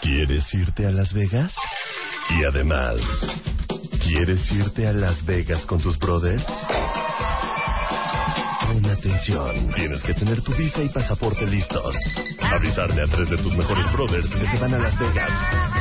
¿Quieres 0.00 0.54
irte 0.54 0.86
a 0.86 0.90
Las 0.92 1.12
Vegas? 1.12 1.52
Y 2.30 2.44
además, 2.48 3.00
¿quieres 4.04 4.50
irte 4.52 4.86
a 4.86 4.92
Las 4.92 5.24
Vegas 5.24 5.66
con 5.66 5.80
tus 5.80 5.98
brothers? 5.98 6.44
Pon 8.66 8.86
atención, 8.86 9.72
tienes 9.74 10.00
que 10.02 10.14
tener 10.14 10.40
tu 10.42 10.54
visa 10.54 10.82
y 10.82 10.88
pasaporte 10.90 11.44
listos. 11.46 11.94
Avisarle 12.40 13.02
a 13.02 13.06
tres 13.06 13.28
de 13.28 13.38
tus 13.38 13.56
mejores 13.56 13.90
brothers 13.92 14.28
que 14.28 14.46
se 14.46 14.58
van 14.58 14.74
a 14.74 14.78
Las 14.78 14.96
Vegas, 14.98 15.32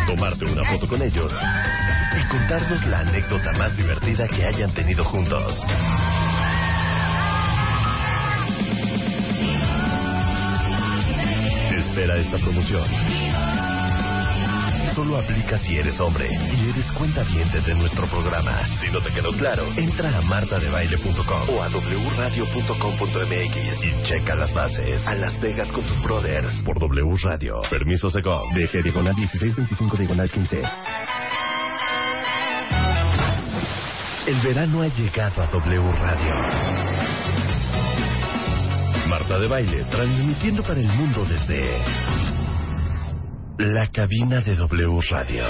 tomarte 0.07 0.45
una 0.45 0.71
foto 0.71 0.87
con 0.87 1.01
ellos 1.01 1.31
y 2.15 2.27
contarnos 2.29 2.85
la 2.87 2.99
anécdota 2.99 3.51
más 3.57 3.77
divertida 3.77 4.27
que 4.27 4.45
hayan 4.45 4.73
tenido 4.73 5.03
juntos. 5.05 5.53
Espera 11.77 12.15
esta 12.19 12.37
promoción. 12.37 13.56
Solo 14.97 15.19
aplica 15.19 15.59
si 15.59 15.77
eres 15.77 15.99
hombre 15.99 16.27
y 16.27 16.69
eres 16.71 16.91
cuenta 16.93 17.23
de 17.23 17.75
nuestro 17.75 18.07
programa. 18.07 18.67
Si 18.81 18.89
no 18.89 18.99
te 18.99 19.11
quedó 19.11 19.29
claro, 19.37 19.67
entra 19.77 20.17
a 20.17 20.21
martadebaile.com 20.21 21.49
o 21.55 21.61
a 21.61 21.69
wradio.com.mx 21.69 22.55
y 23.83 24.03
checa 24.05 24.33
las 24.33 24.51
bases. 24.55 25.05
A 25.05 25.13
Las 25.13 25.39
Vegas 25.39 25.71
con 25.71 25.85
tus 25.85 26.01
brothers 26.01 26.63
por 26.63 26.79
W 26.79 27.15
Radio. 27.21 27.61
Permiso 27.69 28.09
Segov. 28.09 28.51
DG 28.55 28.81
diagonal 28.81 29.15
1625 29.15 29.97
diagonal 29.97 30.31
15. 30.31 30.63
El 34.25 34.41
verano 34.41 34.81
ha 34.81 34.87
llegado 34.87 35.43
a 35.43 35.45
W 35.45 35.91
Radio. 35.91 36.33
Marta 39.07 39.37
de 39.37 39.47
Baile, 39.47 39.83
transmitiendo 39.91 40.63
para 40.63 40.79
el 40.79 40.87
mundo 40.87 41.23
desde 41.25 41.83
la 43.57 43.87
cabina 43.87 44.39
de 44.41 44.55
W 44.55 44.99
Radio. 45.09 45.43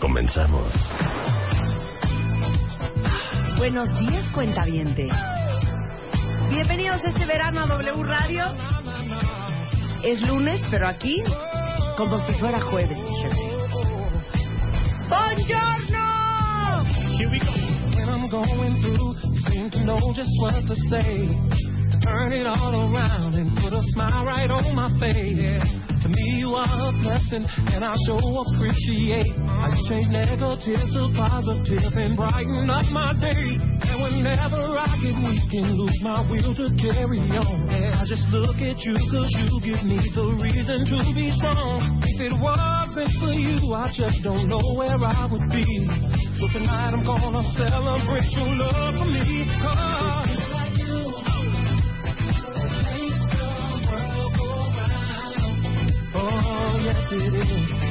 Comenzamos. 0.00 0.72
Buenos 3.56 3.88
días, 3.98 4.28
cuentaviente. 4.32 5.08
Bienvenidos 6.50 7.02
este 7.04 7.24
verano 7.24 7.62
a 7.62 7.66
W 7.68 8.02
Radio. 8.02 8.52
Es 10.02 10.20
lunes, 10.28 10.60
pero 10.70 10.88
aquí, 10.88 11.22
como 11.96 12.18
si 12.26 12.34
fuera 12.34 12.60
jueves. 12.60 12.98
¡Buongiorno! 15.08 16.84
Here 17.16 17.30
we 17.30 17.38
go. 17.38 17.64
Turn 22.04 22.32
it 22.32 22.46
all 22.46 22.92
around 22.92 23.34
and 23.34 23.48
put 23.56 23.72
a 23.72 23.80
smile 23.96 24.26
right 24.26 24.50
on 24.50 24.76
my 24.76 24.92
face. 25.00 25.40
To 26.04 26.08
me, 26.12 26.36
you 26.36 26.52
are 26.52 26.68
a 26.68 26.92
blessing, 27.00 27.48
and 27.72 27.80
I 27.80 27.96
sure 28.04 28.20
appreciate 28.20 29.32
how 29.40 29.72
you 29.72 29.80
change 29.88 30.12
negative 30.12 30.60
to 30.60 31.02
positive 31.16 31.96
and 31.96 32.12
brighten 32.12 32.68
up 32.68 32.84
my 32.92 33.16
day. 33.16 33.56
And 33.56 33.96
whenever 34.04 34.76
I 34.76 34.92
get 35.00 35.16
weak 35.16 35.48
and 35.64 35.80
lose 35.80 35.96
my 36.04 36.20
will 36.28 36.52
to 36.60 36.68
carry 36.76 37.24
on, 37.24 37.72
I 37.72 38.04
just 38.04 38.28
look 38.28 38.60
at 38.60 38.76
you 38.84 39.00
cause 39.08 39.32
you 39.40 39.48
give 39.64 39.80
me 39.80 39.96
the 40.12 40.28
reason 40.44 40.84
to 40.84 40.98
be 41.16 41.32
strong. 41.40 42.04
If 42.04 42.20
it 42.20 42.36
wasn't 42.36 43.16
for 43.16 43.32
you, 43.32 43.72
I 43.72 43.88
just 43.88 44.20
don't 44.20 44.44
know 44.44 44.60
where 44.76 45.00
I 45.00 45.24
would 45.24 45.48
be. 45.48 45.64
So 46.36 46.52
tonight 46.52 46.92
I'm 46.92 47.00
gonna 47.00 47.40
celebrate 47.56 48.28
your 48.36 48.52
love 48.60 48.92
for 48.92 49.08
me. 49.08 49.48
Cause 49.64 50.53
Oh, 56.16 56.78
yes 56.82 57.12
it 57.12 57.34
is. 57.34 57.84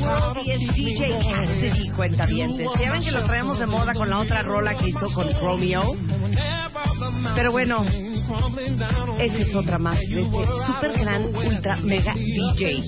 World 0.00 0.38
y 0.44 0.50
es 0.50 0.74
DJ. 0.74 1.18
Cassidy, 1.18 1.90
cuentavientes. 1.90 2.66
Ya 2.78 2.92
ven 2.92 3.02
que 3.02 3.10
lo 3.10 3.24
traemos 3.24 3.58
de 3.58 3.66
moda 3.66 3.94
con 3.94 4.10
la 4.10 4.20
otra 4.20 4.42
rola 4.42 4.74
que 4.74 4.88
hizo 4.88 5.08
con 5.14 5.32
Romeo. 5.32 5.96
Pero 7.34 7.52
bueno, 7.52 7.84
esta 9.18 9.38
es 9.38 9.54
otra 9.54 9.78
más 9.78 9.98
de 9.98 10.22
este 10.22 10.44
super 10.66 10.98
gran, 10.98 11.24
ultra, 11.34 11.76
mega 11.76 12.14
DJ. 12.14 12.84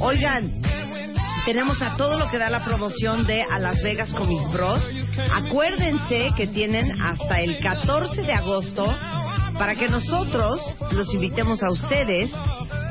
Oigan, 0.00 0.60
tenemos 1.44 1.80
a 1.82 1.96
todo 1.96 2.18
lo 2.18 2.30
que 2.30 2.38
da 2.38 2.50
la 2.50 2.64
promoción 2.64 3.26
de 3.26 3.42
A 3.42 3.58
Las 3.58 3.82
Vegas 3.82 4.12
con 4.14 4.28
mis 4.28 4.48
bros. 4.50 4.80
Acuérdense 5.32 6.30
que 6.36 6.46
tienen 6.46 7.00
hasta 7.02 7.40
el 7.40 7.58
14 7.60 8.22
de 8.22 8.32
agosto 8.32 8.86
para 9.58 9.74
que 9.74 9.88
nosotros 9.88 10.60
los 10.92 11.12
invitemos 11.14 11.62
a 11.62 11.70
ustedes 11.70 12.30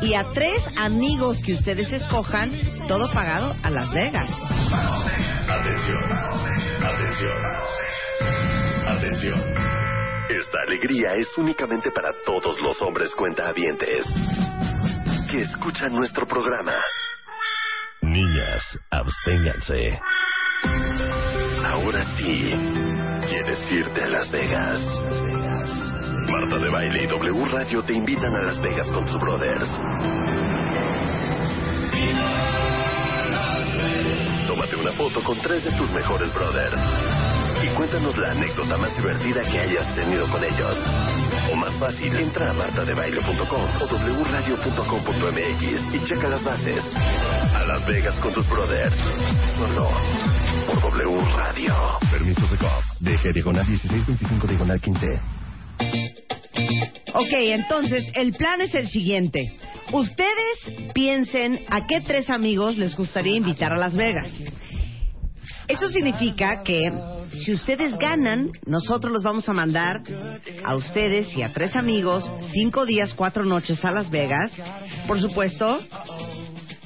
y 0.01 0.13
a 0.13 0.25
tres 0.34 0.61
amigos 0.78 1.41
que 1.45 1.53
ustedes 1.53 1.91
escojan, 1.91 2.51
todo 2.88 3.09
pagado 3.11 3.56
a 3.63 3.69
Las 3.69 3.90
Vegas. 3.91 4.29
Atención, 5.50 6.03
atención, 6.84 7.45
atención. 8.88 9.72
Esta 10.29 10.61
alegría 10.67 11.13
es 11.16 11.28
únicamente 11.38 11.91
para 11.91 12.09
todos 12.25 12.57
los 12.61 12.81
hombres 12.81 13.13
cuentahabientes 13.16 14.06
que 15.29 15.40
escuchan 15.40 15.94
nuestro 15.94 16.25
programa. 16.25 16.73
Niñas, 18.11 18.77
absténganse. 18.89 19.97
Ahora 21.66 22.03
sí, 22.17 22.53
¿quieres 23.29 23.72
irte 23.72 24.03
a 24.03 24.09
Las 24.09 24.29
Vegas? 24.29 24.79
Marta 26.29 26.57
de 26.57 26.69
Baile 26.69 27.03
y 27.05 27.07
W 27.07 27.45
Radio 27.45 27.81
te 27.83 27.94
invitan 27.94 28.35
a 28.35 28.41
Las 28.41 28.61
Vegas 28.61 28.88
con 28.89 29.07
sus 29.07 29.17
brothers. 29.17 29.66
Tómate 34.46 34.75
una 34.75 34.91
foto 34.91 35.23
con 35.23 35.41
tres 35.41 35.63
de 35.63 35.72
tus 35.78 35.90
mejores 35.91 36.34
brothers. 36.34 37.10
Y 37.63 37.67
cuéntanos 37.75 38.17
la 38.17 38.31
anécdota 38.31 38.78
más 38.78 38.96
divertida 38.96 39.41
que 39.43 39.59
hayas 39.59 39.96
tenido 39.96 40.28
con 40.31 40.43
ellos. 40.43 40.78
O 41.52 41.55
más 41.55 41.73
fácil, 41.75 42.16
entra 42.16 42.49
a 42.49 42.53
martadebaile.com 42.53 43.66
o 43.81 44.23
wradio.com.mx 44.23 45.93
y 45.93 46.05
checa 46.05 46.29
las 46.29 46.43
bases. 46.43 46.84
A 46.96 47.63
Las 47.67 47.85
Vegas 47.85 48.16
con 48.19 48.34
tus 48.34 48.47
brothers. 48.49 48.96
Solo 49.58 49.90
por 50.66 50.81
W 50.97 51.22
Radio. 51.35 51.75
Permiso 52.09 52.41
de 52.47 52.58
COP. 52.58 52.84
DG 52.99 53.34
diagonal 53.34 53.67
1625 53.67 54.47
diagonal 54.47 54.81
15. 54.81 55.08
Ok, 57.13 57.31
entonces 57.31 58.05
el 58.16 58.34
plan 58.34 58.61
es 58.61 58.73
el 58.73 58.90
siguiente. 58.90 59.58
Ustedes 59.91 60.91
piensen 60.93 61.59
a 61.69 61.85
qué 61.85 62.02
tres 62.02 62.29
amigos 62.29 62.78
les 62.78 62.96
gustaría 62.96 63.35
invitar 63.35 63.73
a 63.73 63.78
Las 63.78 63.96
Vegas. 63.96 64.31
Eso 65.72 65.90
significa 65.90 66.64
que 66.64 66.82
si 67.32 67.53
ustedes 67.53 67.97
ganan, 67.97 68.52
nosotros 68.66 69.14
los 69.14 69.23
vamos 69.23 69.47
a 69.47 69.53
mandar 69.53 70.02
a 70.66 70.76
ustedes 70.76 71.34
y 71.38 71.44
a 71.44 71.53
tres 71.53 71.78
amigos 71.78 72.29
cinco 72.52 72.85
días, 72.85 73.14
cuatro 73.14 73.46
noches 73.46 73.84
a 73.85 73.91
Las 73.91 74.09
Vegas. 74.09 74.52
Por 75.08 75.22
supuesto, 75.22 75.79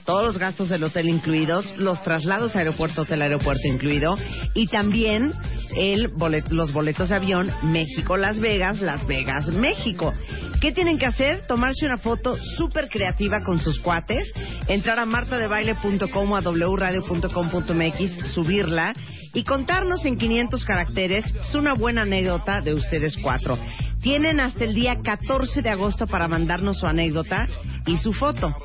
todos 0.06 0.24
los 0.24 0.38
gastos 0.38 0.70
del 0.70 0.84
hotel 0.84 1.10
incluidos, 1.10 1.66
los 1.78 2.02
traslados 2.04 2.56
aeropuerto-hotel 2.56 3.22
aeropuerto 3.22 3.68
incluido 3.68 4.16
y 4.54 4.68
también 4.68 5.34
el 5.76 6.14
bolet- 6.14 6.48
los 6.50 6.72
boletos 6.72 7.10
de 7.10 7.16
avión 7.16 7.52
México-Las 7.64 8.40
Vegas, 8.40 8.80
Las 8.82 9.06
Vegas-México. 9.08 10.14
¿Qué 10.62 10.72
tienen 10.72 10.98
que 10.98 11.08
hacer? 11.08 11.46
Tomarse 11.48 11.86
una 11.86 11.98
foto 11.98 12.38
súper 12.58 12.88
creativa 12.90 13.42
con 13.42 13.60
sus 13.60 13.80
cuates, 13.80 14.32
entrar 14.68 15.00
a 15.00 15.06
martadebaile.com 15.06 16.32
o 16.32 16.36
a 16.36 16.42
wradio.com.mx, 16.42 18.32
subirla 18.34 18.94
y 19.36 19.44
contarnos 19.44 20.06
en 20.06 20.18
500 20.18 20.66
caracteres 20.66 21.26
es 21.26 21.56
una 21.56 21.74
buena 21.74 22.02
anécdota 22.04 22.62
de 22.62 22.74
ustedes 22.74 23.16
cuatro. 23.22 23.60
Tienen 24.02 24.40
hasta 24.40 24.64
el 24.64 24.74
día 24.74 24.98
14 25.04 25.62
de 25.62 25.70
agosto 25.70 26.08
para 26.08 26.28
mandarnos 26.28 26.80
su 26.80 26.88
anécdota 26.88 27.48
y 27.86 27.98
su 27.98 28.14
foto. 28.14 28.56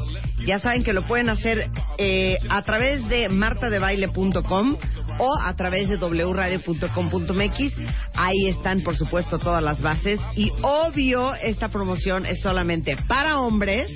Ya 0.46 0.60
saben 0.60 0.84
que 0.84 0.92
lo 0.92 1.06
pueden 1.06 1.28
hacer 1.28 1.70
eh, 1.98 2.38
a 2.48 2.62
través 2.62 3.06
de 3.08 3.28
martadebaile.com 3.28 4.76
o 5.18 5.38
a 5.42 5.54
través 5.56 5.88
de 5.88 5.96
wradio.com.mx. 5.96 7.76
Ahí 8.14 8.46
están, 8.46 8.82
por 8.82 8.96
supuesto, 8.96 9.38
todas 9.38 9.62
las 9.62 9.82
bases. 9.82 10.20
Y 10.36 10.52
obvio, 10.62 11.34
esta 11.34 11.68
promoción 11.68 12.26
es 12.26 12.40
solamente 12.40 12.96
para 13.08 13.40
hombres 13.40 13.90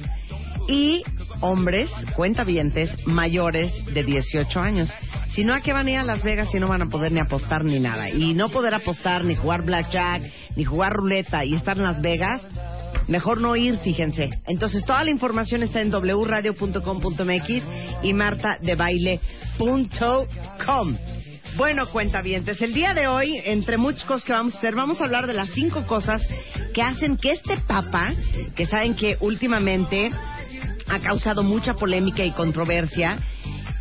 y 0.69 1.03
hombres 1.41 1.91
cuentavientes 2.17 2.91
mayores 3.07 3.73
de 3.93 4.03
18 4.03 4.61
años. 4.61 4.93
Si 5.29 5.45
no, 5.45 5.55
¿a 5.55 5.61
qué 5.61 5.73
van 5.73 5.87
a 5.87 5.91
ir 5.91 5.99
a 5.99 6.05
Las 6.05 6.23
Vegas 6.23 6.55
y 6.55 6.61
no 6.61 6.69
van 6.69 6.83
a 6.83 6.87
poder 6.87 7.13
ni 7.13 7.21
apostar 7.21 7.65
ni 7.65 7.81
nada? 7.81 8.11
Y 8.11 8.35
no 8.35 8.51
poder 8.51 8.75
apostar, 8.75 9.25
ni 9.25 9.35
jugar 9.35 9.63
blackjack, 9.63 10.23
ni 10.57 10.65
jugar 10.65 10.93
ruleta 10.93 11.45
y 11.45 11.55
estar 11.55 11.77
en 11.77 11.85
Las 11.85 12.01
Vegas, 12.01 12.43
mejor 13.09 13.41
no 13.41 13.57
ir, 13.57 13.79
fíjense. 13.79 14.31
Entonces, 14.47 14.85
toda 14.85 15.03
la 15.05 15.11
información 15.11 15.63
está 15.63 15.81
en 15.81 15.91
wradio.com.mx 15.91 17.63
y 18.03 18.13
martadebaile.com. 18.13 20.97
Bueno, 21.57 21.89
cuentavientes, 21.91 22.61
el 22.63 22.75
día 22.75 22.95
de 22.95 23.07
hoy, 23.07 23.41
entre 23.45 23.77
muchas 23.77 24.05
cosas 24.05 24.25
que 24.25 24.33
vamos 24.33 24.55
a 24.55 24.59
hacer, 24.59 24.75
vamos 24.75 25.01
a 25.01 25.05
hablar 25.05 25.29
de 25.29 25.35
las 25.35 25.51
cinco 25.51 25.87
cosas 25.87 26.21
que 26.73 26.83
hacen 26.83 27.17
que 27.17 27.31
este 27.31 27.59
papa, 27.59 28.13
que 28.57 28.67
saben 28.67 28.95
que 28.95 29.17
últimamente 29.21 30.11
ha 30.89 30.99
causado 30.99 31.45
mucha 31.45 31.75
polémica 31.75 32.25
y 32.25 32.33
controversia, 32.33 33.21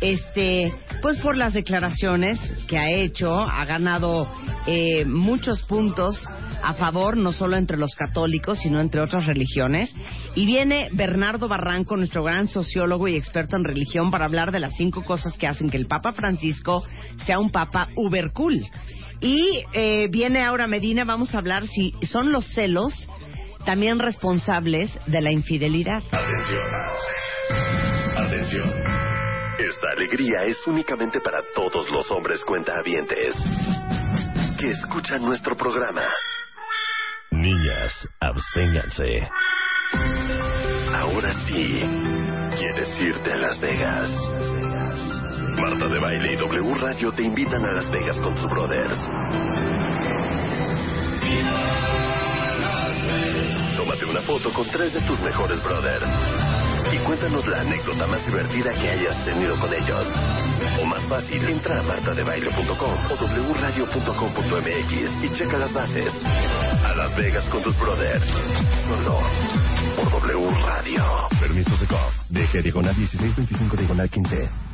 este, 0.04 0.70
pues 1.00 1.18
por 1.20 1.34
las 1.34 1.54
declaraciones 1.54 2.38
que 2.68 2.76
ha 2.76 2.90
hecho, 2.90 3.40
ha 3.40 3.64
ganado 3.64 4.28
eh, 4.66 5.06
muchos 5.06 5.62
puntos 5.62 6.22
a 6.62 6.74
favor, 6.74 7.16
no 7.16 7.32
solo 7.32 7.56
entre 7.56 7.78
los 7.78 7.94
católicos, 7.94 8.58
sino 8.58 8.80
entre 8.80 9.00
otras 9.00 9.24
religiones. 9.24 9.94
Y 10.34 10.44
viene 10.44 10.90
Bernardo 10.92 11.48
Barranco, 11.48 11.96
nuestro 11.96 12.22
gran 12.22 12.48
sociólogo 12.48 13.08
y 13.08 13.16
experto 13.16 13.56
en 13.56 13.64
religión, 13.64 14.10
para 14.10 14.26
hablar 14.26 14.52
de 14.52 14.60
las 14.60 14.76
cinco 14.76 15.04
cosas 15.04 15.38
que 15.38 15.46
hacen 15.46 15.70
que 15.70 15.78
el 15.78 15.86
Papa 15.86 16.12
Francisco 16.12 16.84
sea 17.24 17.38
un 17.38 17.50
Papa 17.50 17.88
uber 17.96 18.30
cool. 18.32 18.62
Y 19.22 19.62
eh, 19.72 20.08
viene 20.10 20.44
Aura 20.44 20.66
Medina, 20.66 21.04
vamos 21.04 21.34
a 21.34 21.38
hablar 21.38 21.66
si 21.66 21.94
son 22.02 22.30
los 22.30 22.46
celos 22.52 22.92
también 23.64 23.98
responsables 23.98 24.90
de 25.06 25.22
la 25.22 25.32
infidelidad. 25.32 26.02
Atención. 26.12 26.62
Atención. 28.18 29.03
Esta 29.58 29.90
alegría 29.92 30.44
es 30.46 30.66
únicamente 30.66 31.20
para 31.20 31.38
todos 31.54 31.88
los 31.88 32.10
hombres 32.10 32.44
cuentahabientes 32.44 33.36
que 34.58 34.70
escuchan 34.70 35.22
nuestro 35.22 35.56
programa. 35.56 36.02
Niñas, 37.30 38.08
absténganse. 38.18 39.28
Ahora 40.92 41.32
sí, 41.46 41.82
¿quieres 42.58 43.00
irte 43.00 43.32
a 43.32 43.36
Las 43.36 43.60
Vegas? 43.60 44.10
Marta 45.56 45.86
de 45.86 46.00
Baile 46.00 46.32
y 46.32 46.36
W 46.36 46.74
Radio 46.74 47.12
te 47.12 47.22
invitan 47.22 47.64
a 47.64 47.72
Las 47.74 47.90
Vegas 47.92 48.16
con 48.16 48.36
sus 48.36 48.50
brothers. 48.50 48.98
Tómate 53.76 54.04
una 54.04 54.22
foto 54.22 54.52
con 54.52 54.68
tres 54.70 54.94
de 54.94 55.00
tus 55.02 55.20
mejores 55.20 55.62
brothers 55.62 56.63
y 56.94 56.98
cuéntanos 56.98 57.44
la 57.46 57.60
anécdota 57.60 58.06
más 58.06 58.24
divertida 58.24 58.72
que 58.72 58.88
hayas 58.88 59.24
tenido 59.24 59.58
con 59.58 59.72
ellos. 59.72 60.06
O 60.80 60.86
más 60.86 61.02
fácil, 61.08 61.44
entra 61.44 61.80
a 61.80 61.82
martadebaile.com 61.82 62.94
o 63.10 63.52
wradio.com.mx 63.52 64.92
y 65.24 65.30
checa 65.36 65.58
las 65.58 65.72
bases. 65.72 66.12
A 66.84 66.94
Las 66.94 67.16
Vegas 67.16 67.44
con 67.48 67.62
tus 67.62 67.76
brothers. 67.78 68.24
Solo 68.86 69.20
por 69.96 70.22
W 70.22 70.50
Radio. 70.62 71.02
Permiso 71.40 71.76
de 71.76 71.86
COP. 71.86 72.12
DG 72.28 72.62
diagonal 72.62 72.96
1625 72.96 73.76
diagonal 73.76 74.10
15. 74.10 74.73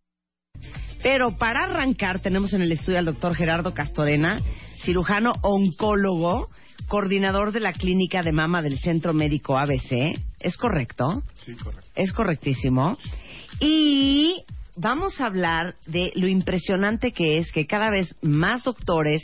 Pero 1.03 1.35
para 1.37 1.63
arrancar 1.63 2.21
tenemos 2.21 2.53
en 2.53 2.61
el 2.61 2.71
estudio 2.71 2.99
al 2.99 3.05
doctor 3.05 3.35
Gerardo 3.35 3.73
Castorena, 3.73 4.41
cirujano 4.83 5.33
oncólogo, 5.41 6.49
coordinador 6.87 7.51
de 7.51 7.59
la 7.59 7.73
clínica 7.73 8.21
de 8.21 8.31
mama 8.31 8.61
del 8.61 8.77
Centro 8.77 9.13
Médico 9.13 9.57
ABC. 9.57 10.19
¿Es 10.39 10.57
correcto? 10.57 11.23
Sí, 11.45 11.55
correcto. 11.55 11.89
Es 11.95 12.13
correctísimo. 12.13 12.97
Y 13.59 14.43
vamos 14.75 15.19
a 15.19 15.25
hablar 15.25 15.75
de 15.87 16.11
lo 16.15 16.27
impresionante 16.27 17.11
que 17.11 17.39
es 17.39 17.51
que 17.51 17.65
cada 17.65 17.89
vez 17.89 18.15
más 18.21 18.63
doctores, 18.63 19.23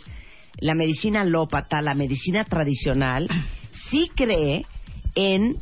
la 0.59 0.73
medicina 0.73 1.21
alópata, 1.21 1.81
la 1.81 1.93
medicina 1.93 2.45
tradicional, 2.45 3.27
sí 3.91 4.09
cree 4.15 4.65
en 5.13 5.57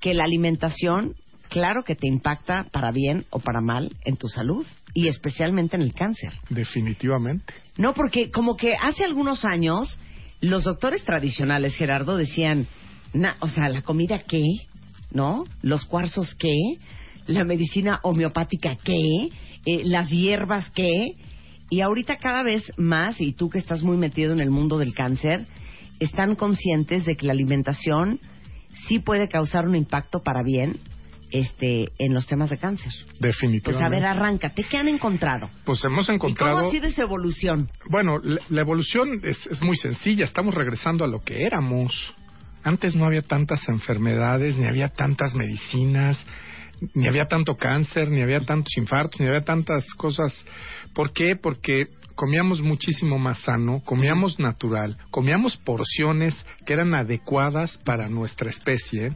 que 0.00 0.14
la 0.14 0.24
alimentación, 0.24 1.14
claro 1.50 1.82
que 1.84 1.94
te 1.94 2.06
impacta 2.06 2.66
para 2.72 2.90
bien 2.90 3.26
o 3.28 3.38
para 3.38 3.60
mal 3.60 3.92
en 4.04 4.16
tu 4.16 4.28
salud 4.28 4.66
y 4.94 5.08
especialmente 5.08 5.76
en 5.76 5.82
el 5.82 5.94
cáncer. 5.94 6.32
Definitivamente. 6.50 7.54
No, 7.76 7.94
porque 7.94 8.30
como 8.30 8.56
que 8.56 8.72
hace 8.80 9.04
algunos 9.04 9.44
años 9.44 9.98
los 10.40 10.64
doctores 10.64 11.02
tradicionales, 11.04 11.74
Gerardo, 11.76 12.16
decían, 12.16 12.66
na- 13.14 13.36
o 13.40 13.48
sea, 13.48 13.68
la 13.68 13.82
comida 13.82 14.22
qué, 14.26 14.44
¿no? 15.10 15.44
Los 15.62 15.84
cuarzos 15.84 16.34
qué, 16.34 16.54
la 17.26 17.44
medicina 17.44 18.00
homeopática 18.02 18.76
qué, 18.84 19.28
Eh, 19.64 19.82
las 19.84 20.10
hierbas 20.10 20.68
qué. 20.70 21.12
Y 21.70 21.82
ahorita 21.82 22.16
cada 22.16 22.42
vez 22.42 22.64
más, 22.76 23.20
y 23.20 23.32
tú 23.32 23.48
que 23.48 23.58
estás 23.58 23.84
muy 23.84 23.96
metido 23.96 24.32
en 24.32 24.40
el 24.40 24.50
mundo 24.50 24.76
del 24.76 24.92
cáncer, 24.92 25.46
están 26.00 26.34
conscientes 26.34 27.04
de 27.06 27.14
que 27.14 27.26
la 27.26 27.32
alimentación 27.32 28.18
sí 28.88 28.98
puede 28.98 29.28
causar 29.28 29.68
un 29.68 29.76
impacto 29.76 30.18
para 30.20 30.42
bien 30.42 30.78
este, 31.32 31.86
en 31.98 32.14
los 32.14 32.26
temas 32.26 32.50
de 32.50 32.58
cáncer. 32.58 32.92
Pues 32.92 33.14
a 33.14 33.18
Definitivamente. 33.26 33.96
ver, 33.96 34.04
arráncate, 34.04 34.64
¿qué 34.64 34.76
han 34.78 34.88
encontrado? 34.88 35.48
Pues 35.64 35.84
hemos 35.84 36.04
¿Y 36.04 36.06
cómo 36.06 36.14
encontrado. 36.16 36.68
ha 36.68 36.70
sido 36.70 36.86
esa 36.86 37.02
evolución? 37.02 37.70
Bueno, 37.90 38.18
la, 38.22 38.40
la 38.48 38.60
evolución 38.60 39.20
es, 39.24 39.46
es 39.46 39.62
muy 39.62 39.76
sencilla. 39.76 40.24
Estamos 40.24 40.54
regresando 40.54 41.04
a 41.04 41.08
lo 41.08 41.20
que 41.20 41.44
éramos. 41.44 42.14
Antes 42.64 42.94
no 42.94 43.06
había 43.06 43.22
tantas 43.22 43.68
enfermedades, 43.68 44.56
ni 44.56 44.66
había 44.66 44.88
tantas 44.88 45.34
medicinas, 45.34 46.16
ni 46.94 47.08
había 47.08 47.26
tanto 47.26 47.56
cáncer, 47.56 48.08
ni 48.08 48.22
había 48.22 48.40
tantos 48.40 48.76
infartos, 48.76 49.20
ni 49.20 49.26
había 49.26 49.44
tantas 49.44 49.84
cosas. 49.94 50.44
¿Por 50.94 51.12
qué? 51.12 51.36
Porque 51.36 51.86
comíamos 52.14 52.60
muchísimo 52.60 53.18
más 53.18 53.38
sano, 53.38 53.80
comíamos 53.84 54.38
natural, 54.38 54.96
comíamos 55.10 55.56
porciones 55.56 56.34
que 56.66 56.72
eran 56.74 56.94
adecuadas 56.94 57.78
para 57.84 58.08
nuestra 58.08 58.50
especie 58.50 59.12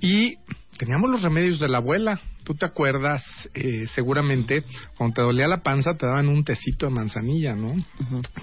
y 0.00 0.36
teníamos 0.80 1.10
los 1.10 1.20
remedios 1.20 1.60
de 1.60 1.68
la 1.68 1.76
abuela. 1.76 2.18
Tú 2.42 2.54
te 2.54 2.64
acuerdas, 2.64 3.22
eh, 3.52 3.86
seguramente, 3.94 4.64
cuando 4.96 5.12
te 5.12 5.20
dolía 5.20 5.46
la 5.46 5.62
panza 5.62 5.92
te 5.92 6.06
daban 6.06 6.26
un 6.26 6.42
tecito 6.42 6.86
de 6.86 6.92
manzanilla, 6.92 7.54
¿no? 7.54 7.74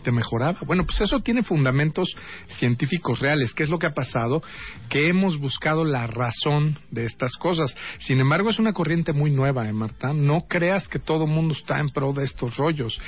Te 0.03 0.11
mejoraba. 0.11 0.59
Bueno, 0.67 0.85
pues 0.85 1.01
eso 1.01 1.19
tiene 1.21 1.41
fundamentos 1.41 2.15
científicos 2.59 3.21
reales. 3.21 3.55
¿Qué 3.55 3.63
es 3.63 3.69
lo 3.69 3.79
que 3.79 3.87
ha 3.87 3.95
pasado? 3.95 4.43
Que 4.87 5.09
hemos 5.09 5.39
buscado 5.39 5.83
la 5.83 6.05
razón 6.05 6.77
de 6.91 7.05
estas 7.05 7.35
cosas. 7.37 7.75
Sin 7.97 8.19
embargo, 8.19 8.51
es 8.51 8.59
una 8.59 8.71
corriente 8.71 9.13
muy 9.13 9.31
nueva, 9.31 9.67
¿eh, 9.67 9.73
Marta? 9.73 10.13
No 10.13 10.41
creas 10.47 10.87
que 10.87 10.99
todo 10.99 11.25
mundo 11.25 11.55
está 11.55 11.79
en 11.79 11.89
pro 11.89 12.13
de 12.13 12.25
estos 12.25 12.55
rollos. 12.55 13.01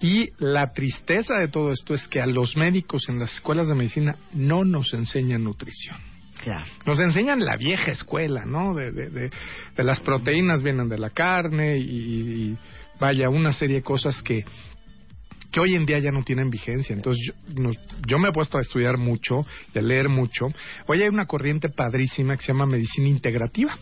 Y 0.00 0.30
la 0.38 0.72
tristeza 0.72 1.34
de 1.34 1.48
todo 1.48 1.72
esto 1.72 1.92
es 1.92 2.06
que 2.06 2.20
a 2.20 2.26
los 2.26 2.56
médicos 2.56 3.08
en 3.08 3.18
las 3.18 3.34
escuelas 3.34 3.66
de 3.66 3.74
medicina 3.74 4.14
no 4.32 4.64
nos 4.64 4.94
enseñan 4.94 5.42
nutrición. 5.42 6.15
Claro. 6.42 6.64
Nos 6.84 7.00
enseñan 7.00 7.44
la 7.44 7.56
vieja 7.56 7.90
escuela, 7.90 8.44
¿no? 8.44 8.74
De, 8.74 8.92
de, 8.92 9.10
de, 9.10 9.30
de 9.76 9.84
las 9.84 10.00
proteínas 10.00 10.62
vienen 10.62 10.88
de 10.88 10.98
la 10.98 11.10
carne 11.10 11.78
y, 11.78 11.82
y 11.82 12.56
vaya, 13.00 13.28
una 13.28 13.52
serie 13.52 13.76
de 13.76 13.82
cosas 13.82 14.22
que, 14.22 14.44
que 15.50 15.60
hoy 15.60 15.74
en 15.74 15.86
día 15.86 15.98
ya 15.98 16.10
no 16.12 16.22
tienen 16.22 16.50
vigencia. 16.50 16.94
Entonces, 16.94 17.22
yo, 17.26 17.60
nos- 17.62 17.78
yo 18.06 18.18
me 18.18 18.28
he 18.28 18.32
puesto 18.32 18.58
a 18.58 18.60
estudiar 18.60 18.98
mucho 18.98 19.46
y 19.74 19.78
a 19.78 19.82
leer 19.82 20.08
mucho. 20.08 20.48
Hoy 20.86 21.02
hay 21.02 21.08
una 21.08 21.26
corriente 21.26 21.68
padrísima 21.70 22.36
que 22.36 22.42
se 22.42 22.48
llama 22.52 22.66
medicina 22.66 23.08
integrativa, 23.08 23.78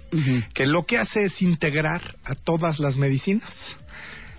que 0.54 0.66
lo 0.66 0.84
que 0.84 0.98
hace 0.98 1.24
es 1.24 1.42
integrar 1.42 2.16
a 2.24 2.34
todas 2.34 2.78
las 2.78 2.96
medicinas. 2.96 3.76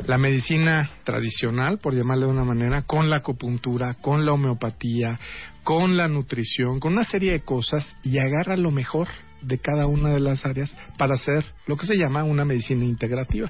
La 0.08 0.18
medicina 0.18 0.92
tradicional, 1.04 1.80
por 1.80 1.96
llamarle 1.96 2.25
de 2.25 2.32
una 2.32 2.44
manera, 2.44 2.84
con 2.84 3.10
la 3.10 3.18
acupuntura, 3.18 3.96
con 3.96 4.25
la 4.25 4.34
homeopatía, 4.34 5.20
con 5.64 5.98
la 5.98 6.08
nutrición, 6.08 6.80
con 6.80 6.94
una 6.94 7.06
serie 7.06 7.32
de 7.32 7.42
cosas 7.42 7.88
y 8.04 8.20
agarra 8.20 8.56
lo 8.58 8.72
mejor 8.72 9.08
de 9.42 9.58
cada 9.58 9.88
una 9.88 10.10
de 10.10 10.20
las 10.20 10.46
áreas 10.46 10.75
para 10.98 11.16
hacer 11.16 11.46
lo 11.66 11.78
que 11.78 11.86
se 11.86 11.98
llama 11.98 12.24
una 12.24 12.46
medicina 12.46 12.84
integrativa. 12.84 13.50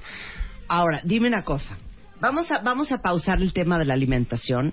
Ahora, 0.68 1.00
dime 1.04 1.28
una 1.28 1.42
cosa. 1.42 1.76
Vamos 2.20 2.50
a, 2.50 2.60
vamos 2.60 2.92
a 2.92 2.98
pausar 2.98 3.42
el 3.42 3.52
tema 3.52 3.78
de 3.78 3.84
la 3.84 3.94
alimentación, 3.94 4.72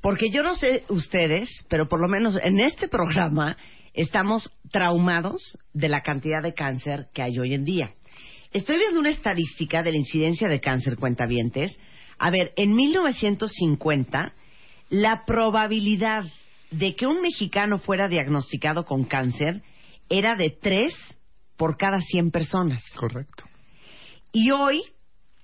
porque 0.00 0.30
yo 0.30 0.42
no 0.42 0.56
sé 0.56 0.84
ustedes, 0.88 1.66
pero 1.68 1.88
por 1.88 2.00
lo 2.00 2.08
menos 2.08 2.38
en 2.42 2.60
este 2.60 2.88
programa 2.88 3.56
estamos 3.92 4.50
traumados 4.70 5.58
de 5.74 5.88
la 5.88 6.02
cantidad 6.02 6.42
de 6.42 6.54
cáncer 6.54 7.08
que 7.12 7.22
hay 7.22 7.38
hoy 7.38 7.54
en 7.54 7.64
día. 7.64 7.92
Estoy 8.52 8.76
viendo 8.78 9.00
una 9.00 9.10
estadística 9.10 9.82
de 9.82 9.92
la 9.92 9.98
incidencia 9.98 10.48
de 10.48 10.60
cáncer 10.60 10.96
cuentavientes. 10.96 11.78
A 12.18 12.30
ver, 12.30 12.52
en 12.56 12.74
1950, 12.74 14.34
la 14.88 15.24
probabilidad 15.26 16.24
de 16.70 16.96
que 16.96 17.06
un 17.06 17.20
mexicano 17.20 17.78
fuera 17.78 18.08
diagnosticado 18.08 18.84
con 18.84 19.04
cáncer 19.04 19.62
era 20.08 20.34
de 20.34 20.50
3 20.50 21.18
por 21.56 21.76
cada 21.76 22.00
100 22.00 22.30
personas. 22.30 22.82
Correcto. 22.94 23.44
Y 24.32 24.50
hoy, 24.50 24.82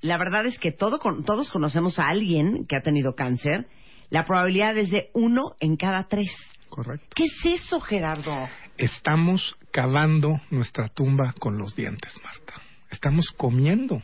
la 0.01 0.17
verdad 0.17 0.47
es 0.47 0.59
que 0.59 0.73
todo 0.73 0.99
todos 0.99 1.51
conocemos 1.51 1.99
a 1.99 2.09
alguien 2.09 2.67
que 2.67 2.77
ha 2.77 2.83
tenido 2.83 3.15
cáncer. 3.15 3.67
La 4.11 4.25
probabilidad 4.25 4.77
es 4.79 4.91
de 4.91 5.11
uno 5.13 5.57
en 5.61 5.77
cada 5.77 6.05
tres. 6.09 6.31
Correcto. 6.69 7.09
¿Qué 7.15 7.25
es 7.25 7.63
eso, 7.63 7.81
Gerardo? 7.81 8.49
Estamos 8.77 9.57
cavando 9.71 10.41
nuestra 10.51 10.89
tumba 10.89 11.35
con 11.39 11.59
los 11.59 11.75
dientes, 11.77 12.13
Marta. 12.23 12.64
Estamos 12.95 13.33
comiendo 13.37 14.03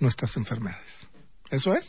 nuestras 0.00 0.36
enfermedades. 0.36 0.86
Eso 1.50 1.74
es. 1.74 1.88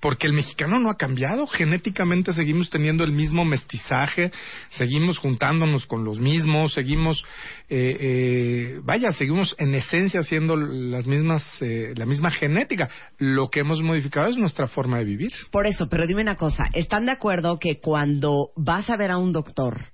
Porque 0.00 0.26
el 0.26 0.32
mexicano 0.32 0.78
no 0.78 0.90
ha 0.90 0.96
cambiado. 0.96 1.46
Genéticamente 1.46 2.32
seguimos 2.32 2.70
teniendo 2.70 3.04
el 3.04 3.12
mismo 3.12 3.44
mestizaje, 3.44 4.32
seguimos 4.70 5.18
juntándonos 5.18 5.86
con 5.86 6.04
los 6.04 6.18
mismos, 6.18 6.72
seguimos, 6.72 7.22
eh, 7.68 7.96
eh, 8.00 8.80
vaya, 8.82 9.12
seguimos 9.12 9.54
en 9.58 9.74
esencia 9.74 10.22
siendo 10.22 10.56
las 10.56 11.06
mismas, 11.06 11.44
eh, 11.60 11.92
la 11.96 12.06
misma 12.06 12.30
genética. 12.30 12.88
Lo 13.18 13.48
que 13.48 13.60
hemos 13.60 13.82
modificado 13.82 14.28
es 14.28 14.38
nuestra 14.38 14.66
forma 14.66 14.98
de 14.98 15.04
vivir. 15.04 15.32
Por 15.50 15.66
eso, 15.66 15.86
pero 15.88 16.06
dime 16.06 16.22
una 16.22 16.36
cosa. 16.36 16.64
¿Están 16.72 17.04
de 17.04 17.12
acuerdo 17.12 17.58
que 17.58 17.78
cuando 17.78 18.50
vas 18.56 18.88
a 18.90 18.96
ver 18.96 19.10
a 19.10 19.18
un 19.18 19.32
doctor, 19.32 19.92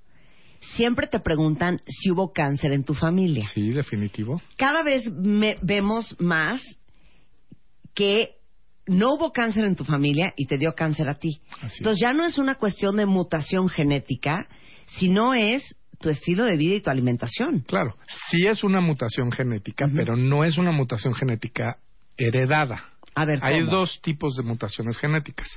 siempre 0.77 1.07
te 1.07 1.21
preguntan 1.21 1.81
si 1.87 2.11
hubo 2.11 2.33
cáncer 2.33 2.73
en 2.73 2.85
tu 2.85 2.95
familia? 2.95 3.47
Sí, 3.53 3.71
definitivo. 3.71 4.41
Cada 4.57 4.83
vez 4.83 5.11
me- 5.13 5.57
vemos 5.63 6.17
más 6.21 6.63
que 7.95 8.37
no 8.87 9.15
hubo 9.15 9.33
cáncer 9.33 9.65
en 9.65 9.77
tu 9.77 9.85
familia 9.85 10.33
y 10.37 10.47
te 10.47 10.57
dio 10.59 10.75
cáncer 10.75 11.09
a 11.09 11.15
ti. 11.15 11.41
Así 11.61 11.77
Entonces 11.79 12.01
ya 12.01 12.13
no 12.13 12.25
es 12.25 12.39
una 12.39 12.57
cuestión 12.57 12.97
de 12.97 13.07
mutación 13.07 13.69
genética, 13.69 14.49
sino 14.99 15.35
es 15.35 15.63
tu 16.01 16.11
estilo 16.11 16.45
de 16.45 16.57
vida 16.57 16.75
y 16.75 16.81
tu 16.81 16.91
alimentación. 16.91 17.61
Claro, 17.61 17.97
sí 18.31 18.47
es 18.47 18.65
una 18.65 18.81
mutación 18.81 19.31
genética, 19.31 19.87
pero 19.95 20.17
no 20.17 20.43
es 20.45 20.59
una 20.59 20.73
mutación 20.73 21.15
genética 21.15 21.79
heredada. 22.17 22.92
A 23.15 23.25
ver, 23.27 23.41
Hay 23.43 23.61
¿cómo? 23.61 23.73
dos 23.73 24.01
tipos 24.01 24.37
de 24.37 24.43
mutaciones 24.43 24.97
genéticas. 24.97 25.49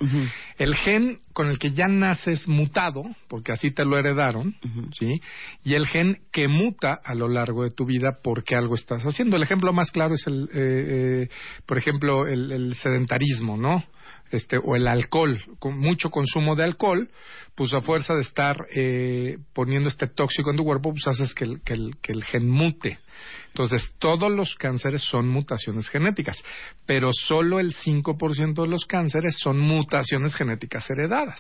El 0.58 0.76
gen 0.76 1.20
con 1.32 1.48
el 1.48 1.58
que 1.58 1.72
ya 1.72 1.88
naces 1.88 2.48
mutado, 2.48 3.04
porque 3.30 3.54
así 3.54 3.70
te 3.72 3.86
lo 3.86 3.98
heredaron, 3.98 4.56
¿sí? 4.98 5.22
Y 5.64 5.74
el 5.76 5.88
gen 5.88 6.20
que 6.34 6.48
muta 6.48 7.00
a 7.04 7.16
lo 7.16 7.30
largo 7.30 7.64
de 7.64 7.72
tu 7.72 7.86
vida 7.86 8.20
porque 8.22 8.56
algo 8.56 8.76
estás 8.76 9.04
haciendo. 9.04 9.38
El 9.38 9.44
ejemplo 9.44 9.72
más 9.72 9.92
claro 9.92 10.16
es 10.16 10.28
el, 10.28 10.50
eh, 10.54 11.28
eh, 11.28 11.30
por 11.66 11.78
ejemplo, 11.78 12.28
el, 12.28 12.52
el 12.52 12.76
sedentarismo, 12.76 13.56
¿no? 13.58 13.84
Este, 14.32 14.58
o 14.58 14.76
el 14.76 14.88
alcohol, 14.88 15.44
con 15.60 15.78
mucho 15.78 16.10
consumo 16.10 16.56
de 16.56 16.64
alcohol, 16.64 17.10
pues 17.54 17.74
a 17.74 17.82
fuerza 17.82 18.16
de 18.16 18.22
estar 18.22 18.58
eh, 18.76 19.38
poniendo 19.54 19.88
este 19.88 20.08
tóxico 20.08 20.50
en 20.50 20.58
tu 20.58 20.64
cuerpo, 20.64 20.92
pues 20.92 21.08
haces 21.08 21.34
que 21.34 21.44
el, 21.46 21.62
que 21.62 21.74
el, 21.74 21.98
que 22.02 22.12
el 22.12 22.24
gen 22.24 22.50
mute. 22.50 23.00
Entonces, 23.48 23.94
todos 24.00 24.32
los 24.32 24.56
cánceres 24.56 25.04
son 25.04 25.30
mutaciones 25.30 25.88
genéticas, 25.90 26.44
pero 26.86 27.12
solo 27.14 27.60
el 27.60 27.74
5% 27.74 28.64
de 28.64 28.68
los 28.68 28.86
cánceres 28.86 29.38
son 29.38 29.60
mutaciones 29.60 30.36
genéticas 30.36 30.90
heredadas. 30.90 31.40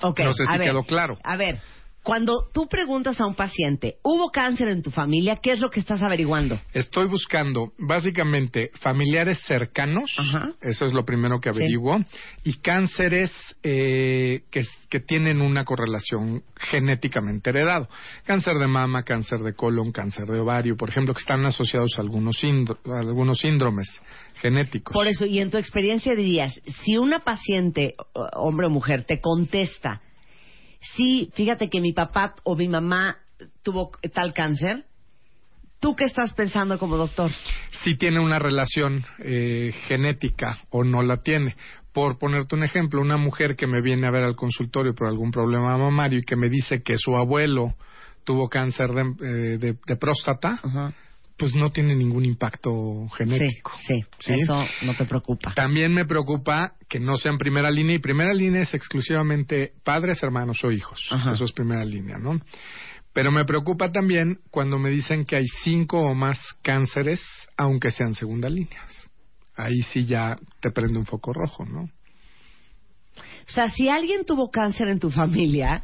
Ok, 0.00 0.20
No 0.20 0.32
sé 0.32 0.42
a 0.42 0.52
si 0.52 0.58
ver, 0.58 0.68
quedó 0.68 0.82
claro. 0.82 1.18
A 1.22 1.36
ver, 1.36 1.60
cuando 2.04 2.48
tú 2.52 2.68
preguntas 2.68 3.18
a 3.18 3.26
un 3.26 3.34
paciente, 3.34 3.96
¿hubo 4.02 4.30
cáncer 4.30 4.68
en 4.68 4.82
tu 4.82 4.90
familia? 4.90 5.36
¿Qué 5.36 5.52
es 5.52 5.60
lo 5.60 5.70
que 5.70 5.80
estás 5.80 6.02
averiguando? 6.02 6.60
Estoy 6.74 7.06
buscando 7.08 7.72
básicamente 7.78 8.70
familiares 8.80 9.40
cercanos, 9.46 10.10
Ajá. 10.18 10.52
eso 10.60 10.84
es 10.84 10.92
lo 10.92 11.04
primero 11.06 11.40
que 11.40 11.50
Sí. 11.52 11.58
averiguo, 11.58 11.98
y 12.44 12.58
cánceres 12.58 13.32
eh, 13.62 14.42
que, 14.50 14.64
que 14.90 15.00
tienen 15.00 15.40
una 15.40 15.64
correlación 15.64 16.42
genéticamente 16.56 17.50
heredado. 17.50 17.88
Cáncer 18.24 18.58
de 18.58 18.66
mama, 18.66 19.02
cáncer 19.02 19.38
de 19.40 19.54
colon, 19.54 19.90
cáncer 19.90 20.26
de 20.26 20.40
ovario, 20.40 20.76
por 20.76 20.90
ejemplo, 20.90 21.14
que 21.14 21.20
están 21.20 21.44
asociados 21.46 21.92
a 21.96 22.02
algunos, 22.02 22.36
a 22.44 22.98
algunos 22.98 23.38
síndromes 23.38 23.88
genéticos. 24.42 24.92
Por 24.92 25.08
eso, 25.08 25.24
y 25.24 25.38
en 25.38 25.50
tu 25.50 25.56
experiencia 25.56 26.14
dirías, 26.14 26.60
si 26.82 26.98
una 26.98 27.20
paciente, 27.20 27.94
hombre 28.36 28.66
o 28.66 28.70
mujer, 28.70 29.04
te 29.04 29.20
contesta, 29.20 30.02
sí, 30.96 31.30
fíjate 31.34 31.68
que 31.68 31.80
mi 31.80 31.92
papá 31.92 32.34
o 32.44 32.56
mi 32.56 32.68
mamá 32.68 33.18
tuvo 33.62 33.90
tal 34.12 34.32
cáncer, 34.32 34.84
¿tú 35.80 35.94
qué 35.96 36.04
estás 36.04 36.32
pensando 36.34 36.78
como 36.78 36.96
doctor? 36.96 37.30
si 37.82 37.96
tiene 37.96 38.20
una 38.20 38.38
relación 38.38 39.04
eh, 39.18 39.74
genética 39.86 40.58
o 40.70 40.84
no 40.84 41.02
la 41.02 41.18
tiene. 41.18 41.56
Por 41.92 42.18
ponerte 42.18 42.54
un 42.54 42.64
ejemplo, 42.64 43.00
una 43.00 43.16
mujer 43.16 43.56
que 43.56 43.66
me 43.66 43.80
viene 43.82 44.06
a 44.06 44.10
ver 44.10 44.24
al 44.24 44.36
consultorio 44.36 44.94
por 44.94 45.06
algún 45.08 45.30
problema 45.30 45.76
mamario 45.76 46.18
y 46.20 46.22
que 46.22 46.36
me 46.36 46.48
dice 46.48 46.82
que 46.82 46.96
su 46.98 47.16
abuelo 47.16 47.74
tuvo 48.24 48.48
cáncer 48.48 48.90
de, 48.92 49.02
eh, 49.02 49.58
de- 49.58 49.76
de 49.86 49.96
próstata, 49.96 50.60
pues 51.36 51.54
no 51.54 51.70
tiene 51.72 51.96
ningún 51.96 52.24
impacto 52.24 53.08
genético. 53.16 53.72
Sí, 53.86 54.04
sí, 54.20 54.34
eso 54.34 54.64
no 54.82 54.94
te 54.94 55.04
preocupa. 55.04 55.52
También 55.54 55.92
me 55.92 56.04
preocupa 56.04 56.74
que 56.88 57.00
no 57.00 57.16
sea 57.16 57.32
en 57.32 57.38
primera 57.38 57.70
línea 57.70 57.96
y 57.96 57.98
primera 57.98 58.32
línea 58.32 58.62
es 58.62 58.72
exclusivamente 58.74 59.72
padres, 59.82 60.22
hermanos 60.22 60.62
o 60.62 60.70
hijos. 60.70 61.00
Ajá. 61.10 61.32
Eso 61.32 61.44
es 61.44 61.52
primera 61.52 61.84
línea, 61.84 62.18
¿no? 62.18 62.40
Pero 63.12 63.32
me 63.32 63.44
preocupa 63.44 63.90
también 63.90 64.40
cuando 64.50 64.78
me 64.78 64.90
dicen 64.90 65.24
que 65.24 65.36
hay 65.36 65.46
cinco 65.62 66.00
o 66.00 66.14
más 66.14 66.38
cánceres, 66.62 67.20
aunque 67.56 67.90
sean 67.90 68.14
segunda 68.14 68.48
líneas. 68.48 69.10
Ahí 69.56 69.82
sí 69.82 70.04
ya 70.04 70.36
te 70.60 70.70
prende 70.70 70.98
un 70.98 71.06
foco 71.06 71.32
rojo, 71.32 71.64
¿no? 71.64 71.82
O 71.82 73.50
sea, 73.50 73.70
si 73.70 73.88
alguien 73.88 74.24
tuvo 74.24 74.50
cáncer 74.50 74.88
en 74.88 74.98
tu 74.98 75.10
familia, 75.10 75.82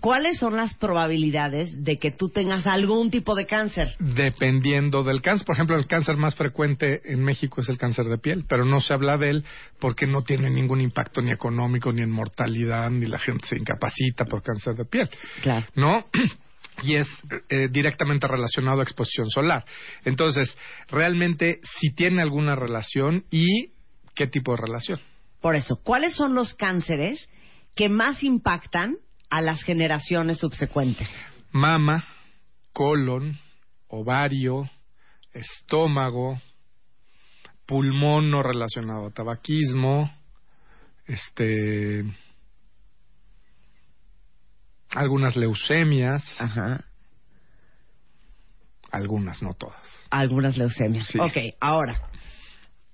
¿cuáles 0.00 0.38
son 0.38 0.56
las 0.56 0.74
probabilidades 0.74 1.84
de 1.84 1.98
que 1.98 2.10
tú 2.10 2.30
tengas 2.30 2.66
algún 2.66 3.10
tipo 3.10 3.34
de 3.34 3.46
cáncer? 3.46 3.94
Dependiendo 3.98 5.04
del 5.04 5.22
cáncer. 5.22 5.46
Por 5.46 5.54
ejemplo, 5.56 5.76
el 5.76 5.86
cáncer 5.86 6.16
más 6.16 6.34
frecuente 6.34 7.00
en 7.04 7.22
México 7.22 7.60
es 7.60 7.68
el 7.68 7.78
cáncer 7.78 8.06
de 8.06 8.18
piel, 8.18 8.44
pero 8.48 8.64
no 8.64 8.80
se 8.80 8.92
habla 8.92 9.18
de 9.18 9.30
él 9.30 9.44
porque 9.78 10.06
no 10.06 10.22
tiene 10.22 10.50
ningún 10.50 10.80
impacto 10.80 11.22
ni 11.22 11.30
económico, 11.30 11.92
ni 11.92 12.02
en 12.02 12.10
mortalidad, 12.10 12.90
ni 12.90 13.06
la 13.06 13.18
gente 13.18 13.46
se 13.46 13.56
incapacita 13.56 14.24
por 14.24 14.42
cáncer 14.42 14.74
de 14.74 14.84
piel. 14.84 15.10
Claro. 15.42 15.66
¿no? 15.74 16.06
Y 16.82 16.94
es 16.94 17.08
eh, 17.50 17.68
directamente 17.70 18.26
relacionado 18.26 18.80
a 18.80 18.84
exposición 18.84 19.28
solar. 19.28 19.66
Entonces, 20.06 20.56
realmente, 20.88 21.60
si 21.78 21.92
tiene 21.92 22.22
alguna 22.22 22.56
relación 22.56 23.26
y 23.30 23.72
qué 24.14 24.26
tipo 24.26 24.52
de 24.52 24.62
relación. 24.62 24.98
Por 25.42 25.56
eso, 25.56 25.76
¿cuáles 25.82 26.14
son 26.14 26.34
los 26.34 26.54
cánceres 26.54 27.28
que 27.74 27.90
más 27.90 28.22
impactan 28.22 28.96
a 29.30 29.40
las 29.40 29.62
generaciones 29.62 30.38
subsecuentes? 30.38 31.08
Mama, 31.52 32.04
colon, 32.72 33.38
ovario, 33.88 34.68
estómago, 35.32 36.40
pulmón 37.66 38.30
no 38.30 38.42
relacionado 38.42 39.06
a 39.06 39.10
tabaquismo, 39.10 40.12
este 41.06 42.04
algunas 44.90 45.36
leucemias, 45.36 46.24
Ajá. 46.40 46.84
algunas, 48.90 49.40
no 49.42 49.54
todas. 49.54 49.80
Algunas 50.10 50.56
leucemias. 50.56 51.06
Sí. 51.06 51.18
Ok, 51.20 51.54
ahora, 51.60 52.10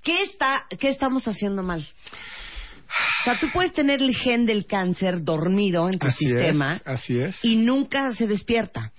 ¿qué, 0.02 0.22
está, 0.24 0.66
¿qué 0.78 0.90
estamos 0.90 1.26
haciendo 1.26 1.62
mal? 1.62 1.88
Sea, 3.24 3.38
tú 3.40 3.48
puedes 3.52 3.72
tener 3.72 4.00
el 4.02 4.14
gen 4.16 4.46
del 4.46 4.66
cáncer 4.66 5.22
dormido 5.22 5.88
en 5.88 5.98
tu 5.98 6.06
Así 6.06 6.26
sistema 6.26 6.76
es, 6.76 6.82
así 6.86 7.18
es. 7.18 7.36
y 7.44 7.56
nunca 7.56 8.12
se 8.14 8.26
despierta. 8.26 8.92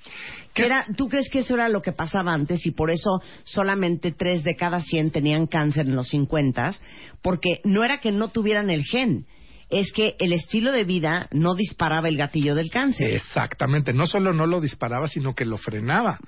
¿Qué? 0.54 0.66
Era, 0.66 0.86
¿Tú 0.98 1.08
crees 1.08 1.30
que 1.30 1.40
eso 1.40 1.54
era 1.54 1.70
lo 1.70 1.82
que 1.82 1.92
pasaba 1.92 2.34
antes 2.34 2.66
y 2.66 2.72
por 2.72 2.90
eso 2.92 3.22
solamente 3.44 4.12
tres 4.12 4.44
de 4.44 4.56
cada 4.56 4.82
100 4.82 5.12
tenían 5.12 5.46
cáncer 5.48 5.86
en 5.86 5.96
los 5.96 6.08
50? 6.10 6.74
Porque 7.22 7.60
no 7.64 7.84
era 7.84 8.00
que 8.00 8.12
no 8.12 8.30
tuvieran 8.30 8.70
el 8.70 8.84
gen, 8.84 9.26
es 9.70 9.92
que 9.92 10.16
el 10.20 10.34
estilo 10.34 10.72
de 10.72 10.84
vida 10.86 11.28
no 11.32 11.54
disparaba 11.54 12.08
el 12.08 12.18
gatillo 12.18 12.56
del 12.56 12.70
cáncer. 12.70 13.14
Exactamente, 13.14 13.94
no 13.94 14.08
solo 14.08 14.34
no 14.34 14.46
lo 14.48 14.62
disparaba, 14.62 15.08
sino 15.08 15.36
que 15.36 15.46
lo 15.46 15.58
frenaba. 15.58 16.20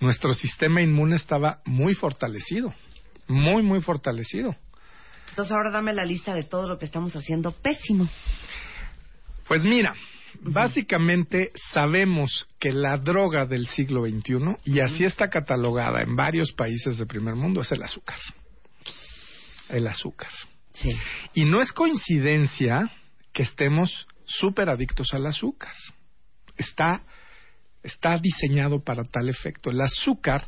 Nuestro 0.00 0.34
sistema 0.34 0.80
inmune 0.82 1.16
estaba 1.16 1.60
muy 1.64 1.94
fortalecido, 1.94 2.72
muy, 3.28 3.62
muy 3.62 3.80
fortalecido. 3.80 4.54
Entonces 5.32 5.52
ahora 5.56 5.70
dame 5.70 5.94
la 5.94 6.04
lista 6.04 6.34
de 6.34 6.42
todo 6.42 6.68
lo 6.68 6.78
que 6.78 6.84
estamos 6.84 7.16
haciendo 7.16 7.52
pésimo. 7.52 8.06
Pues 9.48 9.62
mira, 9.62 9.94
básicamente 10.42 11.50
sabemos 11.72 12.46
que 12.60 12.70
la 12.70 12.98
droga 12.98 13.46
del 13.46 13.66
siglo 13.66 14.02
XXI, 14.06 14.56
y 14.66 14.80
así 14.80 15.06
está 15.06 15.30
catalogada 15.30 16.02
en 16.02 16.16
varios 16.16 16.52
países 16.52 16.98
de 16.98 17.06
primer 17.06 17.34
mundo, 17.34 17.62
es 17.62 17.72
el 17.72 17.82
azúcar. 17.82 18.18
El 19.70 19.86
azúcar. 19.86 20.28
Sí. 20.74 20.90
Y 21.32 21.46
no 21.46 21.62
es 21.62 21.72
coincidencia 21.72 22.90
que 23.32 23.44
estemos 23.44 24.06
súper 24.26 24.68
adictos 24.68 25.14
al 25.14 25.24
azúcar. 25.24 25.72
Está, 26.58 27.04
está 27.82 28.18
diseñado 28.18 28.84
para 28.84 29.02
tal 29.04 29.30
efecto. 29.30 29.70
El 29.70 29.80
azúcar 29.80 30.46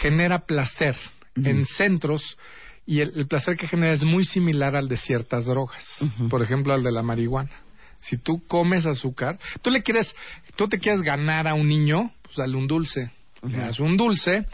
genera 0.00 0.46
placer 0.46 0.96
en 1.36 1.64
centros 1.64 2.36
y 2.86 3.00
el, 3.00 3.12
el 3.16 3.26
placer 3.26 3.56
que 3.56 3.66
genera 3.66 3.94
es 3.94 4.02
muy 4.02 4.24
similar 4.24 4.76
al 4.76 4.88
de 4.88 4.96
ciertas 4.96 5.44
drogas. 5.44 5.84
Por 6.30 6.42
ejemplo, 6.42 6.72
al 6.72 6.82
de 6.82 6.92
la 6.92 7.02
marihuana. 7.02 7.50
Si 8.02 8.16
tú 8.16 8.46
comes 8.46 8.86
azúcar, 8.86 9.38
tú 9.62 9.70
le 9.70 9.82
quieres, 9.82 10.14
tú 10.54 10.68
te 10.68 10.78
quieres 10.78 11.02
ganar 11.02 11.48
a 11.48 11.54
un 11.54 11.68
niño, 11.68 12.12
pues 12.22 12.36
dale 12.36 12.56
un 12.56 12.68
dulce. 12.68 13.10
Le 13.42 13.58
das 13.58 13.80
un 13.80 13.96
dulce, 13.96 14.46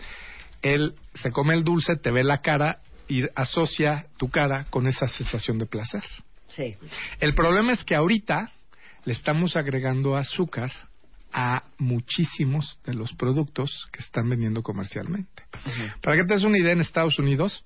él 0.62 0.94
se 1.14 1.30
come 1.30 1.54
el 1.54 1.64
dulce, 1.64 1.96
te 1.96 2.10
ve 2.10 2.24
la 2.24 2.40
cara 2.40 2.80
y 3.08 3.22
asocia 3.34 4.06
tu 4.16 4.30
cara 4.30 4.64
con 4.70 4.86
esa 4.86 5.06
sensación 5.08 5.58
de 5.58 5.66
placer. 5.66 6.02
Sí. 6.48 6.74
El 7.20 7.34
problema 7.34 7.72
es 7.72 7.84
que 7.84 7.94
ahorita 7.94 8.50
le 9.04 9.12
estamos 9.12 9.56
agregando 9.56 10.16
azúcar 10.16 10.72
a 11.32 11.64
muchísimos 11.78 12.78
de 12.84 12.94
los 12.94 13.12
productos 13.14 13.88
que 13.90 14.00
están 14.00 14.28
vendiendo 14.28 14.62
comercialmente. 14.62 15.44
Para 16.02 16.16
que 16.16 16.24
te 16.24 16.34
des 16.34 16.44
una 16.44 16.58
idea, 16.58 16.72
en 16.72 16.80
Estados 16.80 17.18
Unidos, 17.18 17.64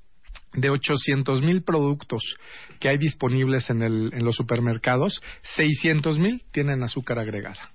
de 0.52 0.70
800 0.70 1.42
mil 1.42 1.62
productos 1.62 2.22
que 2.80 2.88
hay 2.88 2.98
disponibles 2.98 3.70
en, 3.70 3.82
el, 3.82 4.10
en 4.12 4.24
los 4.24 4.36
supermercados, 4.36 5.22
600 5.42 6.18
mil 6.18 6.42
tienen 6.52 6.82
azúcar 6.82 7.18
agregada. 7.18 7.70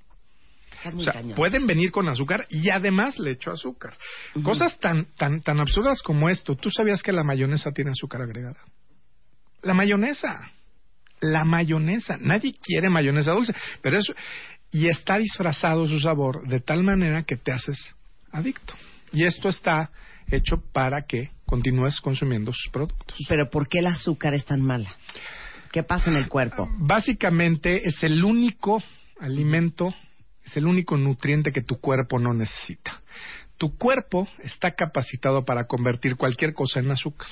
O 0.95 0.99
sea, 1.01 1.13
cañón. 1.13 1.35
pueden 1.35 1.67
venir 1.67 1.91
con 1.91 2.09
azúcar 2.09 2.47
y 2.49 2.69
además 2.69 3.19
le 3.19 3.31
echo 3.31 3.51
azúcar. 3.51 3.93
Cosas 4.43 4.79
tan, 4.79 5.05
tan, 5.15 5.41
tan 5.41 5.59
absurdas 5.59 6.01
como 6.01 6.29
esto. 6.29 6.55
¿Tú 6.55 6.69
sabías 6.71 7.03
que 7.03 7.11
la 7.11 7.23
mayonesa 7.23 7.71
tiene 7.71 7.91
azúcar 7.91 8.23
agregada? 8.23 8.57
La 9.61 9.73
mayonesa. 9.73 10.51
La 11.19 11.43
mayonesa. 11.43 12.17
Nadie 12.19 12.53
quiere 12.53 12.89
mayonesa 12.89 13.31
dulce. 13.31 13.53
Pero 13.81 13.99
eso. 13.99 14.13
Y 14.71 14.87
está 14.87 15.17
disfrazado 15.17 15.85
su 15.85 15.99
sabor 15.99 16.47
de 16.47 16.61
tal 16.61 16.83
manera 16.83 17.23
que 17.23 17.37
te 17.37 17.51
haces 17.51 17.93
adicto. 18.31 18.73
Y 19.11 19.25
esto 19.25 19.49
está 19.49 19.91
hecho 20.31 20.63
para 20.73 21.03
que 21.05 21.29
continúes 21.51 21.99
consumiendo 21.99 22.53
sus 22.53 22.71
productos. 22.71 23.17
Pero 23.27 23.49
¿por 23.49 23.67
qué 23.67 23.79
el 23.79 23.87
azúcar 23.87 24.33
es 24.33 24.45
tan 24.45 24.61
mala? 24.61 24.95
¿Qué 25.73 25.83
pasa 25.83 26.09
en 26.09 26.15
el 26.15 26.29
cuerpo? 26.29 26.69
Básicamente 26.77 27.85
es 27.85 28.01
el 28.03 28.23
único 28.23 28.81
alimento, 29.19 29.93
es 30.45 30.55
el 30.55 30.65
único 30.65 30.95
nutriente 30.95 31.51
que 31.51 31.61
tu 31.61 31.77
cuerpo 31.81 32.19
no 32.19 32.33
necesita. 32.33 33.01
Tu 33.57 33.77
cuerpo 33.77 34.29
está 34.39 34.75
capacitado 34.75 35.43
para 35.43 35.67
convertir 35.67 36.15
cualquier 36.15 36.53
cosa 36.53 36.79
en 36.79 36.89
azúcar. 36.89 37.27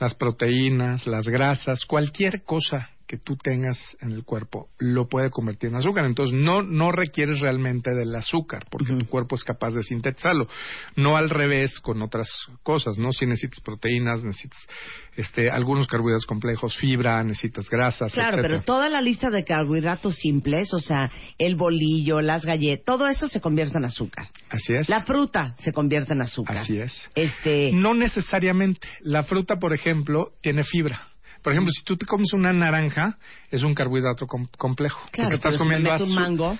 Las 0.00 0.14
proteínas, 0.14 1.06
las 1.06 1.28
grasas, 1.28 1.86
cualquier 1.86 2.42
cosa 2.42 2.90
que 3.06 3.18
tú 3.18 3.36
tengas 3.36 3.78
en 4.00 4.12
el 4.12 4.24
cuerpo 4.24 4.68
lo 4.78 5.08
puede 5.08 5.30
convertir 5.30 5.70
en 5.70 5.76
azúcar. 5.76 6.04
Entonces 6.04 6.34
no, 6.38 6.62
no 6.62 6.92
requieres 6.92 7.40
realmente 7.40 7.90
del 7.94 8.14
azúcar 8.14 8.66
porque 8.70 8.92
tu 8.98 9.06
cuerpo 9.06 9.36
es 9.36 9.44
capaz 9.44 9.70
de 9.70 9.82
sintetizarlo. 9.82 10.48
No 10.96 11.16
al 11.16 11.30
revés 11.30 11.78
con 11.80 12.02
otras 12.02 12.28
cosas, 12.62 12.98
¿no? 12.98 13.12
Si 13.12 13.26
necesitas 13.26 13.60
proteínas, 13.60 14.24
necesitas 14.24 14.58
este, 15.16 15.50
algunos 15.50 15.86
carbohidratos 15.86 16.26
complejos, 16.26 16.76
fibra, 16.76 17.22
necesitas 17.22 17.68
grasas, 17.70 18.12
Claro, 18.12 18.30
etcétera. 18.38 18.48
pero 18.48 18.62
toda 18.64 18.88
la 18.88 19.00
lista 19.00 19.30
de 19.30 19.44
carbohidratos 19.44 20.16
simples, 20.16 20.74
o 20.74 20.80
sea, 20.80 21.10
el 21.38 21.56
bolillo, 21.56 22.20
las 22.20 22.44
galletas, 22.44 22.84
todo 22.84 23.06
eso 23.08 23.28
se 23.28 23.40
convierte 23.40 23.78
en 23.78 23.84
azúcar. 23.84 24.28
Así 24.50 24.72
es. 24.74 24.88
La 24.88 25.02
fruta 25.04 25.54
se 25.62 25.72
convierte 25.72 26.12
en 26.12 26.22
azúcar. 26.22 26.56
Así 26.58 26.78
es. 26.78 27.10
Este, 27.14 27.70
No 27.72 27.94
necesariamente. 27.94 28.86
La 29.00 29.22
fruta, 29.22 29.56
por 29.56 29.72
ejemplo, 29.72 30.32
tiene 30.42 30.62
fibra. 30.64 31.08
Por 31.42 31.52
ejemplo, 31.52 31.72
si 31.72 31.82
tú 31.84 31.96
te 31.96 32.06
comes 32.06 32.32
una 32.32 32.52
naranja, 32.52 33.18
es 33.50 33.62
un 33.62 33.74
carbohidrato 33.74 34.26
com- 34.26 34.48
complejo. 34.58 35.00
claro, 35.12 35.30
porque 35.30 35.36
estás 35.36 35.52
pero 35.54 35.64
comiendo 35.64 36.04
un 36.04 36.14
mango, 36.14 36.58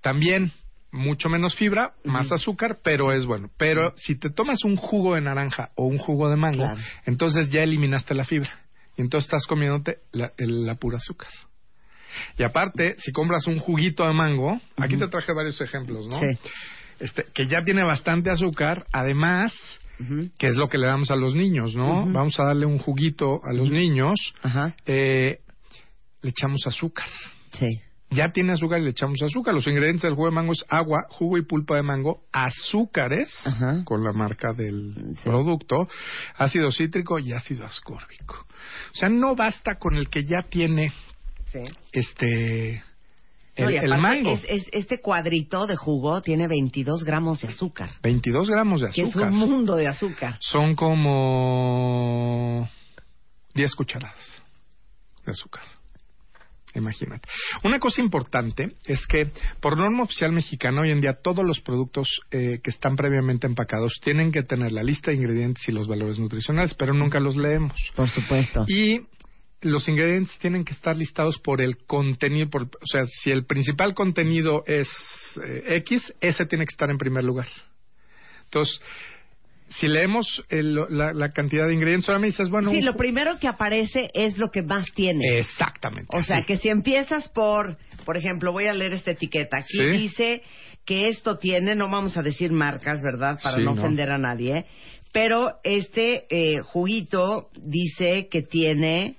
También 0.00 0.52
mucho 0.92 1.28
menos 1.28 1.54
fibra, 1.54 1.92
más 2.04 2.30
azúcar, 2.32 2.78
pero 2.82 3.12
es 3.12 3.24
bueno. 3.26 3.50
Pero 3.56 3.92
si 3.96 4.14
te 4.18 4.30
tomas 4.30 4.64
un 4.64 4.76
jugo 4.76 5.14
de 5.14 5.20
naranja 5.20 5.70
o 5.74 5.86
un 5.86 5.98
jugo 5.98 6.28
de 6.30 6.36
mango, 6.36 6.64
Claro. 6.64 6.80
entonces 7.04 7.50
ya 7.50 7.62
eliminaste 7.62 8.14
la 8.14 8.24
fibra. 8.24 8.50
Y 8.96 9.02
entonces 9.02 9.26
estás 9.26 9.46
comiéndote 9.46 9.98
la, 10.12 10.32
el- 10.38 10.64
la 10.64 10.76
pura 10.76 10.98
azúcar. 10.98 11.28
Y 12.38 12.42
aparte, 12.44 12.96
si 12.98 13.12
compras 13.12 13.46
un 13.46 13.58
juguito 13.58 14.06
de 14.06 14.14
mango, 14.14 14.58
aquí 14.78 14.96
te 14.96 15.06
traje 15.08 15.32
varios 15.34 15.60
ejemplos, 15.60 16.06
¿no? 16.06 16.18
Sí. 16.18 16.26
Este, 16.98 17.24
que 17.34 17.46
ya 17.46 17.62
tiene 17.62 17.84
bastante 17.84 18.30
azúcar, 18.30 18.86
además, 18.90 19.52
Que 20.38 20.48
es 20.48 20.56
lo 20.56 20.68
que 20.68 20.78
le 20.78 20.86
damos 20.86 21.10
a 21.10 21.16
los 21.16 21.34
niños, 21.34 21.74
¿no? 21.74 22.06
Vamos 22.06 22.38
a 22.38 22.44
darle 22.44 22.66
un 22.66 22.78
juguito 22.78 23.40
a 23.44 23.52
los 23.52 23.70
niños, 23.70 24.14
Ajá. 24.42 24.74
eh, 24.86 25.40
le 26.22 26.30
echamos 26.30 26.66
azúcar. 26.66 27.06
Sí. 27.52 27.80
Ya 28.10 28.30
tiene 28.30 28.52
azúcar 28.52 28.80
y 28.80 28.84
le 28.84 28.90
echamos 28.90 29.20
azúcar. 29.20 29.52
Los 29.54 29.66
ingredientes 29.66 30.02
del 30.02 30.14
jugo 30.14 30.28
de 30.28 30.34
mango 30.34 30.52
es 30.52 30.64
agua, 30.68 31.06
jugo 31.10 31.38
y 31.38 31.42
pulpa 31.42 31.74
de 31.76 31.82
mango, 31.82 32.22
azúcares, 32.32 33.28
con 33.84 34.04
la 34.04 34.12
marca 34.12 34.52
del 34.52 34.94
Sí. 35.16 35.22
producto, 35.24 35.88
ácido 36.36 36.70
cítrico 36.70 37.18
y 37.18 37.32
ácido 37.32 37.64
ascórbico. 37.66 38.36
O 38.92 38.94
sea, 38.96 39.08
no 39.08 39.34
basta 39.34 39.74
con 39.78 39.96
el 39.96 40.08
que 40.08 40.24
ya 40.24 40.42
tiene 40.48 40.92
Sí. 41.46 41.60
este 41.92 42.82
el, 43.56 43.90
No, 43.90 43.96
mango. 43.98 44.30
es- 44.32 44.44
es- 44.48 44.68
este 44.72 45.00
cuadrito 45.00 45.66
de 45.66 45.76
jugo 45.76 46.20
tiene 46.22 46.46
22 46.48 47.04
gramos 47.04 47.40
de 47.40 47.48
azúcar, 47.48 47.90
22 48.02 48.48
gramos 48.50 48.80
de 48.82 48.90
que 48.90 49.02
es 49.02 49.08
azúcar. 49.08 49.30
un 49.32 49.38
mundo 49.38 49.76
de 49.76 49.86
azúcar. 49.88 50.36
Son 50.40 50.74
como 50.76 52.68
10 53.54 53.74
cucharadas 53.74 54.42
de 55.24 55.32
azúcar. 55.32 55.62
Imagínate. 56.74 57.26
Una 57.64 57.78
cosa 57.78 58.02
importante 58.02 58.76
es 58.84 59.06
que 59.06 59.30
por 59.60 59.78
norma 59.78 60.02
oficial 60.02 60.30
mexicana 60.32 60.82
hoy 60.82 60.90
en 60.90 61.00
día 61.00 61.14
todos 61.22 61.42
los 61.42 61.60
productos 61.60 62.20
eh, 62.30 62.60
que 62.62 62.68
están 62.68 62.96
previamente 62.96 63.46
empacados 63.46 63.94
tienen 64.04 64.30
que 64.30 64.42
tener 64.42 64.72
la 64.72 64.82
lista 64.82 65.10
de 65.10 65.16
ingredientes 65.16 65.66
y 65.68 65.72
los 65.72 65.88
valores 65.88 66.18
nutricionales, 66.18 66.74
pero 66.74 66.92
nunca 66.92 67.18
los 67.18 67.34
leemos. 67.34 67.80
Por 67.96 68.10
supuesto. 68.10 68.66
Y 68.68 69.00
los 69.62 69.88
ingredientes 69.88 70.38
tienen 70.38 70.64
que 70.64 70.72
estar 70.72 70.96
listados 70.96 71.38
por 71.38 71.62
el 71.62 71.78
contenido, 71.86 72.48
por, 72.50 72.62
o 72.64 72.86
sea, 72.90 73.06
si 73.06 73.30
el 73.30 73.46
principal 73.46 73.94
contenido 73.94 74.62
es 74.66 74.88
eh, 75.44 75.76
X, 75.78 76.12
ese 76.20 76.44
tiene 76.46 76.64
que 76.66 76.72
estar 76.72 76.90
en 76.90 76.98
primer 76.98 77.24
lugar. 77.24 77.48
Entonces, 78.44 78.80
si 79.70 79.88
leemos 79.88 80.44
el- 80.48 80.74
la, 80.90 81.12
la 81.12 81.30
cantidad 81.30 81.66
de 81.66 81.74
ingredientes, 81.74 82.08
ahora 82.08 82.20
me 82.20 82.28
dices, 82.28 82.48
bueno, 82.50 82.70
sí, 82.70 82.78
un- 82.78 82.84
lo 82.84 82.94
primero 82.96 83.38
que 83.40 83.48
aparece 83.48 84.08
es 84.14 84.38
lo 84.38 84.50
que 84.50 84.62
más 84.62 84.86
tiene. 84.94 85.38
exactamente. 85.40 86.16
O 86.16 86.22
sea, 86.22 86.38
sí. 86.40 86.44
que 86.46 86.56
si 86.58 86.68
empiezas 86.68 87.28
por, 87.30 87.76
por 88.04 88.16
ejemplo, 88.16 88.52
voy 88.52 88.66
a 88.66 88.74
leer 88.74 88.92
esta 88.92 89.10
etiqueta. 89.12 89.58
Aquí 89.58 89.76
Sí. 89.78 89.84
dice 89.84 90.42
que 90.84 91.08
esto 91.08 91.38
tiene, 91.38 91.74
no 91.74 91.90
vamos 91.90 92.16
a 92.16 92.22
decir 92.22 92.52
marcas, 92.52 93.02
¿verdad? 93.02 93.40
Para 93.42 93.56
Sí, 93.56 93.64
no 93.64 93.74
no. 93.74 93.80
ofender 93.82 94.10
a 94.12 94.18
nadie. 94.18 94.66
Pero 95.12 95.54
este 95.64 96.26
eh, 96.30 96.60
juguito 96.60 97.48
dice 97.60 98.28
que 98.30 98.42
tiene 98.42 99.16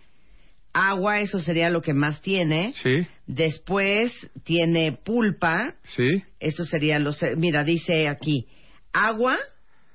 agua, 0.73 1.21
eso 1.21 1.39
sería 1.39 1.69
lo 1.69 1.81
que 1.81 1.93
más 1.93 2.21
tiene. 2.21 2.73
Sí, 2.81 3.07
Después 3.25 4.11
tiene 4.43 4.91
pulpa, 4.93 5.75
sí, 5.83 6.23
eso 6.39 6.63
sería 6.63 6.97
los... 6.99 7.19
Mira, 7.35 7.63
dice 7.63 8.07
aquí, 8.07 8.47
agua, 8.93 9.37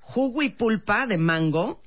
jugo 0.00 0.42
y 0.42 0.50
pulpa 0.50 1.06
de 1.06 1.16
mango, 1.16 1.80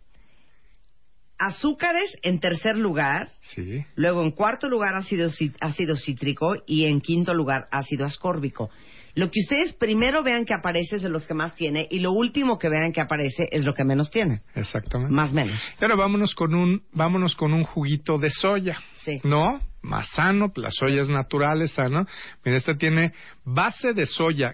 azúcares 1.38 2.16
en 2.24 2.40
tercer 2.40 2.78
lugar, 2.78 3.30
sí. 3.54 3.84
Luego, 3.96 4.24
en 4.24 4.32
cuarto 4.32 4.70
lugar, 4.70 4.96
ácido, 4.96 5.30
ci- 5.30 5.54
ácido 5.60 5.96
cítrico 5.98 6.56
y 6.66 6.86
en 6.86 7.02
quinto 7.02 7.34
lugar, 7.34 7.68
ácido 7.72 8.06
ascórbico. 8.06 8.70
Lo 9.16 9.32
que 9.32 9.40
ustedes 9.40 9.74
primero 9.74 10.24
vean 10.24 10.46
que 10.46 10.54
aparece 10.54 10.98
es 10.98 11.02
de 11.02 11.10
los 11.10 11.26
que 11.26 11.34
más 11.34 11.56
tiene 11.56 11.88
y 11.90 12.00
lo 12.00 12.12
último 12.12 12.60
que 12.60 12.70
vean 12.70 12.92
que 12.92 13.02
aparece 13.02 13.48
es 13.50 13.64
lo 13.64 13.74
que 13.74 13.86
menos 13.86 14.12
tiene. 14.12 14.42
Exactamente. 14.54 15.14
Más 15.14 15.32
menos. 15.32 15.60
Pero 15.80 15.96
vámonos 15.96 16.36
con 16.36 16.54
un, 16.54 16.84
vámonos 16.92 17.36
con 17.36 17.54
un 17.54 17.64
juguito 17.64 18.18
de 18.18 18.30
soya. 18.30 18.78
Sí. 18.94 19.22
¿No? 19.24 19.62
Más 19.82 20.10
sano, 20.10 20.52
la 20.56 20.70
soya 20.72 21.02
es 21.02 21.10
natural, 21.10 21.62
es 21.62 21.72
sano. 21.72 22.06
Mira, 22.44 22.58
este 22.58 22.76
tiene 22.76 23.14
base 23.46 23.94
de 23.94 24.06
soya, 24.06 24.54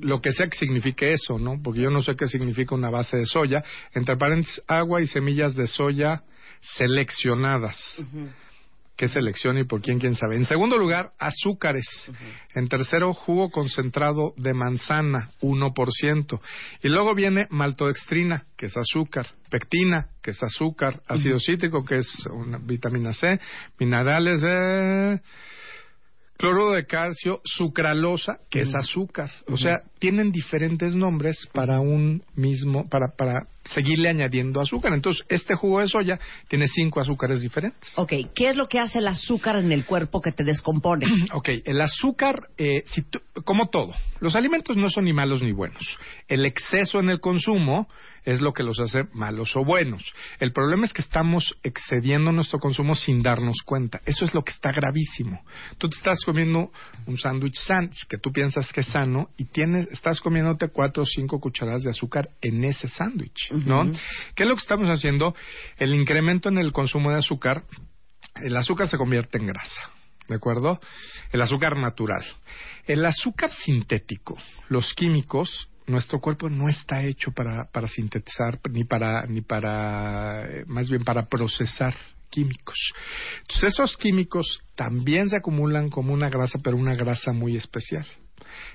lo 0.00 0.20
que 0.20 0.32
sea 0.32 0.48
que 0.48 0.56
signifique 0.56 1.12
eso, 1.12 1.38
¿no? 1.38 1.60
Porque 1.62 1.82
yo 1.82 1.90
no 1.90 2.00
sé 2.00 2.16
qué 2.16 2.26
significa 2.26 2.74
una 2.74 2.88
base 2.88 3.18
de 3.18 3.26
soya. 3.26 3.62
Entre 3.92 4.16
paréntesis, 4.16 4.62
agua 4.66 5.02
y 5.02 5.06
semillas 5.06 5.54
de 5.54 5.66
soya 5.66 6.22
seleccionadas. 6.76 7.76
¿Qué 9.02 9.08
selección 9.08 9.58
y 9.58 9.64
por 9.64 9.82
quién? 9.82 9.98
¿Quién 9.98 10.14
sabe? 10.14 10.36
En 10.36 10.44
segundo 10.44 10.78
lugar, 10.78 11.10
azúcares. 11.18 11.88
En 12.54 12.68
tercero, 12.68 13.12
jugo 13.12 13.50
concentrado 13.50 14.32
de 14.36 14.54
manzana, 14.54 15.30
1%. 15.40 16.40
Y 16.84 16.88
luego 16.88 17.12
viene 17.12 17.48
maltodextrina, 17.50 18.44
que 18.56 18.66
es 18.66 18.76
azúcar, 18.76 19.26
pectina, 19.50 20.06
que 20.22 20.30
es 20.30 20.40
azúcar, 20.40 21.02
ácido 21.08 21.40
cítrico, 21.40 21.84
que 21.84 21.98
es 21.98 22.26
una 22.26 22.58
vitamina 22.58 23.12
C, 23.12 23.40
minerales, 23.80 24.40
eh, 24.44 25.20
cloruro 26.36 26.70
de 26.70 26.86
calcio, 26.86 27.40
sucralosa, 27.44 28.38
que 28.48 28.60
es 28.60 28.72
azúcar. 28.72 29.32
O 29.48 29.56
sea, 29.56 29.82
tienen 29.98 30.30
diferentes 30.30 30.94
nombres 30.94 31.48
para 31.52 31.80
un 31.80 32.22
mismo, 32.36 32.88
para, 32.88 33.16
para 33.16 33.48
seguirle 33.64 34.08
añadiendo 34.08 34.60
azúcar. 34.60 34.92
Entonces, 34.92 35.24
este 35.28 35.54
jugo 35.54 35.80
de 35.80 35.88
soya 35.88 36.18
tiene 36.48 36.66
cinco 36.68 37.00
azúcares 37.00 37.40
diferentes. 37.40 37.92
Ok, 37.96 38.12
¿qué 38.34 38.50
es 38.50 38.56
lo 38.56 38.66
que 38.66 38.78
hace 38.78 38.98
el 38.98 39.08
azúcar 39.08 39.56
en 39.56 39.72
el 39.72 39.84
cuerpo 39.84 40.20
que 40.20 40.32
te 40.32 40.44
descompone? 40.44 41.06
Ok, 41.34 41.48
el 41.64 41.80
azúcar, 41.80 42.48
eh, 42.58 42.82
si 42.86 43.02
tú- 43.02 43.20
como 43.44 43.68
todo, 43.68 43.94
los 44.20 44.36
alimentos 44.36 44.76
no 44.76 44.90
son 44.90 45.04
ni 45.04 45.12
malos 45.12 45.42
ni 45.42 45.52
buenos. 45.52 45.96
El 46.28 46.44
exceso 46.44 47.00
en 47.00 47.08
el 47.10 47.20
consumo 47.20 47.88
es 48.24 48.40
lo 48.40 48.52
que 48.52 48.62
los 48.62 48.78
hace 48.78 49.04
malos 49.14 49.56
o 49.56 49.64
buenos. 49.64 50.12
El 50.38 50.52
problema 50.52 50.84
es 50.84 50.92
que 50.92 51.02
estamos 51.02 51.56
excediendo 51.64 52.30
nuestro 52.30 52.60
consumo 52.60 52.94
sin 52.94 53.20
darnos 53.22 53.62
cuenta. 53.64 54.00
Eso 54.06 54.24
es 54.24 54.32
lo 54.34 54.42
que 54.44 54.52
está 54.52 54.70
gravísimo. 54.70 55.44
Tú 55.78 55.88
te 55.88 55.96
estás 55.96 56.20
comiendo 56.24 56.70
un 57.06 57.18
sándwich 57.18 57.56
sándwich 57.56 58.06
que 58.08 58.18
tú 58.18 58.30
piensas 58.30 58.72
que 58.72 58.82
es 58.82 58.86
sano 58.88 59.30
y 59.36 59.46
tienes, 59.46 59.88
estás 59.90 60.20
comiéndote 60.20 60.68
cuatro 60.68 61.02
o 61.02 61.06
cinco 61.06 61.40
cucharadas 61.40 61.82
de 61.82 61.90
azúcar 61.90 62.28
en 62.40 62.62
ese 62.64 62.86
sándwich, 62.88 63.50
¿no? 63.52 63.90
¿Qué 64.34 64.42
es 64.42 64.48
lo 64.48 64.54
que 64.54 64.62
estamos 64.62 64.88
haciendo? 64.88 65.34
El 65.78 65.94
incremento 65.94 66.48
en 66.48 66.58
el 66.58 66.72
consumo 66.72 67.10
de 67.10 67.18
azúcar, 67.18 67.64
el 68.36 68.56
azúcar 68.56 68.88
se 68.88 68.98
convierte 68.98 69.38
en 69.38 69.46
grasa. 69.46 69.90
¿De 70.28 70.36
acuerdo? 70.36 70.80
El 71.30 71.42
azúcar 71.42 71.76
natural. 71.76 72.24
El 72.86 73.04
azúcar 73.04 73.52
sintético, 73.52 74.38
los 74.68 74.94
químicos, 74.94 75.68
nuestro 75.86 76.20
cuerpo 76.20 76.48
no 76.48 76.68
está 76.68 77.04
hecho 77.04 77.32
para, 77.32 77.64
para 77.70 77.88
sintetizar 77.88 78.60
ni 78.70 78.84
para, 78.84 79.26
ni 79.26 79.40
para, 79.40 80.44
eh, 80.48 80.64
más 80.66 80.88
bien 80.88 81.04
para 81.04 81.26
procesar 81.26 81.94
químicos. 82.30 82.76
Entonces 83.40 83.74
esos 83.74 83.96
químicos 83.96 84.60
también 84.74 85.28
se 85.28 85.36
acumulan 85.36 85.90
como 85.90 86.12
una 86.12 86.28
grasa, 86.28 86.58
pero 86.62 86.76
una 86.76 86.94
grasa 86.94 87.32
muy 87.32 87.56
especial, 87.56 88.06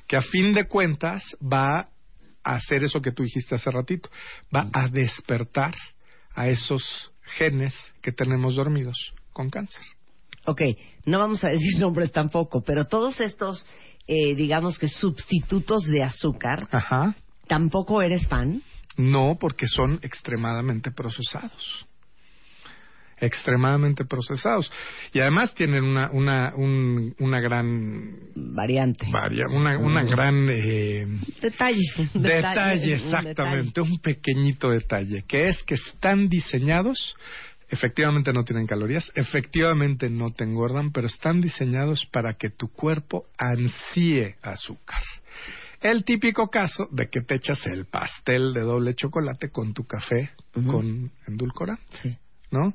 que 0.08 0.16
a 0.16 0.22
fin 0.22 0.54
de 0.54 0.68
cuentas 0.68 1.24
va 1.42 1.90
a 2.48 2.56
hacer 2.56 2.84
eso 2.84 3.02
que 3.02 3.12
tú 3.12 3.24
dijiste 3.24 3.56
hace 3.56 3.70
ratito, 3.70 4.10
va 4.56 4.70
a 4.72 4.88
despertar 4.88 5.76
a 6.34 6.48
esos 6.48 7.12
genes 7.38 7.74
que 8.02 8.12
tenemos 8.12 8.56
dormidos 8.56 9.14
con 9.34 9.50
cáncer. 9.50 9.84
Ok, 10.46 10.62
no 11.06 11.20
vamos 11.20 11.44
a 11.44 11.50
decir 11.50 11.78
nombres 11.80 12.12
tampoco, 12.12 12.62
pero 12.62 12.86
todos 12.86 13.20
estos, 13.20 13.68
eh, 14.08 14.34
digamos 14.36 14.80
que 14.80 14.88
sustitutos 14.88 15.84
de 15.86 16.04
azúcar, 16.04 16.70
Ajá. 16.72 17.16
¿tampoco 17.48 18.02
eres 18.02 18.26
fan? 18.28 18.64
No, 18.96 19.38
porque 19.40 19.68
son 19.68 20.00
extremadamente 20.02 20.92
procesados. 20.92 21.86
Extremadamente 23.20 24.06
procesados. 24.06 24.72
Y 25.14 25.20
además 25.20 25.54
tienen 25.56 25.84
una, 25.84 26.10
una, 26.12 26.54
un- 26.56 27.16
una 27.20 27.40
gran. 27.40 28.16
Variante. 28.36 29.08
varia- 29.12 29.48
una, 29.50 29.78
una 29.78 30.04
gran. 30.04 30.48
eh, 30.52 31.08
Detalle. 31.42 31.82
detalle, 32.14 32.94
un 32.96 33.00
exactamente. 33.02 33.82
Un 33.82 34.00
pequeñito 34.00 34.70
detalle. 34.70 35.24
Que 35.28 35.48
es 35.48 35.64
que 35.64 35.76
están 35.76 36.30
diseñados. 36.30 37.16
Efectivamente 37.70 38.32
no 38.32 38.46
tienen 38.46 38.66
calorías, 38.66 39.12
efectivamente 39.14 40.10
no 40.10 40.32
te 40.32 40.46
engordan, 40.46 40.94
pero 40.94 41.08
están 41.08 41.42
diseñados 41.42 42.06
para 42.14 42.36
que 42.36 42.50
tu 42.50 42.70
cuerpo 42.70 43.26
ansíe 43.38 44.38
azúcar. 44.42 45.02
El 45.82 46.06
típico 46.06 46.48
caso 46.48 46.88
de 46.92 47.10
que 47.10 47.20
te 47.22 47.36
echas 47.36 47.60
el 47.68 47.86
pastel 47.86 48.54
de 48.54 48.62
doble 48.62 48.96
chocolate 48.96 49.50
con 49.50 49.74
tu 49.74 49.84
café 49.86 50.30
con 50.54 51.12
endulcorante, 51.28 51.84
Sí. 52.02 52.18
¿No? 52.52 52.74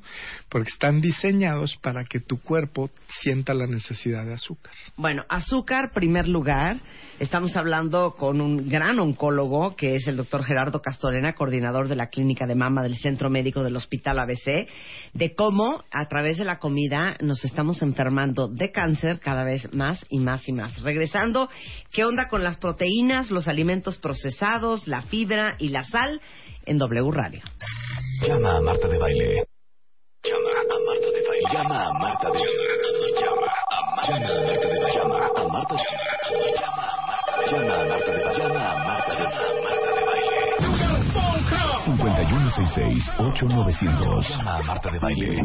Porque 0.49 0.69
están 0.69 1.01
diseñados 1.01 1.77
para 1.81 2.03
que 2.03 2.19
tu 2.19 2.39
cuerpo 2.39 2.89
sienta 3.21 3.53
la 3.53 3.65
necesidad 3.65 4.25
de 4.25 4.33
azúcar. 4.33 4.73
Bueno, 4.95 5.23
azúcar, 5.29 5.91
primer 5.93 6.27
lugar. 6.27 6.77
Estamos 7.19 7.55
hablando 7.55 8.15
con 8.15 8.41
un 8.41 8.69
gran 8.69 8.99
oncólogo, 8.99 9.75
que 9.75 9.95
es 9.95 10.07
el 10.07 10.17
doctor 10.17 10.43
Gerardo 10.43 10.81
Castorena, 10.81 11.33
coordinador 11.33 11.87
de 11.87 11.95
la 11.95 12.07
clínica 12.07 12.45
de 12.45 12.55
mama 12.55 12.83
del 12.83 12.97
Centro 12.97 13.29
Médico 13.29 13.63
del 13.63 13.75
Hospital 13.75 14.19
ABC, 14.19 14.67
de 15.13 15.33
cómo 15.35 15.83
a 15.91 16.07
través 16.07 16.37
de 16.37 16.45
la 16.45 16.59
comida 16.59 17.15
nos 17.21 17.43
estamos 17.43 17.81
enfermando 17.81 18.47
de 18.47 18.71
cáncer 18.71 19.19
cada 19.19 19.43
vez 19.43 19.73
más 19.73 20.05
y 20.09 20.19
más 20.19 20.47
y 20.47 20.53
más. 20.53 20.81
Regresando, 20.81 21.49
¿qué 21.91 22.05
onda 22.05 22.27
con 22.27 22.43
las 22.43 22.57
proteínas, 22.57 23.31
los 23.31 23.47
alimentos 23.47 23.97
procesados, 23.97 24.87
la 24.87 25.01
fibra 25.01 25.55
y 25.59 25.69
la 25.69 25.83
sal 25.83 26.21
en 26.65 26.77
W 26.77 27.11
Radio? 27.11 27.41
Llama 28.21 28.57
a 28.57 28.61
Marta 28.61 28.87
de 28.87 28.97
Baile. 28.97 29.52
Llama 30.23 30.47
a 30.47 30.63
Marta 30.85 31.09
de 31.11 31.19
Baile. 31.27 31.43
Llama 31.51 31.83
a 31.83 31.91
Marta 31.99 32.31
de 32.31 32.39
Baile. 32.39 32.63
Llama 33.19 33.43
a 33.43 33.83
Marta 33.93 34.15
de 34.15 34.23
Baile. 34.23 34.55
Llama 34.95 35.19
a 35.19 35.27
Marta 35.51 35.75
de 35.75 35.83
Baile. 35.83 36.31
Llama 36.31 36.79
a 36.83 36.85
Marta 37.03 37.27
de 38.11 38.23
Baile. 38.23 38.23
Llama 38.23 38.23
a 38.23 38.23
Marta 38.23 38.23
de 38.23 38.23
Baile. 38.23 38.39
Llama 38.39 38.63
a 38.71 38.73
Marta 38.87 39.11
de 39.93 40.03
Baile. 40.05 40.39
5166-8900. 43.19 44.23
Llama 44.29 44.55
a 44.55 44.61
Marta 44.63 44.89
de 44.91 44.99
Baile. 44.99 45.41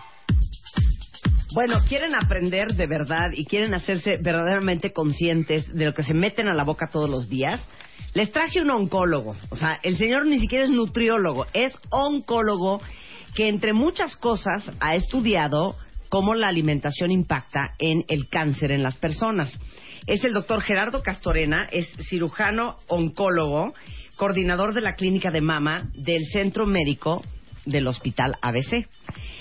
Bueno, 1.54 1.80
quieren 1.88 2.14
aprender 2.14 2.74
de 2.74 2.86
verdad 2.86 3.30
y 3.32 3.44
quieren 3.44 3.74
hacerse 3.74 4.18
verdaderamente 4.18 4.92
conscientes 4.92 5.66
de 5.74 5.86
lo 5.86 5.94
que 5.94 6.04
se 6.04 6.14
meten 6.14 6.46
a 6.48 6.54
la 6.54 6.62
boca 6.62 6.86
todos 6.86 7.10
los 7.10 7.28
días. 7.28 7.60
Les 8.14 8.30
traje 8.30 8.60
un 8.60 8.70
oncólogo. 8.70 9.34
O 9.50 9.56
sea, 9.56 9.80
el 9.82 9.98
señor 9.98 10.26
ni 10.26 10.38
siquiera 10.38 10.64
es 10.64 10.70
nutriólogo, 10.70 11.46
es 11.52 11.76
oncólogo 11.90 12.80
que 13.34 13.48
entre 13.48 13.72
muchas 13.72 14.16
cosas 14.16 14.70
ha 14.80 14.94
estudiado 14.94 15.76
cómo 16.08 16.34
la 16.34 16.48
alimentación 16.48 17.10
impacta 17.10 17.74
en 17.78 18.04
el 18.08 18.28
cáncer 18.28 18.70
en 18.70 18.82
las 18.82 18.96
personas. 18.96 19.58
Es 20.06 20.24
el 20.24 20.34
doctor 20.34 20.60
Gerardo 20.60 21.02
Castorena, 21.02 21.68
es 21.72 21.88
cirujano 22.08 22.76
oncólogo, 22.88 23.72
coordinador 24.16 24.74
de 24.74 24.82
la 24.82 24.94
clínica 24.94 25.30
de 25.30 25.40
mama 25.40 25.90
del 25.94 26.26
Centro 26.26 26.66
Médico 26.66 27.22
del 27.64 27.86
Hospital 27.86 28.36
ABC. 28.42 28.88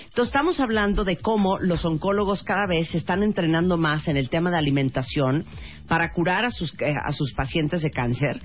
Entonces 0.06 0.28
estamos 0.28 0.60
hablando 0.60 1.04
de 1.04 1.18
cómo 1.18 1.58
los 1.60 1.86
oncólogos 1.86 2.44
cada 2.44 2.68
vez 2.68 2.90
se 2.90 2.98
están 2.98 3.24
entrenando 3.24 3.78
más 3.78 4.08
en 4.08 4.18
el 4.18 4.30
tema 4.30 4.52
de 4.52 4.58
alimentación 4.58 5.46
para 5.88 6.12
curar 6.14 6.46
a 6.46 6.52
sus, 6.52 6.74
eh, 6.82 6.96
a 7.02 7.12
sus 7.12 7.34
pacientes 7.34 7.82
de 7.82 7.92
cáncer 7.92 8.42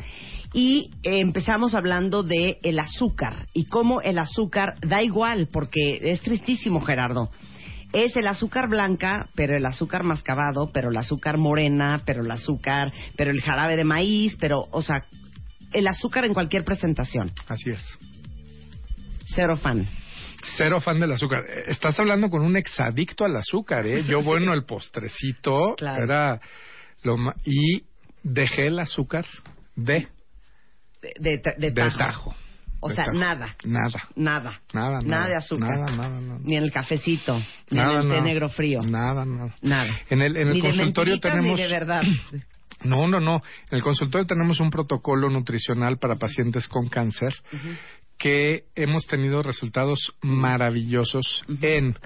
Y 0.58 0.90
eh, 1.02 1.20
empezamos 1.20 1.74
hablando 1.74 2.22
de 2.22 2.56
el 2.62 2.78
azúcar 2.78 3.44
y 3.52 3.66
cómo 3.66 4.00
el 4.00 4.18
azúcar 4.18 4.76
da 4.80 5.02
igual, 5.02 5.48
porque 5.52 5.98
es 6.00 6.22
tristísimo, 6.22 6.80
Gerardo. 6.80 7.30
Es 7.92 8.16
el 8.16 8.26
azúcar 8.26 8.66
blanca, 8.70 9.28
pero 9.34 9.54
el 9.54 9.66
azúcar 9.66 10.02
mascabado, 10.02 10.70
pero 10.72 10.88
el 10.88 10.96
azúcar 10.96 11.36
morena, 11.36 12.00
pero 12.06 12.22
el 12.22 12.30
azúcar, 12.30 12.90
pero 13.18 13.30
el 13.32 13.42
jarabe 13.42 13.76
de 13.76 13.84
maíz, 13.84 14.38
pero, 14.40 14.62
o 14.70 14.80
sea, 14.80 15.04
el 15.74 15.86
azúcar 15.88 16.24
en 16.24 16.32
cualquier 16.32 16.64
presentación. 16.64 17.32
Así 17.48 17.68
es. 17.68 17.98
Cero 19.34 19.56
fan. 19.58 19.86
Cero 20.56 20.80
fan 20.80 20.98
del 21.00 21.12
azúcar. 21.12 21.44
Estás 21.66 21.98
hablando 22.00 22.30
con 22.30 22.40
un 22.42 22.56
exadicto 22.56 23.26
al 23.26 23.36
azúcar, 23.36 23.86
¿eh? 23.86 24.04
Yo, 24.04 24.22
bueno, 24.22 24.54
el 24.54 24.64
postrecito 24.64 25.74
Claro. 25.76 26.02
era 26.02 26.40
lo 27.02 27.18
ma- 27.18 27.34
Y 27.44 27.82
dejé 28.22 28.68
el 28.68 28.78
azúcar 28.78 29.26
de, 29.74 30.08
De, 31.18 31.38
de, 31.38 31.54
de 31.58 31.70
de 31.70 31.90
tajo. 31.90 32.34
O 32.80 32.90
sea, 32.90 33.06
tajo. 33.06 33.18
nada. 33.18 33.56
Nada. 33.64 34.08
Nada. 34.14 34.60
Nada, 34.72 34.98
nada. 35.02 35.28
de 35.28 35.36
azúcar. 35.36 35.70
Nada, 35.70 35.96
nada, 35.96 36.20
nada. 36.20 36.40
Ni 36.42 36.56
en 36.56 36.64
el 36.64 36.72
cafecito. 36.72 37.38
Ni 37.70 37.78
Nada, 37.78 38.00
en 38.00 38.10
el 38.10 38.16
té 38.16 38.20
negro 38.22 38.48
frío. 38.48 38.80
Nada, 38.82 39.24
nada. 39.24 39.54
Nada. 39.62 40.00
En 40.10 40.22
el, 40.22 40.36
en 40.36 40.48
el 40.48 40.54
Ni 40.54 40.60
consultorio 40.60 41.18
tenemos... 41.18 41.58
Ni 41.58 41.64
de 41.64 41.70
verdad. 41.70 42.02
No, 42.84 43.08
no, 43.08 43.20
no. 43.20 43.36
En 43.70 43.78
el 43.78 43.82
consultorio 43.82 44.26
tenemos 44.26 44.60
un 44.60 44.68
protocolo 44.68 45.30
nutricional 45.30 45.98
para 45.98 46.16
pacientes 46.16 46.68
con 46.68 46.88
cáncer 46.88 47.34
que 48.18 48.64
hemos 48.74 49.06
tenido 49.06 49.42
resultados 49.42 50.14
maravillosos 50.22 51.42
en 51.62 51.96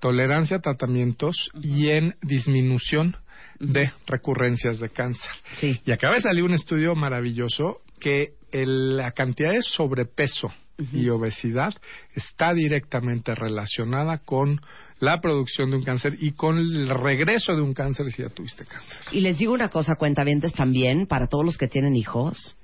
tolerancia 0.00 0.58
a 0.58 0.60
tratamientos 0.60 1.50
y 1.60 1.88
en 1.88 2.14
disminución 2.22 3.16
de 3.58 3.92
recurrencias 4.06 4.80
de 4.80 4.88
cáncer. 4.88 5.30
Sí. 5.56 5.80
Y 5.84 5.92
acaba 5.92 6.14
de 6.14 6.22
salir 6.22 6.44
un 6.44 6.54
estudio 6.54 6.94
maravilloso 6.94 7.80
que 8.00 8.34
el- 8.52 8.96
la 8.96 9.12
cantidad 9.12 9.52
de 9.52 9.62
sobrepeso 9.62 10.48
y 10.94 11.10
obesidad 11.10 11.74
está 12.14 12.54
directamente 12.54 13.34
relacionada 13.34 14.18
con 14.18 14.60
la 14.98 15.20
producción 15.20 15.70
de 15.70 15.76
un 15.76 15.82
cáncer 15.84 16.16
y 16.18 16.32
con 16.32 16.56
el 16.58 16.88
regreso 16.88 17.54
de 17.54 17.60
un 17.60 17.74
cáncer 17.74 18.10
si 18.10 18.22
ya 18.22 18.30
tuviste 18.30 18.64
cáncer. 18.64 18.98
Y 19.12 19.20
les 19.20 19.38
digo 19.38 19.52
una 19.52 19.68
cosa, 19.68 19.94
cuentavientes 19.98 20.54
también, 20.54 21.06
para 21.06 21.26
todos 21.26 21.44
los 21.44 21.58
que 21.58 21.68
tienen 21.68 21.94
hijos, 21.96 22.56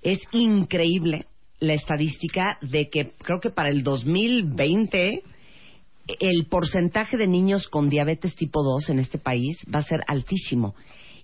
es 0.00 0.20
increíble 0.32 1.26
la 1.58 1.74
estadística 1.74 2.56
de 2.62 2.88
que 2.88 3.12
creo 3.18 3.40
que 3.40 3.50
para 3.50 3.68
el 3.70 3.82
2020 3.82 5.22
el 6.20 6.46
porcentaje 6.46 7.16
de 7.16 7.26
niños 7.26 7.68
con 7.68 7.88
diabetes 7.88 8.34
tipo 8.34 8.62
2 8.62 8.90
en 8.90 8.98
este 9.00 9.18
país 9.18 9.58
va 9.72 9.80
a 9.80 9.84
ser 9.84 10.00
altísimo. 10.06 10.74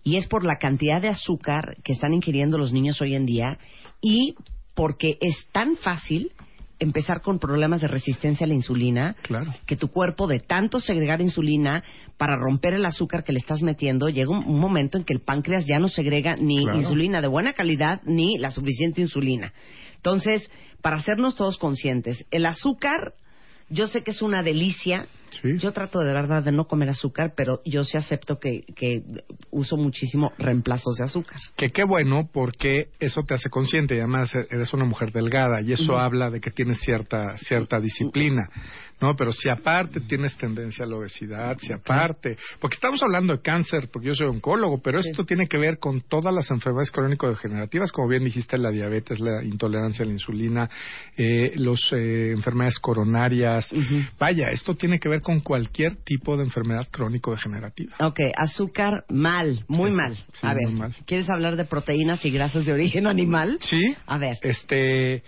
Y 0.07 0.19
es 0.19 0.29
por 0.29 0.45
la 0.45 0.59
cantidad 0.59 1.03
de 1.03 1.09
azúcar 1.09 1.79
que 1.83 1.93
están 1.93 2.13
ingiriendo 2.15 2.59
los 2.59 2.73
niños 2.73 3.01
hoy 3.03 3.17
en 3.17 3.27
día 3.27 3.59
y 4.01 4.37
porque 4.73 5.19
es 5.21 5.49
tan 5.51 5.75
fácil 5.77 6.31
empezar 6.79 7.23
con 7.23 7.41
problemas 7.41 7.81
de 7.81 7.89
resistencia 7.89 8.45
a 8.45 8.49
la 8.49 8.55
insulina 8.55 9.17
Claro. 9.23 9.53
que 9.67 9.77
tu 9.77 9.89
cuerpo 9.89 10.29
de 10.29 10.39
tanto 10.39 10.79
segregar 10.79 11.21
insulina 11.21 11.83
para 12.19 12.37
romper 12.37 12.75
el 12.75 12.87
azúcar 12.87 13.25
que 13.25 13.33
le 13.33 13.41
estás 13.41 13.63
metiendo, 13.63 14.09
llega 14.09 14.31
un, 14.31 14.45
un 14.47 14.61
momento 14.61 14.97
en 14.97 15.03
que 15.03 15.13
el 15.13 15.23
páncreas 15.23 15.67
ya 15.67 15.81
no 15.81 15.89
segrega 15.89 16.37
ni 16.37 16.63
Claro. 16.63 16.79
insulina 16.79 17.21
de 17.21 17.27
buena 17.27 17.55
calidad 17.55 18.01
ni 18.05 18.39
la 18.39 18.53
suficiente 18.53 19.01
insulina. 19.01 19.53
Entonces, 19.97 20.49
para 20.83 20.99
hacernos 20.99 21.35
todos 21.35 21.59
conscientes, 21.59 22.25
el 22.31 22.47
azúcar, 22.47 23.15
yo 23.71 23.89
sé 23.89 24.05
que 24.05 24.13
es 24.13 24.23
una 24.23 24.45
delicia. 24.45 25.07
Sí. 25.43 25.59
Yo 25.59 25.73
trato 25.73 26.01
de 26.01 26.13
verdad 26.13 26.43
de 26.43 26.53
no 26.53 26.67
comer 26.67 26.91
azúcar, 26.91 27.33
pero 27.37 27.61
yo 27.65 27.85
sí 27.85 27.97
acepto 27.97 28.39
que, 28.39 28.63
que 28.75 29.03
uso 29.51 29.77
muchísimo 29.77 30.33
reemplazos 30.39 30.97
de 30.97 31.05
azúcar. 31.05 31.39
Que 31.57 31.71
qué 31.71 31.85
bueno 31.85 32.29
porque 32.33 32.89
eso 32.99 33.23
te 33.23 33.35
hace 33.35 33.51
consciente 33.51 33.95
y 33.97 33.99
además 33.99 34.35
eres 34.51 34.73
una 34.73 34.85
mujer 34.85 35.13
delgada 35.13 35.61
y 35.63 35.73
eso 35.73 35.99
habla 35.99 36.31
de 36.31 36.41
que 36.41 36.51
tienes 36.51 36.81
cierta 36.81 37.37
cierta 37.39 37.81
disciplina, 37.81 38.49
¿no? 39.01 39.15
Pero 39.17 39.33
si 39.33 39.49
aparte 39.49 40.01
tienes 40.01 40.37
tendencia 40.37 40.85
a 40.85 40.89
la 40.89 40.97
obesidad, 40.97 41.57
si 41.61 41.73
aparte, 41.73 42.37
porque 42.61 42.75
estamos 42.75 43.03
hablando 43.03 43.35
de 43.35 43.43
cáncer, 43.43 43.89
porque 43.93 44.09
yo 44.09 44.15
soy 44.15 44.27
oncólogo, 44.29 44.81
pero 44.83 45.03
Sí. 45.03 45.11
esto 45.11 45.25
tiene 45.25 45.47
que 45.49 45.59
ver 45.59 45.79
con 45.79 46.01
todas 46.03 46.33
las 46.35 46.51
enfermedades 46.51 46.91
crónico-degenerativas, 46.91 47.93
como 47.93 48.09
bien 48.09 48.25
dijiste, 48.25 48.57
la 48.59 48.71
diabetes, 48.71 49.21
la 49.21 49.45
intolerancia 49.45 50.03
a 50.05 50.07
la 50.07 50.13
insulina, 50.13 50.71
eh, 51.17 51.53
los 51.57 51.93
eh, 51.93 52.31
enfermedades 52.31 52.79
coronarias. 52.79 53.69
Vaya, 54.19 54.51
esto 54.51 54.75
tiene 54.75 54.99
que 54.99 55.09
ver 55.09 55.21
con 55.21 55.41
cualquier 55.41 55.97
tipo 55.97 56.37
de 56.37 56.45
enfermedad 56.45 56.87
crónico-degenerativa. 56.91 57.97
Ok, 58.01 58.21
azúcar 58.37 59.05
mal, 59.11 59.65
muy 59.69 59.91
Sí, 59.91 59.97
mal. 59.97 60.15
sí, 60.17 60.23
A 60.47 60.55
ver, 60.55 60.69
mal. 60.71 60.95
¿quieres 61.07 61.29
hablar 61.31 61.57
de 61.57 61.65
proteínas 61.65 62.25
y 62.25 62.31
grasas 62.31 62.65
de 62.67 62.73
origen 62.73 63.07
animal? 63.07 63.59
Sí. 63.61 63.95
A 64.07 64.19
ver. 64.19 64.39
Este, 64.43 65.23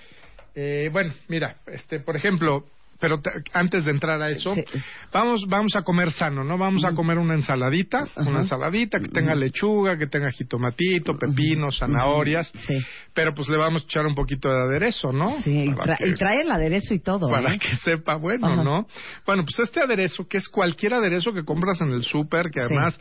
eh, 0.54 0.88
bueno, 0.92 1.12
mira, 1.28 1.56
este, 1.66 2.00
por 2.00 2.16
ejemplo, 2.16 2.64
pero 3.00 3.20
te- 3.20 3.30
antes 3.52 3.84
de 3.84 3.90
entrar 3.92 4.20
a 4.20 4.28
eso, 4.28 4.54
Sí. 4.54 4.64
vamos, 5.12 5.44
vamos 5.46 5.76
a 5.76 5.82
comer 5.82 6.10
sano, 6.12 6.42
¿no? 6.44 6.58
Vamos 6.58 6.84
a 6.84 6.92
comer 6.94 7.18
una 7.18 7.34
ensaladita, 7.34 8.08
una 8.16 8.40
ensaladita 8.40 8.98
que 9.00 9.08
tenga 9.08 9.34
lechuga, 9.34 9.96
que 9.96 10.06
tenga 10.06 10.30
jitomatito, 10.30 11.16
pepino, 11.16 11.70
zanahorias, 11.70 12.52
Sí. 12.66 12.78
pero 13.14 13.34
pues 13.34 13.48
le 13.48 13.56
vamos 13.56 13.82
a 13.82 13.84
echar 13.86 14.06
un 14.06 14.14
poquito 14.14 14.48
de 14.48 14.58
aderezo, 14.60 15.12
¿no? 15.12 15.40
Sí, 15.42 15.64
y, 15.68 15.74
Para 15.74 15.96
que- 15.96 16.12
trae 16.14 16.42
el 16.42 16.50
aderezo 16.50 16.94
y 16.94 16.98
todo. 17.00 17.28
para 17.30 17.54
¿eh? 17.54 17.58
que 17.58 17.76
sepa 17.84 18.16
bueno. 18.16 18.48
¿no? 18.64 18.86
Bueno, 19.26 19.44
pues 19.44 19.58
este 19.60 19.80
aderezo, 19.80 20.26
que 20.26 20.38
es 20.38 20.48
cualquier 20.48 20.94
aderezo 20.94 21.32
que 21.32 21.44
compras 21.44 21.80
en 21.80 21.90
el 21.92 22.02
súper, 22.02 22.50
que 22.50 22.60
Sí. 22.60 22.66
además 22.66 22.98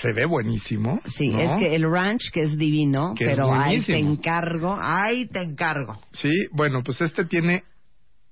se 0.00 0.12
ve 0.12 0.26
buenísimo. 0.26 1.00
Sí, 1.16 1.28
¿no? 1.28 1.40
es 1.40 1.50
que 1.58 1.74
el 1.74 1.90
ranch, 1.90 2.30
que 2.32 2.42
es 2.42 2.56
divino, 2.58 3.14
Que 3.16 3.24
pero 3.26 3.52
ahí 3.54 3.80
te 3.82 3.96
encargo, 3.98 4.78
ahí 4.80 5.26
te 5.28 5.40
encargo. 5.42 5.98
Sí, 6.12 6.30
bueno, 6.52 6.82
pues 6.82 7.00
este 7.00 7.24
tiene 7.24 7.62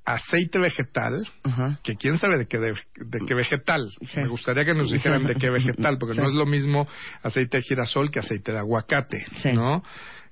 aceite 0.06 0.58
vegetal, 0.58 1.26
Ajá. 1.42 1.80
que 1.82 1.96
quién 1.96 2.18
sabe 2.18 2.38
de 2.38 2.46
qué, 2.46 2.58
de, 2.58 2.72
de 2.94 3.18
qué 3.26 3.34
vegetal. 3.34 3.90
Sí. 4.00 4.20
Me 4.20 4.28
gustaría 4.28 4.64
que 4.64 4.72
nos 4.74 4.90
dijeran 4.90 5.24
de 5.24 5.34
qué 5.34 5.50
vegetal, 5.50 5.98
porque 5.98 6.14
Sí. 6.14 6.20
no 6.20 6.28
es 6.28 6.34
lo 6.34 6.46
mismo 6.46 6.86
aceite 7.22 7.56
de 7.58 7.62
girasol 7.64 8.10
que 8.10 8.20
aceite 8.20 8.52
de 8.52 8.58
aguacate, 8.58 9.26
Sí. 9.42 9.52
¿no? 9.52 9.82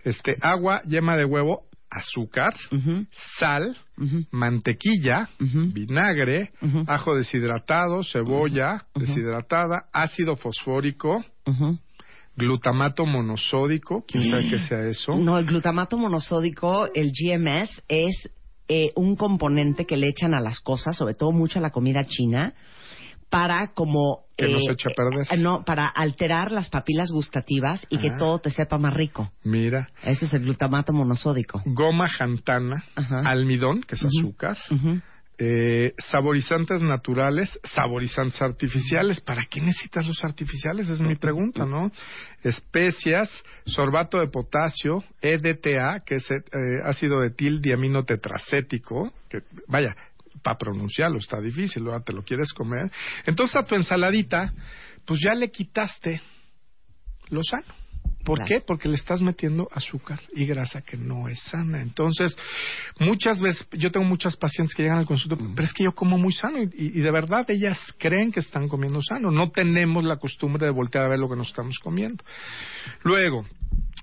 Este, 0.04 0.36
agua, 0.40 0.82
yema 0.86 1.16
de 1.16 1.24
huevo, 1.24 1.62
azúcar, 1.90 2.54
sal, 3.38 3.76
mantequilla, 4.30 5.28
vinagre, 5.38 6.50
ajo 6.86 7.14
deshidratado, 7.16 8.02
cebolla 8.04 8.84
deshidratada, 8.94 9.84
ácido 9.92 10.36
fosfórico, 10.36 11.24
glutamato 12.36 13.06
monosódico, 13.06 14.04
quién 14.06 14.28
sabe 14.28 14.48
qué 14.50 14.58
sea 14.60 14.80
eso. 14.88 15.14
No, 15.14 15.38
el 15.38 15.46
glutamato 15.46 15.96
monosódico, 15.96 16.86
el 16.92 17.12
GMS, 17.12 17.82
es 17.88 18.28
eh, 18.68 18.92
un 18.96 19.16
componente 19.16 19.84
que 19.86 19.96
le 19.96 20.08
echan 20.08 20.34
a 20.34 20.40
las 20.40 20.60
cosas, 20.60 20.96
sobre 20.96 21.14
todo 21.14 21.32
mucho 21.32 21.58
a 21.58 21.62
la 21.62 21.70
comida 21.70 22.04
china, 22.04 22.54
para 23.28 23.72
como... 23.74 24.24
Que 24.36 24.48
no 24.48 24.58
se 24.58 24.72
eche 24.72 24.88
a 24.88 24.92
perder. 24.94 25.26
eh, 25.30 25.36
no, 25.36 25.64
para 25.64 25.86
alterar 25.86 26.50
las 26.50 26.68
papilas 26.70 27.10
gustativas 27.10 27.86
y 27.88 27.98
que 27.98 28.08
Ah. 28.10 28.16
todo 28.18 28.38
te 28.40 28.50
sepa 28.50 28.78
más 28.78 28.94
rico. 28.94 29.30
Mira, 29.44 29.90
Eso 30.02 30.24
es 30.26 30.34
el 30.34 30.42
glutamato 30.42 30.92
monosódico. 30.92 31.62
goma 31.66 32.08
jantana, 32.08 32.84
Ajá. 32.96 33.20
almidón, 33.24 33.82
que 33.82 33.94
es 33.96 34.04
azúcar, 34.04 34.56
Ujú. 34.70 35.00
Eh, 35.38 35.94
saborizantes 35.98 36.80
naturales, 36.82 37.58
saborizantes 37.64 38.40
artificiales. 38.40 39.20
¿Para 39.20 39.46
qué 39.46 39.60
necesitas 39.60 40.06
los 40.06 40.22
artificiales? 40.24 40.88
Es 40.88 41.00
mi 41.00 41.16
pregunta, 41.16 41.66
¿no? 41.66 41.90
Especias, 42.42 43.30
sorbato 43.66 44.18
de 44.18 44.28
potasio, 44.28 45.02
EDTA, 45.20 46.02
que 46.04 46.16
es 46.16 46.30
eh, 46.30 46.42
ácido 46.84 47.24
etil 47.24 47.60
diamino 47.60 48.04
tetracético, 48.04 49.12
que 49.28 49.42
vaya, 49.66 49.96
para 50.42 50.58
pronunciarlo 50.58 51.18
está 51.18 51.40
difícil, 51.40 51.84
¿verdad? 51.84 52.04
te 52.04 52.12
lo 52.12 52.22
quieres 52.22 52.52
comer. 52.52 52.90
Entonces 53.26 53.56
a 53.56 53.64
tu 53.64 53.74
ensaladita, 53.74 54.52
pues 55.04 55.20
ya 55.20 55.34
le 55.34 55.50
quitaste 55.50 56.20
lo 57.30 57.40
sano. 57.42 57.83
¿Por 58.24 58.38
Claro. 58.38 58.48
qué? 58.48 58.64
Porque 58.66 58.88
le 58.88 58.94
estás 58.96 59.20
metiendo 59.22 59.68
azúcar 59.72 60.20
y 60.34 60.46
grasa 60.46 60.82
que 60.82 60.96
no 60.96 61.28
es 61.28 61.40
sana. 61.42 61.80
Entonces, 61.82 62.36
muchas 62.98 63.40
veces, 63.40 63.66
yo 63.72 63.90
tengo 63.90 64.06
muchas 64.06 64.36
pacientes 64.36 64.74
que 64.74 64.82
llegan 64.82 64.98
al 64.98 65.06
consultorio, 65.06 65.50
pero 65.54 65.66
es 65.66 65.74
que 65.74 65.84
yo 65.84 65.92
como 65.94 66.16
muy 66.18 66.32
sano 66.32 66.58
y, 66.62 66.70
y 66.74 67.00
de 67.00 67.10
verdad 67.10 67.48
ellas 67.50 67.78
creen 67.98 68.32
que 68.32 68.40
están 68.40 68.68
comiendo 68.68 69.00
sano. 69.02 69.30
No 69.30 69.50
tenemos 69.50 70.04
la 70.04 70.16
costumbre 70.16 70.64
de 70.66 70.72
voltear 70.72 71.04
a 71.04 71.08
ver 71.08 71.18
lo 71.18 71.28
que 71.28 71.36
nos 71.36 71.48
estamos 71.48 71.78
comiendo. 71.78 72.24
Luego, 73.02 73.44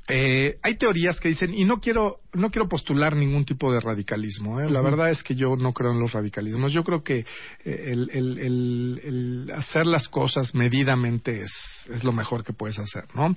eh, 0.07 0.57
hay 0.61 0.75
teorías 0.77 1.19
que 1.19 1.29
dicen, 1.29 1.53
y 1.53 1.63
no 1.63 1.79
quiero, 1.79 2.17
no 2.33 2.49
quiero 2.49 2.67
postular 2.67 3.15
ningún 3.15 3.45
tipo 3.45 3.71
de 3.71 3.79
radicalismo, 3.79 4.59
¿eh? 4.59 4.69
la 4.69 4.81
verdad 4.81 5.09
es 5.09 5.23
que 5.23 5.35
yo 5.35 5.55
no 5.55 5.71
creo 5.73 5.91
en 5.91 5.99
los 5.99 6.11
radicalismos. 6.11 6.73
Yo 6.73 6.83
creo 6.83 7.01
que 7.03 7.19
eh, 7.19 7.25
el, 7.63 8.09
el- 8.11 8.37
el- 8.39 9.01
el 9.03 9.51
hacer 9.55 9.85
las 9.85 10.09
cosas 10.09 10.53
medidamente 10.53 11.43
es, 11.43 11.51
es 11.89 12.03
lo 12.03 12.11
mejor 12.11 12.43
que 12.43 12.51
puedes 12.51 12.77
hacer, 12.79 13.05
¿no? 13.15 13.35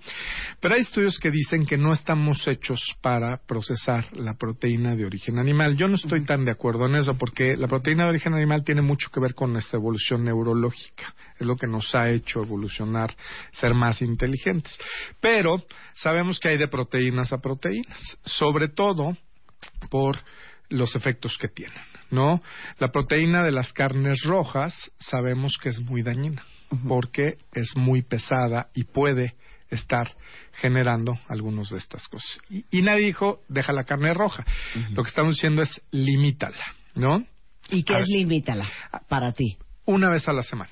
Pero 0.61 0.75
hay 0.75 0.81
estudios 0.81 1.19
que 1.21 1.31
dicen 1.31 1.65
que 1.67 1.77
no 1.79 1.93
estamos 1.93 2.47
hechos 2.49 2.81
para 3.01 3.37
procesar 3.47 4.07
la 4.17 4.35
proteína 4.35 4.97
de 4.97 5.05
origen 5.07 5.39
animal. 5.39 5.77
Yo 5.77 5.87
no 5.87 5.95
estoy 5.97 6.25
tan 6.25 6.45
de 6.45 6.53
acuerdo 6.53 6.87
en 6.87 6.97
eso 6.97 7.15
porque 7.15 7.57
la 7.57 7.69
proteína 7.69 8.05
de 8.05 8.11
origen 8.11 8.35
animal 8.35 8.65
tiene 8.65 8.83
mucho 8.83 9.11
que 9.13 9.21
ver 9.21 9.35
con 9.35 9.53
nuestra 9.53 9.79
evolución 9.79 10.25
neurológica. 10.25 11.15
Es 11.39 11.47
lo 11.47 11.57
que 11.57 11.67
nos 11.67 11.95
ha 11.95 12.11
hecho 12.11 12.43
evolucionar, 12.43 13.15
ser 13.53 13.75
más 13.75 14.01
inteligentes. 14.03 14.77
Pero 15.21 15.65
sabemos 15.95 16.24
que 16.41 16.49
hay 16.49 16.59
de 16.59 16.69
proteínas 16.69 17.33
a 17.33 17.39
proteínas, 17.39 18.01
sobre 18.25 18.69
todo 18.69 19.17
por 19.91 20.19
los 20.69 20.95
efectos 20.97 21.37
que 21.39 21.49
tienen, 21.49 21.79
¿no? 22.11 22.43
La 22.79 22.89
proteína 22.91 23.43
de 23.43 23.53
las 23.53 23.73
carnes 23.73 24.23
rojas 24.25 24.75
sabemos 24.99 25.59
que 25.63 25.69
es 25.71 25.81
muy 25.81 26.03
dañina 26.03 26.43
porque 26.89 27.37
es 27.53 27.77
muy 27.77 28.03
pesada 28.03 28.69
y 28.75 28.85
puede 28.85 29.35
estar 29.71 30.11
generando 30.61 31.19
algunas 31.29 31.69
de 31.69 31.79
estas 31.79 32.09
cosas. 32.09 32.39
Y, 32.51 32.65
y 32.71 32.83
nadie 32.83 33.07
dijo, 33.07 33.41
deja 33.49 33.73
la 33.73 33.85
carne 33.85 34.13
roja. 34.15 34.45
Lo 34.91 35.03
que 35.03 35.09
estamos 35.09 35.35
diciendo 35.35 35.63
es, 35.63 35.81
limítala, 35.91 36.65
¿no? 36.95 37.25
¿Y 37.71 37.83
qué 37.85 37.95
A 37.95 37.99
es 38.01 38.07
ver. 38.09 38.19
limítala 38.21 38.69
para 39.09 39.33
ti? 39.33 39.57
Una 39.85 40.11
vez 40.11 40.27
a 40.29 40.33
la 40.33 40.43
semana. 40.43 40.71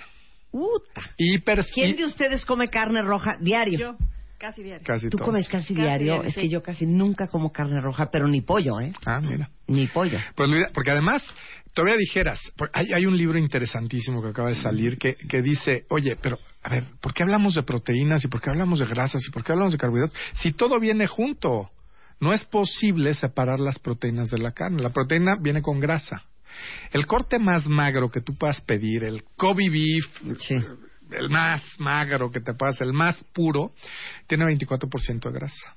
Uta. 0.50 1.02
Y 1.16 1.38
¿Quién 1.40 1.90
y- 1.90 1.94
de 1.94 2.04
ustedes 2.04 2.44
come 2.44 2.68
carne 2.68 3.02
roja 3.02 3.36
diario? 3.40 3.78
Yo, 3.78 3.96
casi 4.42 4.62
diario. 4.62 4.84
Casi 4.86 5.08
Tú 5.08 5.16
todo. 5.16 5.26
comes 5.28 5.48
casi 5.48 5.72
Casi 5.72 5.74
diario. 5.74 6.04
diario, 6.14 6.28
es 6.28 6.34
sí. 6.34 6.40
que 6.42 6.48
yo 6.48 6.62
casi 6.62 6.84
nunca 6.86 7.28
como 7.28 7.52
carne 7.52 7.80
roja, 7.80 8.10
pero 8.10 8.26
ni 8.28 8.40
pollo, 8.42 8.80
¿eh? 8.80 8.92
Ah, 9.06 9.20
mira. 9.22 9.48
Ni 9.68 9.86
pollo. 9.86 10.18
Pues 10.34 10.50
idea- 10.50 10.68
porque 10.74 10.90
además, 10.90 11.22
todavía 11.72 11.96
dijeras, 11.96 12.40
hay, 12.72 12.92
hay 12.92 13.06
un 13.06 13.16
libro 13.16 13.38
interesantísimo 13.38 14.20
que 14.20 14.28
acaba 14.30 14.48
de 14.50 14.56
salir 14.56 14.98
que, 14.98 15.14
que 15.14 15.40
dice, 15.42 15.86
oye, 15.90 16.16
pero 16.20 16.38
a 16.62 16.68
ver, 16.70 16.84
¿por 17.00 17.14
qué 17.14 17.22
hablamos 17.22 17.54
de 17.54 17.62
proteínas 17.62 18.24
y 18.24 18.28
por 18.28 18.40
qué 18.42 18.50
hablamos 18.50 18.80
de 18.80 18.86
grasas 18.86 19.22
y 19.26 19.30
por 19.30 19.44
qué 19.44 19.52
hablamos 19.52 19.72
de 19.72 19.78
carbohidratos? 19.78 20.18
Si 20.40 20.52
todo 20.52 20.78
viene 20.80 21.06
junto, 21.06 21.70
no 22.20 22.32
es 22.32 22.44
posible 22.44 23.14
separar 23.14 23.58
las 23.60 23.78
proteínas 23.78 24.28
de 24.30 24.38
la 24.38 24.52
carne. 24.52 24.82
La 24.82 24.90
proteína 24.90 25.36
viene 25.40 25.62
con 25.62 25.80
grasa. 25.80 26.22
El 26.92 27.06
corte 27.06 27.38
más 27.38 27.66
magro 27.66 28.10
que 28.10 28.20
tú 28.20 28.34
puedas 28.36 28.60
pedir, 28.60 29.04
el 29.04 29.22
Kobe 29.36 29.70
beef, 29.70 30.38
Sí. 30.40 30.56
El 31.18 31.30
más 31.30 31.62
magro 31.78 32.30
que 32.30 32.40
te 32.40 32.54
puedas, 32.54 32.80
el 32.80 32.92
más 32.92 33.22
puro, 33.32 33.72
tiene 34.26 34.44
24% 34.46 35.20
de 35.20 35.32
grasa. 35.32 35.76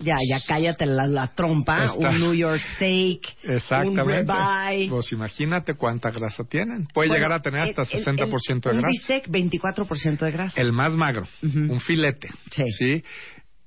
Ya, 0.00 0.14
ya 0.30 0.40
cállate 0.46 0.86
la, 0.86 1.08
la 1.08 1.34
trompa, 1.34 1.86
Está- 1.86 2.10
un 2.10 2.20
New 2.20 2.32
York 2.32 2.62
steak, 2.76 3.20
un 3.44 3.54
Exactamente. 3.54 4.02
ribeye. 4.32 4.88
Pues 4.88 5.10
imagínate 5.10 5.74
cuánta 5.74 6.10
grasa 6.12 6.44
tienen. 6.44 6.86
Puede 6.94 7.08
Bueno, 7.08 7.14
llegar 7.24 7.32
a 7.32 7.42
tener 7.42 7.62
hasta 7.62 7.82
el- 7.82 7.88
el- 7.98 8.04
60% 8.04 8.70
el- 8.70 8.76
de 8.76 8.78
Un 8.78 8.82
grasa. 8.82 8.90
bistec, 8.92 9.28
24% 9.28 10.24
de 10.24 10.30
grasa. 10.30 10.60
El 10.60 10.72
más 10.72 10.92
magro, 10.92 11.26
Ujú. 11.42 11.58
un 11.72 11.80
filete. 11.80 12.28
Sí. 12.78 13.02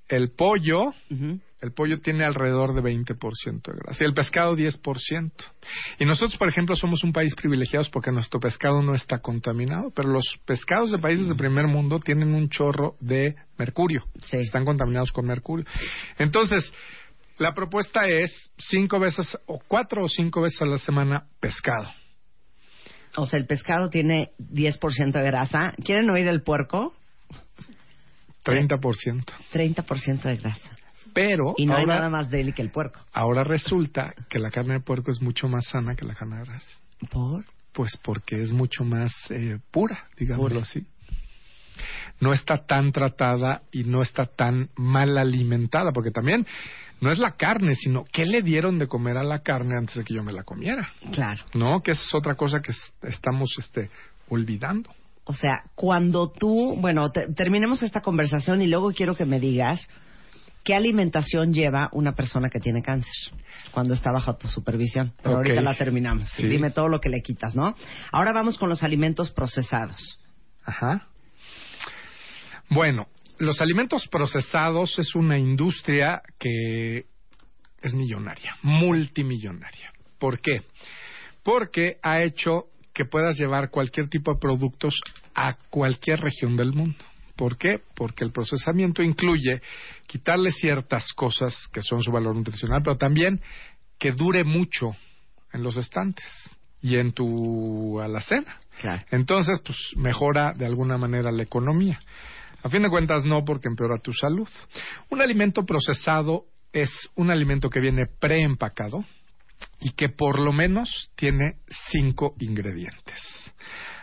El 0.07 0.31
pollo, 0.31 0.93
Ujú. 1.09 1.39
El 1.61 1.73
pollo 1.73 2.01
tiene 2.01 2.25
alrededor 2.25 2.73
de 2.73 2.81
20% 2.81 3.61
de 3.61 3.77
grasa. 3.77 4.03
Y 4.03 4.07
el 4.07 4.13
pescado 4.13 4.55
10%. 4.55 5.31
Y 5.99 6.05
nosotros, 6.05 6.37
por 6.37 6.49
ejemplo, 6.49 6.75
somos 6.75 7.03
un 7.03 7.13
país 7.13 7.35
privilegiado 7.35 7.85
porque 7.91 8.11
nuestro 8.11 8.39
pescado 8.39 8.81
no 8.81 8.95
está 8.95 9.19
contaminado. 9.19 9.91
Pero 9.95 10.09
los 10.09 10.39
pescados 10.45 10.91
de 10.91 10.97
países 10.97 11.27
de 11.29 11.35
primer 11.35 11.67
mundo 11.67 11.99
tienen 11.99 12.33
un 12.33 12.49
chorro 12.49 12.95
de 12.99 13.35
mercurio. 13.57 14.05
Sí. 14.21 14.37
Están 14.37 14.65
contaminados 14.65 15.11
con 15.11 15.27
mercurio. 15.27 15.65
Entonces, 16.17 16.73
la 17.37 17.53
propuesta 17.53 18.07
es 18.07 18.51
cinco 18.57 18.99
veces, 18.99 19.37
o 19.45 19.59
cuatro 19.67 20.03
o 20.03 20.09
cinco 20.09 20.41
veces 20.41 20.61
a 20.61 20.65
la 20.65 20.79
semana 20.79 21.25
pescado. 21.39 21.91
O 23.15 23.25
sea, 23.25 23.39
el 23.39 23.45
pescado 23.45 23.89
tiene 23.89 24.31
10% 24.39 25.11
de 25.11 25.23
grasa. 25.23 25.73
¿Quieren 25.83 26.09
oír 26.09 26.27
el 26.27 26.41
puerco? 26.41 26.95
30%. 28.45 29.25
30% 29.53 30.21
de 30.23 30.37
grasa. 30.37 30.69
Pero 31.13 31.53
Y 31.57 31.65
no 31.65 31.73
hay 31.75 31.81
ahora, 31.81 31.95
nada 31.95 32.09
más 32.09 32.29
deli 32.29 32.53
que 32.53 32.61
el 32.61 32.71
puerco. 32.71 32.99
ahora 33.13 33.43
resulta 33.43 34.13
que 34.29 34.39
la 34.39 34.49
carne 34.51 34.75
de 34.75 34.79
puerco 34.79 35.11
es 35.11 35.21
mucho 35.21 35.47
más 35.47 35.65
sana 35.67 35.95
que 35.95 36.05
la 36.05 36.15
carne 36.15 36.37
de 36.37 36.45
res. 36.45 36.65
¿Por? 37.09 37.43
Pues 37.73 37.97
porque 38.03 38.41
es 38.41 38.51
mucho 38.51 38.83
más 38.83 39.11
eh, 39.29 39.57
pura, 39.71 40.05
digámoslo 40.17 40.59
así. 40.61 40.85
No 42.19 42.33
está 42.33 42.65
tan 42.65 42.91
tratada 42.91 43.63
y 43.71 43.83
no 43.85 44.01
está 44.01 44.25
tan 44.25 44.69
mal 44.75 45.17
alimentada, 45.17 45.91
porque 45.91 46.11
también 46.11 46.45
no 46.99 47.11
es 47.11 47.17
la 47.17 47.31
carne, 47.31 47.73
sino 47.75 48.03
qué 48.11 48.25
le 48.25 48.43
dieron 48.43 48.77
de 48.77 48.87
comer 48.87 49.17
a 49.17 49.23
la 49.23 49.39
carne 49.39 49.75
antes 49.77 49.95
de 49.95 50.03
que 50.03 50.13
yo 50.13 50.21
me 50.23 50.33
la 50.33 50.43
comiera, 50.43 50.89
Claro. 51.11 51.43
¿no? 51.55 51.81
Que 51.81 51.91
esa 51.91 52.01
es 52.03 52.13
otra 52.13 52.35
cosa 52.35 52.61
que 52.61 52.71
es- 52.71 52.93
estamos 53.01 53.49
este, 53.57 53.89
olvidando. 54.29 54.91
O 55.23 55.33
sea, 55.33 55.63
cuando 55.75 56.29
tú, 56.29 56.75
bueno, 56.77 57.09
te- 57.11 57.33
terminemos 57.33 57.81
esta 57.81 58.01
conversación 58.01 58.61
y 58.61 58.67
luego 58.67 58.91
quiero 58.91 59.15
que 59.15 59.25
me 59.25 59.39
digas 59.39 59.87
qué 60.63 60.75
alimentación 60.75 61.53
lleva 61.53 61.89
una 61.93 62.13
persona 62.13 62.49
que 62.49 62.59
tiene 62.59 62.81
cáncer 62.81 63.13
cuando 63.71 63.93
está 63.93 64.11
bajo 64.11 64.35
tu 64.35 64.47
supervisión. 64.47 65.13
Pero 65.21 65.37
ahorita 65.37 65.61
la 65.61 65.75
terminamos. 65.75 66.29
Sí. 66.29 66.47
Dime 66.47 66.71
todo 66.71 66.87
lo 66.87 66.99
que 66.99 67.09
le 67.09 67.21
quitas, 67.21 67.55
¿no? 67.55 67.75
Ahora 68.11 68.33
vamos 68.33 68.57
con 68.57 68.69
los 68.69 68.83
alimentos 68.83 69.31
procesados. 69.31 70.19
Ajá. 70.63 71.07
Bueno, 72.69 73.07
los 73.37 73.61
alimentos 73.61 74.07
procesados 74.07 74.97
es 74.99 75.15
una 75.15 75.37
industria 75.37 76.21
que 76.39 77.05
es 77.81 77.93
millonaria, 77.93 78.55
multimillonaria. 78.61 79.91
¿Por 80.19 80.39
qué? 80.39 80.61
Porque 81.43 81.97
ha 82.03 82.21
hecho 82.21 82.65
que 82.93 83.05
puedas 83.05 83.37
llevar 83.37 83.71
cualquier 83.71 84.07
tipo 84.09 84.33
de 84.33 84.39
productos 84.39 84.99
a 85.33 85.55
cualquier 85.69 86.19
región 86.19 86.55
del 86.55 86.73
mundo. 86.73 87.03
¿Por 87.35 87.57
qué? 87.57 87.81
Porque 87.95 88.23
el 88.23 88.31
procesamiento 88.31 89.01
incluye 89.03 89.61
quitarle 90.07 90.51
ciertas 90.51 91.11
cosas 91.13 91.67
que 91.71 91.81
son 91.81 92.01
su 92.01 92.11
valor 92.11 92.35
nutricional, 92.35 92.81
pero 92.83 92.97
también 92.97 93.41
que 93.97 94.11
dure 94.11 94.43
mucho 94.43 94.95
en 95.53 95.63
los 95.63 95.77
estantes 95.77 96.25
y 96.81 96.97
en 96.97 97.13
tu 97.13 97.99
alacena. 97.99 98.57
Claro. 98.79 99.03
Entonces, 99.11 99.61
pues 99.63 99.77
mejora 99.95 100.53
de 100.55 100.65
alguna 100.65 100.97
manera 100.97 101.31
la 101.31 101.43
economía. 101.43 101.99
A 102.63 102.69
fin 102.69 102.83
de 102.83 102.89
cuentas, 102.89 103.25
no 103.25 103.43
porque 103.43 103.67
empeora 103.67 103.99
tu 104.01 104.13
salud. 104.13 104.47
Un 105.09 105.21
alimento 105.21 105.65
procesado 105.65 106.45
es 106.73 106.89
un 107.15 107.31
alimento 107.31 107.69
que 107.69 107.79
viene 107.79 108.05
preempacado 108.07 109.03
y 109.79 109.91
que 109.91 110.09
por 110.09 110.39
lo 110.39 110.53
menos 110.53 111.11
tiene 111.15 111.57
cinco 111.91 112.35
ingredientes. 112.39 113.40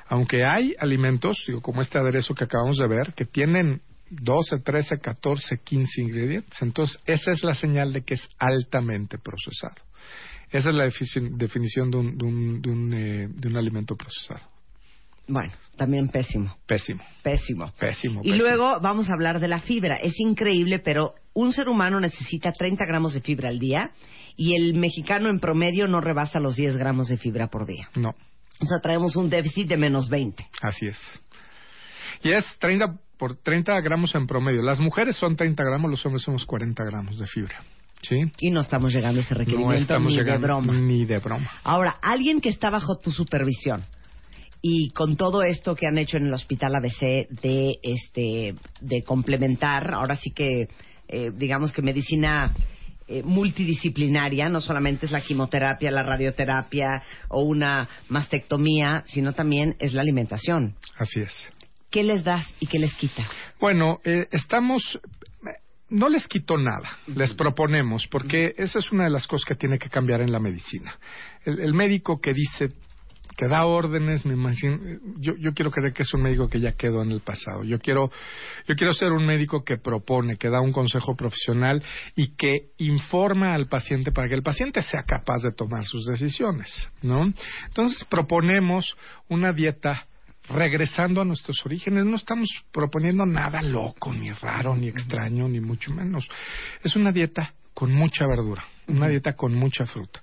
Aunque 0.08 0.44
hay 0.44 0.74
alimentos, 0.78 1.44
digo, 1.46 1.60
como 1.60 1.82
este 1.82 1.98
aderezo 1.98 2.34
que 2.34 2.44
acabamos 2.44 2.78
de 2.78 2.88
ver, 2.88 3.12
que 3.14 3.24
tienen 3.24 3.80
12, 4.10 4.60
13, 4.60 4.98
14, 5.00 5.58
15 5.58 6.00
ingredientes. 6.02 6.62
Entonces, 6.62 6.98
esa 7.06 7.30
es 7.32 7.44
la 7.44 7.54
señal 7.54 7.92
de 7.92 8.02
que 8.02 8.14
es 8.14 8.28
altamente 8.38 9.18
procesado. 9.18 9.74
Esa 10.50 10.70
es 10.70 10.74
la 10.74 10.84
definición 10.84 11.90
de 11.90 11.96
un, 11.98 12.16
de 12.16 12.24
un, 12.24 12.62
de 12.62 12.70
un, 12.70 12.94
eh, 12.94 13.28
de 13.30 13.48
un 13.48 13.56
alimento 13.56 13.96
procesado. 13.96 14.48
Bueno, 15.26 15.52
también 15.76 16.08
pésimo. 16.08 16.56
Pésimo, 16.66 17.04
Pésimo. 17.22 17.70
pésimo. 17.78 18.22
Y 18.24 18.30
pésimo. 18.30 18.36
luego 18.36 18.80
vamos 18.80 19.10
a 19.10 19.12
hablar 19.12 19.40
de 19.40 19.48
la 19.48 19.60
fibra. 19.60 19.96
Es 19.96 20.18
increíble, 20.20 20.78
pero 20.78 21.14
un 21.34 21.52
ser 21.52 21.68
humano 21.68 22.00
necesita 22.00 22.50
30 22.52 22.86
gramos 22.86 23.12
de 23.12 23.20
fibra 23.20 23.50
al 23.50 23.58
día 23.58 23.90
y 24.38 24.54
el 24.54 24.72
mexicano 24.72 25.28
en 25.28 25.38
promedio 25.38 25.86
no 25.86 26.00
rebasa 26.00 26.40
los 26.40 26.56
10 26.56 26.78
gramos 26.78 27.08
de 27.08 27.18
fibra 27.18 27.48
por 27.48 27.66
día. 27.66 27.90
No, 27.94 28.14
O 28.60 28.66
sea, 28.66 28.78
traemos 28.80 29.16
un 29.16 29.30
déficit 29.30 29.68
de 29.68 29.76
menos 29.76 30.08
20. 30.08 30.46
así 30.62 30.86
es. 30.86 30.98
Y 32.22 32.32
es 32.32 32.44
30 32.58 32.98
por 33.16 33.36
30 33.36 33.80
gramos 33.80 34.14
en 34.14 34.26
promedio. 34.26 34.62
Las 34.62 34.80
mujeres 34.80 35.16
son 35.16 35.36
30 35.36 35.62
gramos, 35.64 35.90
los 35.90 36.04
hombres 36.06 36.22
somos 36.22 36.44
40 36.44 36.84
gramos 36.84 37.18
de 37.18 37.26
fibra. 37.26 37.62
¿Sí? 38.02 38.16
Y 38.38 38.50
no 38.50 38.60
estamos 38.60 38.92
llegando 38.92 39.20
a 39.20 39.24
ese 39.24 39.34
No 39.34 39.38
requerimiento 39.38 39.74
estamos 39.74 40.12
ni 40.12 40.18
llegando 40.18 40.40
de 40.40 40.46
broma. 40.46 40.72
ni 40.72 41.04
de 41.04 41.18
broma. 41.18 41.50
Ahora, 41.64 41.96
alguien 42.00 42.40
que 42.40 42.48
está 42.48 42.70
bajo 42.70 42.98
tu 42.98 43.10
supervisión 43.10 43.84
y 44.62 44.90
con 44.90 45.16
todo 45.16 45.42
esto 45.42 45.74
que 45.74 45.86
han 45.86 45.98
hecho 45.98 46.16
en 46.16 46.26
el 46.26 46.32
hospital 46.32 46.74
ABC 46.76 47.28
de 47.42 47.78
este 47.82 48.54
de 48.80 49.02
complementar, 49.04 49.92
ahora 49.94 50.14
sí 50.14 50.30
que 50.30 50.68
eh, 51.08 51.30
digamos 51.34 51.72
que 51.72 51.82
medicina 51.82 52.54
eh, 53.08 53.22
multidisciplinaria, 53.22 54.48
no 54.48 54.60
solamente 54.60 55.06
es 55.06 55.12
la 55.12 55.20
quimioterapia, 55.20 55.90
la 55.90 56.02
radioterapia 56.02 57.02
o 57.28 57.42
una 57.42 57.88
mastectomía, 58.08 59.02
sino 59.06 59.32
también 59.32 59.76
es 59.78 59.94
la 59.94 60.02
alimentación. 60.02 60.74
Así 60.96 61.20
es. 61.20 61.32
¿Qué 61.90 62.02
les 62.02 62.22
das 62.22 62.46
y 62.60 62.66
qué 62.66 62.78
les 62.78 62.92
quita? 62.94 63.26
Bueno, 63.60 64.00
eh, 64.04 64.28
estamos. 64.30 65.00
No 65.90 66.10
les 66.10 66.28
quito 66.28 66.58
nada, 66.58 66.98
les 67.06 67.32
proponemos, 67.32 68.06
porque 68.08 68.54
esa 68.58 68.78
es 68.78 68.92
una 68.92 69.04
de 69.04 69.10
las 69.10 69.26
cosas 69.26 69.46
que 69.46 69.54
tiene 69.54 69.78
que 69.78 69.88
cambiar 69.88 70.20
en 70.20 70.30
la 70.30 70.38
medicina. 70.38 70.98
El, 71.46 71.60
el 71.60 71.72
médico 71.72 72.20
que 72.20 72.34
dice, 72.34 72.74
que 73.38 73.46
da 73.46 73.64
órdenes, 73.64 74.26
me 74.26 74.34
imagino, 74.34 74.80
yo, 75.20 75.36
yo 75.36 75.54
quiero 75.54 75.70
creer 75.70 75.94
que 75.94 76.02
es 76.02 76.12
un 76.12 76.22
médico 76.22 76.48
que 76.48 76.58
ya 76.58 76.72
quedó 76.72 77.02
en 77.02 77.12
el 77.12 77.20
pasado. 77.20 77.62
Yo 77.62 77.78
quiero, 77.78 78.10
yo 78.66 78.74
quiero 78.74 78.92
ser 78.92 79.12
un 79.12 79.24
médico 79.24 79.62
que 79.62 79.78
propone, 79.78 80.36
que 80.36 80.50
da 80.50 80.60
un 80.60 80.72
consejo 80.72 81.14
profesional 81.14 81.80
y 82.16 82.34
que 82.34 82.70
informa 82.78 83.54
al 83.54 83.68
paciente 83.68 84.10
para 84.10 84.28
que 84.28 84.34
el 84.34 84.42
paciente 84.42 84.82
sea 84.82 85.04
capaz 85.04 85.40
de 85.42 85.52
tomar 85.52 85.84
sus 85.84 86.04
decisiones, 86.06 86.90
¿no? 87.00 87.32
Entonces 87.66 88.04
proponemos 88.10 88.96
una 89.28 89.52
dieta 89.52 90.08
regresando 90.48 91.20
a 91.20 91.24
nuestros 91.24 91.64
orígenes. 91.64 92.06
No 92.06 92.16
estamos 92.16 92.48
proponiendo 92.72 93.24
nada 93.24 93.62
loco, 93.62 94.12
ni 94.12 94.32
raro, 94.32 94.74
ni 94.74 94.88
extraño, 94.88 95.46
ni 95.46 95.60
mucho 95.60 95.92
menos. 95.92 96.28
Es 96.82 96.96
una 96.96 97.12
dieta 97.12 97.54
con 97.78 97.92
mucha 97.92 98.26
verdura, 98.26 98.64
una 98.88 99.06
dieta 99.08 99.34
con 99.34 99.54
mucha 99.54 99.86
fruta. 99.86 100.20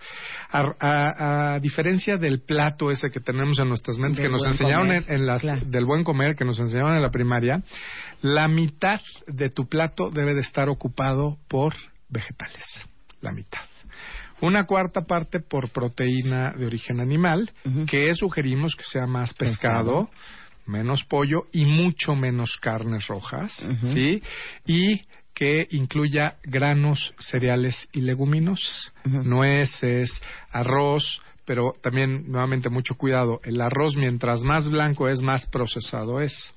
A, 0.51 0.65
a- 0.77 1.53
a 1.53 1.59
diferencia 1.61 2.17
del 2.17 2.41
plato 2.41 2.91
ese 2.91 3.09
que 3.09 3.21
tenemos 3.21 3.57
en 3.59 3.69
nuestras 3.69 3.97
mentes, 3.97 4.17
Del 4.17 4.25
que 4.27 4.31
nos 4.33 4.45
enseñaron 4.45 4.87
comer, 4.87 5.05
en, 5.07 5.15
en 5.21 5.25
las, 5.25 5.41
claro. 5.41 5.61
del 5.65 5.85
buen 5.85 6.03
comer, 6.03 6.35
que 6.35 6.43
nos 6.43 6.59
enseñaron 6.59 6.97
en 6.97 7.01
la 7.01 7.11
primaria, 7.11 7.61
la 8.21 8.49
mitad 8.49 8.99
de 9.27 9.49
tu 9.49 9.69
plato 9.69 10.09
debe 10.11 10.33
de 10.33 10.41
estar 10.41 10.67
ocupado 10.67 11.37
por 11.47 11.73
vegetales, 12.09 12.65
la 13.21 13.31
mitad. 13.31 13.61
Una 14.41 14.65
cuarta 14.65 15.05
parte 15.05 15.39
por 15.39 15.69
proteína 15.69 16.51
de 16.57 16.65
origen 16.65 16.99
animal, 16.99 17.49
que 17.87 18.13
sugerimos 18.15 18.75
que 18.75 18.83
sea 18.83 19.07
más 19.07 19.33
pescado, 19.33 20.09
menos 20.65 21.05
pollo 21.05 21.43
y 21.53 21.63
mucho 21.63 22.15
menos 22.15 22.57
carnes 22.61 23.07
rojas. 23.07 23.53
¿sí? 23.93 24.21
Y 24.65 24.99
que 25.35 25.67
incluya 25.71 26.37
granos, 26.43 27.13
cereales 27.19 27.75
y 27.91 28.01
leguminosas, 28.01 28.93
nueces, 29.03 30.09
arroz, 30.51 31.21
pero 31.45 31.73
también, 31.81 32.31
nuevamente, 32.31 32.69
mucho 32.69 32.95
cuidado, 32.95 33.41
el 33.43 33.61
arroz 33.61 33.95
mientras 33.97 34.41
más 34.41 34.69
blanco 34.69 35.07
es, 35.09 35.21
más 35.21 35.45
procesado 35.47 36.21
es. 36.21 36.51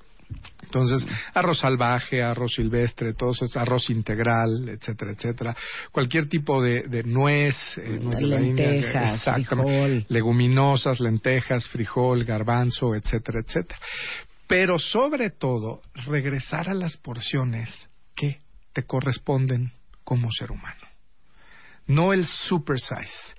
Entonces, 0.63 1.05
arroz 1.33 1.59
salvaje, 1.59 2.21
arroz 2.21 2.53
silvestre, 2.53 3.13
todo 3.13 3.31
eso 3.31 3.45
es 3.45 3.57
arroz 3.57 3.89
integral, 3.89 4.69
etcétera, 4.69 5.11
etcétera. 5.11 5.55
Cualquier 5.91 6.29
tipo 6.29 6.61
de, 6.61 6.83
de 6.83 7.03
nuez, 7.03 7.55
eh, 7.77 7.99
nuez 8.01 8.19
de 8.19 8.27
Lentejas, 8.27 9.15
exactamente. 9.15 9.71
frijol. 9.71 10.05
leguminosas, 10.09 10.99
lentejas, 10.99 11.67
frijol, 11.67 12.23
garbanzo, 12.23 12.95
etcétera, 12.95 13.39
etcétera. 13.45 13.79
Pero 14.47 14.77
sobre 14.77 15.31
todo, 15.31 15.81
regresar 16.05 16.69
a 16.69 16.73
las 16.75 16.97
porciones 16.97 17.69
que 18.15 18.39
corresponden 18.83 19.71
como 20.03 20.31
ser 20.31 20.51
humano. 20.51 20.87
No 21.87 22.13
el 22.13 22.25
super 22.25 22.79
size. 22.79 23.35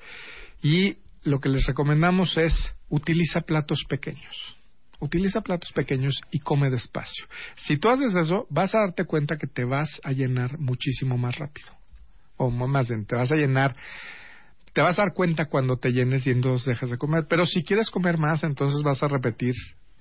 Y 0.63 0.97
lo 1.23 1.41
que 1.41 1.49
les 1.49 1.67
recomendamos 1.67 2.37
es 2.37 2.75
utiliza 2.89 3.43
platos 3.43 3.85
pequeños. 3.89 4.57
Utiliza 4.99 5.41
platos 5.41 5.73
pequeños 5.73 6.21
y 6.31 6.41
come 6.41 6.69
despacio. 6.69 7.25
Si 7.57 7.79
tú 7.79 7.89
haces 7.89 8.15
eso, 8.15 8.47
vas 8.51 8.75
a 8.75 8.81
darte 8.81 9.05
cuenta 9.05 9.37
que 9.37 9.47
te 9.47 9.65
vas 9.65 10.01
a 10.05 10.13
llenar 10.13 10.59
muchísimo 10.59 11.17
más 11.17 11.39
rápido. 11.39 11.73
O 12.37 12.51
más 12.51 12.89
bien, 12.89 13.07
te 13.07 13.17
vas 13.17 13.33
a 13.33 13.37
llenar 13.37 13.75
te 14.73 14.83
vas 14.83 14.99
a 14.99 15.03
dar 15.03 15.15
cuenta 15.15 15.47
cuando 15.47 15.77
te 15.77 15.91
llenes 15.91 16.27
y 16.27 16.31
entonces 16.31 16.67
dejas 16.67 16.91
de 16.91 16.99
comer. 16.99 17.27
Pero 17.29 17.45
si 17.47 17.65
quieres 17.65 17.91
comer 17.91 18.19
más, 18.19 18.45
entonces 18.45 18.83
vas 18.83 19.03
a 19.03 19.09
repetir 19.09 19.55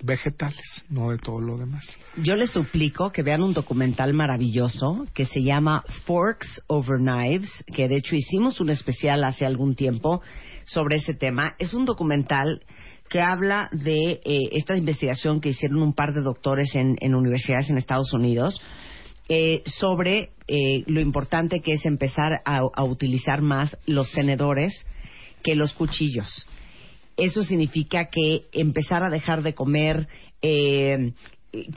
vegetales, 0.04 0.84
no 0.90 1.12
de 1.12 1.18
todo 1.18 1.42
lo 1.42 1.58
demás. 1.58 1.86
Yo 2.18 2.36
les 2.36 2.52
suplico 2.52 3.12
que 3.12 3.24
vean 3.24 3.42
un 3.42 3.54
documental 3.54 4.14
maravilloso 4.14 5.06
que 5.14 5.26
se 5.26 5.42
llama 5.42 5.84
Forks 6.06 6.64
Over 6.68 7.00
Knives, 7.00 7.50
que 7.74 7.88
de 7.88 7.98
hecho 7.98 8.16
hicimos 8.16 8.60
un 8.62 8.70
especial 8.70 9.24
hace 9.24 9.46
algún 9.46 9.76
tiempo 9.76 10.22
sobre 10.66 10.98
ese 10.98 11.14
tema. 11.14 11.56
Es 11.60 11.74
un 11.74 11.86
documental 11.86 12.62
que 13.10 13.22
habla 13.22 13.70
de 13.72 14.22
eh, 14.24 14.50
esta 14.52 14.78
investigación 14.78 15.42
que 15.42 15.50
hicieron 15.50 15.82
un 15.82 15.94
par 15.94 16.14
de 16.14 16.22
doctores 16.22 16.76
en, 16.76 16.96
en 17.02 17.16
universidades 17.16 17.70
en 17.70 17.78
Estados 17.78 18.14
Unidos 18.14 18.62
eh, 19.28 19.64
sobre 19.66 20.30
eh, 20.48 20.84
lo 20.86 21.02
importante 21.02 21.62
que 21.62 21.74
es 21.74 21.86
empezar 21.86 22.42
a, 22.46 22.60
a 22.74 22.84
utilizar 22.84 23.42
más 23.42 23.78
los 23.86 24.12
tenedores 24.12 24.86
que 25.44 25.56
los 25.56 25.74
cuchillos. 25.74 26.48
Eso 27.20 27.44
significa 27.44 28.06
que 28.06 28.46
empezar 28.52 29.04
a 29.04 29.10
dejar 29.10 29.44
de 29.44 29.54
comer 29.54 30.08
eh, 30.42 31.14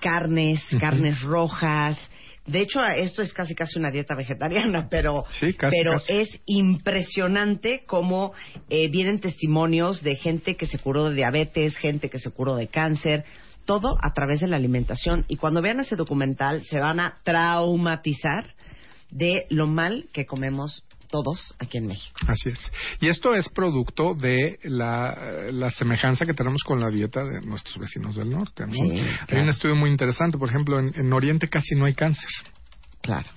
carnes, 0.00 0.60
carnes 0.80 1.20
rojas. 1.22 1.98
De 2.46 2.60
hecho, 2.60 2.84
esto 2.84 3.22
es 3.22 3.32
casi 3.32 3.54
casi 3.54 3.78
una 3.78 3.90
dieta 3.90 4.14
vegetariana, 4.16 4.88
pero, 4.90 5.24
Sí, 5.30 5.54
casi, 5.54 5.76
pero 5.76 5.92
casi. 5.92 6.12
es 6.18 6.40
impresionante 6.46 7.84
cómo 7.86 8.32
eh, 8.68 8.88
vienen 8.88 9.20
testimonios 9.20 10.02
de 10.02 10.16
gente 10.16 10.56
que 10.56 10.66
se 10.66 10.78
curó 10.78 11.08
de 11.08 11.14
diabetes, 11.14 11.76
gente 11.76 12.08
que 12.10 12.18
se 12.18 12.30
curó 12.30 12.56
de 12.56 12.66
cáncer, 12.68 13.24
todo 13.64 13.96
a 14.02 14.12
través 14.12 14.40
de 14.40 14.48
la 14.48 14.56
alimentación. 14.56 15.24
Y 15.28 15.36
cuando 15.36 15.62
vean 15.62 15.80
ese 15.80 15.94
documental 15.96 16.64
se 16.64 16.80
van 16.80 16.98
a 16.98 17.18
traumatizar 17.22 18.44
de 19.10 19.46
lo 19.50 19.66
mal 19.66 20.06
que 20.12 20.26
comemos 20.26 20.84
todos 21.12 21.54
aquí 21.60 21.78
en 21.78 21.86
México. 21.86 22.18
Así 22.26 22.48
es. 22.48 22.72
Y 23.00 23.08
esto 23.08 23.34
es 23.34 23.48
producto 23.50 24.14
de 24.14 24.58
la, 24.64 25.50
la 25.52 25.70
semejanza 25.70 26.24
que 26.24 26.34
tenemos 26.34 26.62
con 26.64 26.80
la 26.80 26.90
dieta 26.90 27.22
de 27.22 27.42
nuestros 27.42 27.78
vecinos 27.78 28.16
del 28.16 28.30
norte. 28.30 28.66
¿no? 28.66 28.72
Sí, 28.72 29.04
Hay 29.28 29.38
un 29.38 29.50
estudio 29.50 29.76
muy 29.76 29.90
interesante, 29.90 30.38
por 30.38 30.48
ejemplo, 30.48 30.80
en, 30.80 30.92
en 30.96 31.12
Oriente 31.12 31.48
casi 31.48 31.76
no 31.76 31.84
hay 31.84 31.94
cáncer. 31.94 32.30
Claro. 33.02 33.28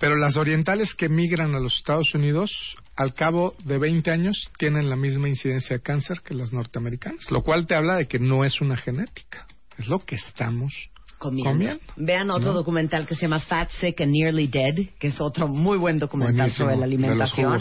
Pero 0.00 0.16
las 0.16 0.36
orientales 0.36 0.94
que 0.94 1.08
migran 1.08 1.54
a 1.54 1.60
los 1.60 1.76
Estados 1.76 2.14
Unidos, 2.14 2.50
al 2.96 3.14
cabo 3.14 3.54
de 3.64 3.78
20 3.78 4.10
años, 4.10 4.50
tienen 4.56 4.88
la 4.88 4.96
misma 4.96 5.28
incidencia 5.28 5.76
de 5.76 5.82
cáncer 5.82 6.22
que 6.24 6.34
las 6.34 6.52
norteamericanas, 6.52 7.30
lo 7.30 7.42
cual 7.42 7.66
te 7.66 7.74
habla 7.74 7.96
de 7.96 8.06
que 8.06 8.18
no 8.18 8.44
es 8.44 8.60
una 8.60 8.76
genética, 8.76 9.46
es 9.76 9.88
lo 9.88 9.98
que 9.98 10.14
estamos 10.14 10.72
comiendo. 11.18 11.52
Comiendo. 11.52 11.82
Vean 11.96 12.30
otro 12.30 12.52
¿No? 12.52 12.58
documental 12.58 13.06
que 13.06 13.14
se 13.14 13.22
llama 13.22 13.40
Fat, 13.40 13.70
Sick 13.70 14.00
and 14.00 14.12
Nearly 14.12 14.46
Dead, 14.46 14.88
que 14.98 15.08
es 15.08 15.20
otro 15.20 15.48
muy 15.48 15.78
buen 15.78 15.98
documental 15.98 16.36
Buenísimo, 16.36 16.66
sobre 16.66 16.76
la 16.78 16.84
alimentación. 16.84 17.60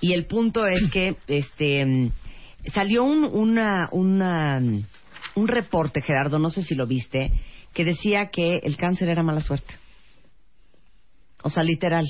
Y 0.00 0.12
el 0.12 0.26
punto 0.26 0.66
es 0.66 0.90
que 0.90 1.16
este 1.26 2.10
salió 2.72 3.04
un, 3.04 3.24
una, 3.24 3.88
una, 3.92 4.60
un 5.34 5.48
reporte, 5.48 6.00
Gerardo, 6.00 6.38
no 6.38 6.50
sé 6.50 6.62
si 6.62 6.74
lo 6.74 6.86
viste, 6.86 7.32
que 7.72 7.84
decía 7.84 8.26
que 8.28 8.58
el 8.58 8.76
cáncer 8.76 9.08
era 9.08 9.22
mala 9.22 9.40
suerte. 9.40 9.74
O 11.42 11.50
sea, 11.50 11.62
literal. 11.62 12.06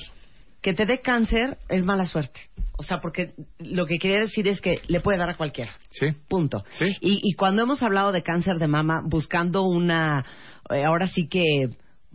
Que 0.64 0.72
te 0.72 0.86
dé 0.86 1.00
cáncer 1.02 1.58
es 1.68 1.84
mala 1.84 2.06
suerte. 2.06 2.40
O 2.78 2.82
sea, 2.82 3.02
porque 3.02 3.34
lo 3.58 3.84
que 3.84 3.98
quería 3.98 4.20
decir 4.20 4.48
es 4.48 4.62
que 4.62 4.80
le 4.88 5.00
puede 5.00 5.18
dar 5.18 5.28
a 5.28 5.36
cualquiera. 5.36 5.72
Sí. 5.90 6.06
Punto. 6.26 6.64
Sí. 6.78 6.86
Y, 7.02 7.20
y 7.22 7.34
cuando 7.34 7.62
hemos 7.62 7.82
hablado 7.82 8.12
de 8.12 8.22
cáncer 8.22 8.56
de 8.58 8.66
mama, 8.66 9.02
buscando 9.04 9.64
una, 9.64 10.24
eh, 10.70 10.82
ahora 10.86 11.06
sí 11.06 11.28
que 11.28 11.68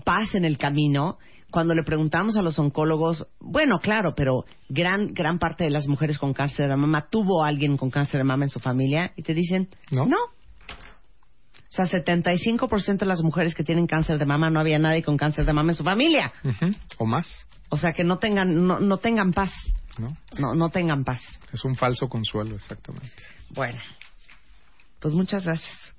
paz 0.03 0.33
en 0.33 0.45
el 0.45 0.57
camino, 0.57 1.19
cuando 1.51 1.75
le 1.75 1.83
preguntamos 1.83 2.37
a 2.37 2.41
los 2.41 2.57
oncólogos, 2.57 3.27
bueno, 3.39 3.77
claro, 3.81 4.15
pero 4.15 4.45
gran, 4.67 5.13
gran 5.13 5.37
parte 5.37 5.65
de 5.65 5.69
las 5.69 5.87
mujeres 5.87 6.17
con 6.17 6.33
cáncer 6.33 6.69
de 6.69 6.75
mama 6.75 7.07
tuvo 7.07 7.43
a 7.43 7.49
alguien 7.49 7.77
con 7.77 7.91
cáncer 7.91 8.17
de 8.17 8.23
mama 8.23 8.45
en 8.45 8.49
su 8.49 8.59
familia 8.59 9.11
y 9.15 9.21
te 9.21 9.35
dicen, 9.35 9.69
No. 9.91 10.07
no. 10.07 10.17
O 10.17 11.71
sea, 11.71 11.85
75% 11.85 12.97
de 12.97 13.05
las 13.05 13.21
mujeres 13.21 13.53
que 13.53 13.63
tienen 13.63 13.85
cáncer 13.85 14.17
de 14.17 14.25
mama 14.25 14.49
no 14.49 14.59
había 14.59 14.79
nadie 14.79 15.03
con 15.03 15.17
cáncer 15.17 15.45
de 15.45 15.53
mama 15.53 15.73
en 15.73 15.75
su 15.75 15.83
familia. 15.83 16.33
O 16.97 17.05
más, 17.05 17.27
O 17.69 17.77
sea, 17.77 17.93
que 17.93 18.03
no 18.03 18.17
tengan, 18.17 18.65
no, 18.67 18.79
no 18.79 18.97
tengan 18.97 19.31
paz. 19.33 19.51
¿no? 19.97 20.15
No, 20.37 20.55
no 20.55 20.69
tengan 20.69 21.03
paz. 21.03 21.21
Es 21.53 21.63
un 21.65 21.75
falso 21.75 22.07
consuelo, 22.07 22.55
exactamente. 22.55 23.11
Bueno, 23.49 23.79
pues 24.99 25.13
muchas 25.13 25.45
gracias. 25.45 25.95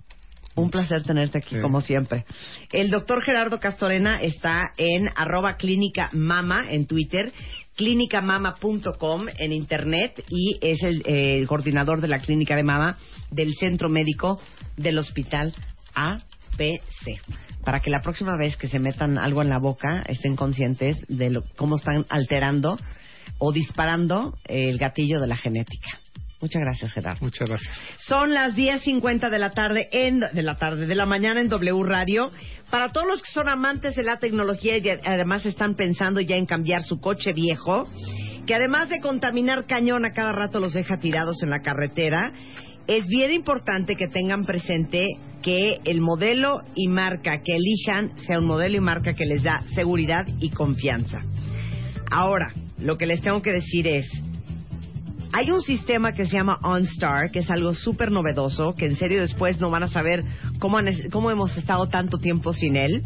Un 0.57 0.71
placer 0.71 1.03
tenerte 1.05 1.39
aquí, 1.39 1.57
Sí. 1.57 1.61
como 1.61 1.81
siempre. 1.81 2.25
El 2.73 2.91
doctor 2.91 3.23
Gerardo 3.23 3.61
Castorena 3.61 4.21
está 4.21 4.73
en 4.77 5.09
arroba 5.15 5.57
clínica 5.57 6.11
mama 6.13 6.65
en 6.71 6.87
Twitter, 6.87 7.33
clínicamama.com 7.77 9.27
en 9.39 9.53
internet 9.53 10.25
y 10.29 10.59
es 10.61 10.83
el, 10.83 11.03
eh, 11.07 11.39
el 11.39 11.47
coordinador 11.47 12.01
de 12.01 12.09
la 12.09 12.19
clínica 12.19 12.57
de 12.57 12.65
mama 12.65 12.99
del 13.31 13.55
Centro 13.55 13.89
Médico 13.89 14.41
del 14.77 14.99
Hospital 14.99 15.55
APC. 16.55 17.21
Para 17.65 17.81
que 17.81 17.91
la 17.91 18.01
próxima 18.03 18.37
vez 18.37 18.57
que 18.57 18.69
se 18.69 18.79
metan 18.79 19.19
algo 19.19 19.43
en 19.43 19.49
la 19.51 19.59
boca 19.59 20.03
estén 20.09 20.37
conscientes 20.37 20.97
de 21.09 21.31
lo- 21.31 21.45
cómo 21.57 21.77
están 21.77 22.05
alterando 22.09 22.79
o 23.39 23.53
disparando 23.53 24.35
el 24.45 24.79
gatillo 24.79 25.21
de 25.21 25.27
la 25.27 25.37
genética. 25.37 25.89
Muchas 26.41 26.63
gracias, 26.63 26.93
Gerardo. 26.95 27.19
Muchas 27.21 27.47
gracias. 27.49 27.71
Son 27.99 28.33
las 28.33 28.55
10.50 28.57 29.29
de 29.29 29.39
la 29.39 29.51
tarde 29.51 29.89
en 29.93 30.21
de 30.21 30.43
la 30.43 30.57
tarde 30.57 30.87
de 30.87 30.95
la 30.95 31.05
mañana 31.05 31.41
en 31.41 31.51
W 31.51 31.83
Radio. 31.85 32.31
Para 32.71 32.93
todos 32.93 33.07
los 33.07 33.23
que 33.23 33.31
son 33.31 33.49
amantes 33.49 33.95
de 33.95 34.03
la 34.03 34.19
tecnología 34.19 34.79
y 34.79 34.89
además 34.89 35.45
están 35.45 35.75
pensando 35.75 36.19
ya 36.21 36.37
en 36.37 36.47
cambiar 36.47 36.83
su 36.83 36.99
coche 36.99 37.35
viejo, 37.35 37.89
que 38.47 38.55
además 38.55 38.89
de 38.89 39.01
contaminar 39.01 39.67
cañón 39.67 40.07
a 40.07 40.13
cada 40.15 40.33
rato 40.33 40.61
los 40.61 40.73
deja 40.73 40.97
tirados 40.99 41.43
en 41.43 41.51
la 41.51 41.61
carretera, 41.61 42.33
es 42.87 43.07
bien 43.07 43.33
importante 43.33 43.95
que 43.97 44.09
tengan 44.09 44.47
presente 44.47 45.07
que 45.43 45.81
el 45.85 46.01
modelo 46.01 46.63
y 46.75 46.89
marca 46.89 47.43
que 47.43 47.57
elijan 47.57 48.19
sea 48.27 48.39
un 48.39 48.47
modelo 48.47 48.77
y 48.77 48.81
marca 48.81 49.15
que 49.15 49.27
les 49.27 49.43
da 49.43 49.63
seguridad 49.75 50.27
y 50.39 50.51
confianza. 50.51 51.23
Ahora, 52.11 52.53
lo 52.79 52.99
que 52.99 53.07
les 53.07 53.23
tengo 53.23 53.41
que 53.43 53.53
decir 53.53 53.87
es, 53.87 54.07
hay 55.33 55.51
un 55.51 55.63
sistema 55.63 56.13
que 56.13 56.27
se 56.27 56.33
llama 56.33 56.59
OnStar, 56.63 57.31
que 57.31 57.39
es 57.41 57.51
algo 57.51 57.73
súper 57.75 58.11
novedoso, 58.11 58.75
que 58.75 58.87
en 58.87 58.97
serio 58.97 59.21
después 59.21 59.61
no 59.61 59.71
van 59.71 59.85
a 59.85 59.89
saber 59.89 60.25
cómo, 60.59 60.79
han 60.79 60.89
cómo 61.11 61.31
hemos 61.31 61.57
estado 61.57 61.89
tanto 61.89 62.19
tiempo 62.19 62.53
sin 62.53 62.77
él. 62.77 63.03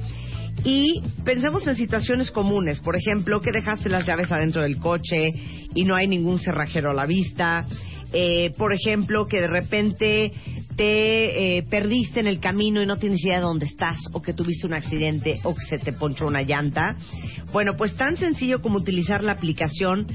Y 0.64 1.02
pensemos 1.24 1.66
en 1.66 1.76
situaciones 1.76 2.30
comunes, 2.30 2.80
por 2.80 2.96
ejemplo, 2.96 3.40
que 3.40 3.52
dejaste 3.52 3.88
las 3.88 4.06
llaves 4.06 4.32
adentro 4.32 4.62
del 4.62 4.78
coche 4.78 5.32
y 5.74 5.84
no 5.84 5.96
hay 5.96 6.06
ningún 6.06 6.38
cerrajero 6.38 6.92
a 6.92 6.94
la 6.94 7.06
vista, 7.06 7.66
Eh, 8.16 8.52
por 8.56 8.72
ejemplo, 8.72 9.26
que 9.26 9.40
de 9.40 9.48
repente 9.48 10.32
te 10.76 11.58
eh, 11.58 11.62
perdiste 11.64 12.20
en 12.20 12.28
el 12.28 12.38
camino 12.38 12.80
y 12.80 12.86
no 12.86 12.96
tienes 12.96 13.24
idea 13.24 13.36
de 13.36 13.42
dónde 13.42 13.66
estás, 13.66 13.98
o 14.12 14.22
que 14.22 14.32
tuviste 14.32 14.68
un 14.68 14.74
accidente, 14.74 15.40
o 15.42 15.54
que 15.54 15.62
se 15.62 15.78
te 15.78 15.92
ponchó 15.92 16.26
una 16.26 16.42
llanta. 16.42 16.96
Bueno, 17.52 17.74
pues 17.76 17.96
tan 17.96 18.16
sencillo 18.16 18.62
como 18.62 18.78
utilizar 18.78 19.22
la 19.24 19.32
aplicación 19.32 20.06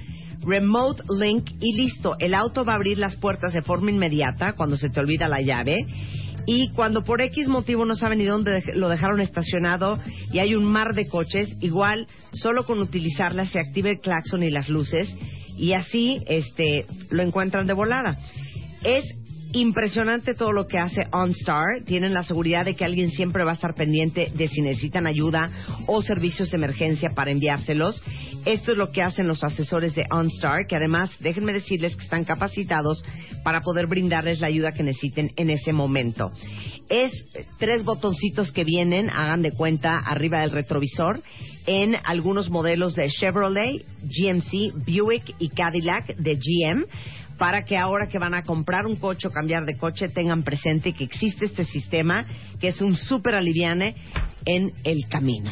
Remote 0.41 1.03
Link 1.19 1.51
y 1.59 1.75
listo. 1.75 2.15
El 2.19 2.33
auto 2.33 2.63
va 2.63 2.73
a 2.73 2.75
abrir 2.75 2.97
las 2.97 3.17
puertas 3.17 3.53
de 3.53 3.61
forma 3.61 3.91
inmediata 3.91 4.53
cuando 4.53 4.77
se 4.77 4.89
te 4.89 4.99
olvida 5.01 5.27
la 5.27 5.41
llave. 5.41 5.75
Y 6.45 6.69
cuando 6.69 7.03
por 7.03 7.21
X 7.21 7.49
motivo 7.49 7.85
no 7.85 7.95
saben 7.95 8.19
ni 8.19 8.25
dónde 8.25 8.63
lo 8.73 8.87
dejaron 8.87 9.19
estacionado 9.19 9.99
y 10.31 10.39
hay 10.39 10.55
un 10.55 10.63
mar 10.63 10.95
de 10.95 11.07
coches, 11.07 11.53
igual 11.59 12.07
solo 12.31 12.65
con 12.65 12.79
utilizarla 12.79 13.45
se 13.45 13.59
activa 13.59 13.89
el 13.89 13.99
claxon 13.99 14.41
y 14.41 14.49
las 14.49 14.69
luces 14.69 15.13
y 15.59 15.73
así 15.73 16.21
este 16.27 16.85
lo 17.09 17.21
encuentran 17.21 17.67
de 17.67 17.73
volada. 17.73 18.17
Es 18.83 19.03
impresionante 19.51 20.35
todo 20.35 20.51
lo 20.51 20.67
que 20.67 20.77
hace 20.77 21.07
OnStar. 21.11 21.83
Tienen 21.85 22.13
la 22.13 22.23
seguridad 22.23 22.65
de 22.65 22.75
que 22.75 22.85
alguien 22.85 23.11
siempre 23.11 23.43
va 23.43 23.51
a 23.51 23.55
estar 23.55 23.73
pendiente 23.73 24.31
de 24.33 24.47
si 24.47 24.61
necesitan 24.61 25.07
ayuda 25.07 25.51
o 25.87 26.01
servicios 26.01 26.51
de 26.51 26.57
emergencia 26.57 27.11
para 27.15 27.31
enviárselos. 27.31 28.01
Esto 28.45 28.71
es 28.71 28.77
lo 28.77 28.91
que 28.91 29.01
hacen 29.01 29.27
los 29.27 29.43
asesores 29.43 29.95
de 29.95 30.05
OnStar, 30.09 30.65
que 30.65 30.75
además, 30.75 31.11
déjenme 31.19 31.51
decirles 31.51 31.95
que 31.95 32.03
están 32.03 32.23
capacitados 32.23 33.03
para 33.43 33.61
poder 33.61 33.87
brindarles 33.87 34.39
la 34.39 34.47
ayuda 34.47 34.71
que 34.71 34.83
necesiten 34.83 35.31
en 35.35 35.49
ese 35.49 35.73
momento. 35.73 36.31
Es 36.89 37.11
eh, 37.33 37.45
tres 37.57 37.83
botoncitos 37.83 38.51
que 38.51 38.63
vienen, 38.63 39.09
hagan 39.09 39.41
de 39.41 39.51
cuenta, 39.51 39.97
arriba 39.97 40.39
del 40.39 40.51
retrovisor, 40.51 41.21
en 41.65 41.95
algunos 42.03 42.49
modelos 42.49 42.95
de 42.95 43.09
Chevrolet, 43.09 43.85
GMC, 44.01 44.73
Buick 44.85 45.35
y 45.39 45.49
Cadillac 45.49 46.15
de 46.15 46.35
GM 46.35 46.85
para 47.37 47.63
que 47.63 47.77
ahora 47.77 48.07
que 48.07 48.19
van 48.19 48.33
a 48.33 48.43
comprar 48.43 48.85
un 48.85 48.97
coche 48.97 49.27
o 49.27 49.31
cambiar 49.31 49.65
de 49.65 49.77
coche 49.77 50.09
tengan 50.09 50.43
presente 50.43 50.93
que 50.93 51.05
existe 51.05 51.45
este 51.45 51.63
sistema 51.63 52.25
que 52.59 52.67
es 52.67 52.81
un 52.81 52.97
súper 52.97 53.33
aliviane 53.33 53.95
en 54.45 54.73
el 54.83 55.07
camino. 55.09 55.51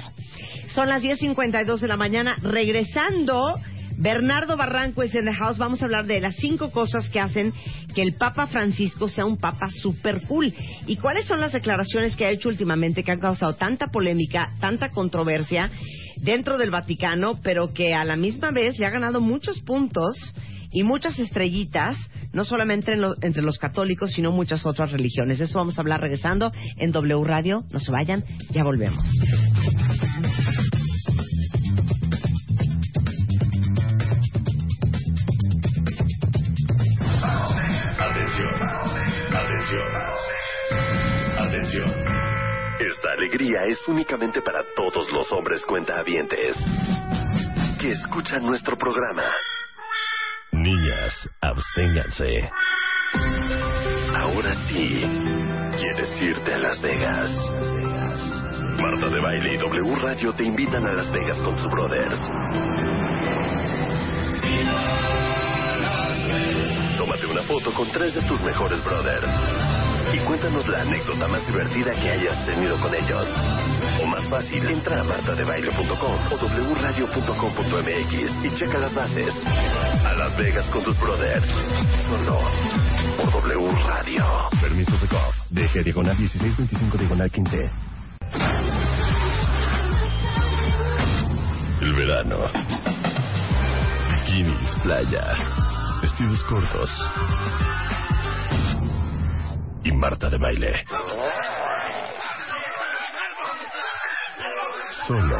Son 0.67 0.89
las 0.89 1.01
10.52 1.01 1.79
de 1.79 1.87
la 1.87 1.97
mañana. 1.97 2.37
Regresando, 2.41 3.55
Bernardo 3.97 4.55
Barranco 4.55 5.03
es 5.03 5.13
en 5.15 5.25
the 5.25 5.33
house. 5.33 5.57
Vamos 5.57 5.81
a 5.81 5.85
hablar 5.85 6.05
de 6.05 6.21
las 6.21 6.35
cinco 6.35 6.69
cosas 6.69 7.09
que 7.09 7.19
hacen 7.19 7.53
que 7.93 8.03
el 8.03 8.13
Papa 8.13 8.47
Francisco 8.47 9.07
sea 9.07 9.25
un 9.25 9.37
Papa 9.37 9.69
super 9.71 10.21
cool. 10.27 10.53
¿Y 10.85 10.97
cuáles 10.97 11.25
son 11.25 11.39
las 11.39 11.53
declaraciones 11.53 12.15
que 12.15 12.25
ha 12.25 12.29
hecho 12.29 12.49
últimamente 12.49 13.03
que 13.03 13.11
han 13.11 13.19
causado 13.19 13.55
tanta 13.55 13.87
polémica, 13.87 14.53
tanta 14.59 14.89
controversia 14.89 15.71
dentro 16.17 16.57
del 16.57 16.71
Vaticano, 16.71 17.39
pero 17.41 17.73
que 17.73 17.93
a 17.93 18.05
la 18.05 18.15
misma 18.15 18.51
vez 18.51 18.77
le 18.77 18.85
ha 18.85 18.91
ganado 18.91 19.21
muchos 19.21 19.59
puntos 19.61 20.15
y 20.71 20.83
muchas 20.83 21.17
estrellitas, 21.17 21.97
no 22.33 22.43
solamente 22.43 22.95
entre 23.21 23.41
los 23.41 23.57
católicos, 23.57 24.11
sino 24.11 24.31
muchas 24.31 24.65
otras 24.65 24.91
religiones. 24.91 25.39
Eso 25.39 25.57
vamos 25.57 25.77
a 25.77 25.81
hablar 25.81 26.01
regresando 26.01 26.51
en 26.77 26.91
W 26.91 27.23
Radio. 27.23 27.63
No 27.71 27.79
se 27.79 27.91
vayan, 27.91 28.23
ya 28.51 28.63
volvemos. 28.63 29.05
Atención, 38.27 38.53
atención, 39.33 39.87
atención. 41.37 41.93
Esta 42.77 43.11
alegría 43.13 43.61
es 43.69 43.87
únicamente 43.87 44.41
para 44.41 44.65
todos 44.75 45.09
los 45.13 45.31
hombres 45.31 45.65
cuentahabientes 45.65 46.57
que 47.79 47.91
escuchan 47.91 48.45
nuestro 48.45 48.77
programa. 48.77 49.23
Niñas, 50.51 51.29
absténganse. 51.39 52.51
Ahora 54.13 54.53
sí, 54.67 55.05
¿quieres 55.77 56.21
irte 56.21 56.53
a 56.53 56.57
Las 56.57 56.81
Vegas? 56.81 57.29
Marta 58.77 59.07
de 59.07 59.21
Baile 59.21 59.53
y 59.53 59.57
W 59.57 59.95
Radio 60.01 60.33
te 60.33 60.43
invitan 60.43 60.85
a 60.85 60.91
Las 60.91 61.09
Vegas 61.13 61.37
con 61.43 61.57
sus 61.57 61.71
brothers. 61.71 62.19
Una 67.37 67.45
foto 67.45 67.71
con 67.71 67.87
tres 67.91 68.15
de 68.15 68.21
tus 68.23 68.41
mejores 68.41 68.83
brothers. 68.83 69.27
Y 70.11 70.17
cuéntanos 70.25 70.67
la 70.67 70.81
anécdota 70.81 71.27
más 71.27 71.45
divertida 71.45 71.91
que 71.91 72.09
hayas 72.09 72.43
tenido 72.47 72.81
con 72.81 72.91
ellos. 72.95 73.27
O 74.01 74.07
más 74.07 74.27
fácil, 74.27 74.67
entra 74.67 75.01
a 75.01 75.03
martadebaile.com 75.03 76.15
o 76.31 76.73
wradio.com.mx 76.73 78.43
y 78.43 78.55
checa 78.55 78.79
las 78.79 78.91
bases. 78.91 79.35
A 79.45 80.13
Las 80.13 80.35
Vegas 80.35 80.65
con 80.69 80.83
tus 80.83 80.99
brothers. 80.99 81.45
Solo 82.09 82.39
por 83.17 83.43
W 83.43 83.71
Radio. 83.85 84.25
Permiso 84.59 84.97
de 84.97 85.07
COF. 85.07 85.35
DG 85.51 85.83
diagonal 85.83 86.17
1625 86.17 86.97
diagonal 86.97 87.29
15. 87.29 87.71
El 91.81 91.93
verano. 91.93 92.37
Bikinis, 94.25 94.75
playa. 94.81 95.66
Vestidos 96.17 96.43
cortos. 96.45 96.89
Y 99.83 99.91
Marta 99.91 100.31
de 100.31 100.37
baile. 100.39 100.83
Solo 105.05 105.37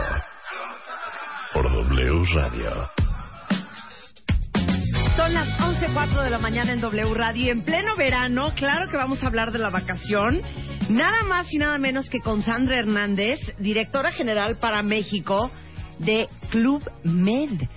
por 1.54 1.64
W 1.64 2.26
Radio. 2.36 2.90
Son 5.16 5.34
las 5.34 5.48
11.04 5.60 6.24
de 6.24 6.30
la 6.30 6.38
mañana 6.38 6.74
en 6.74 6.82
W 6.82 7.14
Radio 7.16 7.46
y 7.46 7.50
en 7.50 7.64
pleno 7.64 7.96
verano, 7.96 8.54
claro 8.56 8.88
que 8.92 8.98
vamos 8.98 9.24
a 9.24 9.28
hablar 9.28 9.52
de 9.52 9.58
la 9.58 9.72
vacación. 9.72 10.44
Nada 10.90 11.24
más 11.24 11.52
y 11.52 11.58
nada 11.58 11.80
menos 11.80 12.08
que 12.08 12.20
con 12.20 12.44
Sandra 12.44 12.78
Hernández, 12.78 13.40
directora 13.58 14.12
general 14.12 14.60
para 14.60 14.84
México 14.84 15.50
de 15.98 16.28
Club 16.52 16.84
Med. 17.04 17.68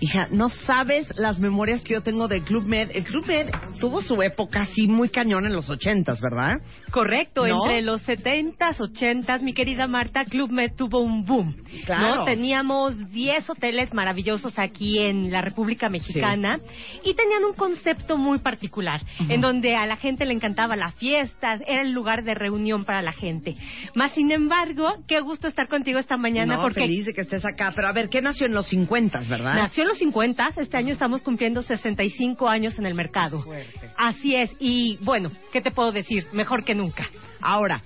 Hija, 0.00 0.28
no 0.30 0.48
sabes 0.48 1.08
las 1.16 1.40
memorias 1.40 1.82
que 1.82 1.94
yo 1.94 2.02
tengo 2.02 2.28
del 2.28 2.44
Club 2.44 2.64
Med. 2.64 2.90
El 2.94 3.04
Club 3.04 3.26
Med 3.26 3.48
tuvo 3.80 4.00
su 4.00 4.22
época 4.22 4.60
así 4.60 4.86
muy 4.86 5.08
cañón 5.08 5.44
en 5.44 5.52
los 5.52 5.68
ochentas, 5.68 6.20
¿verdad? 6.20 6.60
Correcto, 6.90 7.46
¿No? 7.46 7.64
entre 7.64 7.82
los 7.82 8.06
70s, 8.06 8.78
80s, 8.78 9.42
mi 9.42 9.52
querida 9.52 9.86
Marta, 9.86 10.24
Club 10.24 10.50
Med 10.50 10.72
tuvo 10.76 11.00
un 11.00 11.24
boom. 11.24 11.54
Claro. 11.84 12.16
¿no? 12.16 12.24
Teníamos 12.24 13.10
10 13.10 13.50
hoteles 13.50 13.92
maravillosos 13.92 14.58
aquí 14.58 14.98
en 14.98 15.30
la 15.30 15.42
República 15.42 15.88
Mexicana 15.88 16.58
y 17.04 17.14
tenían 17.14 17.44
un 17.44 17.54
concepto 17.54 18.16
muy 18.16 18.38
particular, 18.38 19.00
en 19.28 19.40
donde 19.40 19.76
a 19.76 19.86
la 19.86 19.96
gente 19.96 20.24
le 20.24 20.34
encantaba 20.34 20.76
la 20.76 20.92
fiesta, 20.92 21.58
era 21.66 21.82
el 21.82 21.92
lugar 21.92 22.24
de 22.24 22.34
reunión 22.34 22.84
para 22.84 23.02
la 23.02 23.12
gente. 23.12 23.54
Más 23.94 24.12
sin 24.12 24.30
embargo, 24.32 24.88
qué 25.06 25.20
gusto 25.20 25.48
estar 25.48 25.68
contigo 25.68 25.98
esta 25.98 26.16
mañana 26.16 26.56
no, 26.56 26.62
porque 26.62 26.80
feliz 26.80 27.06
de 27.06 27.12
que 27.12 27.22
estés 27.22 27.44
acá. 27.44 27.72
Pero 27.74 27.88
a 27.88 27.92
ver, 27.92 28.08
¿qué 28.08 28.22
nació 28.22 28.46
en 28.46 28.54
los 28.54 28.68
cincuentas, 28.68 29.28
verdad? 29.28 29.54
Nació 29.54 29.82
en 29.82 29.88
los 29.88 29.98
50, 29.98 30.50
este 30.56 30.76
año 30.76 30.92
estamos 30.92 31.22
cumpliendo 31.22 31.62
65 31.62 32.48
años 32.48 32.78
en 32.78 32.86
el 32.86 32.94
mercado. 32.94 33.44
Así 33.96 34.34
es, 34.34 34.50
y 34.58 34.98
bueno, 35.02 35.30
¿qué 35.52 35.60
te 35.60 35.70
puedo 35.70 35.92
decir? 35.92 36.26
Mejor 36.32 36.64
que 36.64 36.74
nunca. 36.78 37.06
Ahora, 37.40 37.82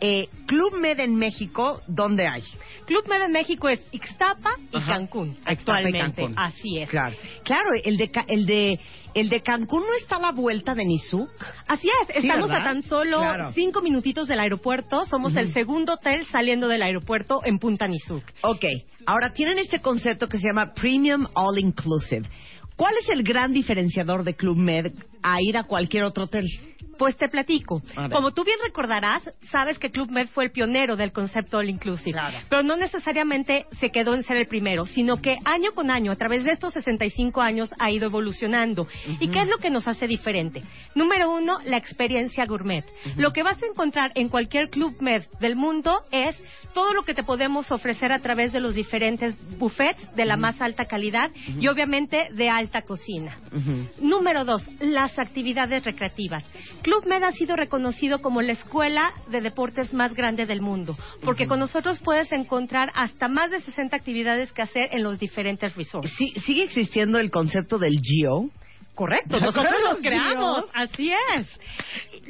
eh, 0.00 0.28
Club 0.46 0.76
Med 0.78 1.00
en 1.00 1.16
México, 1.16 1.80
¿dónde 1.86 2.26
hay? 2.26 2.42
Club 2.84 3.08
Med 3.08 3.22
en 3.22 3.32
México 3.32 3.68
es 3.70 3.80
Ixtapa 3.92 4.50
y 4.70 4.76
Ajá. 4.76 4.92
Cancún, 4.94 5.30
Ixtapa 5.30 5.50
y 5.50 5.54
actualmente. 5.54 6.22
Cancún. 6.22 6.34
Así 6.38 6.78
es. 6.78 6.90
Claro, 6.90 7.16
claro, 7.44 7.70
el 7.82 7.96
de, 7.96 8.10
el 8.28 8.44
de, 8.46 8.78
el 9.14 9.28
de 9.30 9.40
Cancún 9.40 9.80
no 9.80 9.94
está 10.00 10.16
a 10.16 10.20
la 10.20 10.32
vuelta 10.32 10.74
de 10.74 10.84
Nizuc. 10.84 11.30
Así 11.66 11.88
es, 12.02 12.08
Sí, 12.20 12.26
estamos 12.28 12.48
¿verdad? 12.50 12.66
a 12.66 12.72
tan 12.72 12.82
solo 12.82 13.18
Claro. 13.20 13.52
cinco 13.54 13.80
minutitos 13.80 14.28
del 14.28 14.38
aeropuerto. 14.40 15.06
Somos 15.06 15.34
el 15.34 15.52
segundo 15.54 15.94
hotel 15.94 16.26
saliendo 16.26 16.68
del 16.68 16.82
aeropuerto 16.82 17.40
en 17.44 17.58
Punta 17.58 17.88
Nizuc. 17.88 18.22
Ok, 18.42 18.64
ahora 19.06 19.32
tienen 19.32 19.58
este 19.58 19.80
concepto 19.80 20.28
que 20.28 20.38
se 20.38 20.46
llama 20.46 20.74
Premium 20.74 21.26
All 21.34 21.58
Inclusive. 21.58 22.28
¿Cuál 22.76 22.92
es 23.02 23.08
el 23.08 23.22
gran 23.22 23.54
diferenciador 23.54 24.22
de 24.22 24.34
Club 24.34 24.58
Med 24.58 24.92
a 25.22 25.40
ir 25.40 25.56
a 25.56 25.64
cualquier 25.64 26.04
otro 26.04 26.24
hotel? 26.24 26.44
Pues 26.98 27.16
te 27.16 27.28
platico. 27.28 27.82
Como 28.12 28.32
tú 28.32 28.44
bien 28.44 28.58
recordarás, 28.64 29.22
sabes 29.50 29.78
que 29.78 29.90
Club 29.90 30.10
Med 30.10 30.28
fue 30.28 30.44
el 30.44 30.50
pionero 30.50 30.96
del 30.96 31.12
concepto 31.12 31.58
All 31.58 31.68
Inclusive. 31.68 32.12
Claro. 32.12 32.38
Pero 32.48 32.62
no 32.62 32.76
necesariamente 32.76 33.66
se 33.78 33.90
quedó 33.90 34.14
en 34.14 34.22
ser 34.22 34.36
el 34.36 34.46
primero, 34.46 34.86
sino 34.86 35.16
que 35.18 35.38
año 35.44 35.72
con 35.74 35.90
año, 35.90 36.12
a 36.12 36.16
través 36.16 36.44
de 36.44 36.52
estos 36.52 36.74
65 36.74 37.40
años, 37.40 37.70
ha 37.78 37.90
ido 37.90 38.06
evolucionando. 38.06 38.86
¿Y 39.20 39.28
qué 39.28 39.42
es 39.42 39.48
lo 39.48 39.58
que 39.58 39.70
nos 39.70 39.88
hace 39.88 40.06
diferente? 40.06 40.62
Número 40.94 41.30
uno, 41.30 41.58
la 41.64 41.76
experiencia 41.76 42.46
gourmet. 42.46 42.84
Lo 43.16 43.32
que 43.32 43.42
vas 43.42 43.62
a 43.62 43.66
encontrar 43.66 44.12
en 44.14 44.28
cualquier 44.28 44.70
Club 44.70 45.00
Med 45.00 45.24
del 45.40 45.56
mundo 45.56 46.02
es 46.10 46.38
todo 46.72 46.92
lo 46.92 47.02
que 47.02 47.14
te 47.14 47.22
podemos 47.22 47.70
ofrecer 47.72 48.12
a 48.12 48.20
través 48.20 48.52
de 48.52 48.60
los 48.60 48.74
diferentes 48.74 49.34
buffets 49.58 50.14
de 50.14 50.24
la 50.24 50.36
más 50.36 50.60
alta 50.60 50.86
calidad 50.86 51.30
y 51.58 51.68
obviamente 51.68 52.28
de 52.32 52.48
alta 52.48 52.82
cocina. 52.82 53.38
Número 54.00 54.44
dos, 54.44 54.62
las 54.80 55.18
actividades 55.18 55.84
recreativas. 55.84 56.44
Club 56.86 57.04
Med 57.04 57.24
ha 57.24 57.32
sido 57.32 57.56
reconocido 57.56 58.20
como 58.20 58.42
la 58.42 58.52
escuela 58.52 59.12
de 59.28 59.40
deportes 59.40 59.92
más 59.92 60.14
grande 60.14 60.46
del 60.46 60.60
mundo, 60.60 60.96
porque 61.24 61.48
con 61.48 61.58
nosotros 61.58 61.98
puedes 61.98 62.30
encontrar 62.30 62.92
hasta 62.94 63.26
más 63.26 63.50
de 63.50 63.60
60 63.60 63.96
actividades 63.96 64.52
que 64.52 64.62
hacer 64.62 64.90
en 64.92 65.02
los 65.02 65.18
diferentes 65.18 65.74
resorts. 65.74 66.08
Sí- 66.16 66.32
¿Sigue 66.44 66.62
existiendo 66.62 67.18
el 67.18 67.32
concepto 67.32 67.78
del 67.80 67.98
Geo? 68.00 68.50
Correcto, 68.96 69.38
nosotros 69.38 69.74
los 69.84 69.98
creamos, 70.00 70.70
así 70.74 71.12
es. 71.36 71.46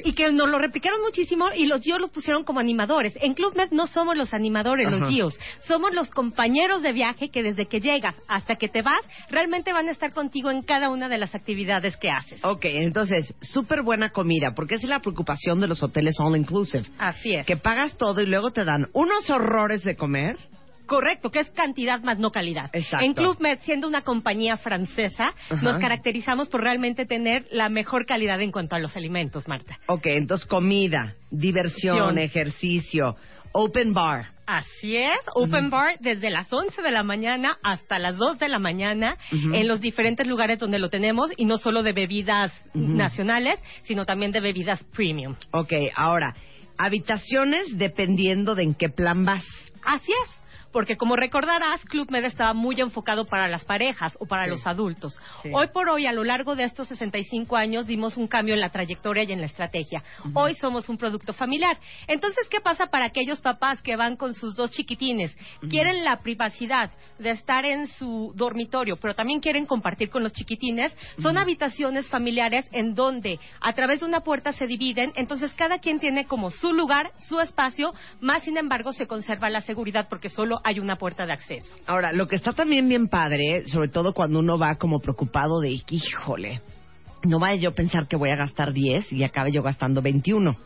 Y 0.03 0.13
que 0.13 0.31
nos 0.33 0.49
lo 0.49 0.59
replicaron 0.59 1.01
muchísimo 1.01 1.47
y 1.55 1.65
los 1.65 1.81
GIOs 1.81 2.01
los 2.01 2.09
pusieron 2.09 2.43
como 2.43 2.59
animadores. 2.59 3.17
En 3.21 3.33
Club 3.33 3.55
Med 3.55 3.71
no 3.71 3.87
somos 3.87 4.17
los 4.17 4.33
animadores, 4.33 4.91
los 4.91 5.09
GIOs. 5.09 5.39
Somos 5.65 5.95
los 5.95 6.09
compañeros 6.09 6.81
de 6.81 6.91
viaje 6.91 7.29
que 7.29 7.41
desde 7.41 7.67
que 7.67 7.79
llegas 7.79 8.15
hasta 8.27 8.57
que 8.57 8.67
te 8.67 8.81
vas, 8.81 8.99
realmente 9.29 9.71
van 9.71 9.87
a 9.87 9.91
estar 9.91 10.13
contigo 10.13 10.51
en 10.51 10.61
cada 10.61 10.89
una 10.89 11.07
de 11.07 11.17
las 11.17 11.33
actividades 11.33 11.95
que 11.95 12.09
haces. 12.09 12.43
Ok, 12.43 12.65
entonces, 12.65 13.33
súper 13.41 13.81
buena 13.81 14.09
comida, 14.09 14.53
porque 14.53 14.75
es 14.75 14.83
la 14.83 14.99
preocupación 14.99 15.61
de 15.61 15.67
los 15.69 15.81
hoteles 15.81 16.19
all 16.19 16.35
inclusive. 16.35 16.85
Así 16.99 17.33
es. 17.33 17.45
Que 17.45 17.55
pagas 17.55 17.95
todo 17.95 18.21
y 18.21 18.25
luego 18.25 18.51
te 18.51 18.65
dan 18.65 18.89
unos 18.91 19.29
horrores 19.29 19.85
de 19.85 19.95
comer. 19.95 20.37
Correcto, 20.87 21.29
que 21.29 21.39
es 21.39 21.49
cantidad 21.51 22.01
más 22.01 22.17
no 22.17 22.31
calidad. 22.31 22.69
Exacto. 22.73 23.05
En 23.05 23.13
Club 23.13 23.37
Med, 23.39 23.59
siendo 23.63 23.87
una 23.87 24.01
compañía 24.01 24.57
francesa, 24.57 25.33
Ajá. 25.49 25.61
nos 25.61 25.77
caracterizamos 25.77 26.49
por 26.49 26.61
realmente 26.61 27.05
tener 27.05 27.45
la 27.51 27.69
mejor 27.69 28.05
calidad 28.05 28.41
en 28.41 28.51
cuanto 28.51 28.75
a 28.75 28.79
los 28.79 28.95
alimentos, 28.95 29.47
Marta. 29.47 29.77
Ok, 29.87 30.07
entonces 30.07 30.47
comida, 30.47 31.15
diversión, 31.29 32.17
ejercicio, 32.17 33.15
open 33.51 33.93
bar. 33.93 34.37
Así 34.47 34.95
es, 34.95 35.19
Open 35.35 35.69
Bar 35.69 35.97
desde 35.99 36.29
las 36.29 36.51
11 36.51 36.81
de 36.81 36.89
la 36.89 37.03
mañana 37.03 37.57
hasta 37.63 37.99
las 37.99 38.15
2 38.15 38.39
de 38.39 38.47
la 38.47 38.59
mañana 38.59 39.17
en 39.29 39.67
los 39.67 39.81
diferentes 39.81 40.25
lugares 40.25 40.57
donde 40.57 40.79
lo 40.79 40.89
tenemos 40.89 41.29
y 41.35 41.43
no 41.43 41.57
solo 41.57 41.83
de 41.83 41.91
bebidas 41.91 42.53
nacionales, 42.73 43.61
sino 43.83 44.05
también 44.05 44.31
de 44.31 44.39
bebidas 44.39 44.81
premium. 44.95 45.35
Ok, 45.51 45.73
ahora, 45.97 46.33
habitaciones 46.77 47.77
dependiendo 47.77 48.55
de 48.55 48.63
en 48.63 48.73
qué 48.73 48.87
plan 48.87 49.25
vas. 49.25 49.43
Así 49.83 50.13
es. 50.13 50.41
Porque 50.77 50.95
como 50.95 51.15
recordarás, 51.15 51.83
Club 51.85 52.11
Med 52.11 52.23
estaba 52.25 52.53
muy 52.53 52.79
enfocado 52.79 53.25
para 53.25 53.47
las 53.47 53.65
parejas 53.65 54.15
o 54.19 54.27
para 54.27 54.43
Sí. 54.43 54.51
los 54.51 54.67
adultos. 54.67 55.19
Sí. 55.41 55.49
Hoy 55.51 55.69
por 55.73 55.89
hoy, 55.89 56.05
a 56.05 56.11
lo 56.11 56.23
largo 56.23 56.55
de 56.55 56.65
estos 56.65 56.87
65 56.89 57.57
años, 57.57 57.87
dimos 57.87 58.15
un 58.15 58.27
cambio 58.27 58.53
en 58.53 58.59
la 58.61 58.69
trayectoria 58.69 59.23
y 59.23 59.31
en 59.31 59.39
la 59.39 59.47
estrategia. 59.47 60.03
Hoy 60.35 60.53
somos 60.53 60.87
un 60.87 60.99
producto 60.99 61.33
familiar. 61.33 61.79
Entonces, 62.05 62.47
¿qué 62.47 62.61
pasa 62.61 62.85
para 62.85 63.05
aquellos 63.05 63.41
papás 63.41 63.81
que 63.81 63.95
van 63.95 64.17
con 64.17 64.35
sus 64.35 64.55
dos 64.55 64.69
chiquitines? 64.69 65.35
Quieren 65.67 66.03
la 66.03 66.19
privacidad 66.19 66.91
de 67.17 67.31
estar 67.31 67.65
en 67.65 67.87
su 67.87 68.31
dormitorio, 68.35 68.97
pero 68.97 69.15
también 69.15 69.39
quieren 69.39 69.65
compartir 69.65 70.11
con 70.11 70.21
los 70.21 70.31
chiquitines. 70.33 70.95
Son 71.23 71.39
habitaciones 71.39 72.07
familiares 72.07 72.69
en 72.71 72.93
donde 72.93 73.39
a 73.61 73.73
través 73.73 74.01
de 74.01 74.05
una 74.05 74.19
puerta 74.19 74.51
se 74.51 74.67
dividen, 74.67 75.11
entonces 75.15 75.51
cada 75.55 75.79
quien 75.79 75.99
tiene 75.99 76.25
como 76.27 76.51
su 76.51 76.71
lugar, 76.71 77.09
su 77.27 77.39
espacio, 77.39 77.95
más 78.21 78.43
sin 78.43 78.57
embargo 78.57 78.93
se 78.93 79.07
conserva 79.07 79.49
la 79.49 79.61
seguridad 79.61 80.07
porque 80.07 80.29
solo 80.29 80.61
hay 80.67 80.81
una 80.81 80.97
puerta 80.97 81.25
de 81.25 81.31
acceso. 81.31 81.77
Ahora, 81.85 82.11
lo 82.11 82.27
que 82.27 82.35
está 82.35 82.51
también 82.51 82.89
bien 82.89 83.07
padre, 83.07 83.65
sobre 83.67 83.87
todo 83.87 84.13
cuando 84.13 84.39
uno 84.39 84.57
va 84.57 84.75
como 84.75 84.99
preocupado 84.99 85.61
de, 85.61 85.69
híjole, 85.69 86.61
no 87.23 87.39
vaya 87.39 87.55
yo 87.55 87.73
pensar 87.73 88.05
que 88.09 88.17
voy 88.17 88.31
a 88.31 88.35
gastar 88.35 88.73
10 88.73 89.13
y 89.13 89.23
acabe 89.23 89.53
yo 89.53 89.63
gastando 89.63 90.01
21. 90.01 90.57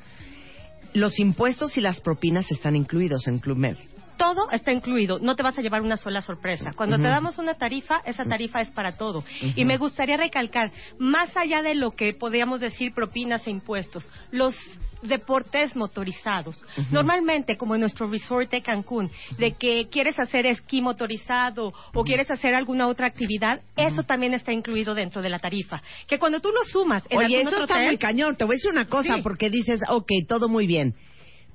Los 0.93 1.20
impuestos 1.20 1.78
y 1.78 1.82
las 1.82 2.02
propinas 2.02 2.49
están 2.49 2.76
incluidos 2.76 3.28
en 3.28 3.38
Club 3.38 3.58
Med. 3.58 3.78
Todo 4.22 4.51
está 4.51 4.72
incluido, 4.72 5.19
no 5.19 5.36
te 5.36 5.43
vas 5.43 5.57
a 5.57 5.61
llevar 5.61 5.82
una 5.82 5.97
sola 5.97 6.22
sorpresa. 6.22 6.72
Cuando 6.76 6.97
te 6.97 7.07
damos 7.07 7.38
una 7.38 7.55
tarifa, 7.55 8.01
esa 8.05 8.24
tarifa 8.26 8.61
es 8.61 8.69
para 8.69 8.95
todo. 8.95 9.24
Y 9.55 9.65
me 9.65 9.78
gustaría 9.78 10.17
recalcar, 10.17 10.72
más 10.99 11.36
allá 11.36 11.61
de 11.61 11.76
lo 11.76 11.91
que 11.91 12.13
podríamos 12.13 12.59
decir 12.59 12.93
propinas 12.93 13.45
e 13.47 13.51
impuestos, 13.51 14.07
los 14.32 14.55
deportes 15.01 15.76
motorizados. 15.76 16.63
Normalmente, 16.91 17.57
como 17.57 17.74
en 17.76 17.82
nuestro 17.82 18.07
resort 18.07 18.51
de 18.51 18.61
Cancún, 18.61 19.09
de 19.38 19.53
que 19.53 19.88
quieres 19.89 20.19
hacer 20.19 20.45
esquí 20.45 20.82
motorizado 20.82 21.74
o 21.93 22.03
quieres 22.03 22.30
hacer 22.30 22.53
alguna 22.53 22.88
otra 22.88 23.07
actividad, 23.07 23.61
eso 23.76 24.03
también 24.03 24.36
está 24.36 24.51
incluido 24.53 24.93
dentro 24.93 25.22
de 25.24 25.30
la 25.30 25.39
tarifa. 25.39 25.82
Que 26.07 26.19
cuando 26.19 26.39
tú 26.39 26.49
lo 26.49 26.63
sumas 26.65 27.03
en 27.09 27.17
Oye, 27.17 27.41
eso 27.41 27.49
está 27.49 27.63
hotel- 27.76 27.88
muy 27.88 27.97
cañón. 27.97 28.36
Te 28.36 28.45
voy 28.45 28.53
a 28.53 28.57
decir 28.57 28.72
una 28.72 28.86
cosa, 28.88 29.15
Sí. 29.15 29.22
porque 29.24 29.49
dices, 29.49 29.82
ok, 29.89 30.07
todo 30.28 30.47
muy 30.49 30.67
bien. 30.67 30.93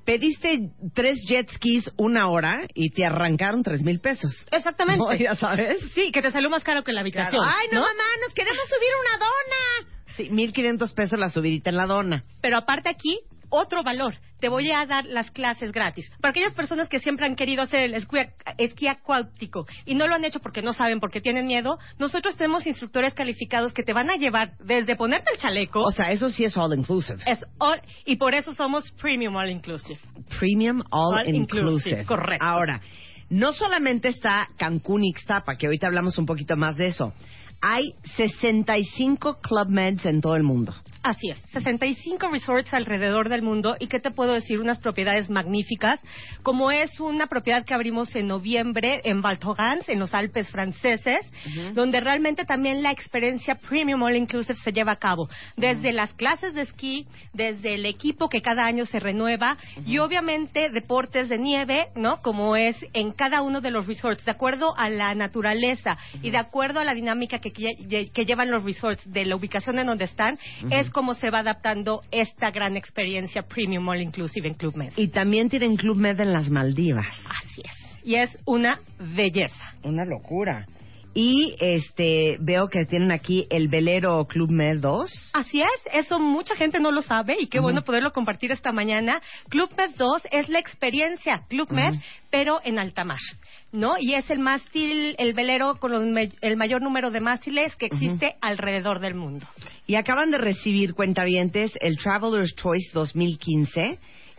Pediste 0.07 0.69
tres 0.95 1.17
jet 1.27 1.49
skis 1.51 1.91
una 1.97 2.29
hora 2.29 2.65
y 2.73 2.91
te 2.91 3.05
arrancaron 3.05 3.61
tres 3.61 3.83
mil 3.83 3.99
pesos. 3.99 4.33
Exactamente. 4.51 5.03
No, 5.03 5.13
ya 5.19 5.35
sabes. 5.35 5.81
Sí, 5.93 6.13
que 6.13 6.21
te 6.21 6.31
salió 6.31 6.49
más 6.49 6.63
caro 6.63 6.81
que 6.81 6.93
la 6.93 7.01
habitación. 7.01 7.43
Ay, 7.45 7.67
no, 7.73 7.81
¿no? 7.81 7.85
mamá, 7.85 8.05
nos 8.25 8.33
queremos 8.33 8.63
subir 8.69 8.89
una 9.01 9.17
dona. 9.17 10.15
Sí, 10.15 10.29
mil 10.29 10.53
quinientos 10.53 10.93
pesos 10.93 11.19
la 11.19 11.27
subidita 11.27 11.71
en 11.71 11.75
la 11.75 11.87
dona. 11.87 12.23
Pero 12.41 12.57
aparte 12.57 12.87
aquí, 12.87 13.19
otro 13.49 13.83
valor. 13.83 14.15
Te 14.39 14.49
voy 14.49 14.71
a 14.71 14.85
dar 14.85 15.05
las 15.05 15.31
clases 15.31 15.71
gratis. 15.71 16.11
Para 16.21 16.29
aquellas 16.29 16.53
personas 16.53 16.87
que 16.89 16.99
siempre 16.99 17.25
han 17.25 17.35
querido 17.35 17.63
hacer 17.63 17.81
el 17.81 17.95
esquí, 17.95 18.17
esquí 18.59 18.87
acuático 18.87 19.65
y 19.85 19.95
no 19.95 20.07
lo 20.07 20.13
han 20.15 20.23
hecho 20.25 20.39
porque 20.39 20.61
no 20.61 20.73
saben, 20.73 20.99
porque 20.99 21.21
tienen 21.21 21.45
miedo, 21.47 21.79
nosotros 21.97 22.37
tenemos 22.37 22.67
instructores 22.67 23.13
calificados 23.15 23.73
que 23.73 23.81
te 23.83 23.93
van 23.93 24.09
a 24.11 24.15
llevar 24.15 24.51
desde 24.59 24.95
ponerte 24.95 25.31
el 25.33 25.39
chaleco. 25.39 25.79
O 25.81 25.91
sea, 25.91 26.11
eso 26.11 26.29
sí 26.29 26.43
es 26.43 26.55
all 26.55 26.77
inclusive. 26.77 27.17
es 27.25 27.39
all- 27.57 27.81
y 28.05 28.17
por 28.17 28.35
eso 28.35 28.53
somos 28.53 28.91
Premium 29.01 29.35
All 29.35 29.49
Inclusive. 29.49 29.99
Premium 30.37 30.81
All, 30.91 31.19
All 31.19 31.27
inclusive. 31.35 31.61
inclusive, 31.61 32.05
correcto. 32.05 32.45
Ahora, 32.45 32.81
no 33.29 33.53
solamente 33.53 34.07
está 34.09 34.47
Cancún 34.57 35.03
y 35.03 35.09
Ixtapa, 35.09 35.55
que 35.57 35.65
ahorita 35.65 35.87
hablamos 35.87 36.17
un 36.17 36.25
poquito 36.25 36.55
más 36.55 36.77
de 36.77 36.87
eso. 36.87 37.13
Hay 37.61 37.93
65 38.15 39.39
Club 39.41 39.69
Meds 39.69 40.05
en 40.05 40.21
todo 40.21 40.35
el 40.35 40.43
mundo. 40.43 40.73
Así 41.03 41.29
es, 41.29 41.37
65 41.53 42.27
resorts 42.29 42.73
alrededor 42.73 43.29
del 43.29 43.41
mundo. 43.41 43.77
Y 43.79 43.87
qué 43.87 43.99
te 43.99 44.11
puedo 44.11 44.33
decir, 44.33 44.59
unas 44.59 44.79
propiedades 44.79 45.29
magníficas, 45.29 46.01
como 46.43 46.69
es 46.69 46.99
una 46.99 47.27
propiedad 47.27 47.63
que 47.65 47.73
abrimos 47.73 48.13
en 48.15 48.27
noviembre 48.27 48.99
en 49.05 49.21
Val 49.21 49.39
Thorens, 49.39 49.87
en 49.87 49.99
los 49.99 50.13
Alpes 50.13 50.49
franceses, 50.49 51.21
donde 51.73 52.01
realmente 52.01 52.43
también 52.43 52.83
la 52.83 52.91
experiencia 52.91 53.55
Premium 53.55 54.03
All 54.03 54.17
Inclusive 54.17 54.55
se 54.55 54.71
lleva 54.71 54.93
a 54.93 54.97
cabo, 54.97 55.29
desde 55.55 55.93
las 55.93 56.13
clases 56.13 56.53
de 56.53 56.63
esquí, 56.63 57.07
desde 57.33 57.75
el 57.75 57.85
equipo 57.85 58.27
que 58.27 58.41
cada 58.41 58.65
año 58.65 58.85
se 58.85 58.99
renueva 58.99 59.57
y 59.85 59.99
obviamente 59.99 60.69
deportes 60.69 61.29
de 61.29 61.37
nieve, 61.37 61.87
¿no? 61.95 62.19
Como 62.19 62.55
es 62.57 62.75
en 62.93 63.13
cada 63.13 63.41
uno 63.41 63.61
de 63.61 63.71
los 63.71 63.87
resorts, 63.87 64.25
de 64.25 64.31
acuerdo 64.31 64.75
a 64.77 64.89
la 64.89 65.15
naturaleza 65.15 65.97
y 66.21 66.31
de 66.31 66.37
acuerdo 66.37 66.81
a 66.81 66.83
la 66.83 66.93
dinámica 66.93 67.39
que, 67.39 67.46
que- 67.51 68.09
que 68.13 68.25
llevan 68.25 68.51
los 68.51 68.63
resorts 68.63 69.01
de 69.11 69.25
la 69.25 69.35
ubicación 69.35 69.79
en 69.79 69.87
donde 69.87 70.05
están, 70.05 70.37
es 70.69 70.89
como 70.89 71.13
se 71.13 71.29
va 71.29 71.39
adaptando 71.39 72.01
esta 72.11 72.51
gran 72.51 72.77
experiencia 72.77 73.43
Premium 73.43 73.87
All 73.87 74.01
Inclusive 74.01 74.47
en 74.47 74.53
Club 74.55 74.75
Med. 74.75 74.93
Y 74.95 75.07
también 75.09 75.49
tienen 75.49 75.75
Club 75.75 75.97
Med 75.97 76.19
en 76.19 76.33
las 76.33 76.49
Maldivas. 76.49 77.07
Así 77.43 77.61
es. 77.63 77.99
Y 78.03 78.15
es 78.15 78.37
una 78.45 78.79
belleza. 78.99 79.73
Una 79.83 80.05
locura. 80.05 80.65
Y 81.19 81.55
este 81.59 82.37
veo 82.39 82.67
que 82.67 82.85
tienen 82.85 83.11
aquí 83.11 83.47
el 83.49 83.69
velero 83.69 84.27
Club 84.27 84.51
Med 84.51 84.81
2. 84.81 85.31
Así 85.33 85.59
es, 85.59 85.91
eso 85.91 86.19
mucha 86.19 86.55
gente 86.55 86.79
no 86.79 86.91
lo 86.91 87.01
sabe 87.01 87.35
y 87.39 87.47
qué 87.47 87.59
bueno 87.59 87.81
poderlo 87.81 88.11
compartir 88.11 88.51
esta 88.51 88.71
mañana. 88.71 89.19
Club 89.49 89.71
Med 89.75 89.95
2 89.97 90.27
es 90.29 90.47
la 90.47 90.59
experiencia 90.59 91.41
Club 91.49 91.71
Med, 91.71 91.95
pero 92.29 92.59
en 92.63 92.77
alta 92.77 93.03
mar, 93.03 93.17
¿no? 93.71 93.95
Y 93.99 94.13
es 94.13 94.29
el 94.29 94.37
mástil, 94.37 95.15
el 95.17 95.33
velero 95.33 95.77
con 95.79 95.91
los 95.91 96.03
el 96.41 96.55
mayor 96.55 96.83
número 96.83 97.09
de 97.09 97.19
mástiles 97.19 97.75
que 97.77 97.87
existe 97.87 98.35
alrededor 98.39 98.99
del 98.99 99.15
mundo. 99.15 99.47
Y 99.87 99.95
acaban 99.95 100.29
de 100.29 100.37
recibir 100.37 100.93
cuentavientes 100.93 101.71
el 101.81 101.97
Traveler's 101.97 102.53
Choice 102.55 102.91
2015 102.93 103.97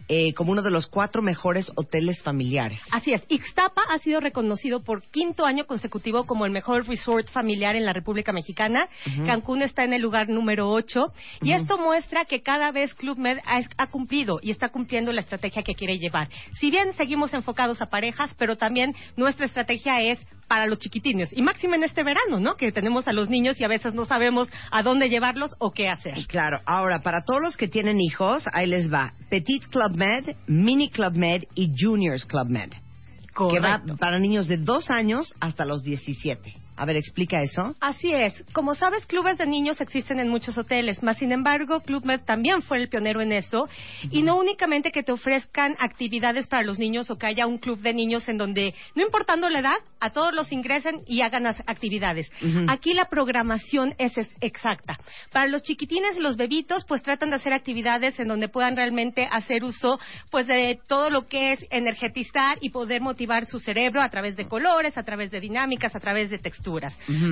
eh, 0.08 0.32
como 0.34 0.52
uno 0.52 0.62
de 0.62 0.70
los 0.70 0.86
cuatro 0.86 1.22
mejores 1.22 1.70
hoteles 1.74 2.22
familiares. 2.22 2.80
Así 2.90 3.12
es, 3.12 3.24
Ixtapa 3.28 3.82
ha 3.88 3.98
sido 3.98 4.20
reconocido 4.20 4.80
por 4.80 5.02
quinto 5.02 5.44
año 5.44 5.66
consecutivo 5.66 6.24
como 6.24 6.46
el 6.46 6.52
mejor 6.52 6.86
resort 6.86 7.28
familiar 7.30 7.76
en 7.76 7.84
la 7.84 7.92
República 7.92 8.32
Mexicana. 8.32 8.88
Cancún 9.26 9.62
está 9.62 9.84
en 9.84 9.92
el 9.92 10.02
lugar 10.02 10.28
número 10.28 10.70
8 10.70 11.12
y 11.42 11.52
esto 11.52 11.78
muestra 11.78 12.24
que 12.24 12.42
cada 12.42 12.72
vez 12.72 12.94
Club 12.94 13.18
Med 13.18 13.38
ha, 13.44 13.60
ha 13.76 13.86
cumplido 13.88 14.38
y 14.42 14.50
está 14.50 14.70
cumpliendo 14.70 15.12
la 15.12 15.20
estrategia 15.20 15.62
que 15.62 15.74
quiere 15.74 15.98
llevar. 15.98 16.28
Si 16.54 16.70
bien 16.70 16.92
seguimos 16.94 17.34
enfocados 17.34 17.80
a 17.82 17.86
parejas, 17.86 18.34
pero 18.38 18.56
también 18.56 18.94
nuestra 19.16 19.46
estrategia 19.46 20.00
es 20.00 20.18
para 20.48 20.66
los 20.66 20.78
chiquitines 20.78 21.28
y 21.32 21.42
máximo 21.42 21.74
en 21.74 21.84
este 21.84 22.02
verano, 22.02 22.40
¿no? 22.40 22.56
Que 22.56 22.72
tenemos 22.72 23.06
a 23.06 23.12
los 23.12 23.28
niños 23.28 23.60
y 23.60 23.64
a 23.64 23.68
veces 23.68 23.94
no 23.94 24.06
sabemos 24.06 24.48
a 24.70 24.82
dónde 24.82 25.08
llevarlos 25.08 25.54
o 25.58 25.70
qué 25.72 25.88
hacer. 25.88 26.26
Claro, 26.26 26.58
ahora 26.66 27.00
para 27.00 27.22
todos 27.24 27.40
los 27.42 27.56
que 27.56 27.68
tienen 27.68 28.00
hijos, 28.00 28.44
ahí 28.52 28.66
les 28.66 28.92
va 28.92 29.12
Petit 29.30 29.64
Club 29.68 29.94
Med, 29.96 30.36
Mini 30.46 30.88
Club 30.90 31.14
Med 31.14 31.44
y 31.54 31.70
Juniors 31.78 32.24
Club 32.24 32.48
Med, 32.48 32.70
que 32.70 33.60
va 33.60 33.80
Correcto. 33.80 33.96
para 33.98 34.18
niños 34.18 34.48
de 34.48 34.56
dos 34.56 34.90
años 34.90 35.32
hasta 35.40 35.64
los 35.64 35.82
17. 35.82 36.54
A 36.78 36.84
ver, 36.84 36.96
explica 36.96 37.42
eso. 37.42 37.74
Así 37.80 38.12
es. 38.12 38.44
Como 38.52 38.76
sabes, 38.76 39.04
clubes 39.06 39.36
de 39.36 39.46
niños 39.46 39.80
existen 39.80 40.20
en 40.20 40.28
muchos 40.28 40.56
hoteles, 40.56 41.02
más 41.02 41.18
sin 41.18 41.32
embargo, 41.32 41.80
Club 41.80 42.04
Med 42.04 42.20
también 42.20 42.62
fue 42.62 42.78
el 42.78 42.88
pionero 42.88 43.20
en 43.20 43.32
eso. 43.32 43.68
Y 44.12 44.22
no 44.22 44.36
únicamente 44.36 44.92
que 44.92 45.02
te 45.02 45.10
ofrezcan 45.10 45.74
actividades 45.80 46.46
para 46.46 46.62
los 46.62 46.78
niños 46.78 47.10
o 47.10 47.18
que 47.18 47.26
haya 47.26 47.48
un 47.48 47.58
club 47.58 47.80
de 47.80 47.92
niños 47.92 48.28
en 48.28 48.36
donde, 48.36 48.74
no 48.94 49.02
importando 49.02 49.50
la 49.50 49.58
edad, 49.58 49.76
a 49.98 50.10
todos 50.10 50.32
los 50.32 50.52
ingresen 50.52 51.02
y 51.08 51.22
hagan 51.22 51.42
las 51.42 51.60
actividades. 51.66 52.30
Aquí 52.68 52.94
la 52.94 53.06
programación 53.06 53.94
es, 53.98 54.16
es 54.16 54.28
exacta. 54.40 54.98
Para 55.32 55.48
los 55.48 55.64
chiquitines 55.64 56.16
y 56.16 56.20
los 56.20 56.36
bebitos, 56.36 56.84
pues 56.84 57.02
tratan 57.02 57.30
de 57.30 57.36
hacer 57.36 57.52
actividades 57.52 58.20
en 58.20 58.28
donde 58.28 58.48
puedan 58.48 58.76
realmente 58.76 59.26
hacer 59.28 59.64
uso 59.64 59.98
pues 60.30 60.46
de 60.46 60.78
todo 60.86 61.10
lo 61.10 61.26
que 61.26 61.52
es 61.52 61.66
energetizar 61.70 62.58
y 62.60 62.70
poder 62.70 63.00
motivar 63.00 63.46
su 63.46 63.58
cerebro 63.58 64.00
a 64.00 64.08
través 64.08 64.36
de 64.36 64.46
colores, 64.46 64.96
a 64.96 65.02
través 65.02 65.32
de 65.32 65.40
dinámicas, 65.40 65.96
a 65.96 66.00
través 66.00 66.30
de 66.30 66.38
texturas. 66.38 66.67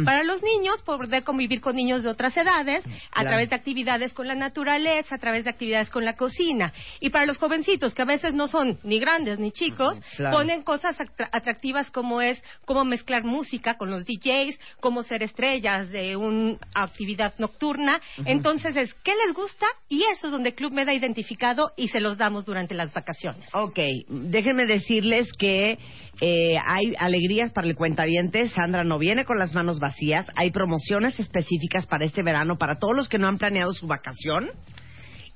Para 0.05 0.22
los 0.24 0.43
niños, 0.43 0.82
poder 0.82 1.22
convivir 1.24 1.61
con 1.61 1.76
niños 1.76 2.03
de 2.03 2.11
otras 2.11 2.37
edades, 2.37 2.84
a 2.87 3.12
Claro. 3.12 3.28
través 3.28 3.51
de 3.51 3.57
actividades 3.57 4.12
con 4.12 4.26
la 4.26 4.34
naturaleza, 4.34 5.14
a 5.14 5.18
través 5.18 5.45
de 5.45 5.51
actividades 5.51 5.91
con 5.91 6.05
la 6.05 6.14
cocina. 6.16 6.72
Y 7.01 7.11
para 7.11 7.26
los 7.26 7.39
jovencitos, 7.39 7.95
que 7.95 8.03
a 8.03 8.07
veces 8.07 8.34
no 8.34 8.49
son 8.49 8.78
ni 8.82 8.99
grandes 8.99 9.39
ni 9.39 9.53
chicos, 9.53 10.01
Claro. 10.16 10.37
ponen 10.37 10.62
cosas 10.62 10.99
atra- 10.99 11.28
atractivas 11.32 11.91
como 11.91 12.20
es 12.22 12.43
cómo 12.64 12.84
mezclar 12.84 13.24
música 13.24 13.74
con 13.76 13.91
los 13.91 14.05
DJs, 14.07 14.59
cómo 14.80 15.03
ser 15.03 15.22
estrellas 15.22 15.91
de 15.91 16.16
una 16.16 16.57
actividad 16.74 17.34
nocturna. 17.39 18.01
Entonces 18.24 18.76
es, 18.76 18.95
¿qué 19.05 19.12
les 19.26 19.34
gusta? 19.34 19.66
Y 19.89 20.03
eso 20.12 20.26
es 20.26 20.32
donde 20.32 20.55
Club 20.55 20.72
Med 20.72 20.89
ha 20.89 20.95
identificado 20.95 21.72
y 21.76 21.89
se 21.89 22.01
los 22.01 22.18
damos 22.18 22.45
durante 22.45 22.74
las 22.74 22.93
vacaciones. 22.93 23.49
Ok, 23.55 23.78
déjenme 24.09 24.66
decirles 24.66 25.28
que 25.39 25.78
eh, 26.21 26.55
hay 26.64 26.95
alegrías 26.99 27.51
para 27.53 27.67
el 27.67 27.77
cuentaviente. 27.77 28.49
Sandra 28.49 28.85
no 28.85 28.99
viene 28.99 29.25
con 29.25 29.39
las 29.39 29.55
manos 29.55 29.79
vacías. 29.79 30.27
Hay 30.35 30.51
promociones 30.51 31.21
específicas 31.21 31.87
para 31.87 32.05
este 32.05 32.23
verano 32.23 32.57
para 32.57 32.79
todos 32.79 32.97
los 32.97 33.09
que 33.09 33.19
no 33.19 33.29
han 33.29 33.39
planeado 33.39 33.75
su 33.75 33.87
vacación 33.87 34.51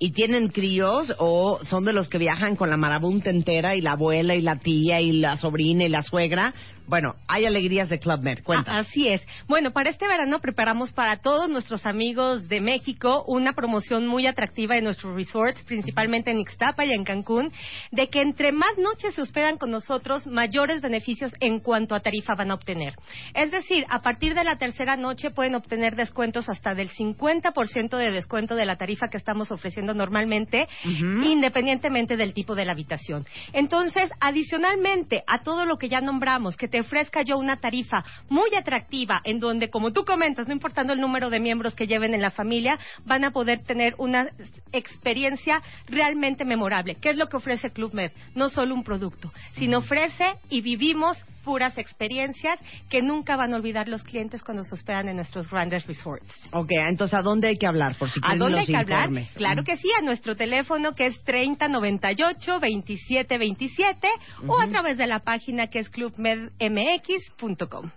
y 0.02 0.12
tienen 0.12 0.48
críos 0.48 1.12
o 1.18 1.60
son 1.68 1.84
de 1.84 1.92
los 1.92 2.08
que 2.08 2.16
viajan 2.16 2.56
con 2.56 2.70
la 2.70 2.78
marabunta 2.78 3.28
entera 3.28 3.76
y 3.76 3.82
la 3.82 3.92
abuela 3.92 4.34
y 4.34 4.40
la 4.40 4.56
tía 4.56 5.02
y 5.02 5.12
la 5.12 5.36
sobrina 5.36 5.84
y 5.84 5.90
la 5.90 6.02
suegra. 6.02 6.54
Bueno, 6.90 7.14
hay 7.28 7.46
alegrías 7.46 7.88
de 7.88 8.00
Club 8.00 8.20
Med. 8.20 8.42
Cuenta. 8.42 8.72
Ah, 8.72 8.78
así 8.80 9.06
es. 9.06 9.24
Bueno, 9.46 9.70
para 9.70 9.90
este 9.90 10.08
verano 10.08 10.40
preparamos 10.40 10.92
para 10.92 11.18
todos 11.18 11.48
nuestros 11.48 11.86
amigos 11.86 12.48
de 12.48 12.60
México 12.60 13.22
una 13.28 13.52
promoción 13.52 14.08
muy 14.08 14.26
atractiva 14.26 14.76
en 14.76 14.82
nuestros 14.82 15.14
resorts, 15.14 15.62
principalmente 15.62 16.32
en 16.32 16.40
Ixtapa 16.40 16.84
y 16.84 16.90
en 16.90 17.04
Cancún, 17.04 17.52
de 17.92 18.08
que 18.08 18.20
entre 18.20 18.50
más 18.50 18.76
noches 18.76 19.14
se 19.14 19.22
hospedan 19.22 19.56
con 19.56 19.70
nosotros, 19.70 20.26
mayores 20.26 20.80
beneficios 20.80 21.32
en 21.38 21.60
cuanto 21.60 21.94
a 21.94 22.00
tarifa 22.00 22.34
van 22.34 22.50
a 22.50 22.54
obtener. 22.54 22.96
Es 23.34 23.52
decir, 23.52 23.86
a 23.88 24.02
partir 24.02 24.34
de 24.34 24.42
la 24.42 24.56
tercera 24.56 24.96
noche 24.96 25.30
pueden 25.30 25.54
obtener 25.54 25.94
descuentos 25.94 26.48
hasta 26.48 26.74
del 26.74 26.90
50% 26.90 27.96
de 27.96 28.10
descuento 28.10 28.56
de 28.56 28.66
la 28.66 28.74
tarifa 28.74 29.06
que 29.06 29.16
estamos 29.16 29.52
ofreciendo 29.52 29.94
normalmente, 29.94 30.66
independientemente 30.84 32.16
del 32.16 32.34
tipo 32.34 32.56
de 32.56 32.64
la 32.64 32.72
habitación. 32.72 33.24
Entonces, 33.52 34.10
adicionalmente 34.18 35.22
a 35.28 35.44
todo 35.44 35.66
lo 35.66 35.76
que 35.76 35.88
ya 35.88 36.00
nombramos, 36.00 36.56
que 36.56 36.66
te 36.66 36.79
ofrezca 36.80 37.22
yo 37.22 37.38
una 37.38 37.56
tarifa 37.56 38.04
muy 38.28 38.54
atractiva, 38.54 39.20
en 39.24 39.38
donde, 39.38 39.70
como 39.70 39.92
tú 39.92 40.04
comentas, 40.04 40.46
no 40.46 40.52
importando 40.52 40.92
el 40.92 41.00
número 41.00 41.30
de 41.30 41.40
miembros 41.40 41.74
que 41.74 41.86
lleven 41.86 42.14
en 42.14 42.22
la 42.22 42.30
familia, 42.30 42.78
van 43.04 43.24
a 43.24 43.30
poder 43.30 43.60
tener 43.60 43.94
una 43.98 44.28
experiencia 44.72 45.62
realmente 45.86 46.44
memorable. 46.44 46.96
¿Qué 47.00 47.10
es 47.10 47.16
lo 47.16 47.26
que 47.26 47.36
ofrece 47.36 47.70
Club 47.70 47.94
Med? 47.94 48.12
No 48.34 48.48
solo 48.48 48.74
un 48.74 48.84
producto, 48.84 49.32
sino 49.52 49.78
ofrece 49.78 50.34
y 50.48 50.60
vivimos 50.60 51.16
puras 51.40 51.76
experiencias 51.78 52.58
que 52.88 53.02
nunca 53.02 53.36
van 53.36 53.52
a 53.52 53.56
olvidar 53.56 53.88
los 53.88 54.02
clientes 54.02 54.42
cuando 54.42 54.64
se 54.64 54.74
hospedan 54.74 55.08
en 55.08 55.16
nuestros 55.16 55.50
grandes 55.50 55.86
resorts. 55.86 56.26
Ok, 56.52 56.70
entonces 56.72 57.18
¿a 57.18 57.22
dónde 57.22 57.48
hay 57.48 57.58
que 57.58 57.66
hablar? 57.66 57.96
Por 57.96 58.08
si 58.10 58.20
¿A 58.22 58.36
dónde 58.36 58.60
hay 58.60 58.66
que 58.66 58.76
hablar? 58.76 59.08
Claro 59.34 59.64
que 59.64 59.76
sí, 59.76 59.88
a 59.98 60.02
nuestro 60.02 60.36
teléfono 60.36 60.92
que 60.92 61.06
es 61.06 61.24
3098-2727 61.24 64.08
o 64.46 64.60
a 64.60 64.68
través 64.68 64.98
de 64.98 65.06
la 65.06 65.20
página 65.20 65.68
que 65.68 65.78
es 65.80 65.88
clubmedmx.com. 65.90 67.90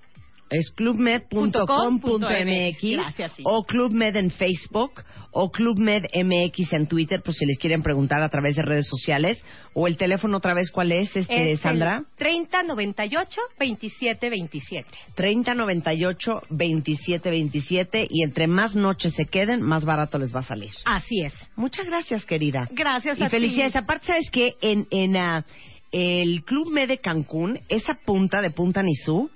Es 0.53 0.71
clubmed.com.mx 0.71 2.81
sí. 2.81 3.43
o 3.43 3.63
Clubmed 3.63 4.15
en 4.15 4.29
Facebook 4.31 5.03
o 5.31 5.49
Clubmed 5.49 6.03
MX 6.13 6.73
en 6.73 6.87
Twitter, 6.87 7.21
por 7.23 7.33
si 7.33 7.45
les 7.47 7.57
quieren 7.57 7.81
preguntar 7.81 8.21
a 8.21 8.29
través 8.29 8.55
de 8.55 8.61
redes 8.61 8.87
sociales. 8.87 9.43
O 9.73 9.87
el 9.87 9.97
teléfono 9.97 10.37
otra 10.37 10.53
vez, 10.53 10.69
¿cuál 10.71 10.91
es, 10.91 11.15
este, 11.15 11.53
Es 11.53 11.61
Sandra? 11.61 12.03
el 12.19 12.47
3098-2727. 13.59 14.85
3098-2727 15.17 18.07
y 18.09 18.23
entre 18.23 18.47
más 18.47 18.75
noches 18.75 19.13
se 19.15 19.25
queden, 19.25 19.61
más 19.61 19.83
barato 19.85 20.17
les 20.19 20.33
va 20.33 20.39
a 20.41 20.43
salir. 20.43 20.71
Así 20.85 21.21
es. 21.21 21.33
Muchas 21.55 21.85
gracias, 21.87 22.25
querida. 22.25 22.67
Gracias 22.71 23.17
Y 23.19 23.23
a 23.23 23.29
felicidades. 23.29 23.73
ti. 23.73 23.79
Aparte, 23.79 24.07
¿sabes 24.07 24.29
qué? 24.31 24.53
En, 24.61 24.87
en 24.91 25.17
ah, 25.17 25.43
el 25.91 26.43
Club 26.43 26.71
Med 26.71 26.87
de 26.89 26.99
Cancún, 26.99 27.59
esa 27.69 27.95
punta 27.95 28.41
de 28.41 28.51
Punta 28.51 28.81
Nizuc 28.83 29.31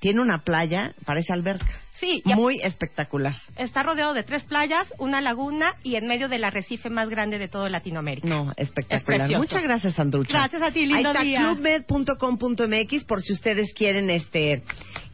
tiene 0.00 0.20
una 0.20 0.38
playa, 0.38 0.92
parece 1.04 1.32
alberca. 1.32 1.66
Sí, 1.98 2.22
a- 2.26 2.34
Muy 2.36 2.60
espectacular. 2.62 3.32
está 3.56 3.82
rodeado 3.82 4.12
de 4.12 4.22
tres 4.22 4.44
playas, 4.44 4.92
una 4.98 5.22
laguna 5.22 5.76
y 5.82 5.96
en 5.96 6.06
medio 6.06 6.28
del 6.28 6.44
arrecife 6.44 6.90
más 6.90 7.08
grande 7.08 7.38
de 7.38 7.48
todo 7.48 7.68
Latinoamérica. 7.70 8.28
No, 8.28 8.50
Es 8.56 8.68
espectacular. 8.68 9.30
Muchas 9.38 9.62
gracias, 9.62 9.94
Sandrucha. 9.94 10.30
Gracias 10.36 10.60
a 10.60 10.70
ti, 10.72 10.84
lindo 10.84 11.08
Ahí 11.10 11.32
está, 11.34 11.54
clubmed.com.mx 11.54 13.04
por 13.06 13.22
si 13.22 13.32
ustedes 13.32 13.72
quieren 13.72 14.10
este 14.10 14.62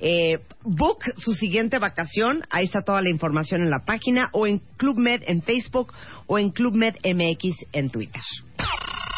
eh, 0.01 0.39
book 0.65 1.05
su 1.17 1.35
siguiente 1.35 1.79
vacación. 1.79 2.43
Ahí 2.51 2.65
está 2.65 2.83
toda 2.83 3.01
la 3.01 3.11
información 3.11 3.63
en 3.63 3.71
la 3.71 3.85
página 3.85 4.29
o 4.33 4.49
en 4.49 4.59
Club 4.77 4.99
Med 4.99 5.23
en 5.29 5.43
Facebook 5.43 5.93
o 6.27 6.39
en 6.41 6.51
Club 6.51 6.75
Med 6.75 6.97
MX 7.05 7.55
en 7.73 7.91
Twitter. 7.91 8.23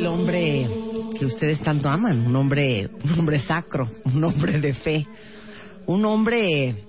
El 0.00 0.06
hombre 0.06 0.66
que 1.18 1.26
ustedes 1.26 1.60
tanto 1.60 1.90
aman, 1.90 2.26
un 2.26 2.34
hombre, 2.34 2.88
un 3.04 3.18
hombre 3.18 3.38
sacro, 3.38 3.90
un 4.06 4.24
hombre 4.24 4.58
de 4.58 4.72
fe, 4.72 5.06
un 5.86 6.06
hombre, 6.06 6.86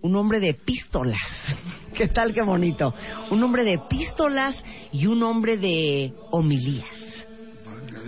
un 0.00 0.14
hombre 0.14 0.38
de 0.38 0.54
pistolas. 0.54 1.18
¿Qué 1.94 2.06
tal, 2.06 2.32
qué 2.32 2.42
bonito? 2.42 2.94
Un 3.32 3.42
hombre 3.42 3.64
de 3.64 3.78
pistolas 3.78 4.62
y 4.92 5.06
un 5.06 5.24
hombre 5.24 5.56
de 5.56 6.14
homilías. 6.30 7.09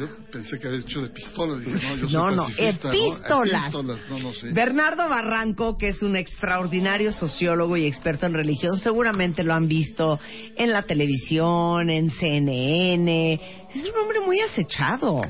Yo 0.03 0.09
pensé 0.33 0.59
que 0.59 0.67
habías 0.67 0.85
dicho 0.85 1.01
de 1.01 1.11
pistolas. 1.11 1.61
Dije, 1.61 1.71
no, 1.73 1.97
yo 1.97 2.09
soy 2.09 2.13
No, 2.13 2.31
no, 2.31 2.49
¿no? 2.49 4.19
no. 4.19 4.33
Bernardo 4.53 5.09
Barranco, 5.09 5.77
que 5.79 5.89
es 5.91 6.03
un 6.03 6.17
extraordinario 6.17 7.13
sociólogo 7.13 7.77
y 7.77 7.87
experto 7.87 8.27
en 8.27 8.33
religión, 8.33 8.79
seguramente 8.79 9.45
lo 9.45 9.55
han 9.55 9.69
visto 9.69 10.19
en 10.57 10.73
la 10.73 10.83
televisión, 10.83 11.89
en 11.89 12.11
CNN. 12.11 13.69
Es 13.73 13.85
un 13.85 14.01
hombre 14.01 14.21
muy 14.27 14.41
acechado. 14.41 15.21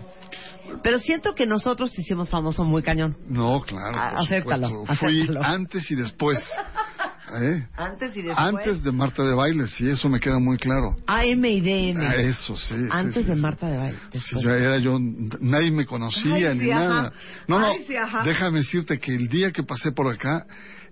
Pero 0.82 0.98
siento 0.98 1.34
que 1.34 1.44
nosotros 1.44 1.92
te 1.92 2.00
hicimos 2.00 2.30
famoso 2.30 2.64
muy 2.64 2.82
cañón. 2.82 3.14
No, 3.28 3.60
claro, 3.60 3.92
por 3.92 4.20
acéptalo. 4.20 4.86
Fui 4.98 5.28
antes 5.42 5.90
y 5.90 5.96
después. 5.96 6.38
¿eh? 7.40 7.68
Antes 7.76 8.16
y 8.16 8.22
después. 8.22 8.38
Antes 8.38 8.82
de 8.82 8.92
Marta 8.92 9.22
de 9.22 9.34
Baile, 9.34 9.66
sí, 9.68 9.88
eso 9.88 10.08
me 10.08 10.20
queda 10.20 10.38
muy 10.38 10.56
claro. 10.58 10.96
AM 11.06 11.44
y 11.44 11.60
DM. 11.60 12.00
Ah, 12.00 12.14
eso, 12.16 12.56
sí. 12.56 12.74
Antes 12.90 13.22
sí, 13.22 13.28
de 13.28 13.34
sí. 13.34 13.40
Marta 13.40 13.68
de 13.68 13.76
Baile. 13.76 13.98
Sí, 14.14 14.36
yo 14.40 14.50
era 14.50 14.78
yo, 14.78 14.98
nadie 15.40 15.70
me 15.70 15.86
conocía 15.86 16.50
Ay, 16.50 16.58
ni 16.58 16.70
ajá. 16.70 16.80
nada. 16.80 17.12
No, 17.48 17.58
no, 17.60 17.66
Ay, 17.66 17.86
déjame 18.24 18.58
decirte 18.58 18.98
que 18.98 19.14
el 19.14 19.28
día 19.28 19.50
que 19.52 19.62
pasé 19.62 19.92
por 19.92 20.12
acá, 20.12 20.46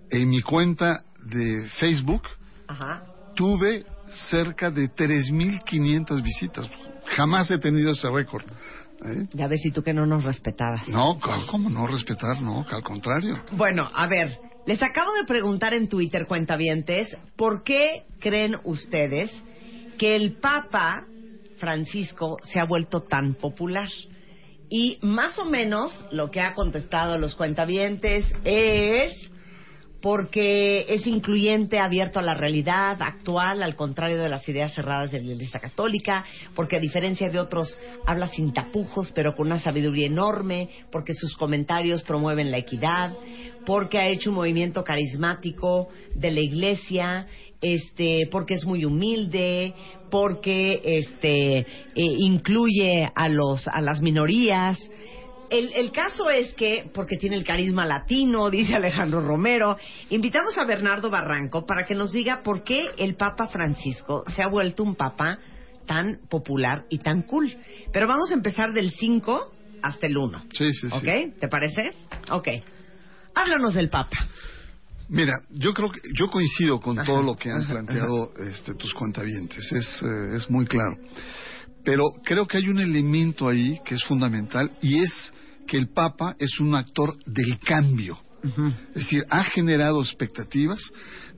en 0.09 0.29
mi 0.29 0.41
cuenta 0.41 1.03
de 1.23 1.67
Facebook, 1.79 2.23
Ajá. 2.67 3.03
tuve 3.35 3.85
cerca 4.29 4.71
de 4.71 4.89
3.500 4.89 6.21
visitas. 6.21 6.69
Jamás 7.15 7.49
he 7.51 7.57
tenido 7.57 7.91
ese 7.91 8.09
récord. 8.09 8.43
¿eh? 9.05 9.27
Ya 9.33 9.47
ves, 9.47 9.65
y 9.65 9.71
tú 9.71 9.83
que 9.83 9.93
no 9.93 10.05
nos 10.05 10.23
respetabas. 10.23 10.87
No, 10.87 11.19
¿cómo 11.49 11.69
no 11.69 11.87
respetar? 11.87 12.41
No, 12.41 12.65
al 12.69 12.83
contrario. 12.83 13.37
Bueno, 13.51 13.89
a 13.93 14.07
ver, 14.07 14.37
les 14.65 14.81
acabo 14.83 15.11
de 15.13 15.25
preguntar 15.25 15.73
en 15.73 15.89
Twitter, 15.89 16.27
cuentavientes, 16.27 17.17
¿por 17.35 17.63
qué 17.63 18.03
creen 18.19 18.55
ustedes 18.63 19.31
que 19.97 20.15
el 20.15 20.33
Papa 20.33 21.05
Francisco 21.57 22.37
se 22.43 22.59
ha 22.59 22.65
vuelto 22.65 23.01
tan 23.01 23.33
popular? 23.35 23.89
Y 24.69 24.99
más 25.01 25.37
o 25.39 25.45
menos 25.45 26.05
lo 26.11 26.31
que 26.31 26.41
ha 26.41 26.53
contestado 26.53 27.17
los 27.17 27.35
cuentavientes 27.35 28.25
es 28.45 29.31
porque 30.01 30.85
es 30.89 31.05
incluyente, 31.05 31.77
abierto 31.77 32.19
a 32.19 32.23
la 32.23 32.33
realidad 32.33 32.97
actual, 33.01 33.61
al 33.61 33.75
contrario 33.75 34.17
de 34.17 34.29
las 34.29 34.47
ideas 34.49 34.73
cerradas 34.73 35.11
de 35.11 35.21
la 35.21 35.33
Iglesia 35.33 35.59
Católica, 35.59 36.25
porque 36.55 36.77
a 36.77 36.79
diferencia 36.79 37.29
de 37.29 37.39
otros 37.39 37.77
habla 38.07 38.27
sin 38.27 38.51
tapujos, 38.51 39.11
pero 39.13 39.35
con 39.35 39.47
una 39.47 39.59
sabiduría 39.59 40.07
enorme, 40.07 40.69
porque 40.91 41.13
sus 41.13 41.35
comentarios 41.35 42.01
promueven 42.03 42.49
la 42.49 42.57
equidad, 42.57 43.13
porque 43.65 43.99
ha 43.99 44.07
hecho 44.07 44.29
un 44.29 44.37
movimiento 44.37 44.83
carismático 44.83 45.89
de 46.15 46.31
la 46.31 46.39
Iglesia 46.39 47.27
este, 47.61 48.27
porque 48.31 48.55
es 48.55 48.65
muy 48.65 48.83
humilde, 48.85 49.73
porque 50.09 50.81
este 50.83 51.59
eh, 51.59 51.65
incluye 51.95 53.09
a 53.15 53.29
los 53.29 53.67
a 53.67 53.81
las 53.81 54.01
minorías. 54.01 54.77
El, 55.49 55.73
el 55.73 55.91
caso 55.91 56.29
es 56.29 56.53
que, 56.53 56.89
porque 56.93 57.17
tiene 57.17 57.35
el 57.35 57.43
carisma 57.43 57.85
latino, 57.85 58.49
dice 58.51 58.75
Alejandro 58.75 59.21
Romero, 59.21 59.77
invitamos 60.09 60.57
a 60.57 60.65
Bernardo 60.65 61.09
Barranco 61.09 61.65
para 61.65 61.85
que 61.85 61.93
nos 61.93 62.11
diga 62.11 62.41
por 62.43 62.63
qué 62.63 62.81
el 62.97 63.15
Papa 63.15 63.47
Francisco 63.47 64.23
se 64.35 64.41
ha 64.41 64.47
vuelto 64.47 64.83
un 64.83 64.95
papa 64.95 65.39
tan 65.85 66.19
popular 66.29 66.85
y 66.89 66.99
tan 66.99 67.23
cool. 67.23 67.55
Pero 67.91 68.07
vamos 68.07 68.31
a 68.31 68.33
empezar 68.33 68.71
del 68.71 68.91
5 68.91 69.53
hasta 69.81 70.07
el 70.07 70.17
1. 70.17 70.45
Sí, 70.53 70.73
sí, 70.73 70.89
sí. 70.89 70.95
¿Ok? 70.95 71.39
¿Te 71.39 71.47
parece? 71.47 71.93
Ok. 72.31 72.47
Háblanos 73.35 73.73
del 73.73 73.89
Papa. 73.89 74.17
Mira, 75.09 75.33
yo 75.49 75.73
creo 75.73 75.91
que 75.91 75.99
yo 76.17 76.29
coincido 76.29 76.79
con 76.79 76.97
Ajá, 76.97 77.05
todo 77.05 77.21
lo 77.21 77.35
que 77.35 77.51
han 77.51 77.61
ajá, 77.63 77.71
planteado 77.73 78.31
este, 78.49 78.75
tus 78.75 78.93
cuentavientes, 78.93 79.69
es, 79.71 80.01
eh, 80.03 80.35
es 80.37 80.49
muy 80.49 80.65
claro. 80.65 80.97
Pero 81.83 82.11
creo 82.23 82.45
que 82.47 82.57
hay 82.57 82.69
un 82.69 82.79
elemento 82.79 83.49
ahí 83.49 83.79
que 83.85 83.95
es 83.95 84.03
fundamental 84.03 84.71
y 84.81 84.99
es 84.99 85.33
que 85.67 85.77
el 85.77 85.89
Papa 85.89 86.35
es 86.39 86.59
un 86.59 86.75
actor 86.75 87.15
del 87.25 87.59
cambio. 87.59 88.17
Es 88.95 89.03
decir, 89.03 89.23
ha 89.29 89.43
generado 89.43 90.01
expectativas 90.01 90.79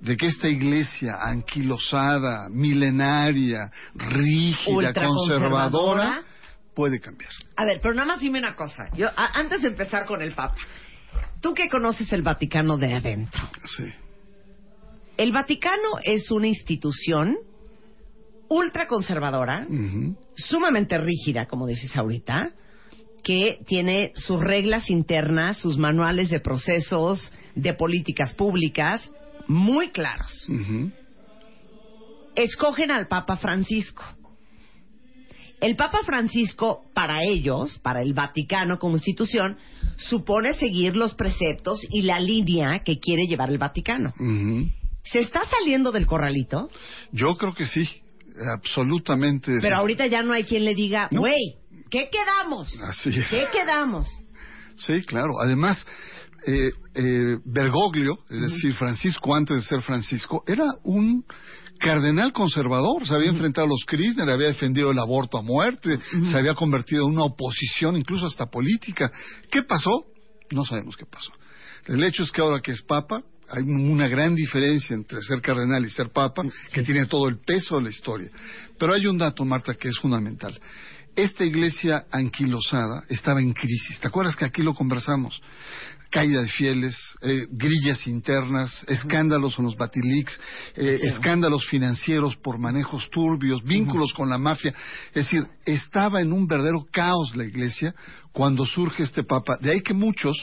de 0.01 0.15
que 0.15 0.27
esta 0.27 0.47
iglesia 0.47 1.15
anquilosada, 1.21 2.47
milenaria, 2.49 3.69
rígida, 3.95 4.93
conservadora, 4.93 6.21
puede 6.73 6.99
cambiar. 7.01 7.31
A 7.57 7.65
ver, 7.65 7.79
pero 7.81 7.93
nada 7.93 8.07
más 8.07 8.19
dime 8.21 8.39
una 8.39 8.55
cosa. 8.55 8.85
Yo, 8.95 9.07
a- 9.09 9.37
antes 9.37 9.61
de 9.61 9.67
empezar 9.69 10.05
con 10.05 10.21
el 10.21 10.33
Papa, 10.33 10.55
tú 11.41 11.53
que 11.53 11.69
conoces 11.69 12.11
el 12.13 12.21
Vaticano 12.21 12.77
de 12.77 12.93
adentro, 12.93 13.41
Sí. 13.65 13.83
el 15.17 15.31
Vaticano 15.31 15.99
es 16.03 16.29
una 16.31 16.47
institución 16.47 17.37
ultraconservadora, 18.49 19.65
Ujú. 19.69 20.15
sumamente 20.35 20.97
rígida, 20.97 21.47
como 21.47 21.65
dices 21.67 21.95
ahorita, 21.95 22.51
que 23.23 23.59
tiene 23.65 24.11
sus 24.15 24.39
reglas 24.39 24.89
internas, 24.89 25.57
sus 25.57 25.77
manuales 25.77 26.29
de 26.29 26.39
procesos, 26.39 27.33
de 27.55 27.73
políticas 27.73 28.33
públicas, 28.33 29.11
muy 29.47 29.89
claros. 29.91 30.29
Escogen 32.35 32.91
al 32.91 33.07
Papa 33.07 33.37
Francisco. 33.37 34.03
El 35.61 35.75
Papa 35.77 35.99
Francisco, 36.05 36.83
para 36.93 37.23
ellos, 37.23 37.79
para 37.79 38.01
el 38.01 38.13
Vaticano 38.13 38.77
como 38.79 38.97
institución, 38.97 39.57
supone 39.97 40.53
seguir 40.53 40.95
los 40.95 41.13
preceptos 41.15 41.79
y 41.89 42.03
la 42.03 42.19
línea 42.19 42.83
que 42.83 42.99
quiere 42.99 43.27
llevar 43.27 43.49
el 43.49 43.57
Vaticano. 43.57 44.13
¿Se 45.03 45.19
está 45.19 45.41
saliendo 45.45 45.91
del 45.91 46.05
corralito? 46.05 46.69
Yo 47.11 47.35
creo 47.37 47.53
que 47.53 47.65
sí, 47.65 47.87
absolutamente. 48.55 49.51
Pero 49.61 49.75
ahorita 49.77 50.07
ya 50.07 50.23
no 50.23 50.33
hay 50.33 50.43
quien 50.43 50.63
le 50.65 50.75
diga, 50.75 51.09
No. 51.11 51.21
güey, 51.21 51.55
¿qué 51.89 52.09
quedamos? 52.11 52.69
Así 52.83 53.09
es. 53.09 53.27
¿Qué 53.29 53.45
quedamos? 53.51 54.07
Sí, 54.77 55.03
claro. 55.03 55.39
Además, 55.39 55.85
eh, 56.47 56.71
eh, 56.95 57.37
Bergoglio, 57.45 58.19
es 58.29 58.41
decir, 58.41 58.73
Francisco 58.73 59.35
antes 59.35 59.55
de 59.57 59.61
ser 59.63 59.81
Francisco, 59.81 60.43
era 60.47 60.65
un 60.83 61.25
cardenal 61.83 62.31
conservador. 62.31 63.05
Se 63.05 63.13
había 63.13 63.29
enfrentado 63.29 63.67
a 63.67 63.69
los 63.69 63.85
Kirchner, 63.85 64.29
había 64.29 64.47
defendido 64.47 64.91
el 64.91 64.99
aborto 64.99 65.37
a 65.37 65.41
muerte, 65.41 65.99
se 66.31 66.37
había 66.37 66.55
convertido 66.55 67.05
en 67.05 67.13
una 67.13 67.25
oposición 67.25 67.97
incluso 67.97 68.25
hasta 68.25 68.45
política. 68.45 69.11
¿Qué 69.51 69.63
pasó? 69.63 70.05
No 70.51 70.65
sabemos 70.65 70.95
qué 70.95 71.05
pasó. 71.05 71.31
El 71.85 72.01
hecho 72.03 72.23
es 72.23 72.31
que 72.31 72.41
ahora 72.41 72.61
que 72.61 72.71
es 72.71 72.81
papa, 72.81 73.21
hay 73.49 73.63
una 73.63 74.07
gran 74.07 74.33
diferencia 74.33 74.95
entre 74.95 75.21
ser 75.21 75.41
cardenal 75.41 75.83
y 75.85 75.89
ser 75.89 76.09
papa, 76.09 76.43
que 76.71 76.83
tiene 76.83 77.05
todo 77.05 77.27
el 77.27 77.39
peso 77.39 77.75
de 77.75 77.83
la 77.83 77.89
historia. 77.89 78.29
Pero 78.79 78.93
hay 78.93 79.05
un 79.05 79.17
dato, 79.17 79.43
Marta, 79.43 79.73
que 79.75 79.89
es 79.89 79.97
fundamental. 79.97 80.57
Esta 81.15 81.43
iglesia 81.43 82.05
anquilosada 82.09 83.03
estaba 83.09 83.41
en 83.41 83.53
crisis. 83.53 83.99
¿Te 83.99 84.07
acuerdas 84.07 84.35
que 84.35 84.45
aquí 84.45 84.63
lo 84.63 84.73
conversamos? 84.73 85.41
Caída 86.13 86.41
de 86.41 86.47
fieles, 86.47 86.95
eh, 87.21 87.47
grillas 87.49 88.05
internas, 88.05 88.85
escándalos 88.87 89.57
en 89.57 89.65
los 89.65 89.75
Batilix, 89.75 90.39
eh, 90.75 90.99
escándalos 91.01 91.65
financieros 91.65 92.35
por 92.37 92.59
manejos 92.59 93.09
turbios, 93.09 93.63
vínculos 93.63 94.13
con 94.13 94.29
la 94.29 94.37
mafia. 94.37 94.73
Es 95.07 95.25
decir, 95.25 95.43
estaba 95.65 96.21
en 96.21 96.31
un 96.31 96.45
verdadero 96.45 96.85
caos 96.91 97.35
la 97.35 97.45
iglesia 97.45 97.95
cuando 98.31 98.63
surge 98.65 99.01
este 99.03 99.23
papa. 99.23 99.57
De 99.59 99.71
ahí 99.71 99.81
que 99.81 99.95
muchos, 99.95 100.37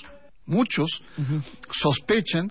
muchos, 0.45 0.91
sospechan 1.71 2.49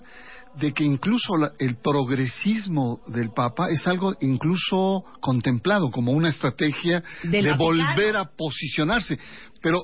de 0.57 0.73
que 0.73 0.83
incluso 0.83 1.37
la- 1.37 1.51
el 1.59 1.75
progresismo 1.77 3.01
del 3.07 3.29
Papa 3.31 3.69
es 3.69 3.85
algo 3.87 4.15
incluso 4.21 5.03
contemplado 5.21 5.91
como 5.91 6.11
una 6.11 6.29
estrategia 6.29 7.03
de 7.23 7.41
volver 7.57 8.15
a 8.17 8.25
posicionarse. 8.35 9.19
Pero 9.61 9.83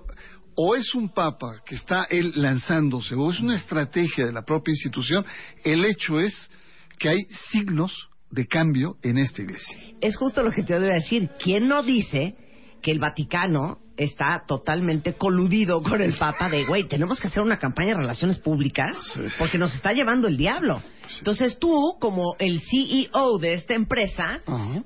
o 0.56 0.76
es 0.76 0.96
un 0.96 1.10
Papa 1.10 1.62
que 1.66 1.76
está 1.76 2.06
él 2.10 2.34
lanzándose 2.36 3.16
o 3.16 3.30
es 3.30 3.40
una 3.40 3.56
estrategia 3.56 4.26
de 4.26 4.32
la 4.32 4.44
propia 4.44 4.72
institución, 4.72 5.26
el 5.64 5.86
hecho 5.86 6.20
es 6.20 6.50
que 6.98 7.10
hay 7.10 7.24
signos 7.52 8.10
de 8.32 8.48
cambio 8.48 8.98
en 9.04 9.18
esta 9.18 9.42
iglesia. 9.42 9.78
Es 10.02 10.16
justo 10.18 10.44
lo 10.44 10.52
que 10.52 10.64
te 10.64 10.78
voy 10.78 10.90
a 10.90 10.96
decir. 10.96 11.30
¿Quién 11.40 11.68
no 11.68 11.84
dice 11.84 12.36
que 12.82 12.92
el 12.92 13.00
Vaticano 13.00 13.80
está 13.98 14.44
totalmente 14.46 15.14
coludido 15.14 15.82
con 15.82 16.02
el 16.02 16.14
Papa 16.14 16.50
de, 16.50 16.66
güey, 16.66 16.88
tenemos 16.88 17.20
que 17.20 17.28
hacer 17.28 17.42
una 17.42 17.58
campaña 17.58 17.90
de 17.90 18.00
relaciones 18.00 18.40
públicas 18.40 18.96
porque 19.38 19.58
nos 19.58 19.74
está 19.74 19.94
llevando 19.94 20.28
el 20.28 20.38
diablo? 20.38 20.82
Entonces 21.20 21.60
tú, 21.60 21.96
como 22.00 22.36
el 22.40 22.62
CEO 22.62 23.38
de 23.40 23.54
esta 23.54 23.74
empresa, 23.74 24.40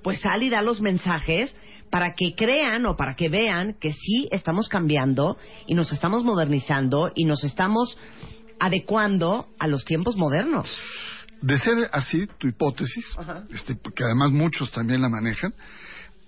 pues 0.04 0.20
sal 0.22 0.44
y 0.44 0.50
da 0.50 0.62
los 0.62 0.82
mensajes 0.82 1.56
para 1.90 2.14
que 2.14 2.36
crean 2.36 2.86
o 2.86 2.96
para 2.96 3.16
que 3.16 3.30
vean 3.30 3.76
que 3.80 3.92
sí 3.92 4.28
estamos 4.32 4.68
cambiando 4.70 5.38
y 5.68 5.74
nos 5.74 5.92
estamos 5.92 6.24
modernizando 6.24 7.12
y 7.16 7.26
nos 7.26 7.44
estamos 7.44 7.98
adecuando 8.60 9.48
a 9.60 9.68
los 9.68 9.86
tiempos 9.86 10.16
modernos. 10.16 10.70
De 11.42 11.58
ser 11.58 11.90
así, 11.94 12.28
tu 12.38 12.48
hipótesis, 12.48 13.16
Ajá. 13.18 13.44
este, 13.50 13.78
que 13.96 14.04
además 14.04 14.32
muchos 14.32 14.72
también 14.72 15.02
la 15.02 15.10
manejan, 15.10 15.54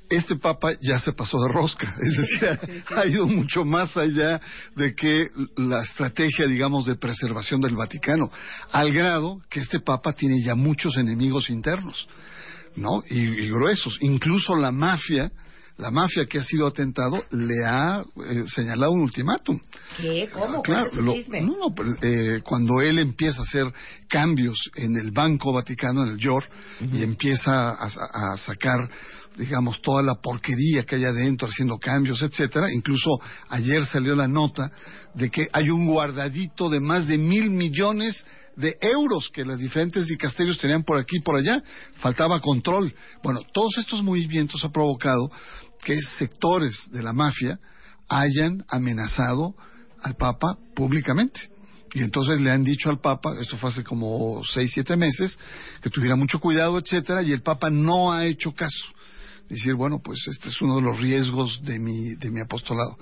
este 0.09 0.35
Papa 0.35 0.73
ya 0.81 0.99
se 0.99 1.13
pasó 1.13 1.37
de 1.39 1.53
rosca, 1.53 1.95
es 2.01 2.17
decir, 2.17 2.59
ha 2.95 3.05
ido 3.05 3.27
mucho 3.27 3.63
más 3.63 3.95
allá 3.95 4.41
de 4.75 4.93
que 4.93 5.29
la 5.57 5.83
estrategia, 5.83 6.47
digamos, 6.47 6.85
de 6.85 6.95
preservación 6.95 7.61
del 7.61 7.75
Vaticano, 7.75 8.29
al 8.71 8.93
grado 8.93 9.41
que 9.49 9.59
este 9.59 9.79
Papa 9.79 10.13
tiene 10.13 10.41
ya 10.43 10.55
muchos 10.55 10.97
enemigos 10.97 11.49
internos, 11.49 12.07
¿no? 12.75 13.03
Y, 13.09 13.19
y 13.19 13.49
gruesos, 13.49 13.97
incluso 14.01 14.55
la 14.55 14.71
mafia, 14.71 15.31
la 15.81 15.89
mafia 15.91 16.25
que 16.27 16.37
ha 16.37 16.43
sido 16.43 16.67
atentado, 16.67 17.23
le 17.31 17.65
ha 17.65 18.03
eh, 18.29 18.43
señalado 18.47 18.91
un 18.91 19.01
ultimátum. 19.01 19.59
¿Qué? 19.97 20.29
¿Cómo? 20.31 20.61
Claro, 20.61 20.91
¿Cuál 20.91 20.93
es 20.93 20.97
el 20.99 21.05
lo- 21.05 21.13
chisme? 21.13 21.41
no, 21.41 21.57
no, 21.57 21.75
pero, 21.75 21.95
eh, 22.01 22.41
cuando 22.43 22.79
él 22.81 22.99
empieza 22.99 23.39
a 23.39 23.43
hacer 23.43 23.65
cambios 24.07 24.57
en 24.75 24.95
el 24.95 25.11
Banco 25.11 25.51
Vaticano, 25.51 26.03
en 26.03 26.09
el 26.11 26.17
YOR, 26.17 26.43
y 26.93 27.01
empieza 27.03 27.71
a, 27.71 28.33
a 28.33 28.37
sacar, 28.37 28.87
digamos, 29.37 29.81
toda 29.81 30.03
la 30.03 30.15
porquería 30.15 30.83
que 30.83 30.95
hay 30.97 31.05
adentro, 31.05 31.47
haciendo 31.47 31.77
cambios, 31.79 32.21
etcétera. 32.21 32.67
Incluso 32.71 33.19
ayer 33.49 33.83
salió 33.87 34.13
la 34.15 34.27
nota 34.27 34.71
de 35.15 35.29
que 35.31 35.47
hay 35.51 35.69
un 35.71 35.87
guardadito 35.87 36.69
de 36.69 36.79
más 36.79 37.07
de 37.07 37.17
mil 37.17 37.49
millones 37.49 38.23
de 38.57 38.75
euros 38.81 39.29
que 39.33 39.45
las 39.45 39.57
diferentes 39.59 40.05
dicasterios 40.07 40.57
tenían 40.57 40.83
por 40.83 40.97
aquí 40.99 41.17
y 41.17 41.21
por 41.21 41.37
allá. 41.37 41.63
Faltaba 41.99 42.39
control. 42.41 42.93
Bueno, 43.23 43.39
todos 43.53 43.77
estos 43.77 44.03
movimientos 44.03 44.63
han 44.63 44.71
provocado 44.73 45.31
que 45.83 45.99
sectores 46.17 46.89
de 46.91 47.03
la 47.03 47.13
mafia 47.13 47.59
hayan 48.07 48.63
amenazado 48.67 49.55
al 50.01 50.15
Papa 50.15 50.57
públicamente. 50.75 51.39
Y 51.93 52.01
entonces 52.01 52.39
le 52.39 52.51
han 52.51 52.63
dicho 52.63 52.89
al 52.89 52.99
Papa, 52.99 53.33
esto 53.39 53.57
fue 53.57 53.69
hace 53.69 53.83
como 53.83 54.41
seis, 54.43 54.71
siete 54.73 54.95
meses, 54.95 55.37
que 55.81 55.89
tuviera 55.89 56.15
mucho 56.15 56.39
cuidado, 56.39 56.77
etcétera, 56.77 57.21
y 57.21 57.31
el 57.31 57.41
Papa 57.41 57.69
no 57.69 58.13
ha 58.13 58.25
hecho 58.25 58.53
caso. 58.53 58.87
Decir, 59.49 59.75
bueno, 59.75 59.99
pues 60.01 60.25
este 60.29 60.47
es 60.47 60.61
uno 60.61 60.77
de 60.77 60.83
los 60.83 61.01
riesgos 61.01 61.61
de 61.63 61.77
mi, 61.77 62.15
de 62.15 62.31
mi 62.31 62.39
apostolado. 62.39 62.97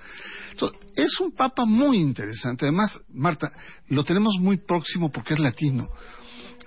Es 0.95 1.19
un 1.19 1.31
Papa 1.31 1.65
muy 1.65 1.99
interesante. 1.99 2.65
Además, 2.65 2.99
Marta, 3.13 3.51
lo 3.87 4.03
tenemos 4.03 4.37
muy 4.39 4.57
próximo 4.57 5.11
porque 5.11 5.35
es 5.35 5.39
latino. 5.39 5.89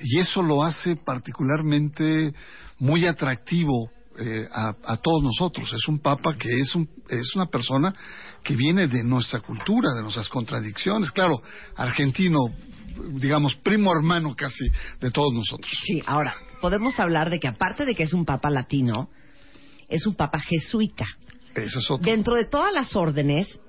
Y 0.01 0.21
eso 0.21 0.41
lo 0.43 0.63
hace 0.63 0.95
particularmente 0.95 2.33
muy 2.79 3.07
atractivo 3.07 3.91
eh, 4.19 4.47
a, 4.53 4.75
a 4.85 4.97
todos 4.99 5.23
nosotros. 5.23 5.73
Es 5.73 5.89
un 5.89 5.99
papa 5.99 6.35
que 6.35 6.53
es, 6.53 6.75
un, 6.75 6.89
es 7.09 7.35
una 7.35 7.47
persona 7.47 7.95
que 8.43 8.57
viene 8.57 8.89
de 8.89 9.05
nuestra 9.05 9.41
cultura, 9.41 9.95
de 9.95 10.03
nuestras 10.03 10.29
contradicciones. 10.29 11.11
Claro, 11.11 11.41
argentino, 11.77 12.41
digamos, 13.15 13.55
primo 13.57 13.93
hermano 13.93 14.35
casi 14.37 14.67
de 15.01 15.11
todos 15.11 15.33
nosotros. 15.33 15.71
Sí, 15.87 16.03
ahora, 16.07 16.35
podemos 16.61 16.99
hablar 17.01 17.31
de 17.31 17.41
que 17.41 17.49
aparte 17.49 17.85
de 17.85 17.95
que 17.95 18.03
es 18.03 18.13
un 18.13 18.25
papa 18.25 18.51
latino, 18.51 19.11
es 19.89 20.07
un 20.07 20.15
papa 20.15 20.39
jesuita. 20.39 21.07
Eso 21.55 21.79
es 21.79 21.91
otro. 21.91 22.05
Dentro 22.05 22.37
de 22.37 22.47
todas 22.47 22.73
las 22.73 22.97
órdenes, 22.97 23.61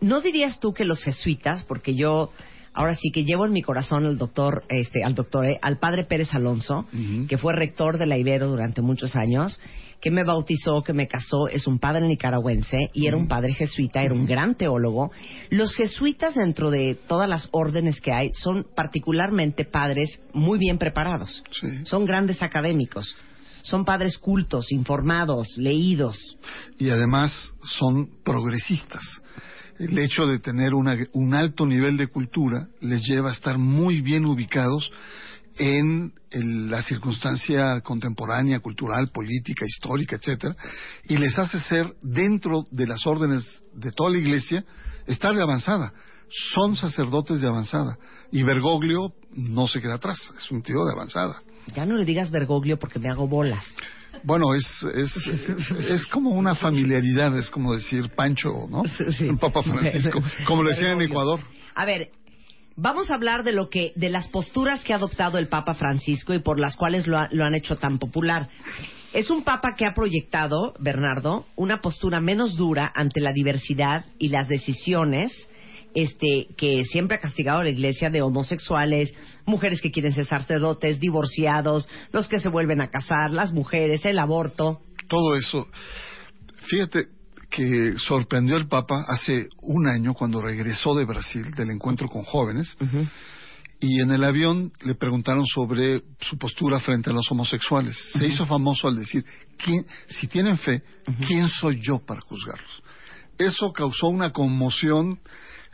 ¿no 0.00 0.20
dirías 0.20 0.58
tú 0.60 0.72
que 0.72 0.84
los 0.84 1.02
jesuitas, 1.02 1.62
porque 1.64 1.94
yo 1.94 2.30
ahora 2.74 2.94
sí 2.94 3.10
que 3.10 3.24
llevo 3.24 3.46
en 3.46 3.52
mi 3.52 3.62
corazón 3.62 4.04
al 4.04 4.18
doctor, 4.18 4.64
este, 4.68 5.02
al 5.02 5.14
doctor, 5.14 5.46
eh, 5.46 5.58
al 5.62 5.78
padre 5.78 6.04
Pérez 6.04 6.34
Alonso, 6.34 6.86
que 7.28 7.38
fue 7.38 7.54
rector 7.54 7.98
de 7.98 8.06
la 8.06 8.18
Ibero 8.18 8.48
durante 8.48 8.82
muchos 8.82 9.16
años, 9.16 9.60
que 10.00 10.10
me 10.10 10.24
bautizó, 10.24 10.82
que 10.82 10.92
me 10.92 11.08
casó, 11.08 11.48
es 11.48 11.66
un 11.66 11.78
padre 11.78 12.06
nicaragüense 12.06 12.90
y 12.92 13.06
era 13.06 13.16
un 13.16 13.26
padre 13.26 13.54
jesuita, 13.54 14.02
era 14.02 14.12
un 14.12 14.26
gran 14.26 14.54
teólogo. 14.54 15.10
Los 15.48 15.74
jesuitas 15.74 16.34
dentro 16.34 16.70
de 16.70 16.94
todas 17.08 17.28
las 17.28 17.48
órdenes 17.52 18.02
que 18.02 18.12
hay 18.12 18.30
son 18.34 18.66
particularmente 18.76 19.64
padres 19.64 20.20
muy 20.34 20.58
bien 20.58 20.76
preparados. 20.76 21.42
Sí. 21.58 21.68
Son 21.84 22.04
grandes 22.04 22.42
académicos. 22.42 23.16
Son 23.62 23.86
padres 23.86 24.18
cultos, 24.18 24.72
informados, 24.72 25.56
leídos. 25.56 26.18
y 26.78 26.90
además 26.90 27.54
son 27.62 28.10
progresistas. 28.22 29.02
El 29.78 29.98
hecho 29.98 30.26
de 30.26 30.38
tener 30.38 30.72
una- 30.74 30.96
un 31.12 31.34
alto 31.34 31.66
nivel 31.66 31.96
de 31.96 32.06
cultura 32.06 32.68
les 32.80 33.02
lleva 33.02 33.30
a 33.30 33.32
estar 33.32 33.58
muy 33.58 34.00
bien 34.00 34.24
ubicados 34.24 34.90
en 35.56 36.12
el- 36.30 36.70
la 36.70 36.82
circunstancia 36.82 37.80
contemporánea, 37.80 38.60
cultural, 38.60 39.10
política, 39.10 39.64
histórica, 39.66 40.16
etcétera, 40.16 40.56
y 41.08 41.16
les 41.16 41.38
hace 41.38 41.60
ser 41.60 41.94
dentro 42.02 42.64
de 42.70 42.86
las 42.86 43.06
órdenes 43.06 43.44
de 43.72 43.90
toda 43.92 44.10
la 44.10 44.18
Iglesia 44.18 44.64
estar 45.06 45.34
de 45.34 45.42
avanzada. 45.42 45.92
Son 46.54 46.76
sacerdotes 46.76 47.40
de 47.40 47.46
avanzada 47.46 47.98
y 48.32 48.42
Bergoglio 48.42 49.12
no 49.36 49.68
se 49.68 49.80
queda 49.80 49.94
atrás, 49.94 50.18
es 50.36 50.50
un 50.50 50.62
tío 50.62 50.84
de 50.84 50.92
avanzada. 50.92 51.40
Ya 51.74 51.84
no 51.86 51.96
le 51.96 52.04
digas 52.04 52.30
Bergoglio 52.30 52.78
porque 52.78 52.98
me 52.98 53.08
hago 53.08 53.28
bolas. 53.28 53.64
Bueno, 54.22 54.54
es, 54.54 54.66
es, 54.94 55.12
es 55.90 56.06
como 56.06 56.30
una 56.30 56.54
familiaridad, 56.54 57.36
es 57.38 57.50
como 57.50 57.74
decir 57.74 58.10
Pancho, 58.14 58.66
¿no? 58.70 58.82
Sí. 59.18 59.26
El 59.28 59.38
Papa 59.38 59.62
Francisco, 59.62 60.22
como 60.46 60.62
lo 60.62 60.70
decían 60.70 60.92
en 60.92 61.02
Ecuador. 61.02 61.40
A 61.74 61.84
ver, 61.84 62.10
vamos 62.76 63.10
a 63.10 63.14
hablar 63.14 63.42
de 63.44 63.52
lo 63.52 63.68
que, 63.68 63.92
de 63.96 64.08
las 64.10 64.28
posturas 64.28 64.82
que 64.84 64.92
ha 64.92 64.96
adoptado 64.96 65.38
el 65.38 65.48
Papa 65.48 65.74
Francisco 65.74 66.32
y 66.34 66.38
por 66.38 66.58
las 66.60 66.76
cuales 66.76 67.06
lo, 67.06 67.18
ha- 67.18 67.28
lo 67.32 67.44
han 67.44 67.54
hecho 67.54 67.76
tan 67.76 67.98
popular. 67.98 68.48
Es 69.12 69.30
un 69.30 69.44
papa 69.44 69.76
que 69.76 69.86
ha 69.86 69.94
proyectado, 69.94 70.74
Bernardo, 70.80 71.46
una 71.54 71.80
postura 71.80 72.20
menos 72.20 72.56
dura 72.56 72.90
ante 72.94 73.20
la 73.20 73.32
diversidad 73.32 74.06
y 74.18 74.28
las 74.28 74.48
decisiones 74.48 75.30
este, 75.94 76.48
que 76.56 76.82
siempre 76.84 77.16
ha 77.16 77.20
castigado 77.20 77.60
a 77.60 77.64
la 77.64 77.70
iglesia 77.70 78.10
de 78.10 78.22
homosexuales, 78.22 79.14
mujeres 79.46 79.80
que 79.80 79.90
quieren 79.90 80.12
ser 80.12 80.26
sacerdotes, 80.26 81.00
divorciados, 81.00 81.88
los 82.12 82.28
que 82.28 82.40
se 82.40 82.48
vuelven 82.48 82.80
a 82.80 82.88
casar, 82.88 83.30
las 83.30 83.52
mujeres, 83.52 84.04
el 84.04 84.18
aborto. 84.18 84.80
Todo 85.08 85.36
eso. 85.36 85.68
Fíjate 86.66 87.06
que 87.50 87.94
sorprendió 87.98 88.56
el 88.56 88.66
Papa 88.66 89.04
hace 89.06 89.48
un 89.62 89.88
año 89.88 90.14
cuando 90.14 90.42
regresó 90.42 90.94
de 90.94 91.04
Brasil 91.04 91.52
del 91.56 91.70
encuentro 91.70 92.08
con 92.08 92.24
jóvenes 92.24 92.76
y 93.80 94.00
en 94.00 94.10
el 94.10 94.24
avión 94.24 94.72
le 94.82 94.94
preguntaron 94.94 95.44
sobre 95.46 96.02
su 96.20 96.38
postura 96.38 96.80
frente 96.80 97.10
a 97.10 97.12
los 97.12 97.30
homosexuales. 97.30 97.96
Se 98.14 98.26
hizo 98.26 98.46
famoso 98.46 98.88
al 98.88 98.96
decir, 98.96 99.24
¿quién, 99.58 99.86
si 100.06 100.26
tienen 100.26 100.56
fe, 100.58 100.82
¿quién 101.26 101.48
soy 101.48 101.80
yo 101.80 101.98
para 101.98 102.20
juzgarlos? 102.22 102.82
Eso 103.36 103.72
causó 103.72 104.08
una 104.08 104.32
conmoción 104.32 105.20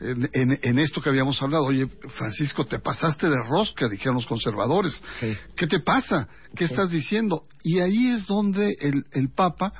en, 0.00 0.28
en- 0.32 0.58
en 0.62 0.78
esto 0.78 1.00
que 1.00 1.08
habíamos 1.10 1.40
hablado. 1.42 1.64
Oye, 1.66 1.86
Francisco, 2.16 2.64
te 2.66 2.78
pasaste 2.78 3.28
de 3.28 3.42
rosca, 3.48 3.88
dijeron 3.88 4.16
los 4.16 4.26
conservadores. 4.26 5.00
Sí. 5.20 5.36
¿Qué 5.56 5.66
te 5.66 5.80
pasa? 5.80 6.28
¿Qué 6.56 6.64
estás 6.64 6.90
diciendo? 6.90 7.44
Y 7.62 7.80
ahí 7.80 8.08
es 8.08 8.26
donde 8.26 8.74
el, 8.80 9.04
el 9.12 9.28
Papa 9.30 9.72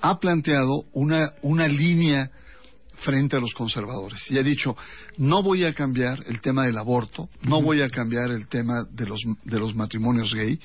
ha 0.00 0.18
planteado 0.18 0.84
una, 0.92 1.32
una 1.42 1.68
línea 1.68 2.30
frente 3.04 3.36
a 3.36 3.40
los 3.40 3.52
conservadores 3.54 4.30
y 4.30 4.38
ha 4.38 4.44
dicho 4.44 4.76
no 5.16 5.42
voy 5.42 5.64
a 5.64 5.72
cambiar 5.74 6.22
el 6.26 6.40
tema 6.40 6.66
del 6.66 6.78
aborto, 6.78 7.28
no 7.42 7.60
voy 7.60 7.82
a 7.82 7.88
cambiar 7.90 8.30
el 8.30 8.46
tema 8.46 8.84
de 8.92 9.06
los, 9.06 9.20
de 9.44 9.58
los 9.58 9.74
matrimonios 9.74 10.32
gay, 10.34 10.60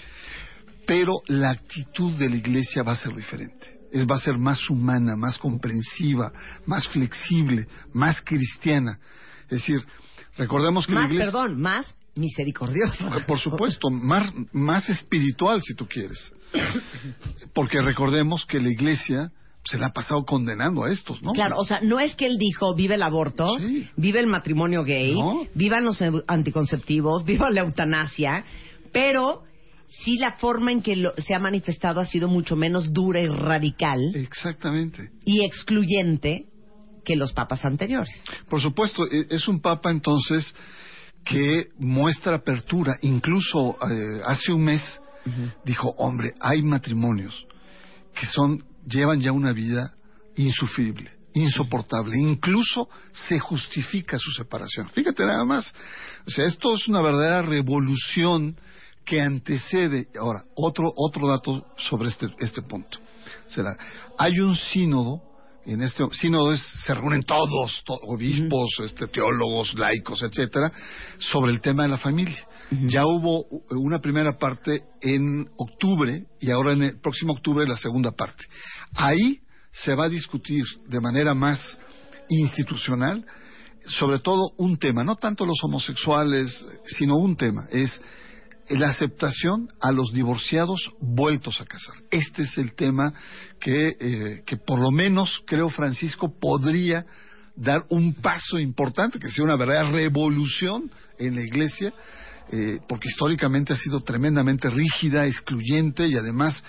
pero 0.85 1.13
la 1.27 1.49
actitud 1.51 2.13
de 2.13 2.29
la 2.29 2.35
Iglesia 2.35 2.83
va 2.83 2.91
a 2.91 2.95
ser 2.95 3.15
diferente. 3.15 3.76
Es, 3.91 4.05
va 4.05 4.15
a 4.15 4.19
ser 4.19 4.37
más 4.37 4.69
humana, 4.69 5.15
más 5.15 5.37
comprensiva, 5.37 6.31
más 6.65 6.87
flexible, 6.89 7.67
más 7.93 8.21
cristiana. 8.21 8.99
Es 9.43 9.59
decir, 9.59 9.81
recordemos 10.37 10.85
que 10.85 10.93
la 10.93 11.01
Más, 11.01 11.11
Iglesia... 11.11 11.31
perdón, 11.31 11.61
más 11.61 11.85
misericordioso. 12.15 13.09
Por 13.27 13.39
supuesto, 13.39 13.89
más, 13.89 14.33
más 14.51 14.89
espiritual 14.89 15.61
si 15.63 15.73
tú 15.75 15.85
quieres. 15.87 16.33
Porque 17.53 17.81
recordemos 17.81 18.45
que 18.45 18.59
la 18.59 18.69
iglesia 18.69 19.31
se 19.63 19.77
la 19.77 19.87
ha 19.87 19.93
pasado 19.93 20.23
condenando 20.25 20.83
a 20.85 20.91
estos, 20.91 21.21
¿no? 21.21 21.33
Claro, 21.33 21.57
o 21.57 21.63
sea, 21.65 21.81
no 21.81 21.99
es 21.99 22.15
que 22.15 22.25
él 22.25 22.37
dijo 22.37 22.73
vive 22.73 22.95
el 22.95 23.03
aborto, 23.03 23.57
Sí. 23.59 23.87
vive 23.97 24.19
el 24.21 24.27
matrimonio 24.27 24.83
gay, 24.83 25.13
No. 25.13 25.45
vivan 25.55 25.83
los 25.83 26.01
anticonceptivos, 26.27 27.25
viva 27.25 27.49
la 27.49 27.61
eutanasia, 27.61 28.45
pero 28.93 29.43
sí 29.89 30.17
la 30.17 30.33
forma 30.37 30.71
en 30.71 30.81
que 30.81 30.95
lo- 30.95 31.13
se 31.17 31.33
ha 31.35 31.39
manifestado 31.39 31.99
ha 31.99 32.05
sido 32.05 32.27
mucho 32.27 32.55
menos 32.55 32.91
dura 32.93 33.21
y 33.21 33.27
radical 33.27 33.99
Exactamente. 34.15 35.11
y 35.25 35.43
excluyente 35.45 36.45
que 37.03 37.15
los 37.15 37.31
papas 37.33 37.63
anteriores. 37.65 38.13
Por 38.49 38.61
supuesto, 38.61 39.05
e- 39.09 39.27
es 39.29 39.47
un 39.47 39.61
papa 39.61 39.89
entonces 39.91 40.53
que 41.23 41.67
muestra 41.77 42.35
apertura. 42.35 42.97
Incluso 43.01 43.77
eh, 43.89 44.21
hace 44.25 44.51
un 44.53 44.63
mes 44.63 45.01
dijo, 45.65 45.89
hombre, 45.97 46.31
hay 46.39 46.63
matrimonios 46.63 47.45
que 48.13 48.25
son 48.25 48.63
llevan 48.87 49.19
ya 49.19 49.33
una 49.33 49.51
vida 49.51 49.93
insufrible, 50.37 51.11
insoportable. 51.33 52.17
Incluso 52.17 52.87
se 53.11 53.37
justifica 53.39 54.17
su 54.17 54.31
separación. 54.31 54.89
Fíjate 54.89 55.25
nada 55.25 55.43
más. 55.43 55.73
O 56.25 56.31
sea, 56.31 56.45
esto 56.45 56.73
es 56.75 56.87
una 56.87 57.01
verdadera 57.01 57.41
revolución 57.41 58.55
que 59.07 59.21
antecede. 59.21 60.07
Ahora, 60.19 60.43
otro 60.55 60.91
otro 60.95 61.27
dato 61.27 61.65
sobre 61.77 62.09
este 62.09 62.27
este 62.39 62.61
punto. 62.61 62.99
Será, 63.47 63.75
hay 64.17 64.39
un 64.39 64.55
sínodo 64.55 65.21
en 65.65 65.81
este 65.81 66.03
sínodo 66.13 66.53
es, 66.53 66.61
se 66.85 66.93
reúnen 66.93 67.23
todos, 67.23 67.83
to- 67.85 67.99
obispos, 68.03 68.69
este, 68.85 69.07
teólogos, 69.07 69.73
laicos, 69.77 70.21
etcétera, 70.23 70.71
sobre 71.19 71.51
el 71.51 71.59
tema 71.59 71.83
de 71.83 71.89
la 71.89 71.97
familia. 71.97 72.47
Ya 72.87 73.05
hubo 73.05 73.45
una 73.71 73.99
primera 73.99 74.37
parte 74.37 74.83
en 75.01 75.45
octubre 75.57 76.25
y 76.39 76.51
ahora 76.51 76.71
en 76.73 76.83
el 76.83 76.99
próximo 77.01 77.33
octubre 77.33 77.67
la 77.67 77.77
segunda 77.77 78.11
parte. 78.11 78.45
Ahí 78.93 79.39
se 79.71 79.93
va 79.93 80.05
a 80.05 80.09
discutir 80.09 80.63
de 80.87 81.01
manera 81.01 81.33
más 81.33 81.77
institucional 82.29 83.25
sobre 83.87 84.19
todo 84.19 84.51
un 84.57 84.77
tema, 84.77 85.03
no 85.03 85.15
tanto 85.15 85.45
los 85.45 85.57
homosexuales, 85.63 86.65
sino 86.97 87.15
un 87.17 87.35
tema, 87.37 87.67
es 87.71 88.01
la 88.69 88.89
aceptación 88.89 89.69
a 89.79 89.91
los 89.91 90.11
divorciados 90.13 90.91
vueltos 90.99 91.61
a 91.61 91.65
casar. 91.65 91.95
Este 92.11 92.43
es 92.43 92.57
el 92.57 92.73
tema 92.75 93.13
que, 93.59 93.95
eh, 93.99 94.43
que 94.45 94.57
por 94.57 94.79
lo 94.79 94.91
menos 94.91 95.41
creo 95.45 95.69
Francisco 95.69 96.33
podría 96.39 97.05
dar 97.55 97.85
un 97.89 98.13
paso 98.13 98.59
importante, 98.59 99.19
que 99.19 99.31
sea 99.31 99.43
una 99.43 99.55
verdadera 99.55 99.89
revolución 99.91 100.91
en 101.17 101.35
la 101.35 101.41
iglesia, 101.41 101.93
eh, 102.51 102.79
porque 102.87 103.09
históricamente 103.09 103.73
ha 103.73 103.77
sido 103.77 104.01
tremendamente 104.01 104.69
rígida, 104.69 105.25
excluyente 105.25 106.07
y 106.07 106.15
además 106.15 106.63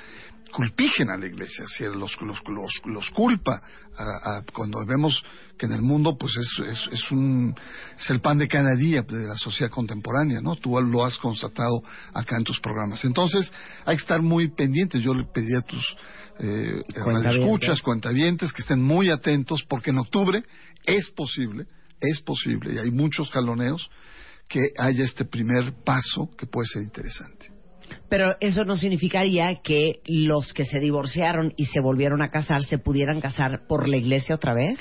culpígena 0.52 1.14
a 1.14 1.18
la 1.18 1.26
iglesia, 1.26 1.64
si 1.68 1.84
los, 1.84 2.20
los, 2.22 2.42
los, 2.48 2.72
los 2.86 3.10
culpa 3.10 3.60
a- 3.96 4.38
a- 4.38 4.42
cuando 4.52 4.84
vemos 4.86 5.22
que 5.58 5.66
en 5.66 5.72
el 5.72 5.82
mundo 5.82 6.16
pues 6.16 6.32
es, 6.36 6.66
es, 6.70 6.88
es 6.92 7.10
un 7.10 7.54
es 7.98 8.10
el 8.10 8.20
pan 8.20 8.38
de 8.38 8.48
cada 8.48 8.74
día 8.76 9.02
de 9.02 9.26
la 9.26 9.36
sociedad 9.36 9.70
contemporánea, 9.70 10.40
¿no? 10.40 10.56
Tú 10.56 10.80
lo 10.80 11.04
has 11.04 11.18
constatado 11.18 11.82
acá 12.14 12.36
en 12.36 12.44
tus 12.44 12.60
programas. 12.60 13.04
Entonces 13.04 13.52
hay 13.84 13.96
que 13.96 14.02
estar 14.02 14.22
muy 14.22 14.48
pendientes. 14.54 15.02
Yo 15.02 15.14
le 15.14 15.24
pedí 15.32 15.54
a 15.54 15.60
tus 15.62 15.84
eh, 16.40 16.82
escuchas, 17.42 17.82
cuentavientes 17.82 18.52
que 18.52 18.62
estén 18.62 18.82
muy 18.82 19.10
atentos 19.10 19.62
porque 19.68 19.90
en 19.90 19.98
octubre 19.98 20.42
es 20.86 21.10
posible, 21.10 21.66
es 22.00 22.20
posible 22.20 22.74
y 22.74 22.78
hay 22.78 22.90
muchos 22.90 23.30
jaloneos 23.30 23.90
que 24.48 24.70
haya 24.78 25.04
este 25.04 25.24
primer 25.24 25.74
paso 25.84 26.30
que 26.38 26.46
puede 26.46 26.68
ser 26.68 26.82
interesante. 26.82 27.48
Pero 28.08 28.36
eso 28.40 28.64
no 28.64 28.76
significaría 28.76 29.60
que 29.62 30.00
los 30.06 30.52
que 30.52 30.64
se 30.64 30.78
divorciaron 30.78 31.52
y 31.56 31.66
se 31.66 31.80
volvieron 31.80 32.22
a 32.22 32.30
casar 32.30 32.62
se 32.62 32.78
pudieran 32.78 33.20
casar 33.20 33.66
por 33.68 33.88
la 33.88 33.96
iglesia 33.96 34.34
otra 34.34 34.54
vez. 34.54 34.78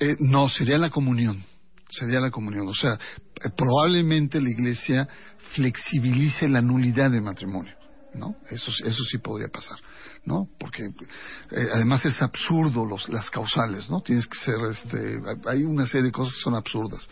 Eh, 0.00 0.16
no, 0.20 0.48
sería 0.48 0.78
la 0.78 0.90
comunión. 0.90 1.44
Sería 1.88 2.20
la 2.20 2.30
comunión. 2.30 2.68
O 2.68 2.74
sea, 2.74 2.94
eh, 2.94 3.50
probablemente 3.56 4.40
la 4.40 4.50
iglesia 4.50 5.08
flexibilice 5.54 6.48
la 6.48 6.60
nulidad 6.60 7.10
de 7.10 7.20
matrimonio. 7.20 7.74
¿No? 8.14 8.36
Eso, 8.50 8.72
eso 8.84 9.04
sí 9.04 9.18
podría 9.18 9.48
pasar, 9.48 9.76
¿no? 10.24 10.48
Porque 10.58 10.82
eh, 10.82 11.68
además 11.74 12.04
es 12.06 12.20
absurdo 12.22 12.86
los, 12.86 13.06
las 13.10 13.28
causales, 13.30 13.88
¿no? 13.90 14.00
Tienes 14.00 14.26
que 14.26 14.38
ser, 14.38 14.56
este, 14.70 15.20
hay 15.46 15.62
una 15.62 15.86
serie 15.86 16.06
de 16.06 16.12
cosas 16.12 16.32
que 16.34 16.40
son 16.40 16.54
absurdas. 16.54 17.06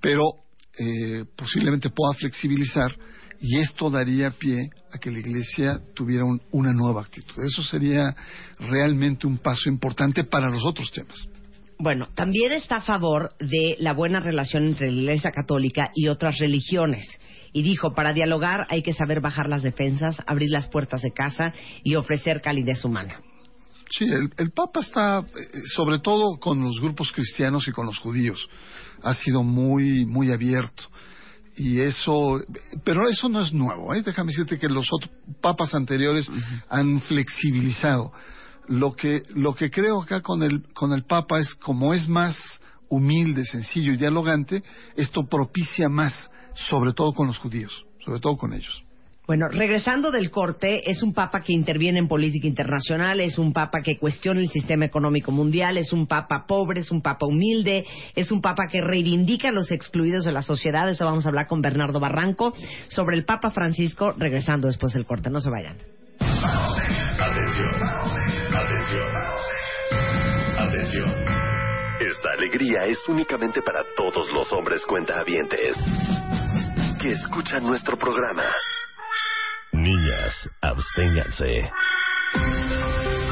Pero 0.00 0.22
eh, 0.78 1.24
posiblemente 1.36 1.90
pueda 1.90 2.14
flexibilizar 2.14 2.96
y 3.40 3.58
esto 3.58 3.90
daría 3.90 4.30
pie 4.30 4.70
a 4.92 4.98
que 4.98 5.10
la 5.10 5.18
Iglesia 5.18 5.80
tuviera 5.94 6.24
un- 6.24 6.40
una 6.50 6.72
nueva 6.72 7.00
actitud. 7.02 7.42
Eso 7.44 7.62
sería 7.62 8.14
realmente 8.58 9.26
un 9.26 9.38
paso 9.38 9.68
importante 9.68 10.24
para 10.24 10.50
los 10.50 10.64
otros 10.64 10.90
temas. 10.92 11.28
Bueno, 11.78 12.08
también 12.14 12.52
está 12.52 12.76
a 12.76 12.82
favor 12.82 13.32
de 13.40 13.76
la 13.78 13.94
buena 13.94 14.20
relación 14.20 14.64
entre 14.64 14.92
la 14.92 15.00
Iglesia 15.00 15.30
Católica 15.32 15.90
y 15.94 16.08
otras 16.08 16.38
religiones. 16.38 17.06
Y 17.52 17.62
dijo, 17.62 17.94
para 17.94 18.12
dialogar 18.12 18.66
hay 18.68 18.82
que 18.82 18.92
saber 18.92 19.20
bajar 19.20 19.48
las 19.48 19.62
defensas, 19.62 20.22
abrir 20.26 20.50
las 20.50 20.66
puertas 20.68 21.00
de 21.00 21.10
casa 21.12 21.54
y 21.82 21.94
ofrecer 21.96 22.42
calidez 22.42 22.84
humana. 22.84 23.20
Sí, 23.90 24.04
el, 24.04 24.30
el 24.36 24.50
Papa 24.52 24.80
está, 24.80 25.20
eh, 25.20 25.62
sobre 25.74 25.98
todo 25.98 26.38
con 26.38 26.60
los 26.62 26.78
grupos 26.80 27.10
cristianos 27.12 27.66
y 27.66 27.72
con 27.72 27.86
los 27.86 27.98
judíos, 27.98 28.46
ha 29.02 29.14
sido 29.14 29.42
muy, 29.42 30.04
muy 30.04 30.30
abierto. 30.30 30.84
Y 31.56 31.80
eso, 31.80 32.40
pero 32.84 33.08
eso 33.08 33.28
no 33.28 33.42
es 33.42 33.52
nuevo, 33.52 33.92
¿eh? 33.94 34.02
déjame 34.02 34.28
decirte 34.28 34.58
que 34.58 34.68
los 34.68 34.86
otros 34.92 35.10
papas 35.40 35.74
anteriores 35.74 36.30
han 36.68 37.00
flexibilizado. 37.02 38.12
Lo 38.68 38.94
que, 38.94 39.24
lo 39.34 39.54
que 39.54 39.70
creo 39.70 40.02
acá 40.02 40.20
con 40.20 40.42
el, 40.42 40.62
con 40.72 40.92
el 40.92 41.04
Papa 41.04 41.40
es, 41.40 41.54
como 41.56 41.92
es 41.92 42.08
más 42.08 42.36
humilde, 42.88 43.44
sencillo 43.44 43.92
y 43.92 43.96
dialogante, 43.96 44.62
esto 44.96 45.26
propicia 45.26 45.88
más, 45.88 46.30
sobre 46.54 46.92
todo 46.92 47.12
con 47.12 47.26
los 47.26 47.38
judíos, 47.38 47.84
sobre 48.04 48.20
todo 48.20 48.36
con 48.36 48.52
ellos. 48.52 48.84
Bueno, 49.30 49.46
regresando 49.46 50.10
del 50.10 50.28
corte, 50.28 50.90
es 50.90 51.04
un 51.04 51.14
papa 51.14 51.40
que 51.40 51.52
interviene 51.52 52.00
en 52.00 52.08
política 52.08 52.48
internacional, 52.48 53.20
es 53.20 53.38
un 53.38 53.52
papa 53.52 53.80
que 53.80 53.96
cuestiona 53.96 54.40
el 54.40 54.48
sistema 54.48 54.86
económico 54.86 55.30
mundial, 55.30 55.76
es 55.76 55.92
un 55.92 56.08
papa 56.08 56.46
pobre, 56.48 56.80
es 56.80 56.90
un 56.90 57.00
papa 57.00 57.26
humilde, 57.26 57.86
es 58.16 58.32
un 58.32 58.40
papa 58.40 58.64
que 58.68 58.80
reivindica 58.80 59.50
a 59.50 59.52
los 59.52 59.70
excluidos 59.70 60.24
de 60.24 60.32
la 60.32 60.42
sociedad. 60.42 60.90
Eso 60.90 61.04
vamos 61.04 61.26
a 61.26 61.28
hablar 61.28 61.46
con 61.46 61.62
Bernardo 61.62 62.00
Barranco 62.00 62.54
sobre 62.88 63.16
el 63.16 63.24
Papa 63.24 63.52
Francisco, 63.52 64.14
regresando 64.18 64.66
después 64.66 64.94
del 64.94 65.06
corte. 65.06 65.30
No 65.30 65.40
se 65.40 65.48
vayan. 65.48 65.76
Atención, 66.18 67.70
atención, 68.52 69.10
atención. 70.58 71.14
Esta 72.00 72.32
alegría 72.36 72.80
es 72.86 72.98
únicamente 73.06 73.62
para 73.62 73.84
todos 73.94 74.28
los 74.32 74.52
hombres 74.52 74.84
cuentahabientes 74.86 75.76
que 77.00 77.12
escuchan 77.12 77.62
nuestro 77.62 77.96
programa. 77.96 78.42
Niñas, 79.80 80.50
absténganse. 80.60 81.70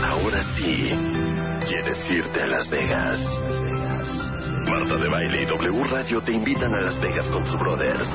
Ahora 0.02 0.42
sí, 0.56 0.90
¿quieres 1.68 2.10
irte 2.10 2.42
a 2.42 2.46
Las 2.46 2.70
Vegas? 2.70 3.20
Marta 4.66 4.96
de 4.96 5.08
Baile 5.10 5.42
y 5.42 5.44
W 5.44 5.84
Radio 5.90 6.22
te 6.22 6.32
invitan 6.32 6.74
a 6.74 6.80
Las 6.80 6.98
Vegas 7.02 7.26
con 7.26 7.44
sus 7.44 7.60
brothers. 7.60 8.08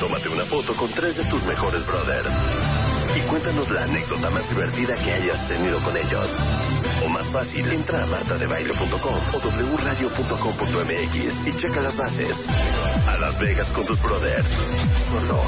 Tómate 0.00 0.28
una 0.28 0.44
foto 0.46 0.74
con 0.76 0.92
tres 0.94 1.16
de 1.16 1.24
tus 1.26 1.44
mejores 1.44 1.86
brothers. 1.86 2.71
Y 3.14 3.20
cuéntanos 3.28 3.70
la 3.70 3.84
anécdota 3.84 4.30
más 4.30 4.48
divertida 4.48 4.94
que 4.94 5.12
hayas 5.12 5.48
tenido 5.48 5.78
con 5.82 5.96
ellos. 5.96 6.30
O 7.04 7.08
más 7.08 7.26
fácil, 7.30 7.70
entra 7.70 8.04
a 8.04 8.06
martadebaile.com 8.06 9.20
o 9.34 9.38
wradio.com.mx 9.76 11.46
y 11.46 11.56
checa 11.60 11.80
las 11.82 11.96
bases. 11.96 12.36
A 13.06 13.16
Las 13.18 13.38
Vegas 13.38 13.70
con 13.72 13.84
tus 13.84 14.00
brothers. 14.00 14.48
Solo 15.10 15.42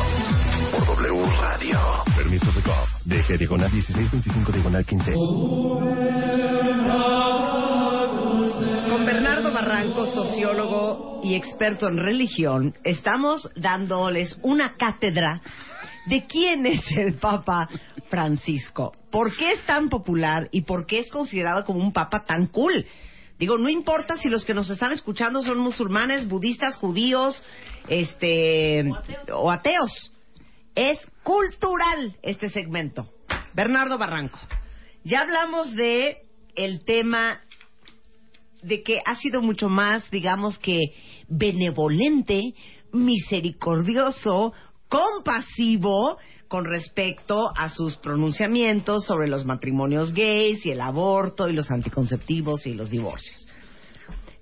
por 0.73 0.85
W 0.99 1.27
Radio. 1.41 1.79
Permiso 2.17 2.53
de 2.53 2.63
COP. 2.63 2.89
DG 3.05 3.39
diagonal 3.39 3.73
1625 3.73 4.53
diagonal 4.53 4.85
15. 4.85 5.13
Con 8.91 9.07
Bernardo 9.07 9.53
Barranco, 9.53 10.07
sociólogo 10.07 11.21
y 11.25 11.35
experto 11.35 11.89
en 11.89 11.97
religión, 11.97 12.75
estamos 12.85 13.51
dándoles 13.57 14.39
una 14.43 14.75
cátedra 14.77 15.41
de 16.07 16.27
quién 16.27 16.67
es 16.67 16.85
el 16.97 17.15
Papa 17.15 17.69
Francisco, 18.09 18.93
por 19.11 19.35
qué 19.37 19.53
es 19.53 19.67
tan 19.67 19.89
popular 19.89 20.49
y 20.53 20.63
por 20.63 20.87
qué 20.87 21.01
es 21.01 21.11
considerado 21.11 21.65
como 21.65 21.81
un 21.81 21.93
Papa 21.93 22.25
tan 22.25 22.47
cool. 22.47 22.87
Digo, 23.39 23.59
no 23.59 23.69
importa 23.69 24.17
si 24.17 24.29
los 24.29 24.45
que 24.45 24.55
nos 24.55 24.71
están 24.71 24.93
escuchando 24.93 25.43
son 25.43 25.59
musulmanes, 25.59 26.29
budistas, 26.29 26.77
judíos, 26.77 27.43
este, 27.89 28.85
o 29.33 29.51
ateos. 29.51 30.13
Es 30.75 30.99
cultural 31.23 32.17
este 32.23 32.49
segmento. 32.49 33.09
Bernardo 33.55 33.99
Barranco. 33.99 34.39
Ya 35.05 35.21
hablamos 35.21 35.75
de 35.75 36.19
el 36.55 36.85
tema 36.85 37.41
de 38.63 38.83
que 38.83 38.99
ha 39.05 39.15
sido 39.17 39.43
mucho 39.43 39.69
más, 39.69 40.09
digamos 40.11 40.59
que 40.59 40.79
benevolente, 41.29 42.55
misericordioso, 42.93 44.53
compasivo 44.95 46.19
con 46.47 46.65
respecto 46.67 47.51
a 47.57 47.69
sus 47.69 47.97
pronunciamientos 47.97 49.05
sobre 49.05 49.27
los 49.27 49.45
matrimonios 49.45 50.13
gays 50.13 50.65
y 50.65 50.71
el 50.71 50.81
aborto 50.81 51.49
y 51.49 51.53
los 51.53 51.69
anticonceptivos 51.73 52.65
y 52.67 52.75
los 52.75 52.91
divorcios. 52.91 53.49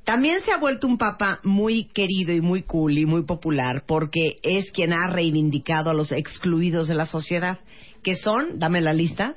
También 0.05 0.42
se 0.42 0.53
ha 0.53 0.59
vuelto 0.59 0.86
un 0.88 0.98
papa 0.98 1.40
muy 1.42 1.84
querido 1.84 2.34
y 2.34 2.42
muy 2.42 2.64
cool 2.64 2.98
y 2.98 3.07
muy 3.07 3.22
popular 3.24 3.84
porque 3.86 4.36
es 4.42 4.70
quien 4.72 4.92
ha 4.92 5.09
reivindicado 5.09 5.88
a 5.88 5.94
los 5.94 6.12
excluidos 6.12 6.88
de 6.88 6.96
la 6.96 7.07
sociedad, 7.07 7.61
que 8.03 8.16
son, 8.16 8.59
dame 8.59 8.82
la 8.82 8.92
lista, 8.92 9.36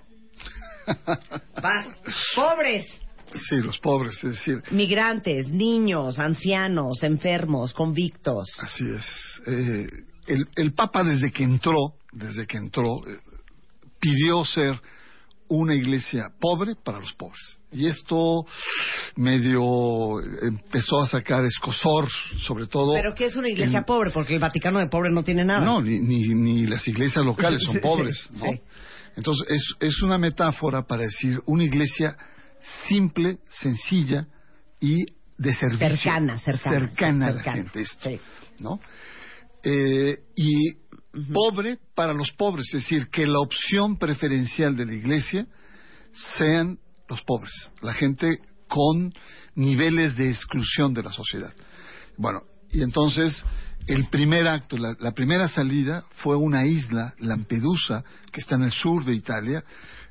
vas, 1.61 1.87
pobres, 2.35 2.85
Sí, 3.49 3.57
los 3.57 3.79
pobres, 3.79 4.23
es 4.23 4.31
decir, 4.31 4.63
migrantes, 4.71 5.49
niños, 5.49 6.19
ancianos, 6.19 7.03
enfermos, 7.03 7.73
convictos. 7.73 8.47
así 8.61 8.85
es. 8.89 9.41
Eh, 9.47 9.87
el, 10.27 10.47
el 10.55 10.73
Papa 10.73 11.03
desde 11.03 11.31
que 11.31 11.43
entró, 11.43 11.93
desde 12.11 12.45
que 12.47 12.57
entró, 12.57 13.07
eh, 13.07 13.19
pidió 13.99 14.43
ser 14.45 14.79
una 15.47 15.75
iglesia 15.75 16.31
pobre 16.39 16.73
para 16.83 16.99
los 16.99 17.13
pobres. 17.13 17.59
Y 17.71 17.85
esto 17.87 18.45
medio 19.15 20.19
empezó 20.41 21.01
a 21.01 21.07
sacar 21.07 21.45
escosor, 21.45 22.07
sobre 22.39 22.67
todo. 22.67 22.93
Pero 22.93 23.13
que 23.13 23.25
es 23.25 23.35
una 23.35 23.49
iglesia 23.49 23.79
en- 23.79 23.85
pobre, 23.85 24.11
porque 24.11 24.33
el 24.33 24.39
Vaticano 24.39 24.79
de 24.79 24.87
pobre 24.87 25.11
no 25.11 25.23
tiene 25.23 25.45
nada. 25.45 25.63
No, 25.63 25.81
ni, 25.81 25.99
ni, 25.99 26.29
ni 26.33 26.65
las 26.65 26.87
iglesias 26.87 27.23
locales 27.23 27.61
son 27.65 27.79
pobres, 27.79 28.29
¿no? 28.33 28.45
sí. 28.45 28.61
Entonces, 29.17 29.47
es, 29.49 29.75
es 29.79 30.01
una 30.01 30.17
metáfora 30.17 30.81
para 30.83 31.03
decir 31.03 31.41
una 31.45 31.63
iglesia 31.63 32.17
simple, 32.87 33.37
sencilla 33.49 34.27
y 34.81 35.05
de 35.37 35.53
servicio. 35.53 35.87
Cercana, 35.89 36.39
cercana, 36.39 36.79
Cercana 36.89 37.25
a 37.25 37.29
la 37.29 37.35
cercana, 37.35 37.57
gente, 37.57 37.79
esto, 37.81 38.09
sí. 38.09 38.19
¿no? 38.59 38.79
Eh, 39.67 40.19
y 40.35 40.73
pobre 41.33 41.79
para 41.95 42.13
los 42.13 42.31
pobres, 42.33 42.67
es 42.67 42.83
decir, 42.83 43.07
que 43.07 43.25
la 43.25 43.39
opción 43.39 43.97
preferencial 43.97 44.75
de 44.75 44.85
la 44.85 44.93
iglesia 44.93 45.47
sean 46.37 46.77
los 47.09 47.21
pobres, 47.23 47.53
la 47.81 47.93
gente 47.93 48.39
con 48.67 49.11
niveles 49.55 50.15
de 50.17 50.29
exclusión 50.29 50.93
de 50.93 51.03
la 51.03 51.11
sociedad. 51.11 51.51
Bueno, 52.17 52.41
y 52.71 52.81
entonces 52.83 53.43
el 53.87 54.07
primer 54.09 54.47
acto, 54.47 54.77
la, 54.77 54.95
la 54.99 55.11
primera 55.13 55.47
salida 55.47 56.03
fue 56.17 56.35
una 56.35 56.65
isla, 56.65 57.13
Lampedusa, 57.19 58.03
que 58.31 58.41
está 58.41 58.55
en 58.55 58.63
el 58.63 58.71
sur 58.71 59.03
de 59.03 59.13
Italia, 59.15 59.63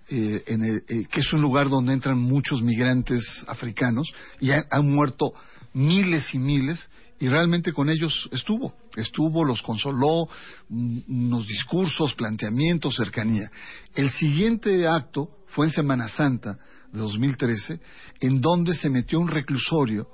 eh, 0.09 0.43
en 0.47 0.65
el- 0.65 0.83
eh, 0.89 1.07
que 1.11 1.21
es 1.21 1.33
un 1.33 1.43
lugar 1.43 1.69
donde 1.69 1.93
entran 1.93 2.19
muchos 2.19 2.61
migrantes 2.63 3.25
africanos 3.47 4.07
y 4.41 4.51
ha- 4.51 4.67
han 4.71 4.91
muerto 4.91 5.33
miles 5.73 6.33
y 6.35 6.39
miles 6.39 6.89
y 7.19 7.29
realmente 7.29 7.73
con 7.73 7.89
ellos 7.89 8.29
estuvo, 8.33 8.75
estuvo, 8.97 9.45
los 9.45 9.63
consoló, 9.63 10.29
mm, 10.69 10.99
unos 11.09 11.47
discursos, 11.47 12.15
planteamientos, 12.15 12.97
cercanía. 12.97 13.51
El 13.95 14.11
siguiente 14.11 14.87
acto 14.87 15.29
fue 15.49 15.67
en 15.67 15.73
Semana 15.73 16.09
Santa 16.09 16.59
de 16.93 16.99
2013, 16.99 17.81
en 18.21 18.41
donde 18.41 18.75
se 18.75 18.91
metió 18.91 19.21
un 19.21 19.29
reclusorio 19.29 20.09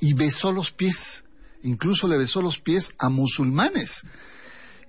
y 0.00 0.14
besó 0.14 0.52
los 0.52 0.70
pies, 0.70 0.96
incluso 1.62 2.08
le 2.08 2.18
besó 2.18 2.40
los 2.40 2.58
pies 2.58 2.88
a 2.98 3.08
musulmanes. 3.08 3.90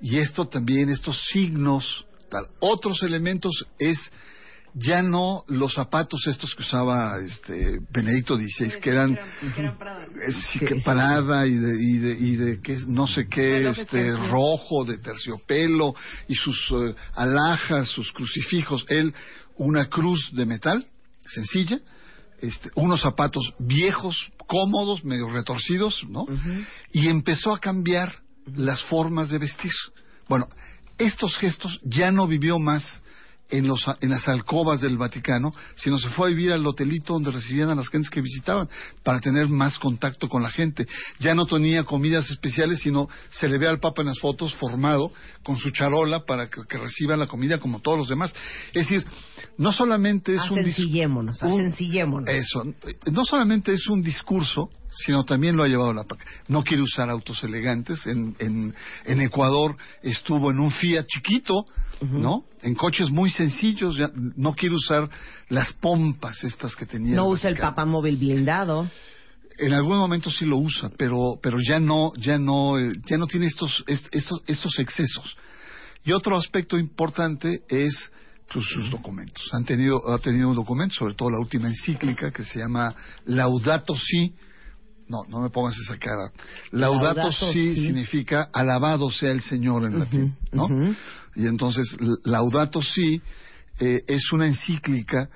Y 0.02 0.18
esto 0.18 0.48
también, 0.48 0.90
estos 0.90 1.20
signos, 1.32 2.06
tal. 2.30 2.46
Otros 2.60 3.04
elementos 3.04 3.66
es 3.80 4.12
ya 4.74 5.02
no 5.02 5.44
los 5.48 5.74
zapatos 5.74 6.28
estos 6.28 6.54
que 6.56 6.62
usaba 6.62 7.18
este 7.20 7.80
Benedicto 7.90 8.38
XVI, 8.38 8.80
que 8.80 8.90
eran 8.90 9.14
eh, 9.14 10.32
sí, 10.32 10.60
Sí, 10.60 10.60
que 10.60 10.76
sí. 10.76 10.82
parada 10.82 11.48
y 11.48 11.56
de, 11.56 11.84
y 11.84 11.98
de, 11.98 12.12
y 12.14 12.36
de 12.36 12.62
que 12.62 12.78
no 12.88 13.08
sé 13.08 13.28
qué, 13.28 13.70
este 13.70 14.16
rojo 14.16 14.86
de 14.86 14.98
terciopelo 15.00 15.96
y 16.28 16.36
sus 16.36 16.72
eh, 16.72 16.96
alhajas, 17.16 17.88
sus 17.90 18.12
crucifijos, 18.12 18.86
él 18.90 19.14
una 19.58 19.86
cruz 19.90 20.32
de 20.34 20.46
metal 20.46 20.86
sencilla, 21.26 21.80
este, 22.40 22.70
unos 22.76 23.02
zapatos 23.02 23.54
viejos, 23.58 24.32
cómodos, 24.46 25.04
medio 25.04 25.30
retorcidos, 25.30 26.06
¿no? 26.08 26.26
Y 26.92 27.08
empezó 27.08 27.54
a 27.54 27.60
cambiar 27.60 28.20
las 28.56 28.84
formas 28.84 29.30
de 29.30 29.40
vestir. 29.40 29.72
Bueno, 30.30 30.48
estos 31.00 31.36
gestos 31.38 31.80
ya 31.84 32.12
no 32.12 32.28
vivió 32.28 32.60
más 32.60 33.04
en, 33.50 33.68
los, 33.68 33.86
en 34.02 34.10
las 34.10 34.28
alcobas 34.28 34.82
del 34.82 34.98
Vaticano, 34.98 35.54
sino 35.76 35.98
se 35.98 36.10
fue 36.10 36.28
a 36.28 36.30
vivir 36.30 36.52
al 36.52 36.66
hotelito 36.66 37.14
donde 37.14 37.32
recibían 37.32 37.70
a 37.70 37.76
las 37.76 37.90
gentes 37.90 38.10
que 38.10 38.22
visitaban 38.22 38.68
para 39.04 39.20
tener 39.20 39.48
más 39.48 39.80
contacto 39.80 40.28
con 40.28 40.44
la 40.44 40.50
gente. 40.52 40.88
Ya 41.20 41.34
no 41.36 41.46
tenía 41.46 41.84
comidas 41.84 42.30
especiales, 42.30 42.80
sino 42.82 43.08
se 43.30 43.48
le 43.48 43.58
ve 43.58 43.68
al 43.68 43.80
Papa 43.80 44.02
en 44.02 44.08
las 44.10 44.20
fotos 44.20 44.54
formado 44.56 45.12
con 45.44 45.58
su 45.58 45.72
charola 45.72 46.26
para 46.26 46.48
que, 46.48 46.62
que 46.68 46.78
reciba 46.78 47.16
la 47.18 47.28
comida 47.28 47.58
como 47.60 47.80
todos 47.80 47.98
los 47.98 48.10
demás. 48.10 48.34
Es 48.74 48.88
decir, 48.90 49.06
no 49.58 49.72
solamente 49.72 50.36
es 50.36 50.42
un 50.52 50.60
Asencillémonos, 50.60 51.42
un- 51.42 51.62
asencillémonos. 51.62 52.30
Eso, 52.30 52.64
no 53.12 53.26
solamente 53.26 53.72
es 53.74 53.88
un 53.88 54.02
discurso, 54.02 54.70
sino 54.92 55.24
también 55.26 55.56
lo 55.56 55.64
ha 55.64 55.68
llevado 55.68 55.94
la 55.94 56.04
práctica. 56.04 56.32
No 56.48 56.64
quiere 56.64 56.82
usar 56.84 57.10
autos 57.10 57.44
elegantes. 57.44 58.06
En, 58.08 58.36
en, 58.40 58.74
en 59.06 59.22
Ecuador 59.22 59.76
estuvo 60.02 60.50
en 60.52 60.60
un 60.60 60.72
Fiat 60.72 61.06
chiquito, 61.08 61.66
¿no? 62.02 62.44
En 62.62 62.76
coches 62.76 63.10
muy 63.10 63.30
sencillos. 63.30 63.98
ya 63.98 64.10
no 64.16 64.54
quiere 64.54 64.76
usar 64.76 65.10
las 65.50 65.74
pompas 65.74 66.44
estas 66.44 66.76
que 66.76 66.86
tenía. 66.86 67.16
No 67.16 67.28
usa 67.28 67.50
el 67.50 67.58
papamóvil 67.58 68.18
blindado. 68.18 68.90
En 69.60 69.74
algún 69.74 69.98
momento 69.98 70.30
sí 70.30 70.46
lo 70.46 70.58
usa, 70.58 70.92
pero 70.98 71.40
pero 71.42 71.58
ya 71.60 71.80
no 71.80 72.12
ya 72.16 72.38
no 72.38 72.78
eh, 72.78 72.94
ya 73.06 73.18
no 73.18 73.26
tiene 73.26 73.48
estos 73.48 73.84
est- 73.88 74.08
estos 74.14 74.42
estos 74.46 74.78
excesos. 74.80 75.36
Y 76.06 76.12
otro 76.12 76.38
aspecto 76.38 76.78
importante 76.78 77.64
es 77.68 78.12
pues, 78.54 78.66
sus 78.66 78.92
documentos. 78.92 79.44
Han 79.54 79.66
tenido 79.66 80.08
ha 80.14 80.20
tenido 80.20 80.50
un 80.50 80.56
documento, 80.56 80.94
sobre 80.94 81.16
todo 81.16 81.32
la 81.32 81.40
última 81.40 81.68
encíclica 81.68 82.30
que 82.32 82.44
se 82.44 82.60
llama 82.60 82.94
Laudato 83.26 83.96
Si. 83.96 84.34
No, 85.10 85.24
no 85.30 85.40
me 85.42 85.50
pongas 85.50 85.76
esa 85.80 85.98
cara. 85.98 86.32
Laudato, 86.72 87.16
Laudato 87.16 87.32
Si 87.52 87.76
Si. 87.76 87.86
significa 87.86 88.50
alabado 88.54 89.10
sea 89.10 89.32
el 89.32 89.42
Señor 89.42 89.86
en 89.86 89.98
latín, 90.00 90.36
¿no? 90.52 90.68
Y 91.38 91.46
entonces 91.48 91.96
Laudato 92.26 92.82
Si 92.82 93.22
eh, 93.80 94.02
es 94.08 94.32
una 94.34 94.48
encíclica 94.48 95.30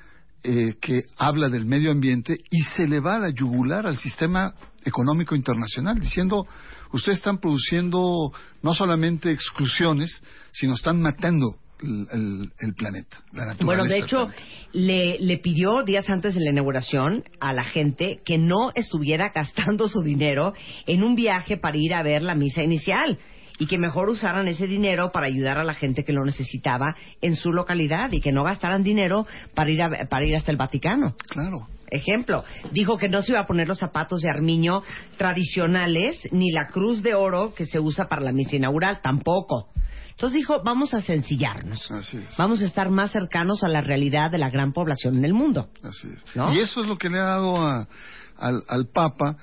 eh, 0.43 0.73
que 0.81 1.03
habla 1.17 1.47
del 1.47 1.65
medio 1.65 1.91
ambiente 1.91 2.39
y 2.49 2.61
se 2.75 2.87
le 2.87 2.99
va 2.99 3.15
a 3.15 3.19
la 3.19 3.29
yugular 3.29 3.85
al 3.85 3.97
sistema 3.97 4.55
económico 4.83 5.35
internacional, 5.35 5.99
diciendo, 5.99 6.47
ustedes 6.91 7.19
están 7.19 7.37
produciendo 7.37 8.31
no 8.63 8.73
solamente 8.73 9.31
exclusiones, 9.31 10.23
sino 10.51 10.73
están 10.73 10.99
matando 11.03 11.55
el, 11.83 12.07
el- 12.11 12.49
el 12.59 12.73
planeta, 12.73 13.17
la 13.33 13.45
naturaleza. 13.45 13.65
Bueno, 13.65 13.83
de 13.85 13.99
hecho, 13.99 14.27
le 14.73 15.37
pidió 15.37 15.83
días 15.83 16.09
antes 16.09 16.33
de 16.33 16.41
la 16.41 16.49
inauguración 16.49 17.23
a 17.39 17.53
la 17.53 17.63
gente 17.63 18.21
que 18.25 18.39
no 18.39 18.71
estuviera 18.73 19.29
gastando 19.35 19.87
su 19.87 20.01
dinero 20.01 20.53
en 20.87 21.03
un 21.03 21.13
viaje 21.15 21.57
para 21.57 21.77
ir 21.77 21.93
a 21.93 22.01
ver 22.01 22.23
la 22.23 22.33
misa 22.33 22.63
inicial 22.63 23.19
y 23.61 23.67
que 23.67 23.77
mejor 23.77 24.09
usaran 24.09 24.47
ese 24.47 24.65
dinero 24.65 25.11
para 25.11 25.27
ayudar 25.27 25.59
a 25.59 25.63
la 25.63 25.75
gente 25.75 26.03
que 26.03 26.13
lo 26.13 26.25
necesitaba 26.25 26.95
en 27.21 27.35
su 27.35 27.51
localidad 27.53 28.11
y 28.11 28.19
que 28.19 28.31
no 28.31 28.43
gastaran 28.43 28.81
dinero 28.81 29.27
para 29.53 29.69
ir, 29.69 29.83
a- 29.83 30.05
para 30.09 30.25
ir 30.25 30.35
hasta 30.35 30.49
el 30.49 30.57
Vaticano. 30.57 31.13
Claro. 31.29 31.67
Ejemplo, 31.91 32.43
dijo 32.71 32.97
que 32.97 33.07
no 33.07 33.21
se 33.21 33.33
iba 33.33 33.41
a 33.41 33.45
poner 33.45 33.67
los 33.67 33.77
zapatos 33.77 34.21
de 34.23 34.31
armiño 34.31 34.81
tradicionales 35.17 36.27
ni 36.31 36.51
la 36.51 36.69
cruz 36.69 37.03
de 37.03 37.13
oro 37.13 37.53
que 37.53 37.65
se 37.67 37.79
usa 37.79 38.07
para 38.09 38.21
la 38.23 38.31
misa 38.31 38.55
inaugural, 38.55 38.99
tampoco. 39.03 39.69
Entonces 40.09 40.37
dijo, 40.37 40.63
vamos 40.63 40.93
a 40.95 41.01
sencillarnos. 41.01 41.91
Así 41.91 42.17
es. 42.17 42.35
Vamos 42.37 42.61
a 42.61 42.65
estar 42.65 42.89
más 42.89 43.11
cercanos 43.11 43.63
a 43.63 43.67
la 43.67 43.81
realidad 43.81 44.31
de 44.31 44.39
la 44.39 44.49
gran 44.49 44.73
población 44.73 45.17
en 45.17 45.25
el 45.25 45.33
mundo. 45.33 45.69
Así 45.83 46.07
es. 46.11 46.25
¿No? 46.35 46.51
Y 46.53 46.59
eso 46.59 46.81
es 46.81 46.87
lo 46.87 46.97
que 46.97 47.09
le 47.09 47.19
ha 47.19 47.23
dado 47.25 47.57
a- 47.61 47.87
al, 48.37 48.63
al 48.67 48.87
Papa 48.87 49.37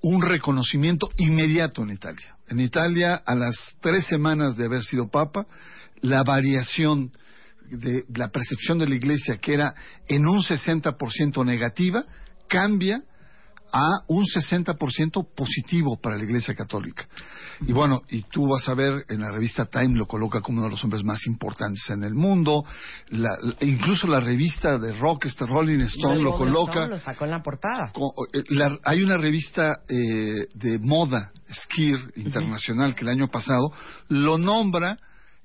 un 0.00 0.22
reconocimiento 0.22 1.10
inmediato 1.18 1.82
en 1.82 1.90
Italia. 1.90 2.36
En 2.48 2.60
Italia, 2.60 3.14
a 3.14 3.34
las 3.34 3.56
tres 3.80 4.06
semanas 4.06 4.56
de 4.56 4.66
haber 4.66 4.82
sido 4.82 5.10
Papa, 5.10 5.46
la 6.00 6.22
variación 6.22 7.12
de 7.70 8.04
la 8.14 8.28
percepción 8.28 8.78
de 8.78 8.88
la 8.88 8.94
Iglesia, 8.94 9.36
que 9.36 9.54
era 9.54 9.74
en 10.06 10.26
un 10.26 10.40
60% 10.40 11.44
negativa, 11.44 12.04
cambia 12.48 13.02
a 13.72 14.00
un 14.08 14.24
60% 14.24 15.28
positivo 15.34 15.98
para 16.00 16.16
la 16.16 16.24
Iglesia 16.24 16.54
Católica. 16.54 17.06
Y 17.66 17.72
bueno, 17.72 18.02
y 18.08 18.22
tú 18.22 18.46
vas 18.48 18.68
a 18.68 18.74
ver, 18.74 19.04
en 19.08 19.20
la 19.20 19.30
revista 19.32 19.66
Time 19.66 19.96
lo 19.98 20.06
coloca 20.06 20.40
como 20.40 20.58
uno 20.58 20.66
de 20.66 20.70
los 20.72 20.84
hombres 20.84 21.02
más 21.04 21.26
importantes 21.26 21.82
en 21.90 22.04
el 22.04 22.14
mundo, 22.14 22.64
la- 23.08 23.36
la- 23.42 23.56
incluso 23.66 24.06
la 24.06 24.20
revista 24.20 24.78
de 24.78 24.92
rock, 24.96 25.26
este 25.26 25.44
Rolling 25.44 25.80
Stone, 25.80 26.22
lo 26.22 26.36
coloca. 26.38 26.72
Stone 26.72 26.88
lo 26.88 26.98
sacó 27.00 27.24
en 27.24 27.30
la 27.32 27.42
portada. 27.42 27.92
Eh, 28.32 28.44
la- 28.50 28.78
hay 28.84 29.02
una 29.02 29.16
revista 29.18 29.80
eh, 29.88 30.46
de 30.54 30.78
moda, 30.78 31.32
Skir 31.52 31.98
Internacional, 32.16 32.94
que 32.94 33.02
el 33.02 33.08
año 33.08 33.28
pasado 33.28 33.72
lo 34.08 34.38
nombra 34.38 34.98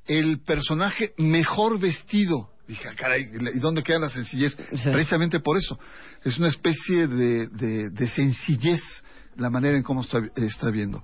el 0.05 0.41
personaje 0.41 1.13
mejor 1.17 1.79
vestido. 1.79 2.49
Dije, 2.67 2.87
ah, 2.89 2.93
caray, 2.95 3.29
¿y 3.53 3.59
dónde 3.59 3.83
queda 3.83 3.99
la 3.99 4.09
sencillez? 4.09 4.55
Sí. 4.75 4.89
Precisamente 4.91 5.39
por 5.41 5.57
eso. 5.57 5.77
Es 6.23 6.37
una 6.37 6.47
especie 6.47 7.07
de, 7.07 7.47
de- 7.47 7.89
de 7.89 8.07
sencillez 8.07 8.81
la 9.35 9.49
manera 9.49 9.75
en 9.77 9.83
cómo 9.83 10.01
está, 10.01 10.19
está 10.35 10.69
viendo. 10.69 11.01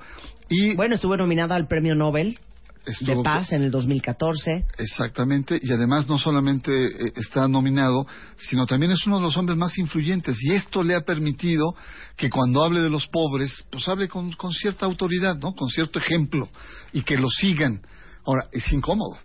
Y 0.50 0.76
Bueno, 0.76 0.96
estuvo 0.96 1.18
nominada 1.18 1.56
al 1.56 1.68
Premio 1.68 1.96
Nobel 1.96 2.40
de 2.86 2.92
estuvo- 2.94 3.24
Paz 3.24 3.52
en 3.52 3.62
el 3.64 3.72
2014. 3.72 4.66
Exactamente, 4.78 5.60
y 5.62 5.72
además 5.72 6.08
no 6.08 6.18
solamente 6.18 6.72
eh, 6.72 7.12
está 7.18 7.48
nominado, 7.48 8.08
sino 8.38 8.66
también 8.66 8.92
es 8.94 9.06
uno 9.06 9.18
de 9.18 9.24
los 9.24 9.36
hombres 9.36 9.58
más 9.58 9.78
influyentes. 9.78 10.38
Y 10.42 10.54
esto 10.54 10.82
le 10.84 10.96
ha 10.96 11.02
permitido 11.02 11.76
que 12.16 12.30
cuando 12.30 12.64
hable 12.64 12.80
de 12.82 12.90
los 12.90 13.06
pobres, 13.08 13.66
pues 13.70 13.86
hable 13.90 14.08
con, 14.08 14.32
con 14.32 14.52
cierta 14.54 14.86
autoridad, 14.86 15.38
¿no? 15.38 15.54
Con 15.54 15.68
cierto 15.70 16.00
ejemplo, 16.00 16.48
y 16.94 17.02
que 17.02 17.18
lo 17.18 17.30
sigan. 17.30 17.82
Ahora, 18.26 18.48
es 18.52 18.72
incómodo. 18.72 19.18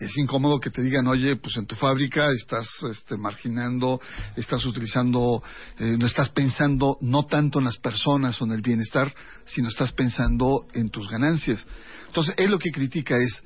Es 0.00 0.16
incómodo 0.16 0.58
que 0.58 0.70
te 0.70 0.82
digan, 0.82 1.06
oye, 1.06 1.36
pues 1.36 1.58
en 1.58 1.66
tu 1.66 1.76
fábrica 1.76 2.30
estás 2.32 2.66
este, 2.90 3.18
marginando, 3.18 4.00
estás 4.34 4.64
utilizando, 4.64 5.42
eh, 5.78 5.96
no 5.98 6.06
estás 6.06 6.30
pensando 6.30 6.96
no 7.02 7.26
tanto 7.26 7.58
en 7.58 7.66
las 7.66 7.76
personas 7.76 8.40
o 8.40 8.46
en 8.46 8.52
el 8.52 8.62
bienestar, 8.62 9.14
sino 9.44 9.68
estás 9.68 9.92
pensando 9.92 10.66
en 10.72 10.88
tus 10.88 11.06
ganancias. 11.06 11.66
Entonces, 12.06 12.34
él 12.38 12.50
lo 12.50 12.58
que 12.58 12.70
critica 12.70 13.18
es 13.18 13.44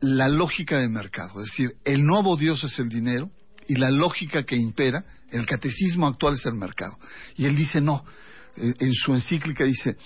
la 0.00 0.28
lógica 0.28 0.78
del 0.78 0.90
mercado, 0.90 1.42
es 1.42 1.50
decir, 1.50 1.72
el 1.84 2.04
nuevo 2.04 2.36
Dios 2.36 2.62
es 2.62 2.78
el 2.78 2.88
dinero 2.88 3.32
y 3.66 3.74
la 3.74 3.90
lógica 3.90 4.44
que 4.44 4.54
impera, 4.54 5.04
el 5.32 5.46
catecismo 5.46 6.06
actual 6.06 6.34
es 6.34 6.46
el 6.46 6.54
mercado. 6.54 6.96
Y 7.36 7.46
él 7.46 7.56
dice, 7.56 7.80
no, 7.80 8.04
eh, 8.56 8.72
en 8.78 8.94
su 8.94 9.14
encíclica 9.14 9.64
dice, 9.64 9.96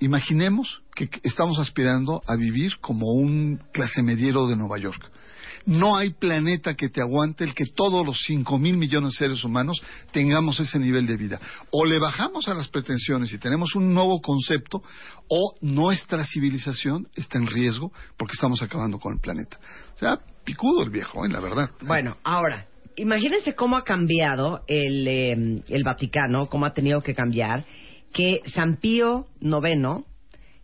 imaginemos 0.00 0.82
que 0.94 1.08
estamos 1.22 1.58
aspirando 1.58 2.22
a 2.26 2.36
vivir 2.36 2.78
como 2.80 3.12
un 3.14 3.58
clase 3.72 4.02
mediero 4.02 4.46
de 4.46 4.56
Nueva 4.56 4.76
York. 4.76 5.10
No 5.66 5.96
hay 5.96 6.10
planeta 6.10 6.74
que 6.74 6.88
te 6.88 7.00
aguante 7.00 7.44
el 7.44 7.54
que 7.54 7.66
todos 7.66 8.04
los 8.04 8.22
cinco 8.26 8.58
mil 8.58 8.76
millones 8.76 9.12
de 9.12 9.18
seres 9.18 9.44
humanos 9.44 9.82
tengamos 10.12 10.58
ese 10.60 10.78
nivel 10.78 11.06
de 11.06 11.16
vida. 11.16 11.40
O 11.70 11.84
le 11.84 11.98
bajamos 11.98 12.48
a 12.48 12.54
las 12.54 12.68
pretensiones 12.68 13.32
y 13.32 13.38
tenemos 13.38 13.74
un 13.74 13.92
nuevo 13.94 14.20
concepto, 14.20 14.82
o 15.28 15.54
nuestra 15.60 16.24
civilización 16.24 17.08
está 17.14 17.38
en 17.38 17.46
riesgo 17.46 17.92
porque 18.16 18.34
estamos 18.34 18.62
acabando 18.62 18.98
con 18.98 19.12
el 19.14 19.20
planeta. 19.20 19.58
O 19.94 19.98
sea, 19.98 20.18
picudo 20.44 20.82
el 20.82 20.90
viejo, 20.90 21.24
¿eh? 21.24 21.28
la 21.28 21.40
verdad. 21.40 21.70
Bueno, 21.82 22.16
ahora, 22.24 22.66
imagínense 22.96 23.54
cómo 23.54 23.76
ha 23.76 23.84
cambiado 23.84 24.62
el, 24.66 25.06
eh, 25.06 25.62
el 25.68 25.84
Vaticano, 25.84 26.48
cómo 26.48 26.66
ha 26.66 26.74
tenido 26.74 27.00
que 27.02 27.14
cambiar, 27.14 27.64
que 28.12 28.40
San 28.46 28.76
Pío 28.76 29.26
IX, 29.40 30.04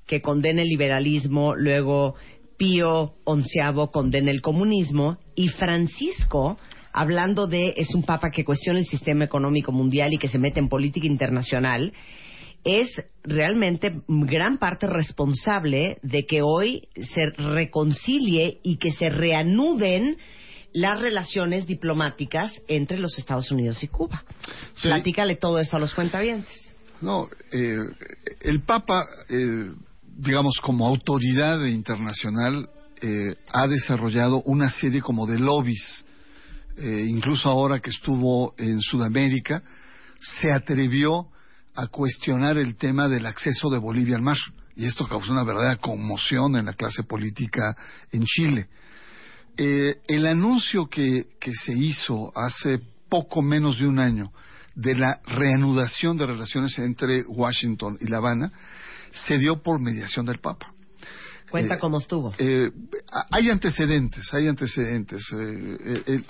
que 0.07 0.21
condena 0.21 0.63
el 0.63 0.69
liberalismo, 0.69 1.55
luego 1.55 2.15
Pío 2.57 3.15
XI 3.27 3.89
condena 3.93 4.31
el 4.31 4.41
comunismo, 4.41 5.19
y 5.35 5.49
Francisco, 5.49 6.59
hablando 6.93 7.47
de, 7.47 7.75
es 7.77 7.95
un 7.95 8.03
papa 8.03 8.31
que 8.31 8.45
cuestiona 8.45 8.79
el 8.79 8.87
sistema 8.87 9.25
económico 9.25 9.73
mundial 9.73 10.13
y 10.13 10.19
que 10.19 10.29
se 10.29 10.39
mete 10.39 10.61
en 10.61 10.69
política 10.69 11.07
internacional, 11.07 11.93
es 12.65 12.89
realmente 13.23 14.01
gran 14.09 14.59
parte 14.59 14.89
responsable 14.89 15.99
de 16.03 16.27
que 16.27 16.43
hoy 16.43 16.89
se 17.15 17.27
reconcilie 17.27 18.59
y 18.65 18.79
que 18.79 18.91
se 18.91 19.09
reanuden 19.09 20.17
las 20.73 21.01
relaciones 21.01 21.67
diplomáticas 21.67 22.53
entre 22.67 22.99
los 22.99 23.19
Estados 23.19 23.51
Unidos 23.53 23.83
y 23.85 23.89
Cuba. 23.89 24.25
Sí. 24.75 24.89
Platícale 24.89 25.37
todo 25.37 25.61
eso 25.61 25.77
a 25.77 25.81
los 25.81 25.95
cuentavientes. 25.95 26.77
No, 27.01 27.29
eh, 27.53 27.79
el 28.41 28.63
Papa, 28.63 29.07
eh, 29.31 29.71
digamos, 30.17 30.59
como 30.63 30.87
autoridad 30.87 31.65
internacional, 31.67 32.69
eh, 33.03 33.37
ha 33.53 33.67
desarrollado 33.67 34.43
una 34.43 34.71
serie 34.71 35.03
como 35.03 35.27
de 35.27 35.39
lobbies. 35.39 36.05
Eh, 36.79 37.07
incluso 37.09 37.49
ahora 37.49 37.81
que 37.81 37.91
estuvo 37.91 38.55
en 38.57 38.81
Sudamérica, 38.81 39.63
se 40.41 40.53
atrevió 40.53 41.29
a 41.75 41.87
cuestionar 41.89 42.57
el 42.57 42.77
tema 42.77 43.09
del 43.09 43.27
acceso 43.27 43.69
de 43.69 43.79
Bolivia 43.79 44.17
al 44.17 44.23
mar. 44.23 44.39
Y 44.75 44.87
esto 44.87 45.07
causó 45.07 45.33
una 45.33 45.45
verdadera 45.45 45.77
conmoción 45.77 46.57
en 46.57 46.67
la 46.67 46.73
clase 46.73 47.03
política 47.03 47.77
en 48.13 48.25
Chile. 48.25 48.69
Eh, 49.57 49.97
el 50.07 50.27
anuncio 50.27 50.87
que, 50.87 51.29
que 51.41 51.55
se 51.55 51.73
hizo 51.73 52.31
hace 52.37 52.81
poco 53.09 53.43
menos 53.43 53.79
de 53.79 53.87
un 53.87 53.99
año 53.99 54.33
de 54.75 54.95
la 54.95 55.21
reanudación 55.27 56.19
de 56.19 56.27
relaciones 56.27 56.79
entre 56.79 57.25
Washington 57.25 57.97
y 58.01 58.09
La 58.09 58.19
Habana 58.19 58.53
se 59.27 59.39
dio 59.39 59.63
por 59.63 59.81
mediación 59.81 60.27
del 60.27 60.39
Papa. 60.39 60.73
Cuenta 61.51 61.75
Eh, 61.75 61.79
cómo 61.79 61.99
estuvo. 61.99 62.35
eh, 62.39 62.71
hay 63.31 63.51
antecedentes, 63.51 64.35
hay 64.35 64.49
antecedentes. 64.49 65.23
Eh, 65.33 66.03
eh, 66.07 66.23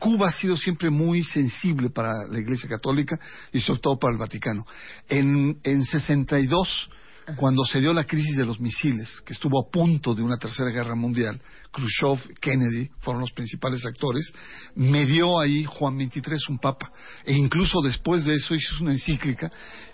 Cuba 0.00 0.28
ha 0.28 0.32
sido 0.32 0.56
siempre 0.56 0.90
muy 0.90 1.22
sensible 1.22 1.88
para 1.90 2.12
la 2.28 2.38
Iglesia 2.40 2.68
Católica 2.68 3.18
y 3.52 3.60
sobre 3.60 3.80
todo 3.80 3.96
para 3.98 4.12
el 4.12 4.18
Vaticano. 4.18 4.66
En, 5.08 5.58
en 5.62 5.84
62, 5.84 6.90
cuando 7.34 7.64
se 7.64 7.80
dio 7.80 7.92
la 7.92 8.04
crisis 8.04 8.36
de 8.36 8.46
los 8.46 8.60
misiles, 8.60 9.20
que 9.24 9.32
estuvo 9.32 9.58
a 9.60 9.68
punto 9.70 10.14
de 10.14 10.22
una 10.22 10.36
tercera 10.36 10.70
guerra 10.70 10.94
mundial, 10.94 11.40
Khrushchev, 11.72 12.38
Kennedy 12.40 12.88
fueron 13.00 13.22
los 13.22 13.32
principales 13.32 13.84
actores, 13.84 14.32
me 14.76 15.04
dio 15.06 15.40
ahí 15.40 15.64
Juan 15.64 15.98
XXIII 15.98 16.38
un 16.50 16.58
papa. 16.58 16.92
E 17.24 17.32
incluso 17.32 17.80
después 17.80 18.24
de 18.24 18.36
eso 18.36 18.54
hizo 18.54 18.82
una 18.82 18.92
encíclica 18.92 19.50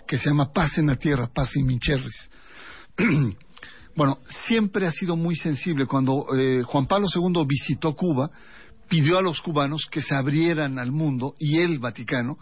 que 0.07 0.17
se 0.17 0.29
llama 0.29 0.51
Paz 0.53 0.77
en 0.77 0.87
la 0.87 0.95
Tierra, 0.95 1.29
Paz 1.33 1.55
in 1.55 1.65
Mincherris. 1.65 2.29
Bueno, 3.95 4.17
siempre 4.47 4.87
ha 4.87 4.91
sido 4.91 5.15
muy 5.15 5.35
sensible. 5.35 5.85
Cuando 5.85 6.25
eh, 6.35 6.63
Juan 6.63 6.87
Pablo 6.87 7.07
II 7.13 7.45
visitó 7.47 7.95
Cuba, 7.95 8.31
pidió 8.89 9.19
a 9.19 9.21
los 9.21 9.39
cubanos 9.39 9.85
que 9.91 10.01
se 10.01 10.15
abrieran 10.15 10.79
al 10.79 10.91
mundo 10.91 11.35
y 11.37 11.59
el 11.59 11.77
Vaticano 11.77 12.39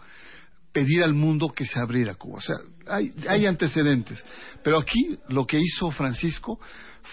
pedir 0.72 1.02
al 1.02 1.14
mundo 1.14 1.50
que 1.50 1.66
se 1.66 1.78
abriera 1.78 2.14
Cuba. 2.14 2.38
O 2.38 2.40
sea, 2.40 2.56
hay, 2.86 3.12
hay 3.28 3.46
antecedentes. 3.46 4.24
Pero 4.62 4.78
aquí 4.78 5.18
lo 5.28 5.46
que 5.46 5.60
hizo 5.60 5.90
Francisco 5.90 6.58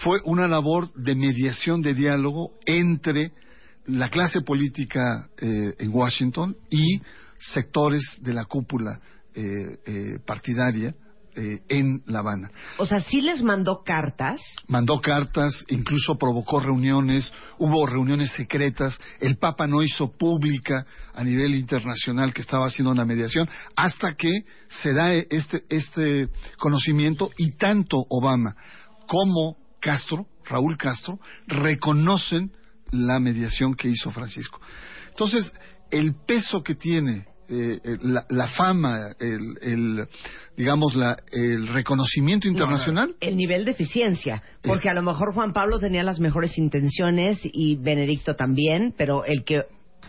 fue 0.03 0.19
una 0.23 0.47
labor 0.47 0.91
de 0.93 1.15
mediación, 1.15 1.81
de 1.81 1.93
diálogo 1.93 2.53
entre 2.65 3.31
la 3.85 4.09
clase 4.09 4.41
política 4.41 5.29
eh, 5.37 5.73
en 5.77 5.89
Washington 5.93 6.55
y 6.69 7.01
sectores 7.39 8.03
de 8.21 8.33
la 8.33 8.45
cúpula 8.45 8.99
eh, 9.33 9.43
eh, 9.85 10.19
partidaria 10.25 10.93
eh, 11.39 11.61
en 11.69 12.03
La 12.05 12.19
Habana 12.19 12.51
O 12.77 12.85
sea, 12.85 12.99
sí 12.99 13.21
les 13.21 13.41
mandó 13.41 13.81
cartas. 13.85 14.41
mandó 14.67 14.99
cartas, 14.99 15.63
incluso 15.69 16.17
provocó 16.17 16.59
reuniones, 16.59 17.31
hubo 17.57 17.85
reuniones 17.85 18.31
secretas, 18.33 18.99
el 19.21 19.37
Papa 19.37 19.65
no 19.65 19.81
hizo 19.81 20.11
pública 20.11 20.85
a 21.13 21.23
nivel 21.23 21.55
internacional 21.55 22.33
que 22.33 22.41
estaba 22.41 22.65
haciendo 22.65 22.91
una 22.91 23.05
mediación, 23.05 23.47
hasta 23.77 24.15
que 24.15 24.31
se 24.67 24.91
da 24.91 25.13
este, 25.13 25.63
este 25.69 26.27
conocimiento 26.57 27.29
y 27.37 27.51
tanto 27.51 27.95
Obama 28.09 28.53
como 29.07 29.55
Castro, 29.79 30.27
Raúl 30.43 30.77
Castro, 30.77 31.19
reconocen 31.47 32.51
la 32.91 33.21
mediación 33.21 33.75
que 33.75 33.87
hizo 33.87 34.11
Francisco. 34.11 34.59
Entonces, 35.11 35.53
el 35.89 36.15
peso 36.25 36.63
que 36.63 36.75
tiene 36.75 37.28
eh, 37.49 37.79
la, 38.01 38.25
la 38.29 38.47
fama, 38.47 38.99
el, 39.19 39.57
el, 39.61 40.07
digamos, 40.55 40.95
la, 40.95 41.17
el 41.31 41.67
reconocimiento 41.67 42.47
internacional, 42.47 43.15
El 43.19 43.37
nivel 43.37 43.65
de 43.65 43.71
eficiencia. 43.71 44.43
Porque 44.61 44.89
a 44.89 44.93
lo 44.93 45.01
mejor 45.01 45.33
Juan 45.33 45.53
Pablo 45.53 45.79
tenía 45.79 46.03
las 46.03 46.19
mejores 46.19 46.57
intenciones 46.57 47.39
y 47.43 47.75
Benedicto 47.75 48.35
también, 48.35 48.93
pero 48.97 49.25
el 49.25 49.43
que 49.43 49.63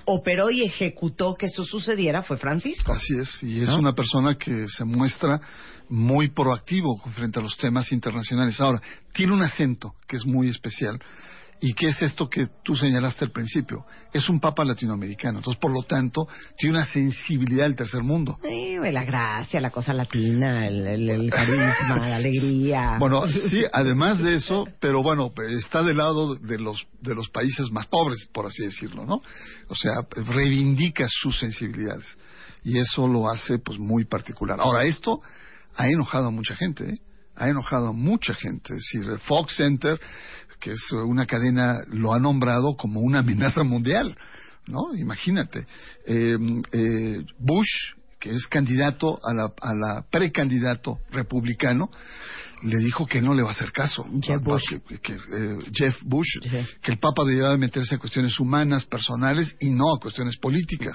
operó 0.04 0.50
y 0.50 0.62
ejecutó 0.62 1.34
que 1.34 1.46
eso 1.46 1.64
sucediera 1.64 2.22
fue 2.22 2.36
Francisco. 2.36 2.92
Así 2.92 3.14
es, 3.18 3.42
y 3.42 3.62
es 3.62 3.68
¿No? 3.68 3.78
una 3.78 3.94
persona 3.94 4.36
que 4.36 4.66
se 4.68 4.84
muestra 4.84 5.40
muy 5.88 6.28
proactivo 6.28 7.00
frente 7.14 7.38
a 7.38 7.42
los 7.42 7.56
temas 7.56 7.90
internacionales. 7.92 8.60
Ahora, 8.60 8.80
tiene 9.12 9.34
un 9.34 9.42
acento 9.42 9.94
que 10.06 10.16
es 10.16 10.24
muy 10.24 10.48
especial. 10.48 10.98
¿Y 11.62 11.74
qué 11.74 11.89
es 11.89 12.01
esto 12.01 12.28
que 12.28 12.47
tú 12.65 12.74
señalaste 12.74 13.24
al 13.24 13.32
principio? 13.32 13.85
Es 14.12 14.28
un 14.31 14.41
papa 14.41 14.65
latinoamericano, 14.65 15.39
entonces 15.39 15.61
por 15.61 15.70
lo 15.70 15.82
tanto 15.82 16.27
tiene 16.57 16.77
una 16.78 16.87
sensibilidad 16.87 17.65
del 17.65 17.77
tercer 17.77 18.03
mundo. 18.03 18.39
Eh, 18.43 18.78
la 18.91 19.05
gracia, 19.05 19.61
la 19.61 19.70
cosa 19.70 19.93
latina, 19.93 20.66
el, 20.66 20.87
el- 20.87 21.11
el 21.11 21.31
carisma, 21.31 21.99
la 22.09 22.16
alegría. 22.16 22.97
Bueno, 22.99 23.27
sí, 23.28 23.62
además 23.73 24.19
de 24.20 24.37
eso, 24.37 24.66
pero 24.81 25.03
bueno, 25.03 25.32
está 25.51 25.82
del 25.82 25.99
lado 25.99 26.35
de 26.35 26.59
los 26.59 26.87
de 27.03 27.15
los 27.15 27.28
países 27.28 27.70
más 27.70 27.87
pobres, 27.87 28.27
por 28.32 28.47
así 28.47 28.62
decirlo, 28.65 29.05
¿no? 29.05 29.23
O 29.69 29.74
sea, 29.74 29.93
reivindica 30.32 31.07
sus 31.09 31.39
sensibilidades 31.39 32.07
y 32.65 32.78
eso 32.78 33.07
lo 33.07 33.28
hace 33.31 33.59
pues 33.59 33.78
muy 33.78 34.05
particular. 34.07 34.59
Ahora 34.61 34.85
esto 34.85 35.20
ha 35.77 35.89
enojado 35.89 36.28
a 36.28 36.31
mucha 36.31 36.57
gente, 36.57 36.85
¿eh? 36.95 36.99
ha 37.37 37.49
enojado 37.49 37.89
a 37.89 37.93
mucha 37.93 38.35
gente. 38.35 38.74
Es 38.74 38.82
decir, 38.93 39.19
Fox 39.20 39.57
Center, 39.57 39.99
que 40.61 40.73
es 40.73 40.93
una 40.93 41.27
cadena, 41.27 41.78
lo 41.89 42.12
ha 42.12 42.19
nombrado 42.19 42.77
como 42.77 43.01
una 43.01 43.20
amenaza 43.20 43.62
mundial, 43.65 44.16
¿no? 44.66 44.95
Imagínate. 44.97 45.66
Eh, 46.07 46.37
eh, 46.73 47.24
Bush, 47.39 47.95
que 48.20 48.31
es 48.31 48.47
candidato 48.49 49.19
a 49.24 49.32
la, 49.35 49.53
a 49.61 49.74
la 49.74 50.05
precandidato 50.11 50.99
republicano, 51.11 51.89
le 52.62 52.77
dijo 52.77 53.07
que 53.07 53.23
no 53.23 53.32
le 53.32 53.43
va 53.43 53.49
a 53.49 53.53
hacer 53.53 53.73
caso. 53.73 54.05
Pa- 54.45 54.53
Bush. 54.53 54.62
que- 54.87 54.99
que, 55.01 55.15
eh, 55.15 55.59
Jeff 55.73 55.97
Bush, 56.03 56.28
que 56.82 56.93
el 56.93 56.99
Papa 56.99 57.24
debía 57.24 57.49
de 57.49 57.57
meterse 57.57 57.95
a 57.95 57.99
cuestiones 57.99 58.39
humanas, 58.39 58.85
personales 58.85 59.57
y 59.61 59.70
no 59.70 59.95
a 59.95 59.99
cuestiones 59.99 60.37
políticas. 60.37 60.93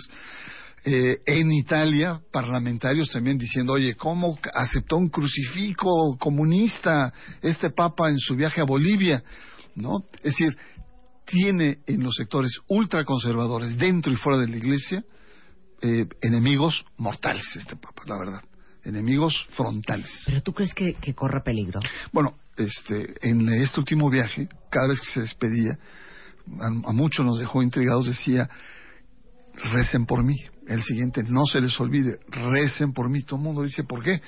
Eh, 0.87 1.17
en 1.25 1.51
Italia, 1.51 2.21
parlamentarios 2.31 3.09
también 3.09 3.39
diciendo, 3.39 3.73
oye, 3.73 3.95
¿cómo 3.95 4.37
aceptó 4.53 4.97
un 4.97 5.09
crucifijo 5.09 6.15
comunista 6.19 7.11
este 7.41 7.71
Papa 7.71 8.11
en 8.11 8.19
su 8.19 8.35
viaje 8.35 8.61
a 8.61 8.65
Bolivia? 8.65 9.23
¿No? 9.75 10.05
Es 10.23 10.35
decir, 10.35 10.57
tiene 11.25 11.79
en 11.85 12.03
los 12.03 12.15
sectores 12.15 12.59
ultraconservadores, 12.67 13.77
dentro 13.77 14.11
y 14.11 14.15
fuera 14.15 14.39
de 14.39 14.47
la 14.47 14.57
Iglesia, 14.57 15.03
eh, 15.81 16.07
enemigos 16.21 16.85
mortales 16.97 17.45
este 17.55 17.75
Papa, 17.75 18.03
la 18.05 18.17
verdad. 18.17 18.41
Enemigos 18.83 19.47
frontales. 19.55 20.11
¿Pero 20.25 20.41
tú 20.41 20.53
crees 20.53 20.73
que, 20.73 20.93
que 20.93 21.13
corre 21.15 21.41
peligro? 21.41 21.79
Bueno, 22.11 22.37
este, 22.55 23.15
en 23.27 23.49
este 23.49 23.79
último 23.79 24.09
viaje, 24.09 24.47
cada 24.69 24.87
vez 24.87 24.99
que 25.01 25.11
se 25.11 25.21
despedía, 25.21 25.77
a, 26.59 26.67
a 26.67 26.93
muchos 26.93 27.25
nos 27.25 27.39
dejó 27.39 27.63
intrigados, 27.63 28.05
decía, 28.05 28.49
recen 29.71 30.05
por 30.05 30.23
mí. 30.23 30.37
El 30.67 30.81
siguiente, 30.81 31.21
no 31.23 31.45
se 31.45 31.61
les 31.61 31.79
olvide, 31.79 32.17
recen 32.27 32.91
por 32.91 33.07
mí. 33.09 33.21
Todo 33.21 33.37
el 33.37 33.43
mundo 33.43 33.61
dice, 33.61 33.83
¿por 33.83 34.03
qué? 34.03 34.19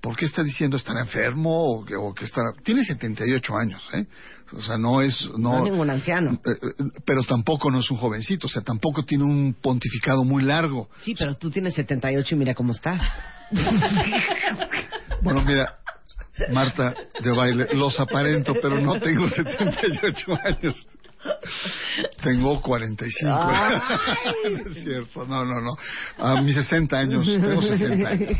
¿Por 0.00 0.16
qué 0.16 0.24
está 0.24 0.42
diciendo 0.42 0.76
estará 0.76 1.00
enfermo 1.02 1.50
o 1.52 1.84
que, 1.84 1.94
o 1.94 2.12
que 2.12 2.24
estará... 2.24 2.48
Tiene 2.64 2.82
78 2.84 3.56
años, 3.56 3.88
¿eh? 3.94 4.04
O 4.52 4.60
sea, 4.60 4.76
no 4.76 5.00
es... 5.00 5.24
No, 5.38 5.58
No, 5.58 5.64
ningún 5.64 5.88
anciano. 5.90 6.32
eh, 6.44 6.50
eh, 6.50 6.84
pero 7.06 7.22
tampoco 7.22 7.70
no 7.70 7.78
es 7.78 7.88
un 7.92 7.96
jovencito, 7.98 8.48
o 8.48 8.50
sea, 8.50 8.62
tampoco 8.62 9.04
tiene 9.04 9.22
un 9.22 9.54
pontificado 9.54 10.24
muy 10.24 10.42
largo. 10.42 10.88
Sí, 11.04 11.14
pero 11.16 11.36
tú 11.36 11.48
tienes 11.50 11.74
78 11.74 12.34
y 12.34 12.38
mira 12.38 12.54
cómo 12.54 12.72
estás. 12.72 13.00
Bueno, 15.22 15.42
mira, 15.44 15.76
Marta 16.52 16.94
de 17.22 17.30
baile, 17.30 17.68
los 17.74 17.98
aparento, 18.00 18.54
pero 18.60 18.80
no 18.80 18.98
tengo 19.00 19.28
78 19.28 20.38
años. 20.44 20.86
Tengo 22.22 22.60
45. 22.60 23.28
no 24.50 24.70
es 24.70 24.82
cierto, 24.82 25.26
no, 25.26 25.44
no, 25.44 25.60
no. 25.60 25.76
A 26.18 26.40
mis 26.42 26.54
60 26.54 26.98
años, 26.98 27.24
tengo 27.26 27.62
60 27.62 28.08
años. 28.08 28.38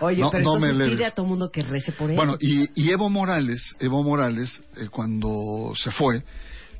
Oye, 0.00 0.20
No, 0.20 0.30
pero 0.30 0.44
no 0.44 0.58
me 0.58 0.68
entonces 0.68 0.96
pide 0.96 1.06
a 1.06 1.10
todo 1.12 1.26
mundo 1.26 1.50
que 1.50 1.62
rece 1.62 1.92
por 1.92 2.10
él. 2.10 2.16
Bueno, 2.16 2.36
y, 2.40 2.68
y 2.74 2.90
Evo 2.90 3.08
Morales, 3.08 3.74
Evo 3.80 4.02
Morales, 4.02 4.62
eh, 4.76 4.88
cuando 4.90 5.72
se 5.76 5.90
fue, 5.92 6.22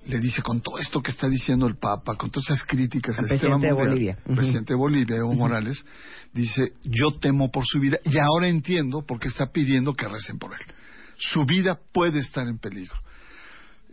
le 0.06 0.18
dice 0.18 0.42
con 0.42 0.60
todo 0.60 0.78
esto 0.78 1.00
que 1.00 1.12
está 1.12 1.28
diciendo 1.28 1.66
el 1.66 1.76
Papa, 1.76 2.16
con 2.16 2.30
todas 2.30 2.50
esas 2.50 2.66
críticas 2.66 3.18
Al 3.18 3.26
presidente 3.26 3.46
de 3.46 3.52
mundial, 3.52 3.74
Bolivia. 3.74 4.18
el 4.26 4.34
presidente 4.34 4.72
de 4.72 4.78
Bolivia, 4.78 5.16
Evo 5.16 5.32
Morales, 5.34 5.84
dice, 6.32 6.72
yo 6.82 7.12
temo 7.20 7.50
por 7.50 7.64
su 7.66 7.78
vida 7.78 7.98
y 8.04 8.18
ahora 8.18 8.48
entiendo 8.48 9.02
por 9.06 9.20
qué 9.20 9.28
está 9.28 9.52
pidiendo 9.52 9.94
que 9.94 10.08
recen 10.08 10.38
por 10.38 10.52
él. 10.52 10.66
Su 11.18 11.44
vida 11.44 11.78
puede 11.92 12.18
estar 12.18 12.48
en 12.48 12.58
peligro. 12.58 12.96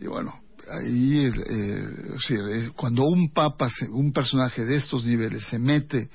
Y 0.00 0.06
bueno, 0.06 0.40
ahí, 0.70 1.26
eh, 1.26 1.88
sí, 2.26 2.34
eh, 2.34 2.70
cuando 2.76 3.04
un 3.04 3.32
papa, 3.32 3.68
un 3.90 4.12
personaje 4.12 4.64
de 4.64 4.76
estos 4.76 5.04
niveles 5.04 5.44
se 5.46 5.58
mete 5.58 6.08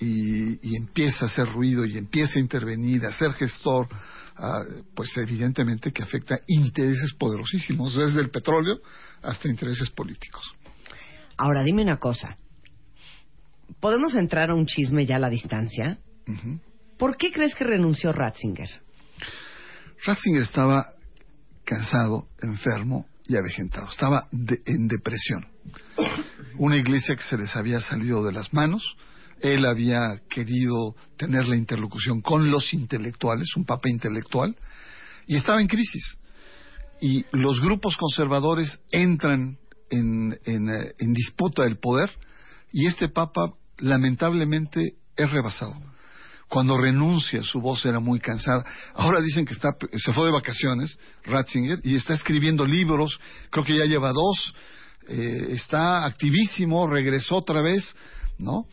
y, 0.00 0.70
y 0.70 0.76
empieza 0.76 1.26
a 1.26 1.28
hacer 1.28 1.48
ruido 1.52 1.84
y 1.84 1.98
empieza 1.98 2.38
a 2.38 2.42
intervenir, 2.42 3.04
a 3.04 3.12
ser 3.12 3.32
gestor, 3.34 3.88
ah, 4.36 4.62
pues 4.94 5.16
evidentemente 5.18 5.92
que 5.92 6.02
afecta 6.02 6.40
intereses 6.46 7.12
poderosísimos, 7.18 7.94
desde 7.96 8.20
el 8.20 8.30
petróleo 8.30 8.80
hasta 9.22 9.48
intereses 9.48 9.90
políticos. 9.90 10.42
Ahora, 11.36 11.62
dime 11.62 11.82
una 11.82 11.98
cosa. 11.98 12.36
¿Podemos 13.80 14.14
entrar 14.14 14.50
a 14.50 14.54
un 14.54 14.66
chisme 14.66 15.06
ya 15.06 15.16
a 15.16 15.20
la 15.20 15.30
distancia? 15.30 15.98
Ujú. 16.26 16.58
¿Por 16.98 17.16
qué 17.16 17.30
crees 17.30 17.54
que 17.54 17.64
renunció 17.64 18.12
Ratzinger? 18.12 18.68
Ratzinger 20.04 20.42
estaba 20.42 20.86
cansado, 21.64 22.26
enfermo 22.42 23.06
y 23.30 23.36
avejentado. 23.36 23.88
Estaba 23.88 24.26
de- 24.32 24.60
en 24.66 24.88
depresión. 24.88 25.46
Una 26.58 26.76
iglesia 26.76 27.14
que 27.14 27.22
se 27.22 27.38
les 27.38 27.54
había 27.54 27.80
salido 27.80 28.24
de 28.24 28.32
las 28.32 28.52
manos. 28.52 28.82
Él 29.40 29.64
había 29.64 30.20
querido 30.28 30.96
tener 31.16 31.46
la 31.46 31.56
interlocución 31.56 32.20
con 32.22 32.50
los 32.50 32.74
intelectuales, 32.74 33.48
un 33.56 33.64
papa 33.64 33.88
intelectual, 33.88 34.56
y 35.26 35.36
estaba 35.36 35.60
en 35.60 35.68
crisis. 35.68 36.18
Y 37.00 37.24
los 37.32 37.60
grupos 37.60 37.96
conservadores 37.96 38.80
entran 38.90 39.58
en, 39.90 40.36
en, 40.44 40.68
eh, 40.68 40.92
en 40.98 41.12
disputa 41.14 41.62
del 41.62 41.78
poder 41.78 42.10
y 42.72 42.86
este 42.86 43.08
papa 43.08 43.54
lamentablemente 43.78 44.94
es 45.16 45.30
rebasado. 45.30 45.74
Cuando 46.50 46.76
renuncia, 46.76 47.44
su 47.44 47.60
voz 47.60 47.86
era 47.86 48.00
muy 48.00 48.18
cansada. 48.18 48.64
Ahora 48.94 49.20
dicen 49.20 49.46
que 49.46 49.52
está, 49.52 49.76
se 49.96 50.12
fue 50.12 50.26
de 50.26 50.32
vacaciones, 50.32 50.98
Ratzinger, 51.24 51.78
y 51.84 51.94
está 51.94 52.12
escribiendo 52.14 52.66
libros, 52.66 53.20
creo 53.50 53.64
que 53.64 53.78
ya 53.78 53.84
lleva 53.84 54.12
dos, 54.12 54.52
eh, 55.08 55.46
está 55.50 56.04
activísimo, 56.04 56.88
regresó 56.88 57.36
otra 57.36 57.62
vez, 57.62 57.94
¿no? 58.38 58.66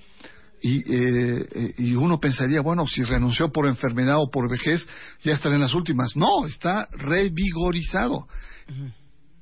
Y, 0.60 0.82
eh, 0.91 1.76
y 1.78 1.94
uno 1.94 2.20
pensaría, 2.20 2.62
bueno, 2.62 2.88
si 2.88 3.04
renunció 3.04 3.52
por 3.52 3.68
enfermedad 3.68 4.18
o 4.18 4.32
por 4.32 4.49
vejez, 4.49 4.84
ya 5.22 5.34
estará 5.34 5.54
en 5.54 5.62
las 5.62 5.76
últimas. 5.76 6.16
No, 6.16 6.48
está 6.48 6.88
revigorizado. 6.94 8.28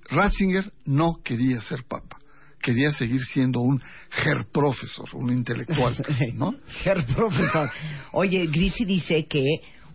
Ratzinger 0.09 0.73
no 0.83 1.21
quería 1.23 1.61
ser 1.61 1.85
papa 1.85 2.17
quería 2.65 2.91
seguir 2.91 3.21
siendo 3.21 3.59
un 3.59 3.79
her 4.25 4.47
profesor, 4.51 5.07
un 5.13 5.31
intelectual, 5.31 5.95
¿no? 6.33 6.55
her 6.83 7.05
profesor. 7.05 7.69
Oye, 8.11 8.47
Grisi 8.47 8.85
dice 8.85 9.27
que 9.27 9.45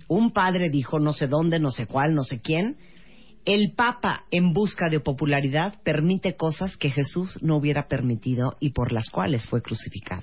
un 0.06 0.32
padre 0.32 0.70
dijo 0.70 1.00
no 1.00 1.12
sé 1.12 1.26
dónde, 1.26 1.58
no 1.58 1.72
sé 1.72 1.86
cuál, 1.86 2.14
no 2.14 2.22
sé 2.22 2.40
quién, 2.40 2.76
el 3.44 3.72
Papa 3.74 4.24
en 4.30 4.52
busca 4.52 4.88
de 4.88 5.00
popularidad 5.00 5.82
permite 5.82 6.36
cosas 6.36 6.76
que 6.76 6.90
Jesús 6.90 7.38
no 7.42 7.56
hubiera 7.56 7.88
permitido 7.88 8.56
y 8.60 8.70
por 8.70 8.92
las 8.92 9.10
cuales 9.10 9.44
fue 9.46 9.62
crucificado. 9.62 10.22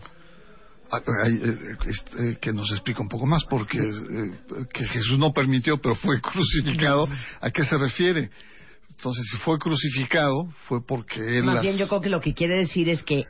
Ah, 0.89 1.01
eh, 1.25 1.57
este, 1.85 2.37
que 2.39 2.53
nos 2.53 2.71
explica 2.71 3.01
un 3.01 3.09
poco 3.09 3.25
más, 3.25 3.43
porque 3.43 3.77
eh, 3.77 4.65
que 4.71 4.87
Jesús 4.87 5.19
no 5.19 5.33
permitió, 5.33 5.81
pero 5.81 5.95
fue 5.95 6.21
crucificado, 6.21 7.09
¿a 7.41 7.51
qué 7.51 7.65
se 7.65 7.77
refiere? 7.77 8.29
Entonces, 8.97 9.27
si 9.31 9.37
fue 9.37 9.59
crucificado, 9.59 10.49
fue 10.67 10.83
porque 10.83 11.37
él. 11.37 11.43
Más 11.43 11.61
bien, 11.61 11.77
yo 11.77 11.87
creo 11.87 12.01
que 12.01 12.09
lo 12.09 12.19
que 12.19 12.33
quiere 12.33 12.55
decir 12.57 12.89
es 12.89 13.03
que 13.03 13.25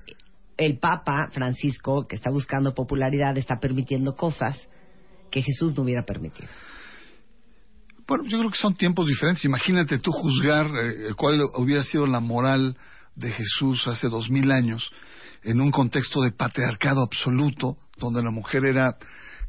el 0.58 0.80
Papa 0.80 1.28
Francisco, 1.32 2.08
que 2.08 2.16
está 2.16 2.30
buscando 2.30 2.74
popularidad, 2.74 3.38
está 3.38 3.60
permitiendo 3.60 4.16
cosas 4.16 4.72
que 5.30 5.42
Jesús 5.42 5.76
no 5.76 5.84
hubiera 5.84 6.04
permitido. 6.04 6.48
Bueno, 8.08 8.24
yo 8.28 8.40
creo 8.40 8.50
que 8.50 8.58
son 8.58 8.76
tiempos 8.76 9.06
diferentes. 9.08 9.44
Imagínate 9.44 10.00
tú 10.00 10.12
juzgar 10.14 10.68
eh, 10.68 11.14
cuál 11.18 11.42
hubiera 11.58 11.84
sido 11.84 12.08
la 12.08 12.22
moral 12.22 12.78
de 13.16 13.32
Jesús 13.32 13.86
hace 13.88 14.08
dos 14.08 14.30
mil 14.30 14.50
años 14.52 14.90
en 15.44 15.60
un 15.60 15.72
contexto 15.72 16.22
de 16.22 16.32
patriarcado 16.32 17.02
absoluto, 17.02 17.78
donde 17.98 18.24
la 18.24 18.32
mujer 18.32 18.64
era 18.64 18.98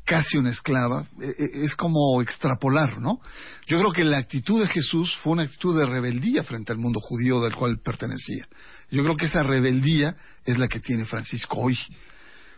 casi 0.08 0.38
una 0.38 0.50
esclava, 0.50 1.06
e, 1.20 1.26
e, 1.26 1.64
es 1.64 1.76
como 1.76 2.22
extrapolar, 2.22 2.98
¿no? 2.98 3.20
Yo 3.66 3.78
creo 3.78 3.92
que 3.92 4.04
la 4.04 4.16
actitud 4.16 4.58
de 4.58 4.66
Jesús 4.66 5.14
fue 5.22 5.34
una 5.34 5.42
actitud 5.42 5.78
de 5.78 5.84
rebeldía 5.84 6.42
frente 6.44 6.72
al 6.72 6.78
mundo 6.78 6.98
judío 6.98 7.42
del 7.42 7.54
cual 7.54 7.78
pertenecía. 7.84 8.48
Yo 8.90 9.02
creo 9.02 9.16
que 9.16 9.26
esa 9.26 9.42
rebeldía 9.42 10.16
es 10.46 10.56
la 10.56 10.66
que 10.66 10.80
tiene 10.80 11.04
Francisco 11.04 11.58
hoy. 11.58 11.78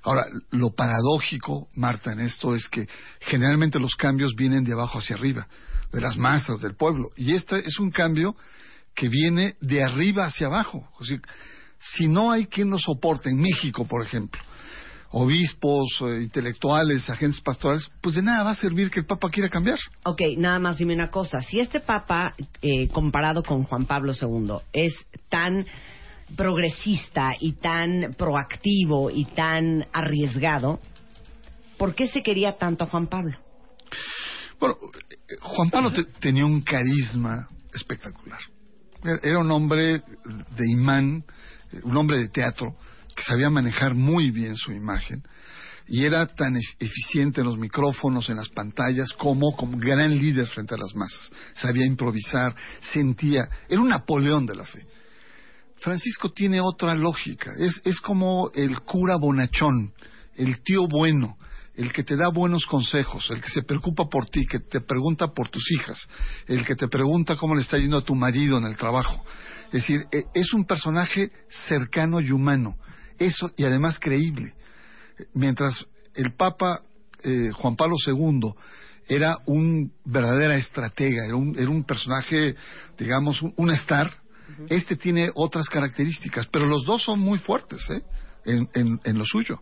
Ahora, 0.02 0.26
lo 0.50 0.70
paradójico, 0.70 1.68
Marta, 1.74 2.12
en 2.12 2.20
esto 2.20 2.54
es 2.54 2.68
que 2.68 2.86
generalmente 3.18 3.80
los 3.80 3.96
cambios 3.96 4.34
vienen 4.36 4.62
de 4.62 4.72
abajo 4.72 5.00
hacia 5.00 5.16
arriba, 5.16 5.48
de 5.92 6.00
las 6.00 6.16
masas, 6.16 6.60
del 6.60 6.76
pueblo. 6.76 7.10
Y 7.16 7.34
este 7.34 7.58
es 7.58 7.80
un 7.80 7.90
cambio 7.90 8.36
que 8.94 9.08
viene 9.08 9.56
de 9.60 9.82
arriba 9.82 10.26
hacia 10.26 10.46
abajo. 10.46 10.88
si 11.96 12.06
no 12.06 12.30
hay 12.30 12.46
quien 12.46 12.70
lo 12.70 12.78
soporte, 12.78 13.28
en 13.28 13.40
México, 13.40 13.86
por 13.86 14.06
ejemplo, 14.06 14.40
obispos, 15.10 15.88
eh, 16.02 16.22
intelectuales, 16.22 17.08
agentes 17.10 17.40
pastorales, 17.40 17.90
pues 18.00 18.14
de 18.14 18.22
nada 18.22 18.44
va 18.44 18.50
a 18.50 18.54
servir 18.54 18.90
que 18.90 19.00
el 19.00 19.06
Papa 19.06 19.28
quiera 19.30 19.48
cambiar. 19.48 19.78
Ok, 20.04 20.20
nada 20.36 20.58
más 20.58 20.78
dime 20.78 20.94
una 20.94 21.10
cosa. 21.10 21.40
Si 21.40 21.58
este 21.58 21.80
Papa, 21.80 22.34
eh, 22.62 22.88
comparado 22.88 23.42
con 23.42 23.64
Juan 23.64 23.86
Pablo 23.86 24.12
II, 24.12 24.56
es 24.72 24.94
tan 25.28 25.66
progresista 26.36 27.32
y 27.40 27.54
tan 27.54 28.14
proactivo 28.16 29.10
y 29.10 29.24
tan 29.24 29.84
arriesgado, 29.92 30.78
¿por 31.76 31.94
qué 31.94 32.06
se 32.06 32.22
quería 32.22 32.56
tanto 32.56 32.84
a 32.84 32.86
Juan 32.86 33.08
Pablo? 33.08 33.36
Bueno, 34.60 34.76
Juan 35.40 35.70
Pablo 35.70 35.90
tenía 36.20 36.44
un 36.44 36.60
carisma 36.60 37.48
espectacular. 37.74 38.40
Era 39.22 39.38
un 39.38 39.50
hombre 39.50 40.02
de 40.56 40.70
imán, 40.70 41.24
un 41.82 41.96
hombre 41.96 42.18
de 42.18 42.28
teatro, 42.28 42.76
que 43.14 43.22
sabía 43.22 43.50
manejar 43.50 43.94
muy 43.94 44.30
bien 44.30 44.56
su 44.56 44.72
imagen 44.72 45.22
y 45.90 46.04
era 46.04 46.24
tan 46.26 46.56
eficiente 46.78 47.40
en 47.40 47.48
los 47.48 47.58
micrófonos, 47.58 48.28
en 48.30 48.36
las 48.36 48.48
pantallas, 48.48 49.12
como 49.14 49.56
como 49.56 49.76
gran 49.76 50.16
líder 50.16 50.46
frente 50.46 50.76
a 50.76 50.78
las 50.78 50.94
masas. 50.94 51.30
Sabía 51.54 51.84
improvisar, 51.84 52.54
sentía, 52.92 53.48
era 53.68 53.80
un 53.80 53.88
Napoleón 53.88 54.46
de 54.46 54.54
la 54.54 54.64
fe. 54.64 54.86
Francisco 55.78 56.30
tiene 56.30 56.60
otra 56.60 56.94
lógica, 56.94 57.52
es, 57.58 57.80
es 57.84 58.00
como 58.00 58.52
el 58.54 58.80
cura 58.82 59.16
bonachón, 59.16 59.92
el 60.36 60.62
tío 60.62 60.86
bueno, 60.86 61.36
el 61.74 61.92
que 61.92 62.04
te 62.04 62.14
da 62.14 62.28
buenos 62.28 62.66
consejos, 62.66 63.28
el 63.30 63.40
que 63.40 63.48
se 63.48 63.62
preocupa 63.62 64.08
por 64.08 64.26
ti, 64.26 64.46
que 64.46 64.60
te 64.60 64.82
pregunta 64.82 65.28
por 65.34 65.48
tus 65.48 65.72
hijas, 65.72 66.08
el 66.46 66.64
que 66.64 66.76
te 66.76 66.86
pregunta 66.86 67.36
cómo 67.36 67.56
le 67.56 67.62
está 67.62 67.78
yendo 67.78 67.96
a 67.96 68.04
tu 68.04 68.14
marido 68.14 68.58
en 68.58 68.66
el 68.66 68.76
trabajo. 68.76 69.24
Es 69.72 69.82
decir, 69.82 70.02
e, 70.12 70.24
es 70.34 70.52
un 70.52 70.66
personaje 70.66 71.32
cercano 71.66 72.20
y 72.20 72.30
humano 72.30 72.76
eso, 73.20 73.52
y 73.56 73.64
además 73.64 73.98
creíble. 74.00 74.54
Mientras 75.34 75.86
el 76.14 76.34
Papa 76.34 76.82
eh, 77.22 77.50
Juan 77.52 77.76
Pablo 77.76 77.96
II 78.04 78.52
era 79.06 79.38
un 79.46 79.92
verdadera 80.04 80.56
estratega, 80.56 81.26
era 81.26 81.36
un, 81.36 81.58
era 81.58 81.68
un 81.68 81.84
personaje, 81.84 82.56
digamos, 82.98 83.42
un, 83.42 83.70
star, 83.72 84.10
este 84.68 84.96
tiene 84.96 85.30
otras 85.34 85.68
características, 85.68 86.46
pero 86.46 86.66
los 86.66 86.84
dos 86.84 87.02
son 87.02 87.20
muy 87.20 87.38
fuertes 87.38 87.88
¿eh? 87.90 88.02
en, 88.44 89.00
en, 89.04 89.18
lo 89.18 89.24
suyo. 89.24 89.60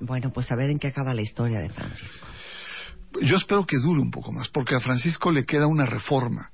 Bueno, 0.00 0.32
pues 0.32 0.50
a 0.50 0.56
ver 0.56 0.70
en 0.70 0.78
qué 0.78 0.88
acaba 0.88 1.14
la 1.14 1.22
historia 1.22 1.60
de 1.60 1.68
Francisco. 1.68 2.26
Yo 3.20 3.36
espero 3.36 3.66
que 3.66 3.76
dure 3.76 4.00
un 4.00 4.10
poco 4.10 4.32
más, 4.32 4.48
porque 4.48 4.74
a 4.74 4.80
Francisco 4.80 5.30
le 5.30 5.44
queda 5.44 5.66
una 5.66 5.86
reforma. 5.86 6.50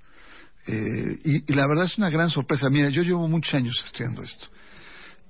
Eh, 0.66 1.18
y, 1.24 1.52
y, 1.52 1.54
la 1.54 1.66
verdad 1.66 1.84
es 1.84 1.96
una 1.96 2.10
gran 2.10 2.28
sorpresa. 2.28 2.68
Mira, 2.68 2.90
yo 2.90 3.02
llevo 3.02 3.26
muchos 3.28 3.54
años 3.54 3.80
estudiando 3.86 4.22
esto 4.22 4.48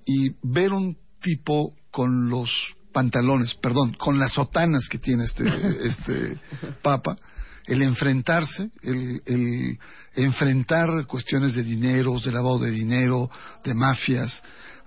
y 0.09 0.35
ver 0.43 0.73
un 0.73 0.97
tipo 1.21 1.75
con 1.91 2.31
los 2.31 2.51
pantalones, 2.93 3.55
perdón, 3.57 3.93
con 3.93 4.19
las 4.19 4.33
sotanas 4.33 4.89
que 4.89 4.99
tiene 4.99 5.25
este, 5.25 5.45
este 5.87 6.39
papa, 6.83 7.19
el 7.67 7.83
enfrentarse, 7.83 8.71
el, 8.83 9.21
el, 9.27 9.79
enfrentar 10.15 11.07
cuestiones 11.07 11.55
de 11.55 11.63
dinero, 11.63 12.19
de 12.19 12.33
lavado 12.33 12.59
de 12.61 12.71
dinero, 12.71 13.31
de 13.63 13.75
mafias, 13.75 14.43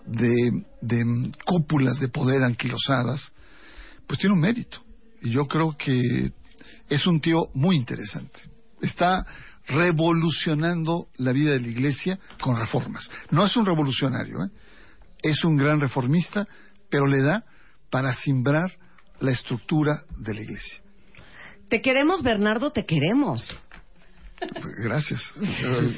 de, 0.08 0.66
de 0.82 1.32
cúpulas 1.46 2.00
de 2.00 2.08
poder 2.08 2.44
anquilosadas, 2.44 3.32
pues 4.08 4.20
tiene 4.20 4.34
un 4.34 4.42
mérito. 4.42 4.84
Y 5.22 5.30
yo 5.30 5.48
creo 5.48 5.78
que 5.78 6.34
es 6.90 7.06
un 7.06 7.22
tío 7.22 7.50
muy 7.54 7.76
interesante. 7.76 8.42
Está 8.82 9.24
revolucionando 9.68 11.10
la 11.18 11.32
vida 11.32 11.52
de 11.52 11.60
la 11.60 11.68
Iglesia 11.68 12.20
con 12.42 12.58
reformas. 12.58 13.08
No 13.30 13.46
es 13.46 13.56
un 13.56 13.68
revolucionario, 13.68 14.46
¿eh? 14.46 14.50
Es 15.24 15.44
un 15.44 15.58
gran 15.58 15.80
reformista, 15.80 16.48
pero 16.90 17.06
le 17.06 17.22
da 17.22 17.44
para 17.90 18.14
simbrar 18.14 18.72
la 19.20 19.32
estructura 19.32 20.04
de 20.18 20.34
la 20.34 20.42
iglesia. 20.42 20.82
Te 21.70 21.82
queremos, 21.82 22.24
Bernardo, 22.24 22.72
te 22.72 22.86
queremos. 22.86 23.60
Gracias. 24.84 25.22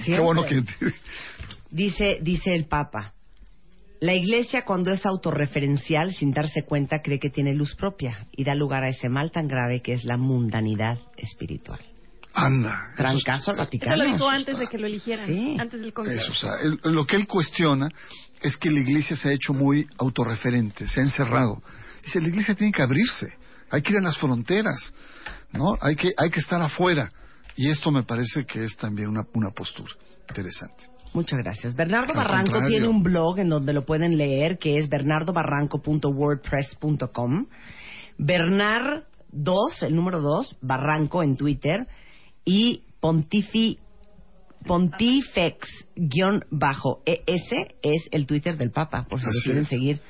Qué 0.05 0.19
bueno 0.19 0.45
que... 0.45 0.63
dice, 1.71 2.19
dice 2.21 2.53
el 2.53 2.65
Papa, 2.67 3.13
la 4.03 4.13
iglesia 4.13 4.65
cuando 4.65 4.91
es 4.91 5.05
autorreferencial, 5.05 6.13
sin 6.13 6.31
darse 6.31 6.63
cuenta, 6.63 7.01
cree 7.01 7.19
que 7.19 7.29
tiene 7.29 7.53
luz 7.53 7.73
propia 7.75 8.27
y 8.33 8.43
da 8.43 8.53
lugar 8.53 8.83
a 8.83 8.89
ese 8.89 9.07
mal 9.07 9.31
tan 9.31 9.47
grave 9.47 9.81
que 9.81 9.93
es 9.93 10.03
la 10.03 10.17
mundanidad 10.17 10.99
espiritual. 11.15 11.79
Anda. 12.33 12.93
Gran 12.97 13.19
caso 13.21 13.51
al 13.51 13.57
Vaticano. 13.57 13.95
Eso 13.95 14.03
lo 14.03 14.11
dijo 14.11 14.29
antes 14.29 14.59
de 14.59 14.67
que 14.67 14.77
lo 14.77 14.87
eligieran, 14.87 15.27
sí. 15.27 15.55
antes 15.57 15.79
del 15.79 15.93
Congreso. 15.93 16.31
Eso, 16.31 16.31
o 16.31 16.35
sea, 16.35 16.91
lo 16.91 17.05
que 17.05 17.15
él 17.15 17.27
cuestiona 17.27 17.87
es 18.43 18.57
que 18.57 18.69
la 18.69 18.81
iglesia 18.81 19.15
se 19.15 19.29
ha 19.29 19.31
hecho 19.31 19.53
muy 19.53 19.87
autorreferente, 19.97 20.85
se 20.87 20.99
ha 20.99 21.03
encerrado. 21.03 21.63
Dice, 22.03 22.21
la 22.21 22.27
iglesia 22.27 22.53
tiene 22.53 22.73
que 22.73 22.81
abrirse, 22.81 23.33
hay 23.71 23.81
que 23.81 23.93
ir 23.93 23.99
a 23.99 24.01
las 24.01 24.17
fronteras, 24.17 24.93
¿no? 25.53 25.77
Hay 25.81 25.95
que, 25.95 26.11
hay 26.17 26.29
que 26.29 26.41
estar 26.41 26.61
afuera. 26.61 27.09
Y 27.55 27.69
esto 27.69 27.91
me 27.91 28.03
parece 28.03 28.45
que 28.45 28.65
es 28.65 28.75
también 28.77 29.09
una, 29.09 29.25
una 29.33 29.51
postura 29.51 29.93
interesante. 30.27 30.85
Muchas 31.13 31.39
gracias. 31.43 31.75
Bernardo 31.75 32.13
Barranco 32.13 32.63
tiene 32.65 32.87
un 32.87 33.03
blog 33.03 33.37
en 33.39 33.49
donde 33.49 33.71
lo 33.71 33.85
pueden 33.85 34.17
leer 34.17 34.57
que 34.57 34.79
es 34.79 34.89
bernardobarranco.wordpress.com. 34.89 37.45
Bernard 38.17 39.03
2, 39.31 39.83
el 39.83 39.95
número 39.95 40.21
2, 40.21 40.57
Barranco 40.61 41.21
en 41.21 41.37
Twitter 41.37 41.85
y 42.43 42.81
Pontifi 42.99 43.77
Pontifex-ES 44.65 45.87
es 47.81 48.07
el 48.11 48.25
Twitter 48.25 48.57
del 48.57 48.71
Papa, 48.71 49.05
por 49.09 49.19
si 49.19 49.25
lo 49.25 49.33
quieren 49.43 49.65
seguir. 49.65 50.01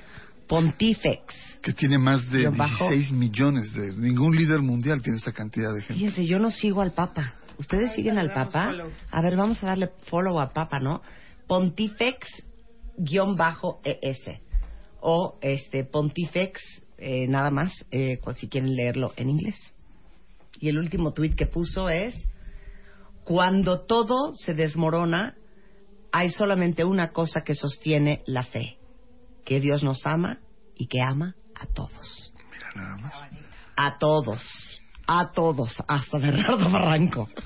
Pontifex. 0.47 1.59
Que 1.61 1.73
tiene 1.73 1.97
más 1.97 2.29
de 2.29 2.49
16 2.49 3.11
millones 3.13 3.73
de... 3.73 3.95
Ningún 3.95 4.35
líder 4.35 4.61
mundial 4.61 5.01
tiene 5.01 5.17
esta 5.17 5.31
cantidad 5.31 5.73
de 5.73 5.81
gente. 5.81 5.93
Fíjense, 5.95 6.25
yo 6.25 6.39
no 6.39 6.51
sigo 6.51 6.81
al 6.81 6.93
Papa. 6.93 7.35
¿Ustedes 7.57 7.93
siguen 7.93 8.17
al 8.19 8.31
Papa? 8.31 8.73
A 9.11 9.21
ver, 9.21 9.35
vamos 9.35 9.63
a 9.63 9.67
darle 9.67 9.91
follow 10.05 10.39
a 10.39 10.51
Papa, 10.51 10.79
¿no? 10.79 11.01
Pontifex-ES. 11.47 12.43
O 15.05 15.37
este 15.41 15.83
Pontifex 15.83 16.61
eh, 16.97 17.27
nada 17.27 17.51
más, 17.51 17.73
eh, 17.91 18.19
si 18.37 18.47
quieren 18.47 18.75
leerlo 18.75 19.11
en 19.17 19.29
inglés. 19.29 19.57
Y 20.59 20.69
el 20.69 20.77
último 20.77 21.11
tuit 21.11 21.35
que 21.35 21.45
puso 21.45 21.89
es, 21.89 22.15
cuando 23.23 23.85
todo 23.85 24.33
se 24.33 24.53
desmorona, 24.53 25.35
hay 26.11 26.29
solamente 26.29 26.83
una 26.83 27.11
cosa 27.11 27.41
que 27.41 27.55
sostiene 27.55 28.21
la 28.25 28.43
fe, 28.43 28.77
que 29.45 29.59
Dios 29.59 29.83
nos 29.83 30.05
ama 30.05 30.39
y 30.75 30.87
que 30.87 31.01
ama 31.01 31.35
a 31.55 31.65
todos. 31.67 32.33
Mira 32.51 32.69
nada 32.75 32.97
más. 32.97 33.27
A 33.75 33.97
todos. 33.97 34.41
A 35.05 35.31
todos. 35.31 35.83
Hasta 35.87 36.17
Bernardo 36.17 36.69
Barranco. 36.69 37.27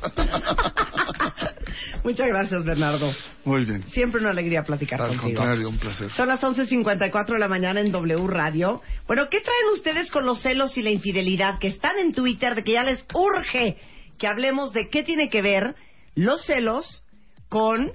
Muchas 2.04 2.28
gracias, 2.28 2.64
Bernardo. 2.64 3.12
Muy 3.45 3.66
bien. 3.66 3.84
Siempre 3.90 4.22
una 4.22 4.30
alegría 4.30 4.64
platicar 4.64 5.02
Al 5.02 5.10
contigo. 5.10 5.38
contrario, 5.38 5.70
un 5.70 5.78
placer. 5.78 6.10
Son 6.12 6.28
las 6.28 6.41
11.54 6.41 7.34
de 7.34 7.40
la 7.40 7.48
mañana 7.48 7.82
en 7.82 7.91
W 7.91 8.28
Radio. 8.28 8.82
Bueno, 9.08 9.28
¿qué 9.30 9.41
traen 9.41 9.74
ustedes 9.74 10.12
con 10.12 10.26
los 10.26 10.41
celos 10.41 10.78
y 10.78 10.84
la 10.84 10.91
infidelidad 10.91 11.60
que 11.60 11.68
están 11.68 11.98
en 11.98 12.14
Twitter 12.14 12.56
de 12.56 12.64
que 12.64 12.74
ya 12.74 12.84
les 12.84 13.06
urge 13.14 13.78
que 14.18 14.27
hablemos 14.27 14.73
de 14.73 14.89
qué 14.89 15.03
tiene 15.03 15.30
que 15.30 15.41
ver 15.41 15.76
los 16.15 16.45
celos 16.45 17.03
con 17.49 17.91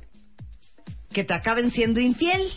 que 1.13 1.25
te 1.25 1.35
acaben 1.35 1.71
siendo 1.71 2.01
infiel? 2.01 2.49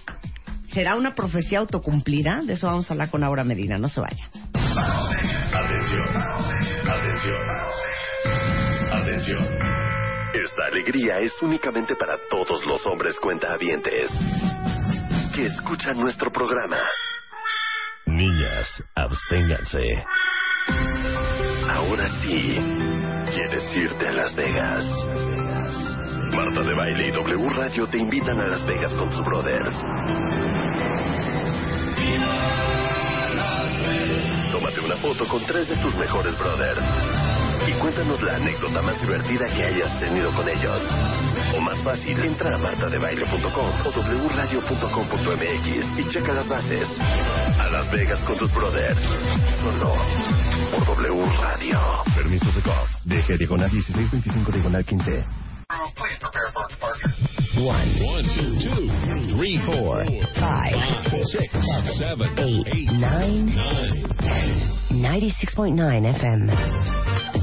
¿Será 0.71 0.95
una 0.95 1.15
profecía 1.15 1.59
autocumplida? 1.59 2.41
De 2.43 2.53
eso 2.53 2.67
vamos 2.67 2.89
a 2.89 2.93
hablar 2.93 3.09
con 3.09 3.23
Aura 3.23 3.43
Medina. 3.43 3.77
No 3.77 3.87
se 3.87 4.01
vayan. 4.01 4.29
Atención, 5.53 6.07
atención, 6.89 7.41
atención. 8.91 9.75
Esta 10.33 10.65
alegría 10.65 11.17
es 11.19 11.31
únicamente 11.41 11.95
para 11.95 12.17
todos 12.29 12.65
los 12.65 12.85
hombres 12.85 13.15
cuentahabientes 13.21 14.09
que 15.33 15.45
escuchan 15.45 15.97
nuestro 15.97 16.31
programa. 16.31 16.77
Niñas, 18.05 18.83
absténganse. 18.95 19.79
Ahora 21.69 22.07
sí, 22.21 22.57
quieres 23.35 23.75
irte 23.75 24.07
a 24.07 24.13
Las 24.13 24.33
Vegas. 24.33 24.85
Marta 26.31 26.61
de 26.61 26.73
Baile 26.73 27.07
y 27.09 27.11
W 27.11 27.49
Radio 27.49 27.87
te 27.89 27.97
invitan 27.97 28.39
a 28.39 28.47
Las 28.47 28.65
Vegas 28.65 28.93
con 28.93 29.11
sus 29.11 29.25
brothers. 29.25 29.71
Tómate 34.53 34.79
una 34.79 34.95
foto 34.97 35.27
con 35.27 35.45
tres 35.45 35.67
de 35.67 35.75
tus 35.77 35.93
mejores 35.97 36.37
brothers. 36.37 36.81
Y 37.67 37.73
cuéntanos 37.73 38.21
la 38.21 38.37
anécdota 38.37 38.81
más 38.81 39.01
divertida 39.01 39.47
que 39.47 39.63
hayas 39.65 39.99
tenido 39.99 40.33
con 40.33 40.47
ellos. 40.47 40.81
O 41.57 41.59
más 41.59 41.83
fácil, 41.83 42.17
entra 42.23 42.55
a 42.55 42.57
martadebaile.com 42.57 43.69
o 43.85 44.27
wradio.com.mx 44.29 45.99
y 45.99 46.09
checa 46.09 46.33
las 46.33 46.47
bases. 46.47 46.87
A 46.99 47.67
Las 47.69 47.91
Vegas 47.91 48.19
con 48.21 48.37
tus 48.37 48.53
brothers. 48.53 49.01
Solo 49.61 50.54
por 50.71 50.85
W 50.97 51.25
Radio. 51.41 51.79
Permiso 52.15 52.51
de 52.51 52.61
COP. 52.61 52.87
DG 53.05 53.37
diagonal 53.37 53.69
1625 53.71 54.51
diagonal 54.51 54.83
15. 54.83 55.25
One, 57.57 57.89
one, 58.05 58.23
two, 58.35 58.59
two, 58.59 59.35
three, 59.35 59.57
four, 59.65 60.03
five, 60.35 60.75
six, 61.31 61.49
seven, 61.97 62.29
eight, 62.37 62.91
nine, 62.99 63.51
ten. 64.19 64.75
96.9 64.91 66.05
FM. 66.05 66.51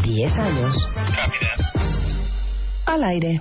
10 0.05 0.39
años. 0.39 0.77
Al 2.87 3.05
aire. 3.05 3.41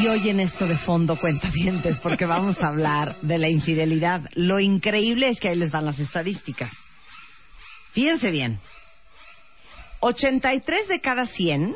Y 0.00 0.06
oyen 0.06 0.38
esto 0.38 0.68
de 0.68 0.78
fondo, 0.78 1.18
cuentavientes, 1.18 1.98
porque 1.98 2.24
vamos 2.24 2.62
a 2.62 2.68
hablar 2.68 3.16
de 3.20 3.36
la 3.36 3.48
infidelidad. 3.48 4.30
Lo 4.34 4.60
increíble 4.60 5.28
es 5.28 5.40
que 5.40 5.48
ahí 5.48 5.56
les 5.56 5.72
van 5.72 5.86
las 5.86 5.98
estadísticas. 5.98 6.72
Fíjense 7.94 8.30
bien. 8.30 8.60
83 9.98 10.86
de 10.86 11.00
cada 11.00 11.26
100 11.26 11.74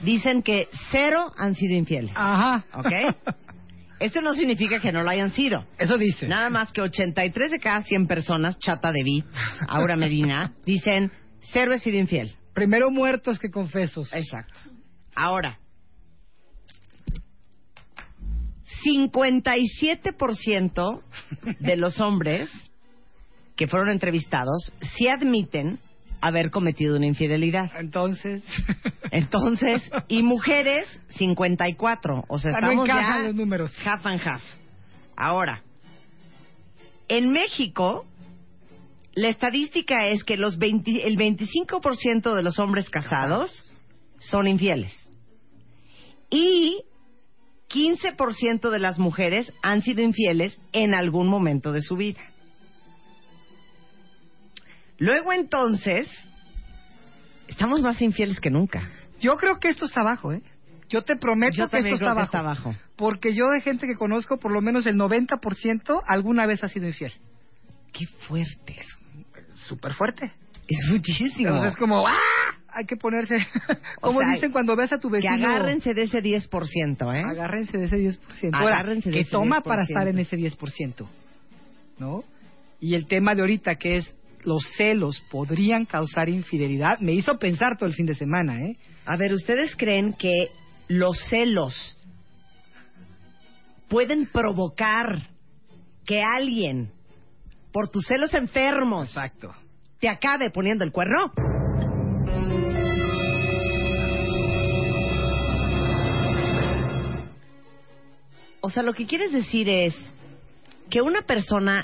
dicen 0.00 0.44
que 0.44 0.68
cero 0.92 1.32
han 1.36 1.56
sido 1.56 1.74
infieles. 1.76 2.12
Ajá. 2.14 2.64
¿Ok? 2.74 2.92
Esto 3.98 4.20
no 4.20 4.34
significa 4.34 4.78
que 4.78 4.92
no 4.92 5.02
lo 5.02 5.10
hayan 5.10 5.32
sido. 5.32 5.66
Eso 5.76 5.98
dice. 5.98 6.28
Nada 6.28 6.50
más 6.50 6.70
que 6.70 6.82
83 6.82 7.50
de 7.50 7.58
cada 7.58 7.80
100 7.80 8.06
personas, 8.06 8.60
Chata 8.60 8.92
de 8.92 9.24
Aura 9.66 9.96
Medina, 9.96 10.52
dicen 10.64 11.10
cero 11.52 11.72
he 11.72 11.80
sido 11.80 11.98
infiel. 11.98 12.36
Primero 12.54 12.92
muertos 12.92 13.40
que 13.40 13.50
confesos. 13.50 14.12
Exacto. 14.14 14.60
Ahora, 15.16 15.58
57% 18.88 21.02
de 21.60 21.76
los 21.76 22.00
hombres 22.00 22.48
que 23.56 23.66
fueron 23.68 23.90
entrevistados 23.90 24.72
sí 24.96 25.08
admiten 25.08 25.78
haber 26.20 26.50
cometido 26.50 26.96
una 26.96 27.06
infidelidad. 27.06 27.70
Entonces. 27.78 28.42
Entonces, 29.10 29.82
y 30.08 30.22
mujeres 30.22 30.86
54, 31.16 32.24
o 32.28 32.38
sea, 32.38 32.52
Ah, 32.56 32.60
no 32.60 32.68
estamos 32.70 32.86
ya 32.88 33.18
los 33.20 33.34
números. 33.34 33.72
half 33.84 34.04
and 34.06 34.20
half. 34.24 34.42
Ahora, 35.16 35.62
en 37.08 37.30
México 37.32 38.04
la 39.14 39.28
estadística 39.30 40.06
es 40.08 40.22
que 40.22 40.36
los 40.36 40.58
20 40.58 41.04
el 41.06 41.16
25% 41.16 42.36
de 42.36 42.42
los 42.42 42.58
hombres 42.60 42.88
casados 42.90 43.50
son 44.18 44.46
infieles. 44.46 44.92
Y 46.30 46.82
15% 47.68 48.70
de 48.70 48.78
las 48.78 48.98
mujeres 48.98 49.52
han 49.62 49.82
sido 49.82 50.02
infieles 50.02 50.58
en 50.72 50.94
algún 50.94 51.28
momento 51.28 51.72
de 51.72 51.82
su 51.82 51.96
vida. 51.96 52.20
Luego 54.98 55.32
entonces, 55.32 56.08
estamos 57.46 57.80
más 57.82 58.00
infieles 58.02 58.40
que 58.40 58.50
nunca. 58.50 58.90
Yo 59.20 59.36
creo 59.36 59.58
que 59.58 59.68
esto 59.68 59.84
está 59.84 60.00
abajo, 60.00 60.32
¿eh? 60.32 60.42
Yo 60.88 61.02
te 61.02 61.16
prometo 61.16 61.56
Yo 61.56 61.68
que 61.68 61.78
esto 61.78 61.96
creo 61.96 62.10
está, 62.10 62.14
que 62.14 62.22
está 62.22 62.38
abajo. 62.40 62.70
abajo. 62.70 62.82
Porque 62.96 63.34
yo 63.34 63.48
de 63.50 63.60
gente 63.60 63.86
que 63.86 63.94
conozco, 63.94 64.38
por 64.38 64.52
lo 64.52 64.60
menos 64.62 64.86
el 64.86 64.96
90% 64.96 66.02
alguna 66.06 66.46
vez 66.46 66.64
ha 66.64 66.68
sido 66.68 66.86
infiel. 66.86 67.12
Qué 67.92 68.06
fuerte 68.26 68.76
eso. 68.78 68.96
Súper 69.68 69.92
fuerte. 69.92 70.32
Es 70.66 70.90
muchísimo. 70.90 71.48
Entonces 71.48 71.72
es 71.72 71.76
como, 71.76 72.06
¡ah! 72.06 72.57
Hay 72.70 72.84
que 72.84 72.96
ponerse... 72.96 73.36
O 74.00 74.08
como 74.08 74.20
sea, 74.20 74.34
dicen 74.34 74.52
cuando 74.52 74.76
ves 74.76 74.92
a 74.92 74.98
tu 74.98 75.08
que 75.08 75.16
vecino... 75.16 75.34
agárrense 75.34 75.94
de 75.94 76.02
ese 76.04 76.22
10%, 76.22 77.16
¿eh? 77.16 77.22
Agárrense 77.28 77.78
de 77.78 77.84
ese 77.86 77.96
10%. 77.96 78.50
Ahora, 78.52 78.76
Agárrense 78.76 79.10
de 79.10 79.14
que 79.14 79.20
ese 79.22 79.30
toma 79.30 79.60
10%. 79.60 79.64
para 79.64 79.82
estar 79.82 80.06
en 80.06 80.18
ese 80.18 80.36
10%. 80.36 81.06
¿No? 81.98 82.24
Y 82.80 82.94
el 82.94 83.06
tema 83.06 83.34
de 83.34 83.40
ahorita 83.40 83.74
que 83.76 83.96
es 83.96 84.14
los 84.44 84.62
celos 84.76 85.20
podrían 85.30 85.84
causar 85.84 86.28
infidelidad, 86.28 87.00
me 87.00 87.12
hizo 87.12 87.38
pensar 87.38 87.76
todo 87.76 87.88
el 87.88 87.94
fin 87.94 88.06
de 88.06 88.14
semana, 88.14 88.62
¿eh? 88.62 88.76
A 89.04 89.16
ver, 89.16 89.32
¿ustedes 89.32 89.74
creen 89.76 90.12
que 90.12 90.48
los 90.86 91.18
celos 91.28 91.98
pueden 93.88 94.26
provocar 94.26 95.28
que 96.06 96.22
alguien, 96.22 96.90
por 97.72 97.88
tus 97.88 98.06
celos 98.06 98.32
enfermos, 98.34 99.08
Exacto. 99.08 99.54
te 99.98 100.08
acabe 100.08 100.50
poniendo 100.50 100.84
el 100.84 100.92
cuerno? 100.92 101.32
O 108.60 108.70
sea, 108.70 108.82
lo 108.82 108.92
que 108.94 109.06
quieres 109.06 109.32
decir 109.32 109.68
es 109.68 109.94
que 110.90 111.00
una 111.02 111.22
persona 111.22 111.82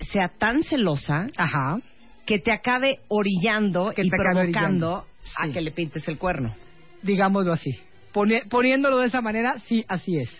sea 0.00 0.28
tan 0.28 0.62
celosa 0.62 1.26
Ajá. 1.36 1.80
que 2.26 2.38
te 2.38 2.52
acabe 2.52 3.00
orillando 3.08 3.92
Que 3.94 4.02
y 4.02 4.10
te 4.10 4.16
acabe 4.16 4.40
provocando 4.40 4.88
orillando. 4.92 5.06
a 5.38 5.46
Sí. 5.46 5.52
que 5.52 5.60
le 5.60 5.70
pintes 5.70 6.06
el 6.08 6.18
cuerno. 6.18 6.54
digámoslo 7.02 7.52
así. 7.52 7.70
Poni- 8.14 8.42
poniéndolo 8.48 8.98
de 8.98 9.08
esa 9.08 9.20
manera, 9.20 9.58
sí, 9.66 9.84
así 9.88 10.16
es. 10.16 10.30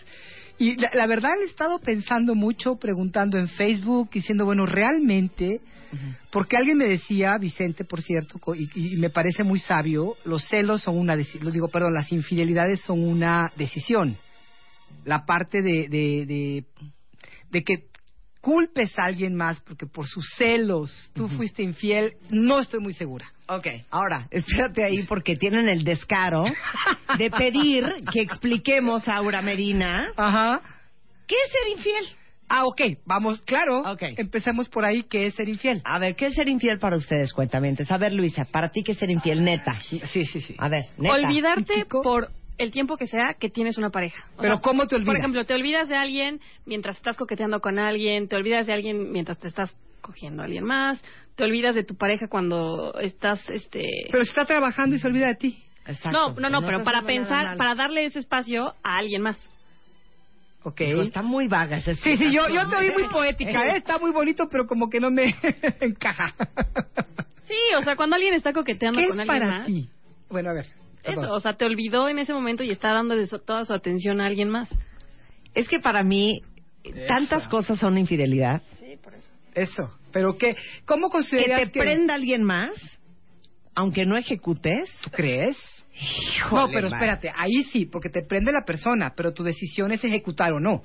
Y 0.57 0.75
la, 0.77 0.89
la 0.93 1.05
verdad 1.05 1.31
he 1.41 1.45
estado 1.45 1.79
pensando 1.79 2.33
mucho, 2.33 2.77
preguntando 2.77 3.37
en 3.37 3.47
Facebook, 3.49 4.09
diciendo, 4.11 4.45
bueno, 4.45 4.65
realmente, 4.65 5.59
porque 6.31 6.57
alguien 6.57 6.77
me 6.77 6.85
decía, 6.85 7.37
Vicente, 7.37 7.83
por 7.85 8.01
cierto, 8.01 8.39
co- 8.39 8.55
y, 8.55 8.69
y 8.73 8.95
me 8.97 9.09
parece 9.09 9.43
muy 9.43 9.59
sabio, 9.59 10.15
los 10.25 10.43
celos 10.47 10.81
son 10.83 10.97
una 10.97 11.15
decisión, 11.15 11.51
digo, 11.51 11.67
perdón, 11.67 11.93
las 11.93 12.11
infidelidades 12.11 12.79
son 12.81 13.03
una 13.03 13.51
decisión. 13.57 14.17
La 15.05 15.25
parte 15.25 15.61
de, 15.61 15.87
de, 15.87 16.25
de, 16.25 16.65
de 17.49 17.63
que 17.63 17.95
culpes 18.41 18.97
a 18.99 19.05
alguien 19.05 19.33
más 19.33 19.59
porque 19.61 19.87
por 19.87 20.07
sus 20.07 20.23
celos 20.37 21.09
tú 21.15 21.27
fuiste 21.27 21.63
infiel, 21.63 22.13
no 22.29 22.59
estoy 22.59 22.79
muy 22.79 22.93
segura. 22.93 23.25
Ok, 23.47 23.65
ahora, 23.89 24.27
espérate 24.29 24.83
ahí 24.83 25.01
porque 25.07 25.35
tienen 25.35 25.67
el 25.67 25.83
descaro 25.83 26.43
de 27.17 27.31
pedir 27.31 27.85
que 28.13 28.21
expliquemos 28.21 29.07
a 29.07 29.15
Aura 29.15 29.41
Medina 29.41 30.11
Ajá. 30.15 30.61
qué 31.25 31.33
es 31.33 31.51
ser 31.51 31.77
infiel. 31.77 32.05
Ah, 32.47 32.65
ok, 32.65 32.81
vamos, 33.05 33.41
claro. 33.41 33.79
Ok. 33.79 34.03
Empecemos 34.17 34.69
por 34.69 34.85
ahí, 34.85 35.03
¿qué 35.09 35.25
es 35.25 35.33
ser 35.33 35.49
infiel? 35.49 35.81
A 35.83 35.97
ver, 35.97 36.15
¿qué 36.15 36.27
es 36.27 36.35
ser 36.35 36.47
infiel 36.47 36.77
para 36.77 36.97
ustedes, 36.97 37.33
cuentamientos? 37.33 37.89
A 37.89 37.97
ver, 37.97 38.13
Luisa, 38.13 38.45
para 38.45 38.69
ti, 38.69 38.83
¿qué 38.83 38.91
es 38.91 38.99
ser 38.99 39.09
infiel, 39.09 39.43
neta? 39.43 39.75
Sí, 39.89 39.99
sí, 40.05 40.25
sí. 40.39 40.55
A 40.59 40.69
ver, 40.69 40.85
neta. 40.99 41.15
Olvidarte 41.15 41.85
por 41.89 42.29
el 42.57 42.71
tiempo 42.71 42.97
que 42.97 43.07
sea 43.07 43.35
que 43.39 43.49
tienes 43.49 43.77
una 43.77 43.89
pareja. 43.89 44.25
O 44.37 44.41
Pero 44.41 44.55
sea, 44.55 44.61
¿cómo 44.61 44.87
te 44.87 44.95
olvidas? 44.95 45.07
Por 45.07 45.17
ejemplo, 45.17 45.45
te 45.45 45.53
olvidas 45.53 45.87
de 45.87 45.95
alguien 45.95 46.39
mientras 46.65 46.95
estás 46.97 47.17
coqueteando 47.17 47.59
con 47.59 47.79
alguien, 47.79 48.27
te 48.27 48.35
olvidas 48.35 48.67
de 48.67 48.73
alguien 48.73 49.11
mientras 49.11 49.39
te 49.39 49.47
estás 49.47 49.75
cogiendo 50.01 50.43
a 50.43 50.45
alguien 50.45 50.63
más, 50.63 51.01
te 51.35 51.43
olvidas 51.43 51.75
de 51.75 51.83
tu 51.83 51.95
pareja 51.95 52.27
cuando 52.27 52.93
estás, 52.99 53.49
este... 53.49 53.83
Pero 54.11 54.23
si 54.23 54.29
está 54.29 54.45
trabajando 54.45 54.95
y 54.95 54.99
se 54.99 55.07
olvida 55.07 55.27
de 55.27 55.35
ti. 55.35 55.63
Exacto. 55.87 56.11
no, 56.11 56.33
no, 56.39 56.49
no, 56.49 56.61
pero 56.65 56.83
para 56.83 57.03
pensar, 57.03 57.57
para 57.57 57.75
darle 57.75 58.05
ese 58.05 58.19
espacio 58.19 58.73
a 58.83 58.97
alguien 58.97 59.21
más. 59.21 59.37
Ok. 60.63 60.81
Está 60.81 61.21
muy 61.21 61.47
vaga 61.47 61.77
esa 61.77 61.93
Sí, 61.93 62.17
sí, 62.17 62.31
yo, 62.33 62.49
yo 62.49 62.67
te 62.67 62.75
oí 62.75 62.91
muy 62.91 63.07
poética, 63.07 63.67
¿eh? 63.67 63.77
Está 63.77 63.99
muy 63.99 64.11
bonito, 64.11 64.47
pero 64.49 64.65
como 64.65 64.89
que 64.89 64.99
no 64.99 65.11
me 65.11 65.25
encaja. 65.81 66.33
Sí, 67.47 67.57
o 67.79 67.83
sea, 67.83 67.95
cuando 67.95 68.15
alguien 68.15 68.33
está 68.33 68.51
coqueteando 68.51 68.99
¿Qué 68.99 69.09
con 69.09 69.19
es 69.19 69.29
alguien 69.29 69.47
para 69.47 69.57
más. 69.59 69.67
ti? 69.67 69.87
Bueno, 70.29 70.49
a 70.49 70.53
ver. 70.53 70.65
Eso, 71.05 71.31
o 71.31 71.39
sea, 71.39 71.53
te 71.53 71.65
olvidó 71.65 72.09
en 72.09 72.19
ese 72.19 72.33
momento 72.33 72.63
y 72.63 72.71
está 72.71 72.93
dando 72.93 73.15
toda 73.39 73.63
su 73.65 73.73
atención 73.73 74.21
a 74.21 74.25
alguien 74.25 74.49
más. 74.49 74.69
Es 75.53 75.67
que 75.67 75.79
para 75.79 76.03
mí, 76.03 76.41
tantas 77.07 77.47
cosas 77.47 77.79
son 77.79 77.97
infidelidad. 77.97 78.61
Eso. 79.53 79.89
¿Pero 80.11 80.37
qué? 80.37 80.55
¿Cómo 80.85 81.07
Que 81.07 81.13
consideras 81.13 81.71
te 81.71 81.79
prenda 81.79 82.13
alguien 82.13 82.43
más, 82.43 82.73
aunque 83.73 84.05
no 84.05 84.17
ejecutes. 84.17 84.89
¿Tú 85.01 85.09
crees? 85.11 85.57
Híjole, 85.93 86.61
no, 86.61 86.69
pero 86.69 86.87
espérate, 86.87 87.31
ahí 87.33 87.63
sí, 87.71 87.85
porque 87.85 88.09
te 88.09 88.21
prende 88.21 88.51
la 88.51 88.65
persona, 88.65 89.13
pero 89.15 89.33
tu 89.33 89.43
decisión 89.43 89.91
es 89.93 90.03
ejecutar 90.03 90.51
o 90.51 90.59
no. 90.59 90.81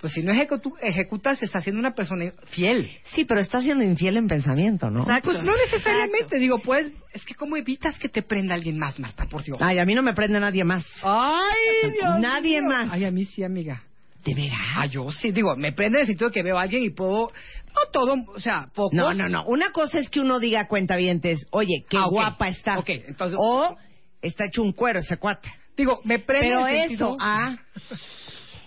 Pues 0.00 0.12
si 0.12 0.22
no 0.22 0.32
ejecu- 0.32 0.76
ejecutas, 0.80 1.42
estás 1.42 1.64
siendo 1.64 1.80
una 1.80 1.92
persona 1.94 2.30
fiel. 2.50 2.88
Sí, 3.14 3.24
pero 3.24 3.40
estás 3.40 3.64
siendo 3.64 3.82
infiel 3.82 4.16
en 4.16 4.28
pensamiento, 4.28 4.90
¿no? 4.90 5.00
Exacto. 5.00 5.30
Pues 5.32 5.42
no 5.42 5.52
necesariamente, 5.56 6.38
digo, 6.38 6.60
pues, 6.60 6.92
es 7.12 7.24
que 7.24 7.34
¿cómo 7.34 7.56
evitas 7.56 7.98
que 7.98 8.08
te 8.08 8.22
prenda 8.22 8.54
alguien 8.54 8.78
más, 8.78 8.98
Marta, 9.00 9.26
por 9.26 9.42
Dios? 9.42 9.58
Ay, 9.60 9.78
a 9.80 9.84
mí 9.84 9.96
no 9.96 10.02
me 10.02 10.14
prende 10.14 10.38
nadie 10.38 10.62
más. 10.62 10.86
Ay, 11.02 11.90
Dios 11.92 12.20
Nadie 12.20 12.60
mío. 12.62 12.70
más. 12.70 12.88
Ay, 12.92 13.04
a 13.06 13.10
mí 13.10 13.24
sí, 13.24 13.42
amiga. 13.42 13.82
¿De 14.24 14.34
veras? 14.34 14.58
Ah, 14.76 14.86
yo 14.86 15.10
sí, 15.10 15.32
digo, 15.32 15.56
me 15.56 15.72
prende 15.72 15.98
en 15.98 16.02
el 16.02 16.06
sentido 16.06 16.30
de 16.30 16.34
que 16.34 16.42
veo 16.44 16.58
a 16.58 16.62
alguien 16.62 16.84
y 16.84 16.90
puedo, 16.90 17.32
no 17.74 17.90
todo, 17.92 18.14
o 18.34 18.40
sea, 18.40 18.68
pocos. 18.74 18.92
No, 18.92 19.12
no, 19.14 19.28
no. 19.28 19.44
Una 19.46 19.72
cosa 19.72 19.98
es 19.98 20.08
que 20.10 20.20
uno 20.20 20.38
diga 20.38 20.68
cuentavientes, 20.68 21.44
oye, 21.50 21.84
qué 21.88 21.96
Ah, 21.98 22.06
guapa 22.08 22.48
está. 22.48 22.78
Ok, 22.78 22.88
entonces- 22.90 23.38
O 23.40 23.76
está 24.22 24.44
hecho 24.44 24.62
un 24.62 24.72
cuero 24.72 25.00
ese 25.00 25.16
cuate. 25.16 25.48
Digo, 25.76 26.00
me 26.04 26.18
prende 26.20 26.48
Pero 26.48 26.68
en 26.68 26.76
el 26.76 26.92
eso, 26.92 27.16
ah, 27.20 27.56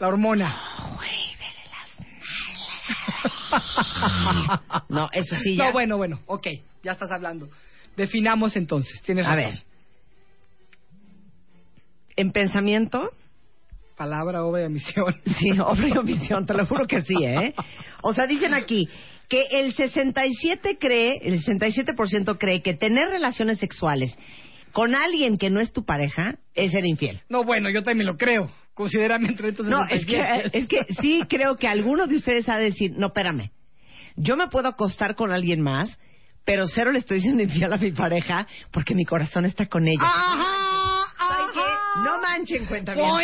La 0.01 0.07
hormona. 0.07 0.59
no, 4.89 5.09
eso 5.13 5.35
sí 5.43 5.55
ya. 5.55 5.65
No, 5.65 5.73
bueno, 5.73 5.97
bueno, 5.97 6.19
ok, 6.25 6.47
ya 6.81 6.93
estás 6.93 7.11
hablando. 7.11 7.47
Definamos 7.95 8.55
entonces, 8.55 8.99
tienes 9.03 9.27
A 9.27 9.35
razón. 9.35 9.51
ver. 9.51 9.59
En 12.15 12.31
pensamiento, 12.31 13.11
Palabra, 13.95 14.43
obra 14.43 14.65
y 14.65 14.69
misión. 14.69 15.15
sí, 15.39 15.51
obra 15.63 15.87
y 15.87 15.95
omisión, 15.95 16.47
te 16.47 16.55
lo 16.55 16.65
juro 16.65 16.87
que 16.87 17.01
sí, 17.03 17.13
¿eh? 17.23 17.53
O 18.01 18.15
sea, 18.15 18.25
dicen 18.25 18.55
aquí 18.55 18.89
que 19.29 19.45
el 19.51 19.71
67 19.75 20.79
cree, 20.79 21.19
el 21.21 21.43
67% 21.43 22.39
cree 22.39 22.63
que 22.63 22.73
tener 22.73 23.07
relaciones 23.09 23.59
sexuales 23.59 24.17
con 24.73 24.95
alguien 24.95 25.37
que 25.37 25.49
no 25.49 25.59
es 25.59 25.71
tu 25.73 25.85
pareja 25.85 26.35
es 26.53 26.71
ser 26.71 26.85
infiel. 26.85 27.21
No, 27.29 27.43
bueno, 27.43 27.69
yo 27.69 27.83
también 27.83 28.07
lo 28.07 28.17
creo. 28.17 28.49
Considérame 28.73 29.27
entre 29.27 29.49
estos 29.49 29.65
No, 29.67 29.83
es 29.89 30.05
que, 30.05 30.15
67. 30.17 30.57
es 30.57 30.67
que 30.67 30.93
sí 31.01 31.23
creo 31.29 31.57
que 31.57 31.67
alguno 31.67 32.07
de 32.07 32.15
ustedes 32.15 32.47
ha 32.49 32.55
de 32.57 32.65
decir, 32.65 32.91
no, 32.95 33.07
espérame, 33.07 33.51
yo 34.15 34.37
me 34.37 34.47
puedo 34.47 34.67
acostar 34.69 35.15
con 35.15 35.31
alguien 35.31 35.61
más, 35.61 35.99
pero 36.45 36.67
cero 36.67 36.91
le 36.91 36.99
estoy 36.99 37.17
diciendo 37.17 37.43
infiel 37.43 37.71
a 37.73 37.77
mi 37.77 37.91
pareja 37.91 38.47
porque 38.71 38.95
mi 38.95 39.05
corazón 39.05 39.45
está 39.45 39.65
con 39.67 39.87
ella. 39.87 40.01
Ajá, 40.01 41.03
ajá. 41.17 42.03
No 42.03 42.21
manchen 42.21 42.65
cuenta 42.65 42.95
no, 42.95 43.19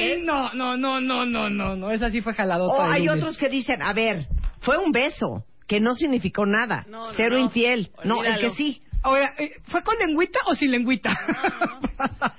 no, 0.54 0.78
no, 0.78 1.00
no, 1.02 1.26
no, 1.26 1.50
no, 1.50 1.76
no, 1.76 1.92
esa 1.92 2.10
sí 2.12 2.22
fue 2.22 2.34
jaladota. 2.34 2.74
O 2.78 2.82
hay 2.84 3.06
lunes. 3.06 3.24
otros 3.24 3.38
que 3.38 3.50
dicen, 3.50 3.82
a 3.82 3.94
ver, 3.94 4.28
fue 4.60 4.78
un 4.78 4.92
beso, 4.92 5.46
que 5.68 5.80
no 5.80 5.96
significó 5.96 6.46
nada, 6.46 6.86
No, 6.90 7.08
no, 7.08 7.14
cero 7.16 7.38
no. 7.38 7.46
infiel. 7.46 7.90
No, 8.04 8.24
el 8.24 8.32
Olvídalo. 8.34 8.42
que 8.50 8.56
sí. 8.56 8.82
Oiga, 9.04 9.34
eh, 9.38 9.52
¿fue 9.68 9.84
con 9.84 9.98
lengüita 9.98 10.40
o 10.48 10.56
sin 10.56 10.72
lengüita? 10.72 11.12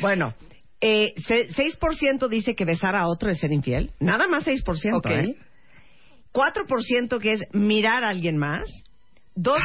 Bueno, 0.00 0.34
eh, 0.80 1.14
se- 1.26 1.48
6% 1.48 2.28
dice 2.28 2.54
que 2.54 2.64
besar 2.64 2.94
a 2.94 3.08
otro 3.08 3.30
es 3.30 3.38
ser 3.38 3.52
infiel. 3.52 3.90
Nada 4.00 4.28
más 4.28 4.46
6%. 4.46 4.96
Ok. 4.98 5.06
¿eh? 5.06 5.34
4% 6.32 7.18
que 7.18 7.32
es 7.32 7.40
mirar 7.52 8.04
a 8.04 8.10
alguien 8.10 8.36
más. 8.36 8.68
2% 9.36 9.56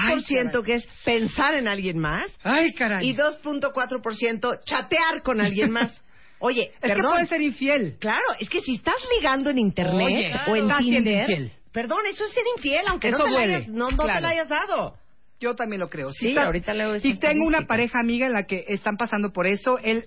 caray. 0.51 0.63
que 0.63 0.75
es 0.75 0.87
pensar 1.03 1.55
en 1.55 1.67
alguien 1.67 1.97
más. 1.99 2.25
Ay, 2.43 2.73
caray. 2.73 3.07
Y 3.09 3.15
2.4% 3.15 4.59
chatear 4.65 5.21
con 5.23 5.41
alguien 5.41 5.71
más. 5.77 6.03
Oye, 6.39 6.71
es 6.75 6.79
que 6.81 6.87
perdón. 6.89 7.11
puede 7.13 7.25
ser 7.27 7.41
infiel. 7.41 7.95
Claro, 7.99 8.23
es 8.39 8.49
que 8.49 8.61
si 8.61 8.75
estás 8.75 8.95
ligando 9.17 9.49
en 9.49 9.59
internet 9.59 10.35
Oye, 10.47 10.51
o 10.51 10.55
en 10.55 10.77
Tinder, 10.77 11.21
infiel. 11.21 11.51
perdón, 11.71 11.99
eso 12.09 12.25
es 12.25 12.31
ser 12.31 12.43
infiel, 12.57 12.85
aunque 12.87 13.09
Eso 13.09 13.17
no 13.19 13.23
te, 13.25 13.31
la 13.31 13.39
hayas, 13.39 13.67
no, 13.69 13.91
no 13.91 14.05
te 14.05 14.21
la 14.21 14.29
hayas 14.29 14.49
dado. 14.49 14.95
Yo 15.43 15.55
también 15.55 15.81
lo 15.81 15.89
creo. 15.89 16.11
Sí, 16.13 16.29
estás- 16.29 16.45
ahorita 16.45 16.73
leo 16.73 16.95
esa 16.95 17.05
Y 17.05 17.19
tengo 17.19 17.45
una 17.45 17.67
pareja 17.67 17.99
amiga 17.99 18.25
en 18.25 18.31
la 18.33 18.43
que 18.43 18.63
están 18.69 18.95
pasando 18.95 19.33
por 19.33 19.45
eso. 19.45 19.77
Él, 19.79 20.05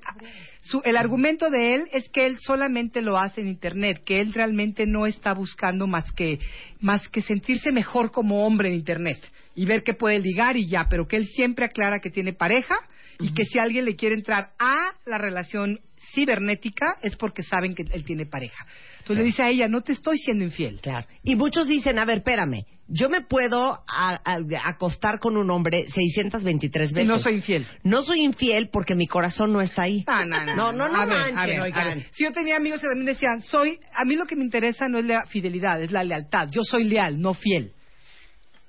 su, 0.62 0.80
el 0.84 0.96
argumento 0.96 1.50
de 1.50 1.74
él 1.74 1.82
es 1.92 2.08
que 2.08 2.24
él 2.24 2.38
solamente 2.40 3.02
lo 3.02 3.18
hace 3.18 3.42
en 3.42 3.48
Internet, 3.48 4.02
que 4.04 4.20
él 4.20 4.32
realmente 4.32 4.86
no 4.86 5.06
está 5.06 5.34
buscando 5.34 5.86
más 5.86 6.10
que, 6.12 6.38
más 6.80 7.06
que 7.08 7.20
sentirse 7.20 7.70
mejor 7.70 8.10
como 8.10 8.46
hombre 8.46 8.70
en 8.70 8.76
Internet 8.76 9.18
y 9.54 9.66
ver 9.66 9.82
que 9.82 9.92
puede 9.92 10.18
ligar 10.20 10.56
y 10.56 10.66
ya, 10.68 10.86
pero 10.88 11.06
que 11.06 11.16
él 11.16 11.26
siempre 11.26 11.66
aclara 11.66 12.00
que 12.00 12.10
tiene 12.10 12.32
pareja 12.32 12.76
y 13.20 13.34
que 13.34 13.44
si 13.44 13.58
alguien 13.58 13.84
le 13.84 13.94
quiere 13.96 14.14
entrar 14.14 14.50
a 14.58 14.92
la 15.04 15.18
relación 15.18 15.80
cibernética 16.14 16.96
es 17.02 17.14
porque 17.16 17.42
saben 17.42 17.74
que 17.74 17.84
él 17.90 18.04
tiene 18.04 18.24
pareja. 18.26 18.66
Entonces 19.00 19.16
le 19.18 19.24
dice 19.24 19.42
a 19.42 19.50
ella, 19.50 19.68
no 19.68 19.82
te 19.82 19.92
estoy 19.92 20.18
siendo 20.18 20.44
infiel. 20.44 20.80
Claro. 20.80 21.06
Y 21.22 21.36
muchos 21.36 21.68
dicen, 21.68 21.98
a 21.98 22.04
ver, 22.04 22.18
espérame, 22.18 22.64
yo 22.88 23.08
me 23.08 23.20
puedo 23.22 23.82
a- 23.88 24.20
a- 24.24 24.38
acostar 24.64 25.18
con 25.18 25.36
un 25.36 25.50
hombre 25.50 25.86
623 25.88 26.90
Y 26.90 26.94
veces. 26.94 27.08
no 27.08 27.18
soy 27.18 27.34
infiel. 27.34 27.66
No 27.82 28.02
soy 28.02 28.20
infiel 28.22 28.68
porque 28.72 28.94
mi 28.94 29.06
corazón 29.06 29.52
no 29.52 29.60
está 29.60 29.82
ahí. 29.82 30.04
Ah, 30.06 30.24
no, 30.24 30.44
no, 30.44 30.54
no, 30.54 30.72
no, 30.72 30.88
no 30.88 30.96
A 31.00 31.04
ver, 31.06 31.18
manchen, 31.18 31.38
a 31.38 31.46
ver, 31.46 31.60
a 31.60 31.62
oigan. 31.64 31.84
ver. 31.98 32.06
Si 32.12 32.22
yo 32.24 32.32
tenía 32.32 32.56
amigos 32.56 32.80
que 32.80 32.86
también 32.86 33.06
decían, 33.06 33.42
soy, 33.42 33.78
a 33.92 34.04
mí 34.04 34.14
lo 34.16 34.26
que 34.26 34.36
me 34.36 34.44
interesa 34.44 34.88
no 34.88 34.98
es 34.98 35.04
la 35.04 35.26
fidelidad, 35.26 35.82
es 35.82 35.90
la 35.90 36.04
lealtad. 36.04 36.48
Yo 36.50 36.62
soy 36.62 36.84
leal, 36.84 37.20
no 37.20 37.34
fiel. 37.34 37.72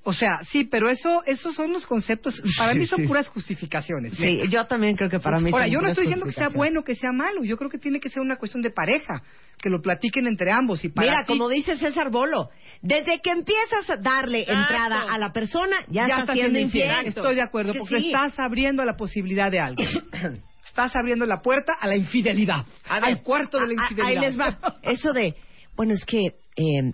O 0.04 0.14
sea, 0.14 0.40
sí, 0.50 0.64
pero 0.64 0.90
eso, 0.90 1.22
esos 1.26 1.54
son 1.54 1.74
los 1.74 1.86
conceptos. 1.86 2.42
Para 2.58 2.74
mí 2.74 2.86
son 2.88 3.00
Sí. 3.02 3.08
puras 3.08 3.28
justificaciones. 3.28 4.14
Sí, 4.14 4.40
yo 4.50 4.66
también 4.66 4.96
creo 4.96 5.10
que 5.10 5.20
para 5.20 5.38
mí 5.42 5.52
Ahora, 5.52 5.66
son 5.66 5.74
yo 5.74 5.82
no 5.82 5.90
estoy 5.90 6.06
diciendo 6.06 6.26
que 6.26 6.32
sea 6.32 6.48
bueno, 6.48 6.84
que 6.84 6.96
sea 6.96 7.12
malo. 7.12 7.44
Yo 7.44 7.58
creo 7.58 7.70
que 7.70 7.78
tiene 7.78 8.00
que 8.00 8.10
ser 8.10 8.22
una 8.22 8.38
cuestión 8.38 8.62
de 8.64 8.70
pareja, 8.72 9.22
que 9.62 9.70
lo 9.70 9.82
platiquen 9.82 10.26
entre 10.28 10.50
ambos. 10.50 10.86
Y 10.86 10.90
para 10.90 11.10
Mira, 11.10 11.22
ti, 11.26 11.28
como 11.34 11.50
dice 11.50 11.78
César 11.78 12.10
Bolo, 12.10 12.50
desde 12.82 13.20
que 13.22 13.32
empiezas 13.32 13.90
a 13.90 13.98
darle 13.98 14.40
Exacto. 14.42 14.62
entrada 14.62 15.02
a 15.12 15.18
la 15.18 15.34
persona, 15.34 15.76
ya, 15.90 16.08
ya 16.08 16.20
estás 16.20 16.36
siendo 16.36 16.60
infiel. 16.60 16.92
Estoy 17.06 17.36
de 17.36 17.42
acuerdo, 17.42 17.72
Es 17.72 17.74
que 17.74 17.80
porque 17.80 18.00
sí. 18.00 18.06
estás 18.08 18.40
abriendo 18.40 18.84
la 18.86 18.96
posibilidad 18.98 19.52
de 19.52 19.60
algo. 19.60 19.84
estás 20.66 20.96
abriendo 20.96 21.26
la 21.26 21.42
puerta 21.42 21.74
a 21.80 21.88
la 21.88 21.96
infidelidad, 21.96 22.66
A 22.88 23.00
ver, 23.00 23.04
al 23.06 23.22
cuarto 23.24 23.60
de 23.60 23.68
la 23.68 23.82
a- 23.82 23.86
a- 23.86 23.90
infidelidad. 23.92 24.24
Ahí 24.24 24.28
les 24.30 24.40
va. 24.40 24.58
Eso 24.84 25.12
de, 25.14 25.36
bueno, 25.76 25.94
es 25.94 26.06
que, 26.06 26.36
eh, 26.56 26.92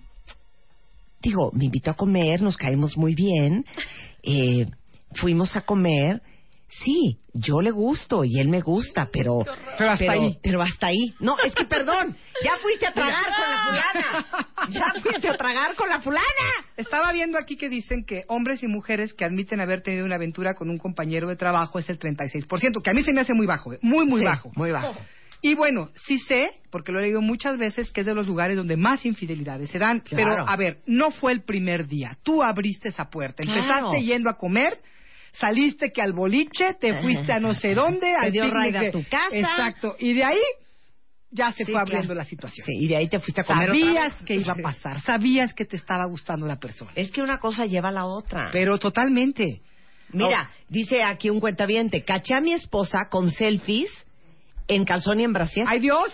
digo, 1.22 1.52
me 1.54 1.66
invitó 1.66 1.92
a 1.92 1.96
comer, 1.96 2.42
nos 2.42 2.58
caímos 2.58 2.98
muy 2.98 3.16
bien, 3.16 3.66
eh, 4.24 4.66
fuimos 5.16 5.56
a 5.56 5.62
comer. 5.62 6.22
Sí, 6.84 7.20
yo 7.34 7.62
le 7.62 7.72
gusto 7.72 8.24
y 8.24 8.40
él 8.40 8.50
me 8.50 8.62
gusta, 8.62 9.10
pero... 9.12 9.46
Pero 9.78 9.92
hasta 9.92 10.12
ahí. 10.12 10.38
Pero 10.42 10.62
hasta 10.62 10.88
ahí. 10.88 11.14
No, 11.20 11.36
es 11.46 11.54
que 11.54 11.66
perdón, 11.66 12.16
ya 12.44 12.58
fuiste 12.62 12.88
a 12.88 12.94
tragar 12.94 13.26
con 13.26 13.50
la 13.50 13.64
fulana. 13.66 14.48
Ya 14.70 15.02
fuiste 15.02 15.30
a 15.30 15.38
tragar 15.38 15.76
con 15.76 15.90
la 15.90 16.02
fulana. 16.02 16.24
Estaba 16.78 17.12
viendo 17.12 17.38
aquí 17.38 17.56
que 17.58 17.70
dicen 17.70 18.06
que 18.06 18.24
hombres 18.28 18.64
y 18.64 18.68
mujeres 18.68 19.14
que 19.14 19.26
admiten 19.26 19.62
haber 19.62 19.82
tenido 19.82 20.06
una 20.06 20.16
aventura 20.16 20.56
con 20.56 20.70
un 20.70 20.78
compañero 20.78 21.28
de 21.28 21.36
trabajo 21.36 21.80
es 21.80 21.90
el 21.90 22.00
36%, 22.00 22.82
que 22.82 22.90
a 22.90 22.94
mí 22.94 23.04
se 23.04 23.14
me 23.14 23.22
hace 23.22 23.34
muy 23.34 23.46
bajo, 23.46 23.74
¿eh? 23.74 23.80
muy, 23.82 24.06
muy 24.06 24.20
Sí, 24.20 24.26
bajo. 24.26 24.52
Muy 24.56 24.72
bajo. 24.72 24.96
Y 25.42 25.56
bueno, 25.56 25.90
sí 26.06 26.20
sé, 26.20 26.52
porque 26.72 26.94
lo 26.94 27.00
he 27.00 27.04
leído 27.04 27.20
muchas 27.20 27.58
veces, 27.58 27.92
que 27.92 28.00
es 28.00 28.06
de 28.06 28.16
los 28.16 28.26
lugares 28.26 28.56
donde 28.56 28.78
más 28.78 29.06
infidelidades 29.06 29.70
se 29.70 29.78
dan. 29.78 30.00
Claro. 30.00 30.24
Pero, 30.24 30.48
a 30.48 30.56
ver, 30.56 30.78
no 30.86 31.12
fue 31.12 31.34
el 31.34 31.42
primer 31.42 31.86
día. 31.86 32.18
Tú 32.24 32.42
abriste 32.42 32.88
esa 32.88 33.10
puerta. 33.10 33.44
Claro. 33.44 33.60
Empezaste 33.60 34.04
yendo 34.04 34.30
a 34.30 34.38
comer, 34.38 34.80
saliste 35.34 35.92
que 35.92 36.02
al 36.02 36.14
boliche, 36.14 36.74
te 36.80 36.94
fuiste 37.02 37.32
a 37.34 37.40
no 37.40 37.54
sé 37.54 37.74
dónde, 37.76 38.16
al 38.16 38.32
dio 38.32 38.50
raid 38.50 38.76
a 38.76 38.92
tu 38.92 39.04
casa. 39.04 39.36
Exacto. 39.38 39.96
Y 40.00 40.14
de 40.14 40.24
ahí 40.24 40.40
ya 41.32 41.52
se 41.52 41.66
Sí, 41.66 41.72
fue 41.72 41.82
abriendo 41.82 42.08
claro. 42.08 42.20
la 42.20 42.26
situación. 42.26 42.66
Sí, 42.66 42.74
y 42.80 42.88
de 42.88 42.96
ahí 42.96 43.08
te 43.10 43.20
fuiste 43.20 43.42
a 43.42 43.44
comer 43.44 43.72
otra 43.72 43.80
Sabías 43.80 44.14
vez. 44.20 44.26
que 44.28 44.36
iba 44.36 44.54
a 44.54 44.62
pasar, 44.62 45.02
sabías 45.02 45.54
que 45.54 45.66
te 45.66 45.76
estaba 45.78 46.06
gustando 46.06 46.46
la 46.46 46.60
persona. 46.60 46.92
Es 46.96 47.12
que 47.12 47.22
una 47.24 47.40
cosa 47.40 47.66
lleva 47.66 47.90
a 47.90 47.92
la 47.92 48.06
otra. 48.06 48.50
Pero 48.52 48.78
totalmente. 48.78 49.62
Mira, 50.12 50.52
dice 50.70 51.02
aquí 51.02 51.32
un 51.32 51.40
cuentaviente, 51.40 52.04
caché 52.04 52.36
a 52.36 52.40
mi 52.42 52.54
esposa 52.54 53.08
con 53.10 53.32
selfies 53.32 53.90
en 54.68 54.86
calzón 54.86 55.20
y 55.20 55.24
en 55.24 55.34
brasier. 55.34 55.66
¡Ay, 55.68 55.80
Dios! 55.80 56.12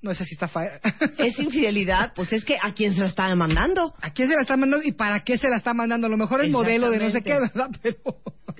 No 0.00 0.14
sé 0.14 0.24
si 0.24 0.34
está 0.34 0.46
fa- 0.46 0.80
Es 1.18 1.38
infidelidad, 1.40 2.12
pues 2.14 2.32
es 2.32 2.44
que 2.44 2.56
a 2.60 2.72
quién 2.72 2.94
se 2.94 3.00
la 3.00 3.06
está 3.06 3.26
demandando. 3.28 3.94
¿A 4.00 4.10
quién 4.10 4.28
se 4.28 4.34
la 4.36 4.42
está 4.42 4.56
mandando 4.56 4.86
y 4.86 4.92
para 4.92 5.20
qué 5.20 5.38
se 5.38 5.48
la 5.48 5.56
está 5.56 5.74
mandando? 5.74 6.06
A 6.06 6.10
lo 6.10 6.16
mejor 6.16 6.40
el 6.40 6.50
modelo 6.50 6.88
de 6.90 6.98
no 6.98 7.10
sé 7.10 7.22
qué, 7.22 7.32
¿verdad? 7.40 7.68
Pero 7.82 7.96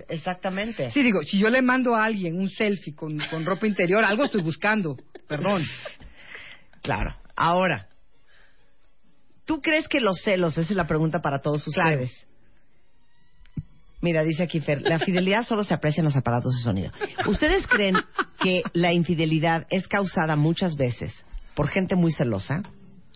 Exactamente. 0.09 0.91
sí 0.91 1.03
digo, 1.03 1.23
si 1.23 1.39
yo 1.39 1.49
le 1.49 1.63
mando 1.63 1.95
a 1.95 2.05
alguien 2.05 2.39
un 2.39 2.49
selfie 2.51 2.95
con, 2.95 3.19
con 3.31 3.45
ropa 3.45 3.67
interior, 3.67 4.03
algo 4.05 4.25
estoy 4.25 4.43
buscando. 4.43 4.97
Perdón. 5.29 5.63
Claro. 6.83 7.15
Ahora, 7.37 7.87
¿tú 9.45 9.61
crees 9.61 9.87
que 9.89 10.01
los 10.01 10.21
celos, 10.23 10.59
esa 10.59 10.71
es 10.71 10.77
la 10.77 10.87
pregunta 10.89 11.21
para 11.23 11.41
todos 11.41 11.65
Claro. 11.73 12.03
ustedes? 12.03 12.27
Mira, 14.01 14.23
dice 14.23 14.45
aquí 14.45 14.61
Fer, 14.61 14.83
la 14.83 14.99
fidelidad 15.01 15.45
solo 15.45 15.65
se 15.65 15.75
aprecia 15.75 16.01
en 16.01 16.05
los 16.05 16.17
aparatos 16.17 16.55
de 16.57 16.63
sonido. 16.63 16.93
¿Ustedes 17.27 17.67
creen 17.67 17.97
que 18.41 18.63
la 18.73 18.93
infidelidad 18.93 19.67
es 19.71 19.89
causada 19.89 20.37
muchas 20.37 20.77
veces 20.77 21.13
por 21.59 21.69
gente 21.71 21.97
muy 21.97 22.13
celosa? 22.13 22.63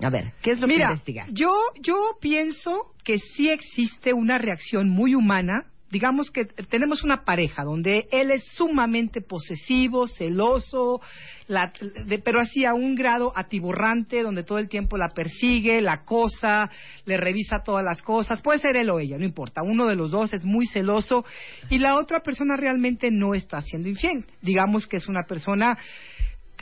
A 0.03 0.11
ver, 0.11 0.33
¿qué 0.43 0.51
es 0.51 0.61
lo 0.61 0.67
que 0.67 0.73
Mira, 0.73 0.87
investiga? 0.87 1.27
yo, 1.31 1.55
yo 1.81 1.95
pienso 2.21 2.93
que 3.05 3.21
sí 3.21 3.49
existe 3.49 4.13
una 4.13 4.37
reacción 4.37 4.89
muy 4.89 5.15
humana. 5.15 5.67
Digamos 5.93 6.31
que 6.33 6.47
tenemos 6.47 7.05
una 7.05 7.23
pareja 7.25 7.63
donde 7.65 8.09
él 8.11 8.31
es 8.33 8.45
sumamente 8.57 9.21
posesivo, 9.21 10.09
celoso, 10.09 11.01
la- 11.47 11.71
de- 12.07 12.19
pero 12.19 12.41
así 12.41 12.65
a 12.65 12.73
un 12.75 12.95
grado 12.97 13.31
atiborrante, 13.37 14.23
donde 14.23 14.43
todo 14.43 14.59
el 14.59 14.69
tiempo 14.71 14.97
la 14.97 15.11
persigue, 15.11 15.81
la 15.83 15.93
acosa, 15.93 16.69
le 17.05 17.17
revisa 17.19 17.63
todas 17.63 17.85
las 17.85 18.03
cosas. 18.03 18.41
Puede 18.43 18.59
ser 18.59 18.75
él 18.77 18.91
o 18.91 18.99
ella, 18.99 19.19
no 19.19 19.25
importa. 19.25 19.63
Uno 19.63 19.87
de 19.87 19.95
los 19.95 20.11
dos 20.11 20.33
es 20.33 20.45
muy 20.45 20.67
celoso 20.67 21.25
y 21.71 21.79
la 21.79 21.97
otra 21.97 22.21
persona 22.21 22.57
realmente 22.57 23.11
no 23.13 23.35
está 23.35 23.61
siendo 23.61 23.89
infiel. 23.89 24.25
Digamos 24.41 24.89
que 24.89 24.97
es 24.97 25.07
una 25.09 25.25
persona 25.29 25.79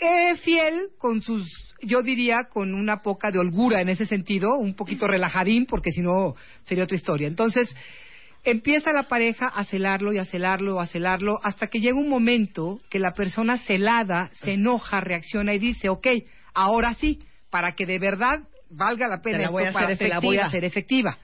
eh, 0.00 0.36
fiel 0.36 0.88
con 0.98 1.22
sus, 1.22 1.46
yo 1.82 2.02
diría, 2.02 2.44
con 2.50 2.74
una 2.74 3.02
poca 3.02 3.30
de 3.30 3.38
holgura 3.38 3.80
en 3.80 3.88
ese 3.88 4.06
sentido, 4.06 4.56
un 4.56 4.74
poquito 4.74 5.06
relajadín, 5.06 5.66
porque 5.66 5.90
si 5.92 6.00
no 6.00 6.34
sería 6.64 6.84
otra 6.84 6.96
historia. 6.96 7.28
Entonces, 7.28 7.74
empieza 8.44 8.92
la 8.92 9.04
pareja 9.04 9.48
a 9.48 9.64
celarlo 9.64 10.12
y 10.12 10.18
a 10.18 10.24
celarlo, 10.24 10.80
a 10.80 10.86
celarlo, 10.86 11.38
hasta 11.42 11.66
que 11.66 11.80
llega 11.80 11.96
un 11.98 12.08
momento 12.08 12.80
que 12.88 12.98
la 12.98 13.12
persona 13.12 13.58
celada 13.58 14.30
se 14.42 14.52
enoja, 14.54 15.00
reacciona 15.00 15.52
y 15.54 15.58
dice, 15.58 15.88
ok, 15.88 16.06
ahora 16.54 16.94
sí, 16.94 17.18
para 17.50 17.72
que 17.72 17.84
de 17.86 17.98
verdad 17.98 18.40
valga 18.70 19.08
la 19.08 19.20
pena 19.20 19.38
la 19.40 19.50
voy 19.50 19.64
esto, 19.64 19.78
a 19.78 19.80
hacer 19.82 19.86
para- 19.88 19.96
te 19.98 20.08
la 20.08 20.20
voy 20.20 20.36
a 20.36 20.40
efectiva". 20.40 20.46
hacer 20.46 20.64
efectiva. 20.64 21.18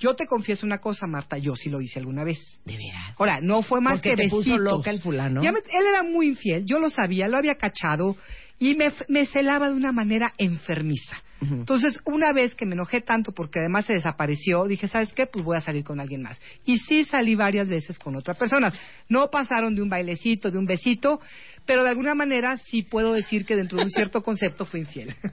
Yo 0.00 0.14
te 0.14 0.26
confieso 0.26 0.64
una 0.64 0.78
cosa, 0.78 1.06
Marta, 1.06 1.38
yo 1.38 1.56
sí 1.56 1.68
lo 1.70 1.80
hice 1.80 1.98
alguna 1.98 2.22
vez. 2.24 2.38
De 2.64 2.76
veras. 2.76 3.14
Ahora, 3.18 3.40
no 3.40 3.62
fue 3.62 3.80
más 3.80 3.94
Porque 3.94 4.10
que 4.10 4.16
te 4.16 4.28
puso 4.28 4.50
besitos. 4.50 4.60
loca 4.78 4.90
el 4.90 5.00
fulano. 5.00 5.42
Ya 5.42 5.50
me- 5.52 5.58
él 5.58 5.86
era 5.88 6.02
muy 6.04 6.28
infiel, 6.28 6.64
yo 6.64 6.78
lo 6.78 6.88
sabía, 6.90 7.26
lo 7.28 7.36
había 7.36 7.56
cachado 7.56 8.16
y 8.60 8.74
me, 8.76 8.92
me 9.08 9.26
celaba 9.26 9.68
de 9.68 9.74
una 9.74 9.92
manera 9.92 10.32
enfermiza. 10.38 11.16
Entonces, 11.40 12.00
una 12.04 12.32
vez 12.32 12.56
que 12.56 12.66
me 12.66 12.74
enojé 12.74 13.00
tanto 13.00 13.30
porque 13.30 13.60
además 13.60 13.84
se 13.86 13.92
desapareció, 13.92 14.66
dije, 14.66 14.88
¿sabes 14.88 15.12
qué? 15.12 15.26
Pues 15.26 15.44
voy 15.44 15.56
a 15.56 15.60
salir 15.60 15.84
con 15.84 16.00
alguien 16.00 16.20
más. 16.20 16.40
Y 16.64 16.78
sí 16.78 17.04
salí 17.04 17.36
varias 17.36 17.68
veces 17.68 17.96
con 17.96 18.16
otras 18.16 18.36
personas. 18.36 18.74
No 19.08 19.30
pasaron 19.30 19.76
de 19.76 19.82
un 19.82 19.88
bailecito, 19.88 20.50
de 20.50 20.58
un 20.58 20.66
besito, 20.66 21.20
pero 21.64 21.84
de 21.84 21.90
alguna 21.90 22.16
manera 22.16 22.56
sí 22.56 22.82
puedo 22.82 23.12
decir 23.12 23.46
que 23.46 23.54
dentro 23.54 23.78
de 23.78 23.84
un 23.84 23.90
cierto 23.90 24.20
concepto 24.22 24.64
fui 24.64 24.80
infiel. 24.80 25.14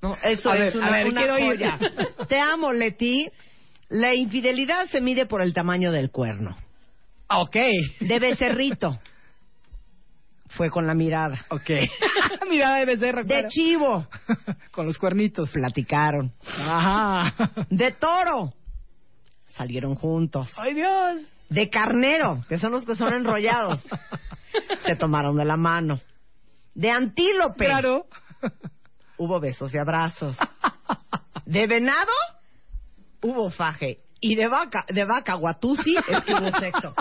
No, 0.00 0.14
eso 0.22 0.50
A 0.52 0.54
es 0.56 0.74
ver, 0.74 0.76
una, 0.76 0.86
a 0.86 0.90
ver, 0.92 1.06
una 1.08 1.20
quiero 1.22 1.38
ir. 1.40 1.44
joya. 1.58 1.78
Te 2.28 2.38
amo, 2.38 2.72
Leti. 2.72 3.28
La 3.88 4.14
infidelidad 4.14 4.86
se 4.86 5.00
mide 5.00 5.26
por 5.26 5.40
el 5.40 5.54
tamaño 5.54 5.92
del 5.92 6.10
cuerno. 6.10 6.56
ok. 7.28 7.56
De 8.00 8.18
becerrito. 8.18 8.98
Fue 10.50 10.70
con 10.70 10.86
la 10.86 10.94
mirada. 10.94 11.44
Ok. 11.50 11.70
Mirada 12.50 12.76
de 12.78 12.84
becerro. 12.86 13.22
De 13.22 13.28
claro. 13.28 13.48
chivo. 13.50 14.06
Con 14.70 14.86
los 14.86 14.96
cuernitos. 14.96 15.50
Platicaron. 15.50 16.32
Ajá. 16.42 17.34
De 17.68 17.92
toro. 17.92 18.54
Salieron 19.48 19.94
juntos. 19.94 20.50
¡Ay, 20.56 20.74
Dios! 20.74 21.22
De 21.50 21.68
carnero, 21.68 22.44
que 22.48 22.56
son 22.56 22.72
los 22.72 22.86
que 22.86 22.94
son 22.94 23.12
enrollados. 23.12 23.86
Se 24.86 24.96
tomaron 24.96 25.36
de 25.36 25.44
la 25.44 25.56
mano. 25.56 26.00
De 26.74 26.90
antílope. 26.90 27.66
Claro. 27.66 28.06
Hubo 29.18 29.40
besos 29.40 29.74
y 29.74 29.78
abrazos. 29.78 30.36
De 31.44 31.66
venado 31.66 32.12
hubo 33.22 33.50
faje. 33.50 33.98
Y 34.20 34.34
de 34.34 34.48
vaca, 34.48 34.84
de 34.88 35.04
vaca 35.04 35.34
guatusi 35.34 35.94
es 36.08 36.24
que 36.24 36.34
hubo 36.34 36.50
sexo. 36.58 36.92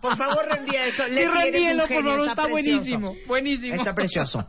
Por 0.00 0.16
favor, 0.16 0.46
reenvía 0.50 0.86
eso. 0.86 1.04
Sí, 1.06 1.14
reenvíelo, 1.14 1.86
por 1.86 2.04
favor, 2.04 2.28
está 2.28 2.46
buenísimo. 2.46 3.14
Buenísimo. 3.26 3.74
Está 3.74 3.94
precioso. 3.94 4.46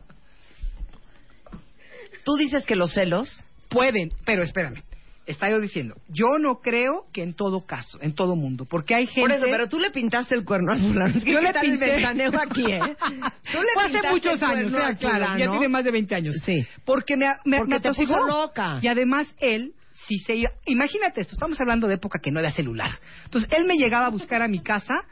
Tú 2.24 2.36
dices 2.36 2.64
que 2.64 2.74
los 2.74 2.92
celos 2.94 3.44
Pueden, 3.68 4.10
pero 4.24 4.42
espérame. 4.42 4.82
Está 5.26 5.50
yo 5.50 5.58
diciendo, 5.58 5.96
yo 6.08 6.38
no 6.38 6.60
creo 6.60 7.06
que 7.12 7.24
en 7.24 7.34
todo 7.34 7.66
caso, 7.66 7.98
en 8.00 8.14
todo 8.14 8.36
mundo, 8.36 8.64
porque 8.64 8.94
hay 8.94 9.06
gente... 9.08 9.22
Por 9.22 9.32
eso, 9.32 9.46
pero 9.50 9.68
tú 9.68 9.80
le 9.80 9.90
pintaste 9.90 10.36
el 10.36 10.44
cuerno 10.44 10.72
al 10.72 10.78
fulano. 10.78 11.14
Es 11.16 11.24
que 11.24 11.32
Yo 11.32 11.40
¿qué 11.40 11.42
le 11.42 11.50
el 11.50 11.60
pinté. 11.60 11.86
ventaneo 11.86 12.30
aquí, 12.40 12.64
¿eh? 12.64 12.78
Tú 13.52 13.58
le 13.60 13.68
Fue 13.74 13.84
hace 13.84 14.08
muchos 14.08 14.40
el 14.40 14.44
años, 14.44 14.70
sea 14.72 14.94
claro, 14.94 15.36
ya 15.36 15.50
tiene 15.50 15.68
más 15.68 15.82
de 15.82 15.90
20 15.90 16.14
años. 16.14 16.36
Sí. 16.44 16.64
Porque 16.84 17.16
me, 17.16 17.26
me, 17.44 17.58
Porque 17.58 17.74
me 17.74 17.80
te 17.80 17.92
puso 17.92 18.24
loca. 18.24 18.78
Y 18.80 18.86
además 18.86 19.26
él, 19.40 19.72
si 20.06 20.18
se 20.18 20.34
iba... 20.34 20.50
Imagínate 20.66 21.20
esto, 21.20 21.34
estamos 21.34 21.60
hablando 21.60 21.88
de 21.88 21.94
época 21.94 22.18
que 22.18 22.30
no 22.30 22.38
había 22.38 22.52
celular. 22.52 22.90
Entonces 23.24 23.50
él 23.52 23.66
me 23.66 23.76
llegaba 23.76 24.06
a 24.06 24.10
buscar 24.10 24.42
a 24.42 24.48
mi 24.48 24.60
casa 24.60 25.04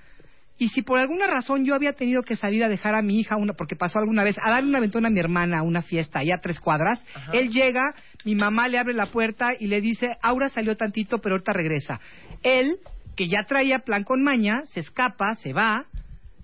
y 0.56 0.68
si 0.68 0.82
por 0.82 0.98
alguna 0.98 1.26
razón 1.26 1.64
yo 1.64 1.74
había 1.74 1.94
tenido 1.94 2.22
que 2.22 2.36
salir 2.36 2.62
a 2.62 2.68
dejar 2.68 2.94
a 2.94 3.02
mi 3.02 3.18
hija, 3.18 3.36
una 3.36 3.54
porque 3.54 3.74
pasó 3.74 3.98
alguna 3.98 4.22
vez, 4.22 4.36
a 4.38 4.50
darle 4.50 4.68
una 4.68 4.78
aventón 4.78 5.04
a 5.04 5.10
mi 5.10 5.18
hermana 5.18 5.60
a 5.60 5.62
una 5.62 5.82
fiesta 5.82 6.20
allá 6.20 6.36
a 6.36 6.40
tres 6.40 6.60
cuadras, 6.60 7.04
él 7.32 7.50
llega, 7.50 7.94
mi 8.24 8.36
mamá 8.36 8.68
le 8.68 8.78
abre 8.78 8.94
la 8.94 9.06
puerta 9.06 9.50
y 9.58 9.66
le 9.66 9.80
dice, 9.80 10.16
Aura 10.22 10.48
salió 10.48 10.76
tantito, 10.76 11.18
pero 11.18 11.34
ahorita 11.34 11.52
regresa. 11.52 12.00
Él, 12.42 12.76
que 13.16 13.26
ya 13.26 13.44
traía 13.44 13.80
plan 13.80 14.04
con 14.04 14.22
maña, 14.22 14.62
se 14.66 14.80
escapa, 14.80 15.34
se 15.34 15.52
va, 15.52 15.86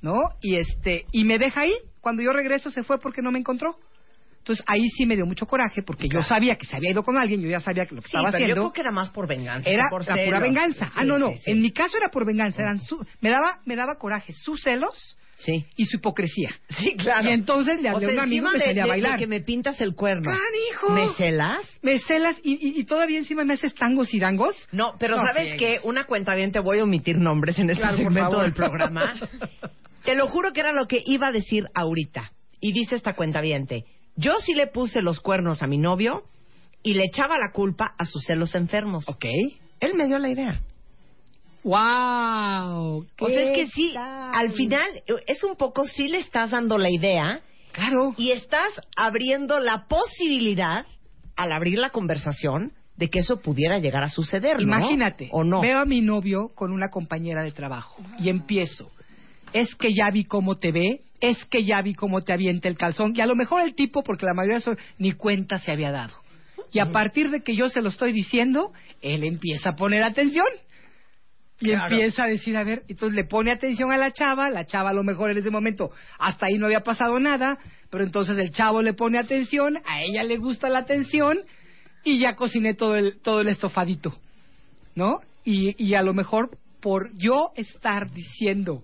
¿no? 0.02 0.18
Y 0.40 0.56
este, 0.56 1.06
y 1.12 1.24
me 1.24 1.38
deja 1.38 1.62
ahí. 1.62 1.74
Cuando 2.00 2.22
yo 2.22 2.32
regreso 2.32 2.70
se 2.70 2.82
fue 2.82 2.98
porque 2.98 3.22
no 3.22 3.30
me 3.30 3.38
encontró. 3.38 3.76
Entonces 4.40 4.64
ahí 4.66 4.88
sí 4.88 5.06
me 5.06 5.16
dio 5.16 5.26
mucho 5.26 5.46
coraje 5.46 5.82
porque 5.82 6.08
yo 6.08 6.22
sabía 6.22 6.56
que 6.56 6.66
se 6.66 6.74
había 6.76 6.90
ido 6.90 7.02
con 7.04 7.16
alguien, 7.16 7.40
yo 7.42 7.48
ya 7.48 7.60
sabía 7.60 7.86
que 7.86 7.94
lo 7.94 8.00
que 8.02 8.08
Sí, 8.08 8.16
estaba 8.16 8.32
pero 8.32 8.38
yo 8.40 8.44
haciendo 8.44 8.62
creo 8.62 8.72
que 8.72 8.80
era 8.80 8.90
más 8.90 9.10
por 9.10 9.28
venganza. 9.28 9.68
era 9.70 9.88
por 9.90 10.06
la 10.06 10.16
pura 10.24 10.40
venganza. 10.40 10.90
ah, 10.94 11.04
no, 11.04 11.18
no. 11.18 11.28
sí. 11.36 11.50
En 11.50 11.60
mi 11.62 11.70
caso 11.72 11.96
era 11.98 12.08
por 12.10 12.26
venganza. 12.26 12.62
Eran 12.62 12.80
su- 12.80 13.04
me 13.20 13.30
daba 13.30 13.60
me 13.66 13.76
daba 13.76 13.96
coraje 13.96 14.32
sus 14.32 14.62
celos 14.62 15.16
Sí. 15.36 15.64
y 15.76 15.86
su 15.86 15.96
hipocresía. 15.96 16.50
Sí, 16.68 16.96
claro. 16.96 17.30
Y 17.30 17.32
entonces 17.32 17.80
le 17.80 17.90
O 17.90 17.94
hablé 17.96 18.06
sea, 18.08 18.14
a 18.14 18.18
un 18.18 18.20
amigo 18.28 18.48
y 18.50 18.58
me 18.58 18.64
salí 18.64 18.80
a 18.80 18.86
bailar. 18.86 19.12
de 19.12 19.18
que 19.20 19.26
me 19.26 19.40
pintas 19.40 19.80
el 19.80 19.94
cuerno. 19.94 20.30
¡Canijo! 20.30 20.90
¿Me 20.94 21.14
celas? 21.14 21.66
Me 21.82 21.98
celas 21.98 22.36
y, 22.42 22.52
y- 22.54 22.80
y 22.80 22.84
todavía 22.84 23.18
encima 23.18 23.44
me 23.44 23.54
haces 23.54 23.74
tangos 23.74 24.12
y 24.12 24.18
dangos. 24.20 24.54
No, 24.72 24.92
pero 24.98 25.16
No 25.16 25.22
¿sabes 25.22 25.54
qué? 25.58 25.80
Una 25.84 26.04
cuenta 26.04 26.34
bien, 26.34 26.50
te 26.52 26.60
voy 26.60 26.80
a 26.80 26.84
omitir 26.84 27.16
nombres 27.18 27.58
en 27.58 27.70
este 27.70 27.80
Claro, 27.82 27.96
segmento 27.98 28.40
del 28.42 28.52
programa. 28.52 29.12
te 30.04 30.14
lo 30.14 30.28
juro 30.28 30.52
que 30.52 30.60
era 30.60 30.72
lo 30.72 30.86
que 30.86 31.02
iba 31.06 31.28
a 31.28 31.32
decir 31.32 31.66
ahorita. 31.74 32.32
Y 32.60 32.72
dice 32.72 32.94
esta 32.96 33.14
cuenta 33.14 33.40
Yo 34.20 34.34
sí 34.44 34.52
le 34.54 34.66
puse 34.66 35.00
los 35.00 35.20
cuernos 35.20 35.62
a 35.62 35.66
mi 35.66 35.78
novio 35.78 36.24
y 36.82 36.92
le 36.94 37.04
echaba 37.04 37.38
la 37.38 37.52
culpa 37.52 37.94
a 37.96 38.04
sus 38.04 38.24
celos 38.24 38.54
enfermos. 38.54 39.08
Ok. 39.08 39.24
Él 39.80 39.94
me 39.94 40.06
dio 40.06 40.18
la 40.18 40.28
idea. 40.28 40.60
¡Wow! 41.62 43.06
O 43.20 43.28
sea, 43.28 43.42
es 43.42 43.56
que 43.56 43.66
sí, 43.74 43.94
al 43.96 44.52
final 44.52 44.86
eh, 45.06 45.12
es 45.26 45.44
un 45.44 45.56
poco, 45.56 45.84
sí 45.86 46.08
le 46.08 46.18
estás 46.18 46.50
dando 46.50 46.78
la 46.78 46.90
idea 46.90 47.40
Claro. 47.72 48.14
y 48.16 48.30
estás 48.32 48.70
abriendo 48.96 49.60
la 49.60 49.86
posibilidad, 49.86 50.84
al 51.36 51.52
abrir 51.52 51.78
la 51.78 51.90
conversación, 51.90 52.72
de 52.96 53.08
que 53.08 53.20
eso 53.20 53.40
pudiera 53.40 53.78
llegar 53.78 54.02
a 54.02 54.08
suceder, 54.10 54.56
¿no? 54.56 54.76
Imagínate, 54.78 55.28
¿O 55.32 55.44
no? 55.44 55.60
veo 55.62 55.78
a 55.78 55.86
mi 55.86 56.02
novio 56.02 56.50
con 56.54 56.72
una 56.72 56.88
compañera 56.90 57.42
de 57.42 57.52
trabajo 57.52 57.96
y 58.18 58.28
empiezo. 58.28 58.90
Es 59.54 59.74
que 59.74 59.92
ya 59.94 60.10
vi 60.12 60.24
cómo 60.24 60.56
te 60.56 60.70
ve, 60.72 61.00
es 61.20 61.44
que 61.46 61.64
ya 61.64 61.82
vi 61.82 61.94
cómo 61.94 62.22
te 62.22 62.32
avienta 62.32 62.68
el 62.68 62.76
calzón. 62.76 63.12
Y 63.14 63.20
a 63.20 63.26
lo 63.26 63.36
mejor 63.36 63.62
el 63.62 63.74
tipo, 63.74 64.02
porque 64.02 64.26
la 64.26 64.34
mayoría 64.34 64.60
son, 64.60 64.78
ni 64.98 65.12
cuenta 65.12 65.58
se 65.58 65.72
había 65.72 65.92
dado. 65.92 66.14
Y 66.72 66.78
a 66.78 66.92
partir 66.92 67.30
de 67.30 67.42
que 67.42 67.54
yo 67.54 67.68
se 67.68 67.82
lo 67.82 67.88
estoy 67.88 68.12
diciendo, 68.12 68.72
él 69.02 69.24
empieza 69.24 69.70
a 69.70 69.76
poner 69.76 70.02
atención. 70.02 70.46
Y 71.60 71.66
Claro. 71.70 71.90
empieza 71.94 72.24
a 72.24 72.26
decir, 72.26 72.56
a 72.56 72.64
ver, 72.64 72.84
entonces 72.88 73.14
le 73.14 73.24
pone 73.24 73.50
atención 73.50 73.92
a 73.92 73.98
la 73.98 74.12
chava, 74.12 74.48
la 74.48 74.64
chava 74.64 74.90
a 74.90 74.94
lo 74.94 75.02
mejor 75.02 75.30
en 75.30 75.36
ese 75.38 75.50
momento 75.50 75.90
hasta 76.18 76.46
ahí 76.46 76.56
no 76.56 76.64
había 76.64 76.80
pasado 76.80 77.18
nada, 77.18 77.58
pero 77.90 78.02
entonces 78.02 78.38
el 78.38 78.50
chavo 78.50 78.80
le 78.80 78.94
pone 78.94 79.18
atención, 79.18 79.76
a 79.84 80.00
ella 80.02 80.24
le 80.24 80.38
gusta 80.38 80.70
la 80.70 80.78
atención 80.78 81.38
y 82.02 82.18
ya 82.18 82.34
cociné 82.34 82.72
todo 82.72 82.96
el, 82.96 83.20
todo 83.20 83.42
el 83.42 83.48
estofadito, 83.48 84.16
¿no? 84.94 85.20
Y, 85.44 85.74
y 85.76 85.94
a 85.94 86.02
lo 86.02 86.14
mejor 86.14 86.56
por 86.80 87.10
yo 87.18 87.50
estar 87.56 88.10
diciendo 88.10 88.82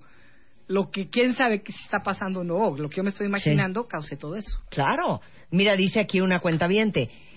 lo 0.69 0.91
que 0.91 1.09
quién 1.09 1.35
sabe 1.35 1.63
que 1.63 1.73
si 1.73 1.83
está 1.85 2.01
pasando 2.03 2.41
o 2.41 2.45
no, 2.45 2.77
lo 2.77 2.89
que 2.89 2.97
yo 2.97 3.03
me 3.03 3.11
estoy 3.11 3.27
imaginando, 3.27 3.87
causé 3.87 4.17
todo 4.17 4.37
eso. 4.37 4.59
Claro. 4.71 5.21
Mira, 5.51 5.77
dice 5.77 6.01
aquí 6.01 6.21
una 6.21 6.41
cuenta 6.41 6.69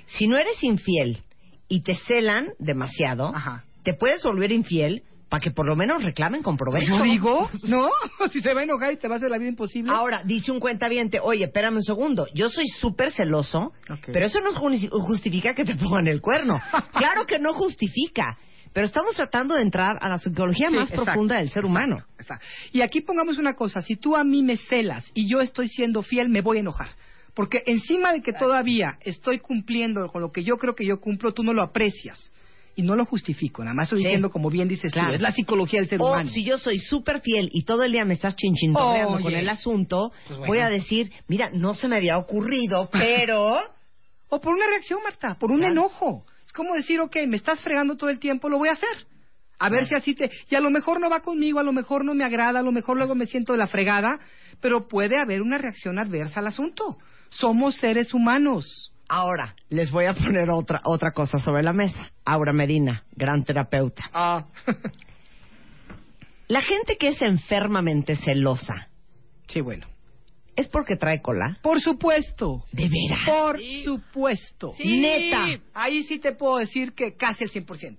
Si 0.08 0.28
no 0.28 0.38
eres 0.38 0.64
infiel 0.64 1.20
y 1.68 1.82
te 1.82 1.94
celan 1.96 2.50
demasiado, 2.58 3.28
Ajá. 3.36 3.64
te 3.84 3.94
puedes 3.94 4.24
volver 4.24 4.52
infiel 4.52 5.04
para 5.30 5.42
que 5.42 5.52
por 5.52 5.68
lo 5.68 5.76
menos 5.76 6.04
reclamen 6.04 6.42
con 6.42 6.58
provecho. 6.58 6.90
¿No 6.98 7.04
digo? 7.04 7.48
¿No? 7.68 7.90
si 8.32 8.42
se 8.42 8.54
va 8.56 8.62
a 8.62 8.64
enojar 8.64 8.94
y 8.94 8.98
te 8.98 9.08
va 9.08 9.16
a 9.16 9.18
hacer 9.18 9.30
la 9.30 9.38
vida 9.38 9.50
imposible. 9.50 9.92
Ahora, 9.94 10.24
dice 10.26 10.52
un 10.52 10.60
cuentaviente, 10.60 11.20
oye, 11.22 11.46
espérame 11.46 11.76
un 11.76 11.84
segundo, 11.84 12.26
yo 12.34 12.50
soy 12.50 12.66
súper 12.68 13.12
celoso, 13.12 13.74
pero 14.12 14.26
eso 14.26 14.42
no 14.42 14.52
ju- 14.54 14.90
justifica 15.06 15.54
que 15.54 15.66
te 15.66 15.76
pongan 15.76 16.08
el 16.08 16.20
cuerno. 16.22 16.60
claro 16.94 17.26
que 17.28 17.38
no 17.38 17.54
justifica, 17.54 18.40
pero 18.74 18.86
estamos 18.86 19.16
tratando 19.16 19.56
de 19.56 19.62
entrar 19.62 19.98
a 20.02 20.10
la 20.10 20.20
psicología 20.20 20.70
Sí, 20.70 20.76
más 20.76 20.90
exacto, 20.90 21.06
profunda 21.06 21.38
del 21.38 21.50
ser 21.50 21.66
humano. 21.66 21.98
Exacto. 22.18 22.46
Y 22.72 22.82
aquí 22.82 23.02
pongamos 23.02 23.38
una 23.38 23.54
cosa, 23.56 23.82
si 23.82 23.96
tú 23.96 24.16
a 24.16 24.24
mí 24.24 24.44
me 24.44 24.58
celas 24.58 25.10
y 25.14 25.28
yo 25.30 25.42
estoy 25.42 25.68
siendo 25.68 26.02
fiel, 26.04 26.30
me 26.30 26.42
voy 26.42 26.58
a 26.58 26.60
enojar. 26.62 26.90
Porque 27.34 27.64
encima 27.68 28.12
de 28.12 28.22
que 28.22 28.34
todavía 28.34 28.98
estoy 29.02 29.40
cumpliendo 29.40 30.08
con 30.10 30.22
lo 30.22 30.32
que 30.32 30.44
yo 30.44 30.58
creo 30.58 30.76
que 30.76 30.86
yo 30.86 31.00
cumplo, 31.00 31.34
tú 31.34 31.44
no 31.44 31.54
lo 31.54 31.64
aprecias. 31.64 32.32
Y 32.76 32.82
no 32.82 32.96
lo 32.96 33.04
justifico, 33.04 33.62
nada 33.64 33.74
más 33.74 33.88
estoy 33.88 34.00
Sí. 34.00 34.04
diciendo 34.06 34.30
como 34.30 34.50
bien 34.50 34.68
dices 34.70 34.94
Claro. 34.94 35.10
tú, 35.10 35.16
es 35.16 35.22
la 35.22 35.32
psicología 35.34 35.82
del 35.82 35.90
ser 35.90 36.02
O 36.02 36.08
humano. 36.08 36.30
si 36.30 36.46
yo 36.46 36.58
soy 36.58 36.80
súper 36.80 37.20
fiel 37.20 37.50
y 37.52 37.64
todo 37.64 37.84
el 37.84 37.92
día 37.92 38.06
me 38.06 38.14
estás 38.14 38.36
chinchintorreando 38.38 39.16
Oye. 39.16 39.24
con 39.24 39.36
el 39.36 39.50
asunto, 39.50 40.12
Pues 40.28 40.38
bueno. 40.40 40.48
voy 40.48 40.60
a 40.60 40.70
decir, 40.70 41.12
mira, 41.28 41.50
no 41.54 41.74
se 41.74 41.88
me 41.90 41.98
había 41.98 42.18
ocurrido, 42.18 42.90
pero... 42.92 43.58
O 44.30 44.40
por 44.40 44.54
una 44.54 44.68
reacción, 44.68 45.00
Marta, 45.04 45.36
por 45.40 45.50
un 45.52 45.58
Claro. 45.58 45.74
enojo. 45.74 46.24
Es 46.60 46.66
como 46.66 46.76
decir, 46.76 47.00
ok, 47.00 47.16
me 47.26 47.38
estás 47.38 47.62
fregando 47.62 47.96
todo 47.96 48.10
el 48.10 48.20
tiempo, 48.20 48.50
lo 48.50 48.58
voy 48.58 48.68
a 48.68 48.74
hacer. 48.74 49.08
A 49.60 49.70
ver 49.70 49.88
si 49.88 49.96
así 49.96 50.14
te... 50.14 50.30
Y 50.50 50.56
a 50.56 50.60
lo 50.60 50.70
mejor 50.70 51.00
no 51.00 51.10
va 51.10 51.22
conmigo, 51.22 51.58
a 51.58 51.64
lo 51.64 51.72
mejor 51.72 52.04
no 52.04 52.14
me 52.14 52.26
agrada, 52.26 52.60
a 52.60 52.62
lo 52.62 52.74
mejor 52.74 52.98
luego 52.98 53.16
me 53.16 53.28
siento 53.28 53.54
de 53.54 53.60
la 53.60 53.68
fregada, 53.68 54.20
pero 54.60 54.90
puede 54.90 55.18
haber 55.18 55.42
una 55.42 55.58
reacción 55.58 55.98
adversa 55.98 56.42
al 56.42 56.48
asunto. 56.48 56.98
Somos 57.30 57.78
seres 57.78 58.14
humanos. 58.14 58.92
Ahora, 59.08 59.56
les 59.70 59.90
voy 59.90 60.04
a 60.04 60.14
poner 60.14 60.50
otra, 60.50 60.82
otra 60.84 61.12
cosa 61.12 61.40
sobre 61.40 61.64
la 61.64 61.72
mesa. 61.72 62.12
Aura 62.26 62.52
Medina, 62.52 63.06
gran 63.14 63.46
terapeuta. 63.46 64.10
Ah. 64.14 64.46
La 66.50 66.60
gente 66.60 66.98
que 66.98 67.08
es 67.08 67.22
enfermamente 67.22 68.18
celosa, 68.18 68.90
sí, 69.48 69.62
bueno. 69.62 69.88
¿Es 70.60 70.68
porque 70.68 70.96
trae 70.96 71.22
cola? 71.22 71.58
Por 71.62 71.82
supuesto. 71.82 72.64
¿De 72.72 72.90
veras? 72.90 73.20
Por 73.26 73.60
supuesto. 73.84 74.74
Sí. 74.78 75.00
Neta. 75.00 75.46
Ahí 75.74 76.04
sí 76.04 76.20
te 76.20 76.34
puedo 76.34 76.58
decir 76.58 76.94
que 76.94 77.16
casi 77.16 77.46
el 77.46 77.52
100%. 77.52 77.98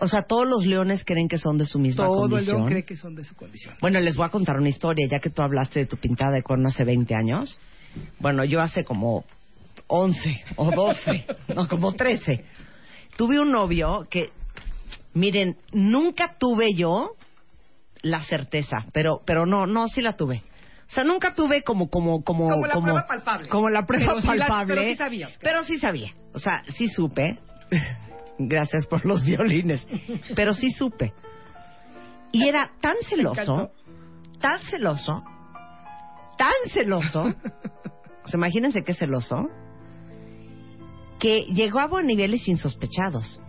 O 0.00 0.06
sea, 0.06 0.22
todos 0.22 0.46
los 0.48 0.64
leones 0.64 1.04
creen 1.04 1.28
que 1.28 1.38
son 1.38 1.58
de 1.58 1.64
su 1.64 1.78
misma 1.80 2.04
Todo 2.04 2.24
el 2.26 2.30
condición. 2.30 2.56
león 2.58 2.68
cree 2.68 2.84
que 2.84 2.96
son 2.96 3.16
de 3.16 3.24
su 3.24 3.34
condición. 3.34 3.74
Bueno, 3.80 3.98
les 4.00 4.14
voy 4.16 4.26
a 4.26 4.28
contar 4.28 4.56
una 4.58 4.68
historia, 4.68 5.06
ya 5.10 5.18
que 5.18 5.30
tú 5.30 5.42
hablaste 5.42 5.80
de 5.80 5.86
tu 5.86 5.96
pintada 5.96 6.30
de 6.32 6.42
cuerno 6.42 6.68
hace 6.68 6.84
20 6.84 7.14
años. 7.16 7.60
Bueno, 8.20 8.44
yo 8.44 8.60
hace 8.60 8.84
como 8.84 9.24
11 9.88 10.40
o 10.56 10.70
12, 10.70 11.26
no, 11.54 11.66
como 11.66 11.92
13. 11.94 12.44
Tuve 13.16 13.40
un 13.40 13.50
novio 13.50 14.06
que, 14.08 14.30
miren, 15.14 15.56
nunca 15.72 16.36
tuve 16.38 16.74
yo 16.74 17.12
la 18.02 18.20
certeza, 18.24 18.84
pero, 18.92 19.22
pero 19.24 19.46
no, 19.46 19.66
no, 19.66 19.88
sí 19.88 20.00
la 20.02 20.16
tuve. 20.16 20.42
O 20.86 20.90
sea, 20.90 21.04
nunca 21.04 21.34
tuve 21.34 21.62
como, 21.62 21.90
como, 21.90 22.22
como, 22.24 22.48
Como 22.48 22.66
la 22.66 22.74
prueba 22.80 23.06
palpable. 23.06 23.48
Como 23.48 23.68
la 23.68 23.84
prueba 23.84 24.06
Pero 24.06 24.20
sí 24.22 24.38
la- 24.38 24.46
palpable. 24.46 24.74
pero 24.74 24.88
sí 24.88 24.96
claro. 24.96 25.32
Pero 25.40 25.64
sí 25.64 25.78
sabía. 25.78 26.14
O 26.32 26.38
sea, 26.38 26.62
sí 26.76 26.88
supe. 26.88 27.38
Gracias 28.38 28.86
por 28.86 29.04
los 29.04 29.22
violines. 29.24 29.86
Pero 30.34 30.52
sí 30.54 30.70
supe. 30.70 31.12
Y 32.32 32.46
era 32.48 32.70
tan 32.80 32.94
celoso, 33.08 33.70
tan 34.40 34.58
celoso, 34.60 35.24
tan 36.36 36.52
celoso. 36.72 37.34
O 38.24 38.30
sea, 38.30 38.36
imagínense 38.36 38.84
qué 38.84 38.92
celoso. 38.92 39.48
Que 41.18 41.46
llegó 41.50 41.80
a 41.80 42.02
niveles 42.02 42.46
insospechados. 42.46 43.40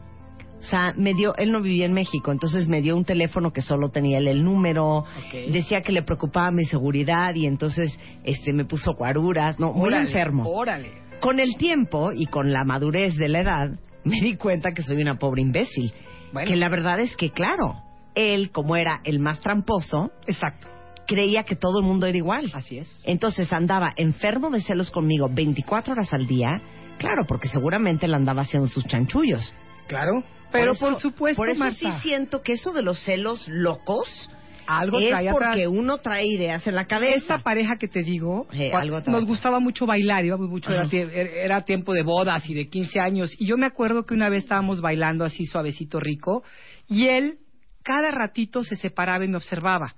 O 0.59 0.63
sea, 0.63 0.93
me 0.97 1.13
dio, 1.13 1.35
él 1.37 1.51
no 1.51 1.61
vivía 1.61 1.85
en 1.85 1.93
México, 1.93 2.31
entonces 2.31 2.67
me 2.67 2.81
dio 2.81 2.97
un 2.97 3.05
teléfono 3.05 3.53
que 3.53 3.61
solo 3.61 3.89
tenía 3.89 4.17
él 4.17 4.27
el 4.27 4.43
número, 4.43 5.05
decía 5.51 5.81
que 5.81 5.93
le 5.93 6.03
preocupaba 6.03 6.51
mi 6.51 6.65
seguridad 6.65 7.33
y 7.35 7.45
entonces 7.45 7.97
este 8.25 8.51
me 8.51 8.65
puso 8.65 8.93
guaruras, 8.93 9.57
no, 9.57 9.71
muy 9.71 9.87
Órale, 9.87 10.07
enfermo. 10.07 10.49
Órale. 10.49 10.91
Con 11.21 11.39
el 11.39 11.55
tiempo 11.55 12.11
y 12.13 12.25
con 12.25 12.51
la 12.51 12.65
madurez 12.65 13.15
de 13.15 13.29
la 13.29 13.39
edad, 13.39 13.69
me 14.03 14.19
di 14.21 14.35
cuenta 14.35 14.73
que 14.73 14.81
soy 14.81 15.01
una 15.01 15.17
pobre 15.17 15.41
imbécil. 15.41 15.93
Bueno. 16.33 16.49
Que 16.49 16.57
la 16.57 16.67
verdad 16.67 16.99
es 16.99 17.15
que, 17.15 17.31
claro, 17.31 17.81
él, 18.15 18.51
como 18.51 18.75
era 18.75 18.99
el 19.05 19.19
más 19.19 19.39
tramposo, 19.39 20.11
Exacto. 20.27 20.67
creía 21.07 21.43
que 21.43 21.55
todo 21.55 21.79
el 21.79 21.85
mundo 21.85 22.05
era 22.05 22.17
igual. 22.17 22.51
Así 22.53 22.77
es. 22.77 23.01
Entonces 23.05 23.51
andaba 23.53 23.93
enfermo 23.95 24.49
de 24.49 24.61
celos 24.61 24.91
conmigo 24.91 25.29
24 25.31 25.93
horas 25.93 26.13
al 26.13 26.27
día, 26.27 26.61
claro, 26.97 27.23
porque 27.25 27.47
seguramente 27.47 28.05
él 28.05 28.13
andaba 28.13 28.41
haciendo 28.41 28.67
sus 28.67 28.85
chanchullos. 28.85 29.55
Claro. 29.87 30.23
Pero 30.51 30.73
por, 30.75 30.91
eso- 30.93 30.99
supuesto, 30.99 31.37
Por 31.41 31.49
eso 31.49 31.59
Marta, 31.59 31.75
sí 31.77 31.91
siento 32.01 32.41
que 32.41 32.53
eso 32.53 32.73
de 32.73 32.81
los 32.81 32.99
celos 33.03 33.47
locos 33.47 34.29
algo 34.65 34.99
es 34.99 35.09
trae 35.09 35.31
porque 35.31 35.45
atrás. 35.47 35.67
uno 35.67 35.97
trae 35.97 36.27
ideas 36.27 36.65
en 36.67 36.75
la 36.75 36.85
cabeza. 36.85 37.15
Esa 37.17 37.37
pareja 37.39 37.77
que 37.77 37.87
te 37.87 38.03
digo, 38.03 38.47
Sí, 38.51 38.69
algo 38.71 39.01
nos 39.07 39.25
gustaba 39.25 39.59
mucho 39.59 39.85
bailar, 39.87 40.23
íbamos 40.25 40.47
mucho, 40.49 40.71
era, 40.71 40.85
tie- 40.87 41.09
era 41.11 41.65
tiempo 41.65 41.93
de 41.93 42.03
bodas 42.03 42.47
y 42.49 42.53
de 42.53 42.67
15 42.69 42.99
años. 42.99 43.33
Y 43.39 43.45
yo 43.47 43.57
me 43.57 43.65
acuerdo 43.65 44.05
que 44.05 44.13
una 44.13 44.29
vez 44.29 44.43
estábamos 44.43 44.79
bailando 44.81 45.25
así 45.25 45.45
suavecito 45.45 45.99
rico 45.99 46.43
y 46.87 47.07
él 47.07 47.39
cada 47.83 48.11
ratito 48.11 48.63
se 48.63 48.75
separaba 48.75 49.25
y 49.25 49.27
me 49.27 49.37
observaba. 49.37 49.95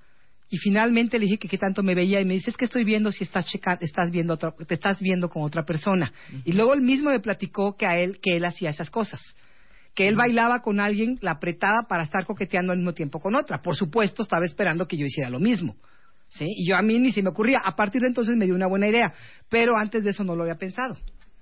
Y 0.50 0.58
finalmente 0.58 1.18
le 1.20 1.26
dije 1.26 1.38
que 1.38 1.48
qué 1.50 1.58
tanto 1.58 1.82
me 1.84 1.96
veía 1.96 2.22
y 2.22 2.26
me 2.26 2.34
dice, 2.36 2.50
es 2.50 2.58
que 2.58 2.66
estoy 2.66 2.84
viendo 2.86 3.12
si 3.12 3.24
estás 3.24 3.46
checa 3.46 3.78
estás 3.82 4.10
viendo 4.12 4.34
otra- 4.36 4.54
te 4.68 4.74
estás 4.74 5.02
viendo 5.02 5.28
con 5.30 5.44
otra 5.44 5.64
persona. 5.66 6.12
Y 6.46 6.54
luego 6.54 6.74
él 6.74 6.82
mismo 6.82 7.10
me 7.10 7.20
platicó 7.20 7.76
que 7.76 7.86
a 7.86 7.98
él, 7.98 8.20
que 8.22 8.38
él 8.38 8.46
hacía 8.46 8.70
esas 8.70 8.90
cosas. 8.90 9.22
Que 9.94 10.08
él 10.08 10.16
bailaba 10.16 10.62
con 10.62 10.80
alguien, 10.80 11.18
la 11.22 11.32
apretaba 11.32 11.88
para 11.88 12.04
estar 12.04 12.26
coqueteando 12.26 12.72
al 12.72 12.78
mismo 12.78 12.94
tiempo 12.94 13.20
con 13.20 13.36
otra. 13.36 13.62
Por 13.62 13.76
supuesto, 13.76 14.24
estaba 14.24 14.46
esperando 14.46 14.88
que 14.88 14.98
yo 14.98 15.06
hiciera 15.06 15.30
lo 15.30 15.40
mismo. 15.40 15.76
¿sí? 16.30 16.46
Y 16.48 16.68
yo 16.68 16.78
a 16.78 16.82
mí 16.82 16.98
ni 16.98 17.12
se 17.12 17.22
me 17.22 17.30
ocurría. 17.30 17.60
A 17.60 17.76
partir 17.76 18.02
de 18.02 18.08
entonces 18.08 18.36
me 18.36 18.46
dio 18.46 18.56
una 18.56 18.68
buena 18.68 18.88
idea. 18.88 19.14
Pero 19.50 19.78
antes 19.78 20.04
de 20.04 20.12
eso 20.12 20.24
no 20.24 20.36
lo 20.36 20.44
había 20.44 20.56
pensado. 20.56 20.98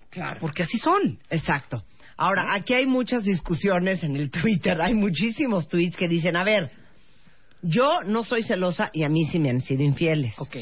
Claro. 0.10 0.40
Porque 0.42 0.64
así 0.64 0.78
son. 0.80 1.20
Exacto. 1.30 1.84
Ahora, 2.18 2.54
aquí 2.54 2.74
hay 2.74 2.86
muchas 2.86 3.24
discusiones 3.24 4.04
en 4.04 4.16
el 4.16 4.30
Twitter, 4.42 4.82
hay 4.82 4.94
muchísimos 4.94 5.70
tweets 5.70 5.96
que 5.96 6.10
dicen, 6.10 6.36
a 6.36 6.44
ver, 6.44 6.70
yo 7.62 8.04
no 8.06 8.24
soy 8.26 8.44
celosa 8.44 8.90
y 8.92 9.04
a 9.04 9.10
mí 9.10 9.26
sí 9.32 9.40
me 9.40 9.50
han 9.50 9.62
sido 9.62 9.84
infieles. 9.84 10.38
Ok. 10.38 10.58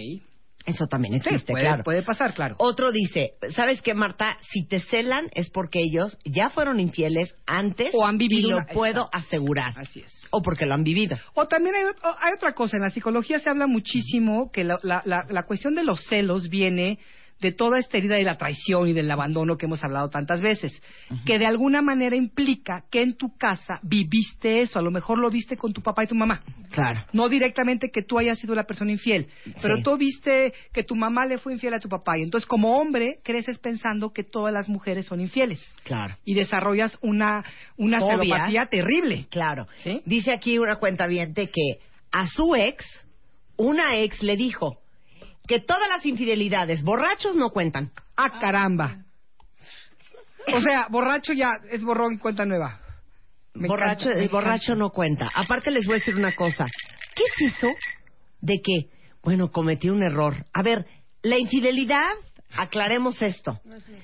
Eso 0.67 0.85
también 0.85 1.13
Sí, 1.21 1.29
existe, 1.29 1.53
puede, 1.53 1.63
claro. 1.65 1.83
puede 1.83 2.03
pasar, 2.03 2.33
claro. 2.33 2.55
Otro 2.59 2.91
dice, 2.91 3.35
¿sabes 3.55 3.81
qué, 3.81 3.93
Marta? 3.93 4.37
Si 4.41 4.67
te 4.67 4.79
celan 4.81 5.29
es 5.33 5.49
porque 5.49 5.79
ellos 5.79 6.19
ya 6.25 6.49
fueron 6.49 6.79
infieles 6.79 7.33
antes 7.47 7.89
O 7.93 8.05
han 8.05 8.17
vivido 8.17 8.49
y 8.49 8.51
lo 8.51 8.57
una- 8.57 8.67
puedo 8.67 9.05
Exacto. 9.05 9.17
asegurar. 9.17 9.73
Así 9.77 10.01
es. 10.01 10.13
O 10.29 10.41
porque 10.41 10.65
lo 10.65 10.73
han 10.75 10.83
vivido. 10.83 11.15
O 11.35 11.47
también 11.47 11.73
hay, 11.75 11.83
hay 12.21 12.33
otra 12.35 12.53
cosa, 12.53 12.75
en 12.77 12.83
la 12.83 12.89
psicología 12.89 13.39
se 13.39 13.49
habla 13.49 13.65
muchísimo 13.65 14.51
que 14.51 14.65
la, 14.65 14.77
la- 14.83 15.01
la- 15.05 15.25
la 15.29 15.43
cuestión 15.43 15.73
de 15.73 15.83
los 15.85 16.03
celos 16.05 16.49
viene 16.49 16.99
de 17.39 17.51
toda 17.51 17.77
esta 17.79 17.97
herida 17.97 18.15
de 18.15 18.23
la 18.23 18.37
traición 18.37 18.87
y 18.87 18.93
del 18.93 19.09
abandono 19.11 19.57
que 19.57 19.65
hemos 19.67 19.83
hablado 19.83 20.09
tantas 20.09 20.41
veces, 20.41 20.81
que 21.25 21.37
de 21.37 21.45
alguna 21.45 21.81
manera 21.81 22.15
implica 22.15 22.85
que 22.89 23.01
en 23.01 23.15
tu 23.15 23.35
casa 23.37 23.79
viviste 23.83 24.61
eso, 24.61 24.79
a 24.79 24.81
lo 24.81 24.89
mejor 24.91 25.19
lo 25.19 25.29
viste 25.29 25.55
con 25.57 25.71
tu 25.73 25.81
papá 25.81 26.03
y 26.03 26.07
tu 26.07 26.15
mamá. 26.15 26.41
Claro. 26.71 27.05
No 27.13 27.29
directamente 27.29 27.91
que 27.91 28.01
tú 28.01 28.17
hayas 28.19 28.39
sido 28.39 28.55
la 28.55 28.65
persona 28.65 28.91
infiel, 28.91 29.27
pero 29.61 29.77
Sí. 29.77 29.83
tú 29.83 29.97
viste 29.97 30.53
que 30.73 30.83
tu 30.83 30.95
mamá 30.95 31.25
le 31.25 31.37
fue 31.37 31.53
infiel 31.53 31.73
a 31.75 31.79
tu 31.79 31.87
papá 31.89 32.17
y 32.17 32.23
entonces 32.23 32.47
como 32.47 32.77
hombre 32.77 33.19
creces 33.23 33.59
pensando 33.59 34.11
que 34.11 34.23
todas 34.23 34.53
las 34.53 34.67
mujeres 34.67 35.05
son 35.05 35.21
infieles 35.21 35.59
Claro. 35.83 36.17
y 36.25 36.33
desarrollas 36.33 36.97
una, 37.01 37.43
una 37.77 37.99
celopatía 37.99 38.65
terrible. 38.65 39.27
Claro. 39.29 39.67
¿Sí? 39.83 40.01
Dice 40.05 40.31
aquí 40.31 40.57
una 40.57 40.77
cuenta 40.77 41.07
que 41.07 41.79
a 42.11 42.27
su 42.27 42.55
ex, 42.55 42.85
una 43.57 43.95
ex 43.99 44.21
le 44.23 44.35
dijo 44.37 44.77
que 45.47 45.59
todas 45.59 45.87
las 45.89 46.05
infidelidades, 46.05 46.83
borrachos 46.83 47.35
no 47.35 47.49
cuentan. 47.51 47.91
Ah, 48.15 48.37
caramba. 48.39 48.97
O 50.53 50.61
sea, 50.61 50.87
borracho 50.89 51.33
ya 51.33 51.59
es 51.71 51.83
borrón 51.83 52.13
y 52.13 52.17
cuenta 52.19 52.45
nueva. 52.45 52.79
Me 53.53 53.67
borracho, 53.67 54.05
encanta, 54.09 54.23
el 54.23 54.29
borracho 54.29 54.63
encanta. 54.73 54.79
no 54.79 54.89
cuenta. 54.91 55.27
Aparte 55.33 55.71
les 55.71 55.85
voy 55.85 55.95
a 55.95 55.99
decir 55.99 56.15
una 56.15 56.31
cosa. 56.33 56.65
¿Qué 57.15 57.23
es 57.23 57.53
eso 57.55 57.67
de 58.41 58.61
que, 58.61 58.89
bueno, 59.23 59.51
cometí 59.51 59.89
un 59.89 60.03
error? 60.03 60.45
A 60.53 60.61
ver, 60.61 60.85
la 61.23 61.37
infidelidad, 61.37 62.07
aclaremos 62.55 63.21
esto. 63.21 63.59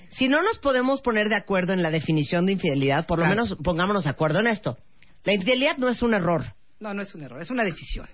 Si 0.10 0.28
no 0.28 0.41
nos 0.41 0.57
podemos 0.60 1.02
poner 1.02 1.28
de 1.30 1.36
acuerdo 1.36 1.72
en 1.74 1.84
la 1.84 1.91
definición 1.91 2.45
de 2.45 2.53
infidelidad, 2.53 3.06
por 3.06 3.20
lo 3.20 3.26
Claro. 3.26 3.44
menos 3.44 3.57
pongámonos 3.64 4.03
de 4.06 4.10
acuerdo 4.10 4.40
en 4.40 4.48
esto. 4.48 4.78
La 5.24 5.34
infidelidad 5.34 5.78
no 5.78 5.88
es 5.88 6.02
un 6.02 6.14
error. 6.14 6.44
No, 6.80 6.94
no 6.94 7.02
es 7.03 7.14
un 7.15 7.24
error, 7.24 7.41
es 7.41 7.49
una 7.52 7.64
decisión. 7.64 8.07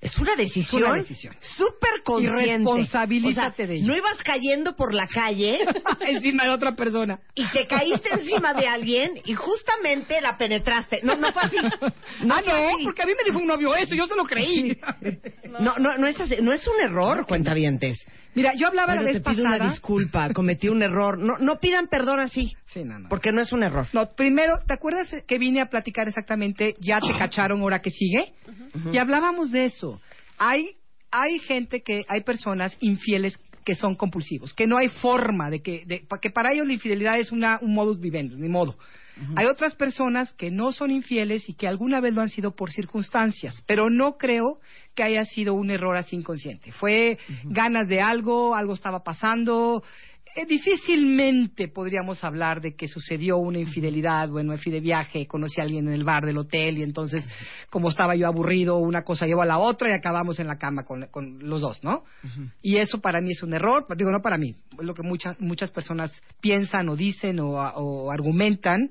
Es 0.00 0.16
una 0.18 0.36
decisión. 0.36 0.82
Una 0.82 0.94
decisión. 0.94 1.34
Súper 1.40 2.02
consciente. 2.04 2.44
Y 2.44 2.56
responsabilízate 2.56 3.50
O 3.50 3.56
sea, 3.56 3.66
de 3.66 3.74
ello. 3.74 3.86
No 3.86 3.96
ibas 3.96 4.22
cayendo 4.22 4.76
por 4.76 4.92
la 4.94 5.06
calle 5.06 5.60
Encima 6.00 6.44
de 6.44 6.50
otra 6.50 6.76
persona. 6.76 7.18
y 7.34 7.48
te 7.50 7.66
caíste 7.66 8.10
encima 8.12 8.52
de 8.54 8.66
alguien 8.66 9.20
y 9.24 9.34
justamente 9.34 10.20
la 10.20 10.36
penetraste. 10.36 11.00
No, 11.02 11.16
no 11.16 11.32
fue 11.32 11.42
así. 11.42 11.56
ah, 11.60 11.70
fue 12.20 12.28
no, 12.28 12.36
así. 12.36 12.84
porque 12.84 13.02
a 13.02 13.06
mí 13.06 13.12
me 13.16 13.24
dijo 13.24 13.38
un 13.38 13.46
novio 13.46 13.74
eso, 13.74 13.94
yo 13.94 14.06
se 14.06 14.16
lo 14.16 14.24
creí. 14.24 14.76
No, 15.58 15.78
no, 15.78 15.96
no 15.96 16.06
es 16.06 16.20
así, 16.20 16.36
no 16.42 16.52
es 16.52 16.66
un 16.66 16.78
error, 16.82 17.26
cuentavientes. 17.26 18.06
Mira, 18.36 18.52
yo 18.54 18.68
hablaba 18.68 18.94
la 18.94 19.02
vez 19.02 19.14
te 19.14 19.20
pido 19.20 19.42
pasada. 19.42 19.56
una 19.64 19.70
disculpa, 19.72 20.32
cometí 20.32 20.68
un 20.68 20.82
error. 20.82 21.18
No, 21.18 21.38
no 21.38 21.58
pidan 21.58 21.88
perdón 21.88 22.20
así, 22.20 22.54
Sí, 22.66 22.84
no, 22.84 22.98
no. 22.98 23.08
porque 23.08 23.32
no 23.32 23.40
es 23.40 23.52
un 23.52 23.64
error. 23.64 23.86
No, 23.92 24.12
primero, 24.14 24.54
¿te 24.66 24.74
acuerdas 24.74 25.08
que 25.26 25.38
vine 25.38 25.60
a 25.60 25.66
platicar 25.66 26.06
exactamente, 26.06 26.76
ya 26.78 27.00
te 27.00 27.12
cacharon, 27.18 27.60
ahora 27.62 27.80
que 27.80 27.90
sigue? 27.90 28.34
Y 28.92 28.98
hablábamos 28.98 29.50
de 29.50 29.64
eso. 29.64 30.00
Hay, 30.38 30.76
hay 31.10 31.38
gente 31.40 31.82
que, 31.82 32.04
hay 32.08 32.22
personas 32.22 32.76
infieles 32.80 33.40
que 33.64 33.74
son 33.74 33.96
compulsivos, 33.96 34.54
que 34.54 34.66
no 34.68 34.76
hay 34.76 34.88
forma 34.88 35.50
de 35.50 35.60
que, 35.60 35.84
de, 35.86 36.06
que 36.20 36.30
para 36.30 36.52
ellos 36.52 36.66
la 36.66 36.74
infidelidad 36.74 37.18
es 37.18 37.32
una, 37.32 37.58
un 37.62 37.74
modus 37.74 37.98
vivendi, 37.98 38.36
ni 38.36 38.48
modo. 38.48 38.76
Hay 39.34 39.46
otras 39.46 39.74
personas 39.74 40.32
que 40.34 40.50
no 40.50 40.72
son 40.72 40.90
infieles 40.90 41.48
y 41.48 41.54
que 41.54 41.66
alguna 41.66 42.00
vez 42.00 42.14
lo 42.14 42.20
han 42.20 42.28
sido 42.28 42.54
por 42.54 42.70
circunstancias, 42.70 43.62
pero 43.66 43.88
no 43.88 44.18
creo 44.18 44.60
que 44.94 45.02
haya 45.02 45.24
sido 45.24 45.54
un 45.54 45.70
error 45.70 45.96
así 45.96 46.16
inconsciente. 46.16 46.72
Fue 46.72 47.18
ganas 47.44 47.88
de 47.88 48.00
algo, 48.00 48.54
algo 48.54 48.74
estaba 48.74 49.02
pasando, 49.02 49.82
difícilmente 50.44 51.68
podríamos 51.68 52.22
hablar 52.22 52.60
de 52.60 52.74
que 52.74 52.88
sucedió 52.88 53.38
una 53.38 53.58
infidelidad, 53.58 54.28
bueno, 54.28 54.52
me 54.52 54.58
fui 54.58 54.70
de 54.70 54.80
viaje, 54.80 55.26
conocí 55.26 55.60
a 55.60 55.64
alguien 55.64 55.88
en 55.88 55.94
el 55.94 56.04
bar 56.04 56.26
del 56.26 56.36
hotel 56.36 56.78
y 56.78 56.82
entonces, 56.82 57.24
como 57.70 57.88
estaba 57.88 58.14
yo 58.14 58.26
aburrido, 58.26 58.76
una 58.76 59.02
cosa 59.02 59.26
llevó 59.26 59.42
a 59.42 59.46
la 59.46 59.58
otra 59.58 59.88
y 59.88 59.92
acabamos 59.92 60.38
en 60.38 60.46
la 60.46 60.58
cama 60.58 60.84
con, 60.84 61.06
con 61.06 61.38
los 61.40 61.60
dos, 61.60 61.82
¿no? 61.82 62.04
Y 62.60 62.76
eso 62.76 63.00
para 63.00 63.20
mí 63.20 63.30
es 63.30 63.42
un 63.42 63.54
error, 63.54 63.86
digo, 63.96 64.10
no 64.10 64.20
para 64.20 64.36
mí, 64.36 64.54
es 64.78 64.84
lo 64.84 64.94
que 64.94 65.02
muchas 65.02 65.40
muchas 65.40 65.70
personas 65.70 66.12
piensan 66.40 66.88
o 66.88 66.96
dicen 66.96 67.40
o, 67.40 67.52
o 67.52 68.10
argumentan. 68.10 68.90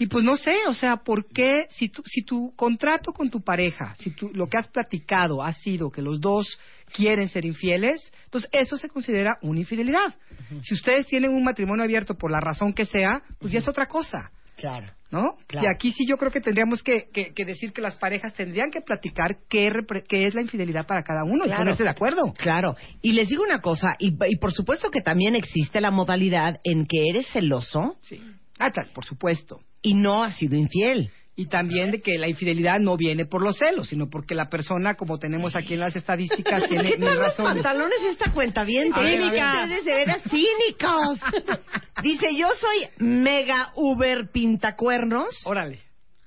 Y 0.00 0.06
pues 0.06 0.24
no 0.24 0.34
sé, 0.36 0.56
o 0.66 0.72
sea, 0.72 0.96
¿por 0.96 1.26
qué 1.28 1.66
si 1.70 1.90
tu, 1.90 2.02
si 2.06 2.22
tu 2.24 2.54
contrato 2.56 3.12
con 3.12 3.28
tu 3.28 3.42
pareja, 3.42 3.94
si 3.98 4.10
tu, 4.12 4.30
lo 4.32 4.46
que 4.48 4.56
has 4.56 4.66
platicado 4.68 5.42
ha 5.42 5.52
sido 5.52 5.90
que 5.90 6.00
los 6.00 6.18
dos 6.22 6.58
quieren 6.94 7.28
ser 7.28 7.44
infieles, 7.44 8.00
entonces 8.24 8.48
eso 8.52 8.78
se 8.78 8.88
considera 8.88 9.36
una 9.42 9.60
infidelidad. 9.60 10.14
Si 10.62 10.72
ustedes 10.72 11.06
tienen 11.06 11.32
un 11.34 11.44
matrimonio 11.44 11.84
abierto 11.84 12.14
por 12.14 12.30
la 12.30 12.40
razón 12.40 12.72
que 12.72 12.86
sea, 12.86 13.22
pues 13.38 13.52
ya 13.52 13.58
es 13.58 13.68
otra 13.68 13.86
cosa, 13.86 14.30
Claro. 14.56 14.86
¿no? 15.10 15.36
Claro. 15.46 15.66
Y 15.66 15.74
aquí 15.74 15.92
sí 15.92 16.06
yo 16.08 16.16
creo 16.16 16.30
que 16.30 16.40
tendríamos 16.40 16.82
que, 16.82 17.08
que- 17.12 17.34
que 17.34 17.44
decir 17.44 17.72
que 17.74 17.82
las 17.82 17.96
parejas 17.96 18.32
tendrían 18.32 18.70
que 18.70 18.80
platicar 18.80 19.36
qué, 19.50 19.70
qué 20.08 20.26
es 20.26 20.34
la 20.34 20.40
infidelidad 20.40 20.86
para 20.86 21.02
cada 21.02 21.24
uno 21.24 21.44
y 21.44 21.50
ponerse 21.50 21.82
de 21.82 21.88
acuerdo. 21.90 22.32
Claro. 22.38 22.74
Y 23.02 23.12
les 23.12 23.28
digo 23.28 23.42
una 23.42 23.60
cosa, 23.60 23.88
y, 23.98 24.14
y 24.28 24.36
por 24.36 24.52
supuesto 24.52 24.90
que 24.90 25.02
también 25.02 25.34
existe 25.36 25.78
la 25.82 25.90
modalidad 25.90 26.58
en 26.64 26.86
que 26.86 27.06
eres 27.10 27.26
celoso 27.30 27.96
Sí. 28.00 28.18
Ah, 28.58 28.70
tal, 28.70 28.88
por 28.94 29.04
supuesto. 29.06 29.60
Y 29.82 29.94
no 29.94 30.22
has 30.24 30.36
sido 30.36 30.56
infiel. 30.56 31.10
Y 31.36 31.46
también 31.46 31.90
de 31.90 32.02
que 32.02 32.18
la 32.18 32.28
infidelidad 32.28 32.80
no 32.80 32.98
viene 32.98 33.24
por 33.24 33.42
los 33.42 33.56
celos, 33.56 33.88
sino 33.88 34.10
porque 34.10 34.34
la 34.34 34.50
persona, 34.50 34.94
como 34.94 35.18
tenemos 35.18 35.56
aquí 35.56 35.72
en 35.72 35.80
las 35.80 35.96
estadísticas, 35.96 36.64
tiene 36.68 36.90
¿Qué 36.90 36.98
mil 36.98 37.06
tal 37.06 37.16
los 37.16 37.26
razones. 37.28 37.52
pantalones 37.62 37.98
esta 38.10 38.32
cuenta 38.32 38.64
bien? 38.64 38.92
A 38.92 39.00
ver, 39.00 39.22
a 39.22 39.30
ver. 39.30 39.64
Ustedes 39.64 39.84
de 39.86 39.94
veras 39.94 40.22
cínicos. 40.28 41.20
Dice, 42.02 42.34
yo 42.36 42.48
soy 42.58 42.88
mega 42.98 43.72
uber 43.76 44.30
pintacuernos 44.30 45.28
Órale. 45.46 45.80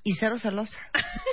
Y 0.04 0.12
cero 0.14 0.38
celosa. 0.38 0.76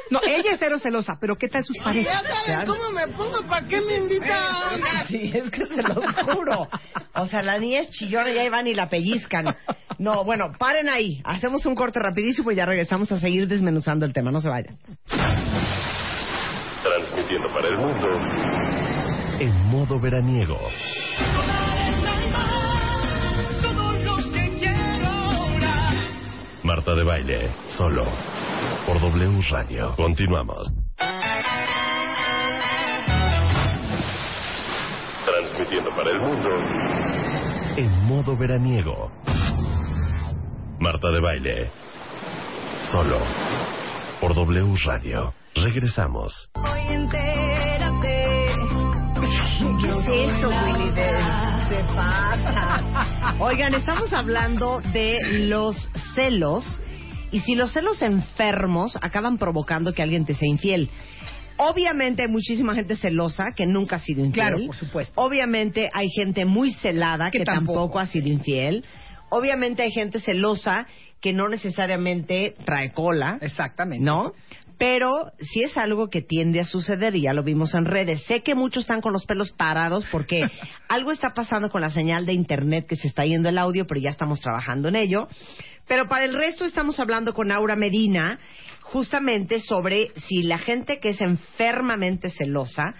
No, 0.09 0.19
ella 0.25 0.53
es 0.53 0.59
cero 0.59 0.79
celosa, 0.79 1.17
pero 1.21 1.37
¿qué 1.37 1.47
tal 1.47 1.63
sus 1.63 1.77
parejas? 1.77 2.23
Claro. 2.45 2.73
me 2.93 3.07
pongo? 3.13 3.41
¿Para 3.47 3.67
qué 3.67 3.79
me 3.81 3.97
invitan? 3.97 4.81
Sí, 5.07 5.31
es 5.33 5.49
que 5.51 5.67
se 5.67 5.81
los 5.83 6.03
juro. 6.25 6.67
O 7.13 7.27
sea, 7.27 7.41
la 7.41 7.57
niña 7.59 7.81
es 7.81 7.91
chillona 7.91 8.31
y 8.31 8.37
ahí 8.37 8.49
van 8.49 8.67
y 8.67 8.73
la 8.73 8.89
pellizcan. 8.89 9.55
No, 9.99 10.23
bueno, 10.23 10.51
paren 10.57 10.89
ahí. 10.89 11.21
Hacemos 11.23 11.65
un 11.65 11.75
corte 11.75 11.99
rapidísimo 11.99 12.51
y 12.51 12.55
ya 12.55 12.65
regresamos 12.65 13.11
a 13.11 13.19
seguir 13.19 13.47
desmenuzando 13.47 14.05
el 14.05 14.13
tema. 14.13 14.31
No 14.31 14.39
se 14.39 14.49
vayan. 14.49 14.77
Transmitiendo 16.83 17.53
para 17.53 17.67
el 17.69 17.77
mundo 17.77 18.07
en 19.39 19.55
modo 19.67 19.99
veraniego. 19.99 20.57
Marta 26.73 26.95
de 26.95 27.03
baile, 27.03 27.51
solo 27.75 28.05
por 28.85 28.97
W 29.01 29.41
Radio. 29.51 29.93
Continuamos. 29.97 30.71
Transmitiendo 35.25 35.89
para 35.89 36.11
el 36.11 36.19
mundo 36.21 36.49
en 37.75 37.91
modo 38.05 38.37
veraniego. 38.37 39.11
Marta 40.79 41.09
de 41.11 41.19
baile, 41.19 41.69
solo 42.89 43.19
por 44.21 44.33
W 44.33 44.73
Radio. 44.85 45.33
Regresamos. 45.53 46.49
¿Qué 49.81 49.89
es 49.89 50.07
esto, 50.07 50.47
Willy? 50.47 51.20
Se 51.71 51.77
pasa. 51.95 53.35
Oigan, 53.39 53.73
estamos 53.73 54.11
hablando 54.11 54.81
de 54.91 55.19
los 55.47 55.77
celos 56.15 56.65
y 57.31 57.39
si 57.39 57.55
los 57.55 57.71
celos 57.71 58.01
enfermos 58.01 58.97
acaban 59.01 59.37
provocando 59.37 59.93
que 59.93 60.01
alguien 60.03 60.25
te 60.25 60.33
sea 60.33 60.49
infiel. 60.49 60.89
Obviamente 61.55 62.23
hay 62.23 62.27
muchísima 62.27 62.75
gente 62.75 62.97
celosa 62.97 63.53
que 63.55 63.65
nunca 63.65 63.95
ha 63.95 63.99
sido 63.99 64.19
infiel. 64.25 64.47
Claro, 64.49 64.65
por 64.65 64.75
supuesto. 64.75 65.13
Obviamente 65.21 65.89
hay 65.93 66.09
gente 66.09 66.43
muy 66.43 66.73
celada 66.73 67.31
que, 67.31 67.37
Que 67.39 67.45
tampoco. 67.45 67.79
tampoco. 67.79 67.99
ha 67.99 68.07
sido 68.07 68.27
infiel. 68.27 68.83
Obviamente 69.29 69.81
hay 69.83 69.91
gente 69.91 70.19
celosa 70.19 70.87
que 71.21 71.31
no 71.31 71.47
necesariamente 71.47 72.53
trae 72.65 72.91
cola. 72.91 73.37
Exactamente. 73.39 74.03
¿no? 74.03 74.33
Pero 74.81 75.31
sí 75.39 75.61
es 75.61 75.77
algo 75.77 76.09
que 76.09 76.23
tiende 76.23 76.59
a 76.59 76.65
suceder 76.65 77.15
y 77.15 77.21
ya 77.21 77.33
lo 77.33 77.43
vimos 77.43 77.75
en 77.75 77.85
redes. 77.85 78.23
Sé 78.23 78.41
que 78.41 78.55
muchos 78.55 78.81
están 78.81 78.99
con 78.99 79.13
los 79.13 79.27
pelos 79.27 79.51
parados 79.51 80.03
porque 80.11 80.41
algo 80.89 81.11
está 81.11 81.35
pasando 81.35 81.69
con 81.69 81.81
la 81.81 81.91
señal 81.91 82.25
de 82.25 82.33
internet 82.33 82.87
que 82.87 82.95
se 82.95 83.07
está 83.07 83.23
yendo 83.23 83.47
el 83.47 83.59
audio, 83.59 83.85
pero 83.85 84.01
ya 84.01 84.09
estamos 84.09 84.39
trabajando 84.39 84.87
en 84.87 84.95
ello. 84.95 85.27
Pero 85.87 86.07
para 86.07 86.25
el 86.25 86.33
resto 86.33 86.65
estamos 86.65 86.99
hablando 86.99 87.35
con 87.35 87.51
Aura 87.51 87.75
Medina 87.75 88.39
justamente 88.81 89.59
sobre 89.59 90.13
si 90.25 90.41
la 90.41 90.57
gente 90.57 90.99
que 90.99 91.09
es 91.09 91.21
enfermamente 91.21 92.31
celosa 92.31 92.95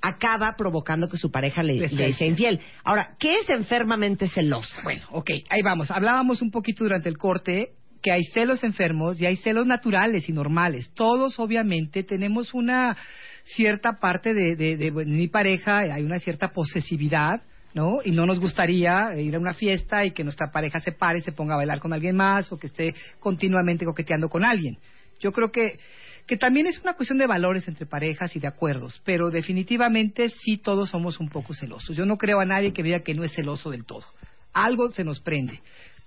acaba 0.00 0.56
provocando 0.56 1.08
que 1.08 1.16
su 1.16 1.30
pareja 1.30 1.62
le, 1.62 1.74
Le 1.74 1.80
le 1.82 1.88
sea 1.90 2.12
sea 2.12 2.26
infiel. 2.26 2.58
Ahora, 2.82 3.14
¿qué 3.20 3.36
es 3.36 3.48
enfermamente 3.50 4.26
celosa? 4.26 4.82
Bueno, 4.82 5.02
ok, 5.12 5.30
ahí 5.48 5.62
vamos. 5.62 5.92
Hablábamos 5.92 6.42
un 6.42 6.50
poquito 6.50 6.82
durante 6.82 7.08
el 7.08 7.18
corte 7.18 7.74
que 8.02 8.12
hay 8.12 8.22
celos 8.32 8.64
enfermos 8.64 9.20
y 9.20 9.26
hay 9.26 9.36
celos 9.36 9.66
naturales 9.66 10.28
y 10.28 10.32
normales. 10.32 10.90
Todos, 10.94 11.38
obviamente, 11.38 12.02
tenemos 12.02 12.54
una 12.54 12.96
cierta 13.44 13.98
parte 14.00 14.34
de, 14.34 14.56
de, 14.56 14.76
de- 14.76 14.90
mi 14.92 15.28
pareja, 15.28 15.78
hay 15.78 16.02
una 16.04 16.18
cierta 16.18 16.52
posesividad, 16.52 17.42
¿no? 17.74 17.98
Y 18.04 18.10
no 18.10 18.26
nos 18.26 18.40
gustaría 18.40 19.18
ir 19.18 19.36
a 19.36 19.38
una 19.38 19.54
fiesta 19.54 20.04
y 20.04 20.12
que 20.12 20.24
nuestra 20.24 20.50
pareja 20.50 20.80
se 20.80 20.92
pare 20.92 21.20
se 21.20 21.32
ponga 21.32 21.54
a 21.54 21.58
bailar 21.58 21.78
con 21.80 21.92
alguien 21.92 22.16
más 22.16 22.50
o 22.52 22.58
que 22.58 22.66
esté 22.66 22.94
continuamente 23.18 23.84
coqueteando 23.84 24.28
con 24.28 24.44
alguien. 24.44 24.76
Yo 25.20 25.32
creo 25.32 25.50
que, 25.52 25.78
que 26.26 26.36
también 26.36 26.66
es 26.66 26.80
una 26.80 26.94
cuestión 26.94 27.18
de 27.18 27.26
valores 27.26 27.68
entre 27.68 27.86
parejas 27.86 28.34
y 28.34 28.40
de 28.40 28.46
acuerdos, 28.48 29.00
pero 29.04 29.30
definitivamente 29.30 30.28
sí 30.30 30.56
todos 30.56 30.90
somos 30.90 31.20
un 31.20 31.28
poco 31.28 31.54
celosos. 31.54 31.96
Yo 31.96 32.06
no 32.06 32.16
creo 32.16 32.40
a 32.40 32.44
nadie 32.44 32.72
que 32.72 32.82
diga 32.82 33.00
que 33.00 33.14
no 33.14 33.24
es 33.24 33.32
celoso 33.34 33.70
del 33.70 33.84
todo. 33.84 34.04
Algo 34.52 34.90
se 34.90 35.04
nos 35.04 35.20
prende. 35.20 35.60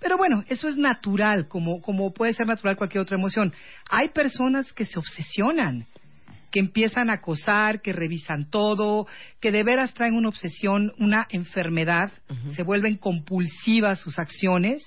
Pero 0.04 0.18
bueno, 0.18 0.44
eso 0.50 0.68
es 0.68 0.76
natural, 0.76 1.48
como, 1.48 1.82
como 1.82 2.14
puede 2.14 2.34
ser 2.34 2.46
natural 2.46 2.76
cualquier 2.76 3.02
otra 3.02 3.18
emoción. 3.18 3.54
Hay 3.90 4.10
personas 4.10 4.74
que 4.74 4.84
se 4.84 5.00
obsesionan, 5.00 5.88
que 6.52 6.60
empiezan 6.60 7.10
a 7.10 7.14
acosar, 7.14 7.82
que 7.82 7.94
revisan 7.94 8.50
todo, 8.50 9.08
que 9.40 9.52
de 9.54 9.64
veras 9.64 9.94
traen 9.94 10.16
una 10.16 10.28
obsesión, 10.28 10.94
una 11.00 11.26
enfermedad, 11.30 12.12
se 12.54 12.64
vuelven 12.64 12.98
compulsivas 12.98 14.02
sus 14.02 14.20
acciones 14.20 14.84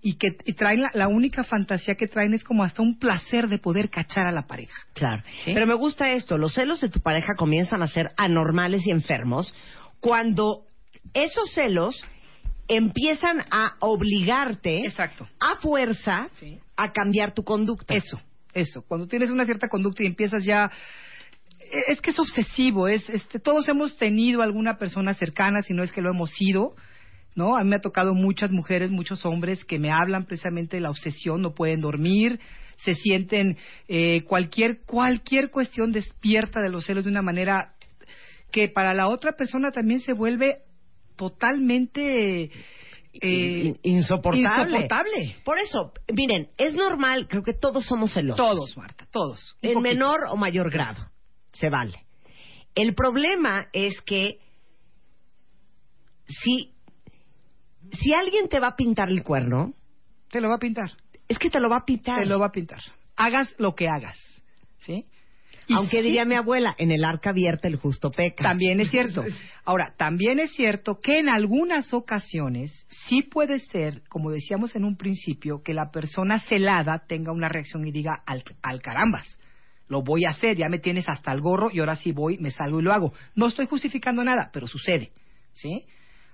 y 0.00 0.14
que 0.14 0.36
y 0.44 0.52
traen 0.52 0.82
la, 0.82 0.90
la 0.94 1.08
única 1.08 1.42
fantasía 1.42 1.96
que 1.96 2.06
traen 2.06 2.32
es 2.32 2.44
como 2.44 2.62
hasta 2.62 2.82
un 2.82 3.00
placer 3.00 3.48
de 3.48 3.58
poder 3.58 3.90
cachar 3.90 4.26
a 4.26 4.32
la 4.32 4.46
pareja. 4.46 4.76
Claro. 4.94 5.24
¿Sí? 5.44 5.50
Pero 5.52 5.66
me 5.66 5.74
gusta 5.74 6.12
esto. 6.12 6.38
Los 6.38 6.54
celos 6.54 6.80
de 6.80 6.88
tu 6.88 7.00
pareja 7.00 7.34
comienzan 7.34 7.82
a 7.82 7.88
ser 7.88 8.12
anormales 8.16 8.86
y 8.86 8.92
enfermos 8.92 9.52
cuando 9.98 10.62
esos 11.14 11.50
celos 11.52 12.04
empiezan 12.68 13.40
a 13.50 13.74
obligarte 13.80 14.84
Exacto. 14.86 15.28
a 15.40 15.56
fuerza 15.56 16.28
Sí. 16.32 16.58
a 16.76 16.92
cambiar 16.92 17.32
tu 17.32 17.44
conducta. 17.44 17.94
Eso, 17.94 18.20
eso. 18.52 18.82
Cuando 18.86 19.06
tienes 19.06 19.30
una 19.30 19.44
cierta 19.44 19.68
conducta 19.68 20.02
y 20.02 20.06
empiezas 20.06 20.44
ya 20.44 20.70
e- 21.60 21.92
es 21.92 22.00
que 22.00 22.10
es 22.10 22.18
obsesivo, 22.18 22.88
es 22.88 23.08
este 23.08 23.38
todos 23.38 23.68
hemos 23.68 23.96
tenido 23.96 24.42
alguna 24.42 24.78
persona 24.78 25.14
cercana, 25.14 25.62
si 25.62 25.74
no 25.74 25.82
es 25.82 25.92
que 25.92 26.02
lo 26.02 26.10
hemos 26.10 26.30
sido, 26.30 26.74
¿no? 27.34 27.56
A 27.56 27.62
mí 27.62 27.70
me 27.70 27.76
ha 27.76 27.80
tocado 27.80 28.14
muchas 28.14 28.50
mujeres, 28.50 28.90
muchos 28.90 29.24
hombres 29.26 29.64
que 29.64 29.78
me 29.78 29.90
hablan 29.92 30.24
precisamente 30.24 30.76
de 30.76 30.80
la 30.80 30.90
obsesión, 30.90 31.42
no 31.42 31.54
pueden 31.54 31.80
dormir, 31.80 32.40
se 32.78 32.94
sienten 32.94 33.56
eh, 33.88 34.22
cualquier 34.24 34.80
cualquier 34.84 35.50
cuestión 35.50 35.92
despierta 35.92 36.60
de 36.60 36.70
los 36.70 36.84
celos 36.86 37.04
de 37.04 37.10
una 37.10 37.22
manera 37.22 37.72
que 38.52 38.68
para 38.68 38.94
la 38.94 39.08
otra 39.08 39.32
persona 39.32 39.70
también 39.72 40.00
se 40.00 40.12
vuelve 40.12 40.58
totalmente 41.16 42.44
eh, 42.44 42.50
In- 43.22 43.78
insoportable. 43.82 44.76
insoportable. 44.76 45.36
Por 45.44 45.58
eso, 45.58 45.92
miren, 46.14 46.50
es 46.58 46.74
normal, 46.74 47.26
creo 47.28 47.42
que 47.42 47.54
todos 47.54 47.84
somos 47.86 48.12
celosos. 48.12 48.36
Todos, 48.36 48.76
Marta, 48.76 49.06
todos. 49.10 49.56
En 49.62 49.74
poquito. 49.74 49.80
menor 49.94 50.20
o 50.30 50.36
mayor 50.36 50.70
grado. 50.70 51.02
Se 51.52 51.70
vale. 51.70 52.04
El 52.74 52.94
problema 52.94 53.68
es 53.72 54.00
que 54.02 54.38
si, 56.28 56.74
si 57.92 58.12
alguien 58.12 58.48
te 58.48 58.60
va 58.60 58.68
a 58.68 58.76
pintar 58.76 59.08
el 59.10 59.22
cuerno, 59.22 59.72
Te 60.30 60.40
lo 60.40 60.48
va 60.48 60.56
a 60.56 60.58
pintar. 60.58 60.90
es 61.28 61.38
que 61.38 61.48
te 61.50 61.60
lo 61.60 61.68
va 61.70 61.76
a 61.78 61.84
pintar. 61.84 62.18
Te 62.20 62.26
lo 62.26 62.38
va 62.38 62.46
a 62.46 62.52
pintar. 62.52 62.80
Hagas 63.16 63.54
lo 63.58 63.74
que 63.74 63.88
hagas. 63.88 64.18
¿Sí? 64.80 65.06
Aunque 65.74 65.98
sí, 65.98 66.04
diría 66.04 66.24
mi 66.24 66.34
abuela, 66.34 66.74
en 66.78 66.90
el 66.90 67.04
arca 67.04 67.30
abierta 67.30 67.66
el 67.68 67.76
justo 67.76 68.10
peca. 68.10 68.44
También 68.44 68.80
es 68.80 68.90
cierto. 68.90 69.24
Ahora, 69.64 69.94
también 69.96 70.38
es 70.38 70.52
cierto 70.52 71.00
que 71.00 71.18
en 71.18 71.28
algunas 71.28 71.92
ocasiones 71.92 72.86
sí 73.08 73.22
puede 73.22 73.58
ser, 73.58 74.02
como 74.08 74.30
decíamos 74.30 74.76
en 74.76 74.84
un 74.84 74.96
principio, 74.96 75.62
que 75.62 75.74
la 75.74 75.90
persona 75.90 76.40
celada 76.40 77.04
tenga 77.08 77.32
una 77.32 77.48
reacción 77.48 77.86
y 77.86 77.90
diga 77.90 78.22
al, 78.26 78.44
al 78.62 78.80
carambas. 78.80 79.40
Lo 79.88 80.02
voy 80.02 80.24
a 80.24 80.30
hacer, 80.30 80.56
ya 80.56 80.68
me 80.68 80.78
tienes 80.78 81.08
hasta 81.08 81.32
el 81.32 81.40
gorro 81.40 81.70
y 81.72 81.80
ahora 81.80 81.96
sí 81.96 82.12
voy, 82.12 82.38
me 82.38 82.50
salgo 82.50 82.80
y 82.80 82.82
lo 82.82 82.92
hago. 82.92 83.12
No 83.34 83.46
estoy 83.46 83.66
justificando 83.66 84.24
nada, 84.24 84.50
pero 84.52 84.66
sucede. 84.66 85.12
¿Sí? 85.52 85.84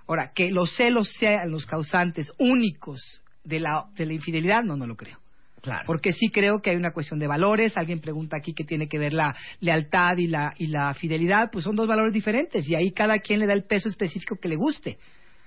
Ahora, 0.07 0.33
que 0.35 0.51
los 0.51 0.75
celos 0.77 1.11
sean 1.19 1.51
los 1.51 1.65
causantes 1.65 2.33
únicos 2.39 3.23
de 3.45 3.61
la, 3.61 3.87
de 3.95 4.07
la 4.07 4.13
infidelidad, 4.15 4.65
no, 4.65 4.77
no 4.77 4.87
lo 4.87 4.97
creo. 4.97 5.22
Claro. 5.63 5.85
Porque 5.87 6.13
sí 6.13 6.29
creo 6.29 6.61
que 6.61 6.71
hay 6.71 6.77
una 6.77 6.93
cuestión 6.93 7.21
de 7.21 7.29
valores. 7.29 7.77
Alguien 7.77 8.01
pregunta 8.01 8.37
aquí 8.37 8.53
qué 8.53 8.65
tiene 8.65 8.89
que 8.89 8.99
ver 8.99 9.13
la 9.13 9.35
lealtad 9.61 10.17
y 10.19 10.27
la, 10.27 10.53
y 10.59 10.67
la 10.67 10.93
fidelidad. 10.95 11.51
Pues 11.53 11.65
son 11.65 11.77
dos 11.77 11.87
valores 11.87 12.13
diferentes 12.13 12.69
y 12.69 12.75
ahí 12.75 12.91
cada 12.91 13.19
quien 13.21 13.39
le 13.41 13.47
da 13.47 13.53
el 13.53 13.65
peso 13.65 13.89
específico 13.89 14.37
que 14.37 14.49
le 14.49 14.57
guste. 14.57 14.99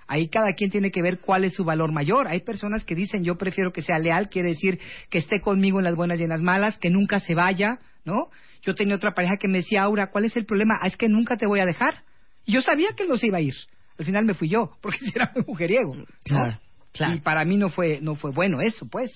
Ahí 0.07 0.29
cada 0.29 0.53
quien 0.53 0.69
tiene 0.69 0.91
que 0.91 1.01
ver 1.01 1.19
cuál 1.19 1.43
es 1.43 1.53
su 1.53 1.63
valor 1.63 1.91
mayor. 1.91 2.27
Hay 2.27 2.41
personas 2.41 2.85
que 2.85 2.95
dicen 2.95 3.23
yo 3.23 3.37
prefiero 3.37 3.73
que 3.73 3.81
sea 3.81 3.97
leal, 3.99 4.29
quiere 4.29 4.49
decir 4.49 4.79
que 5.09 5.17
esté 5.17 5.41
conmigo 5.41 5.79
en 5.79 5.83
las 5.83 5.95
buenas 5.95 6.19
y 6.19 6.23
en 6.23 6.29
las 6.29 6.41
malas, 6.41 6.77
que 6.77 6.89
nunca 6.89 7.19
se 7.19 7.33
vaya, 7.33 7.79
¿no? 8.05 8.29
Yo 8.61 8.73
tenía 8.75 8.95
otra 8.95 9.13
pareja 9.13 9.37
que 9.37 9.47
me 9.47 9.59
decía, 9.59 9.83
Aura, 9.83 10.07
¿cuál 10.07 10.25
es 10.25 10.35
el 10.37 10.45
problema? 10.45 10.75
Ah, 10.81 10.87
es 10.87 10.97
que 10.97 11.09
nunca 11.09 11.37
te 11.37 11.45
voy 11.45 11.59
a 11.59 11.65
dejar. 11.65 12.03
Y 12.45 12.53
yo 12.53 12.61
sabía 12.61 12.89
que 12.95 13.03
él 13.03 13.09
no 13.09 13.17
se 13.17 13.27
iba 13.27 13.39
a 13.39 13.41
ir. 13.41 13.55
Al 13.97 14.05
final 14.05 14.25
me 14.25 14.33
fui 14.33 14.47
yo, 14.47 14.71
porque 14.81 14.99
si 14.99 15.11
era 15.15 15.31
muy 15.35 15.43
mujeriego. 15.45 15.95
¿no? 15.95 16.05
Claro, 16.23 16.59
claro. 16.95 17.15
Y 17.15 17.19
para 17.19 17.45
mí 17.45 17.57
no 17.57 17.69
fue, 17.69 17.99
no 18.01 18.15
fue 18.15 18.31
bueno 18.31 18.61
eso, 18.61 18.87
pues. 18.89 19.11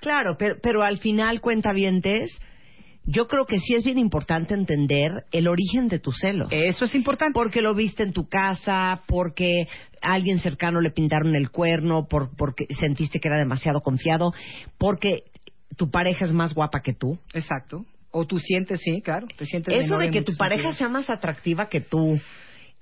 Claro, 0.00 0.36
pero, 0.38 0.56
pero 0.62 0.82
al 0.82 0.98
final, 0.98 1.40
cuentavientes, 1.40 2.30
yo 3.06 3.26
creo 3.26 3.44
que 3.44 3.58
sí 3.58 3.74
es 3.74 3.84
bien 3.84 3.98
importante 3.98 4.54
entender 4.54 5.24
el 5.32 5.48
origen 5.48 5.88
de 5.88 5.98
tus 5.98 6.18
celos. 6.20 6.48
Eso 6.50 6.86
es 6.86 6.94
importante. 6.94 7.34
Porque 7.34 7.60
lo 7.60 7.74
viste 7.74 8.02
en 8.02 8.12
tu 8.12 8.28
casa, 8.28 9.02
porque 9.06 9.66
a 10.00 10.14
alguien 10.14 10.38
cercano 10.38 10.80
le 10.80 10.90
pintaron 10.90 11.34
el 11.36 11.50
cuerno, 11.50 12.06
por, 12.08 12.34
porque 12.36 12.66
sentiste 12.80 13.20
que 13.20 13.28
era 13.28 13.38
demasiado 13.38 13.80
confiado, 13.82 14.32
porque 14.78 15.24
tu 15.76 15.90
pareja 15.90 16.24
es 16.24 16.32
más 16.32 16.54
guapa 16.54 16.80
que 16.80 16.94
tú. 16.94 17.18
Exacto. 17.32 17.84
O 18.10 18.26
tú 18.26 18.38
sientes, 18.38 18.80
sí, 18.80 19.02
claro. 19.02 19.26
Te 19.36 19.44
sientes 19.44 19.74
Eso 19.84 19.98
de 19.98 20.10
que 20.10 20.22
tu 20.22 20.36
pareja 20.36 20.62
sentidos. 20.62 20.78
sea 20.78 20.88
más 20.88 21.10
atractiva 21.10 21.68
que 21.68 21.80
tú, 21.80 22.20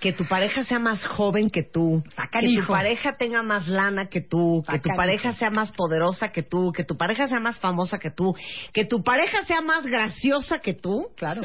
que 0.02 0.12
tu 0.12 0.26
pareja 0.26 0.64
sea 0.64 0.80
más 0.80 1.06
joven 1.06 1.48
que 1.48 1.62
tú, 1.62 2.02
que 2.32 2.60
tu 2.60 2.66
pareja 2.66 3.12
tenga 3.16 3.44
más 3.44 3.68
lana 3.68 4.06
que 4.06 4.20
tú, 4.20 4.64
que 4.68 4.80
tu 4.80 4.90
pareja 4.96 5.32
sea 5.34 5.50
más 5.50 5.70
poderosa 5.70 6.32
que 6.32 6.42
tú, 6.42 6.72
que 6.72 6.82
tu 6.82 6.96
pareja 6.96 7.28
sea 7.28 7.38
más 7.38 7.60
famosa 7.60 8.00
que 8.00 8.10
tú, 8.10 8.34
que 8.72 8.84
tu 8.84 9.04
pareja 9.04 9.44
sea 9.44 9.60
más 9.60 9.86
graciosa 9.86 10.58
que 10.58 10.74
tú. 10.74 11.06
Claro. 11.16 11.42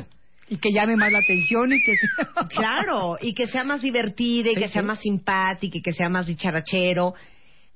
Y 0.50 0.58
que 0.58 0.72
llame 0.74 0.96
más 0.96 1.12
la 1.12 1.20
atención 1.20 1.72
y 1.72 1.78
que... 1.84 1.98
Claro, 2.50 3.18
y 3.22 3.36
que 3.36 3.48
sea 3.48 3.64
más 3.64 3.82
divertida 3.82 4.50
y 4.50 4.56
Sí, 4.56 4.62
que 4.62 4.70
sea 4.70 4.82
más 4.82 5.02
simpática 5.02 5.78
y 5.78 5.82
que 5.82 5.94
sea 5.94 6.10
más 6.10 6.26
dicharachero. 6.26 7.14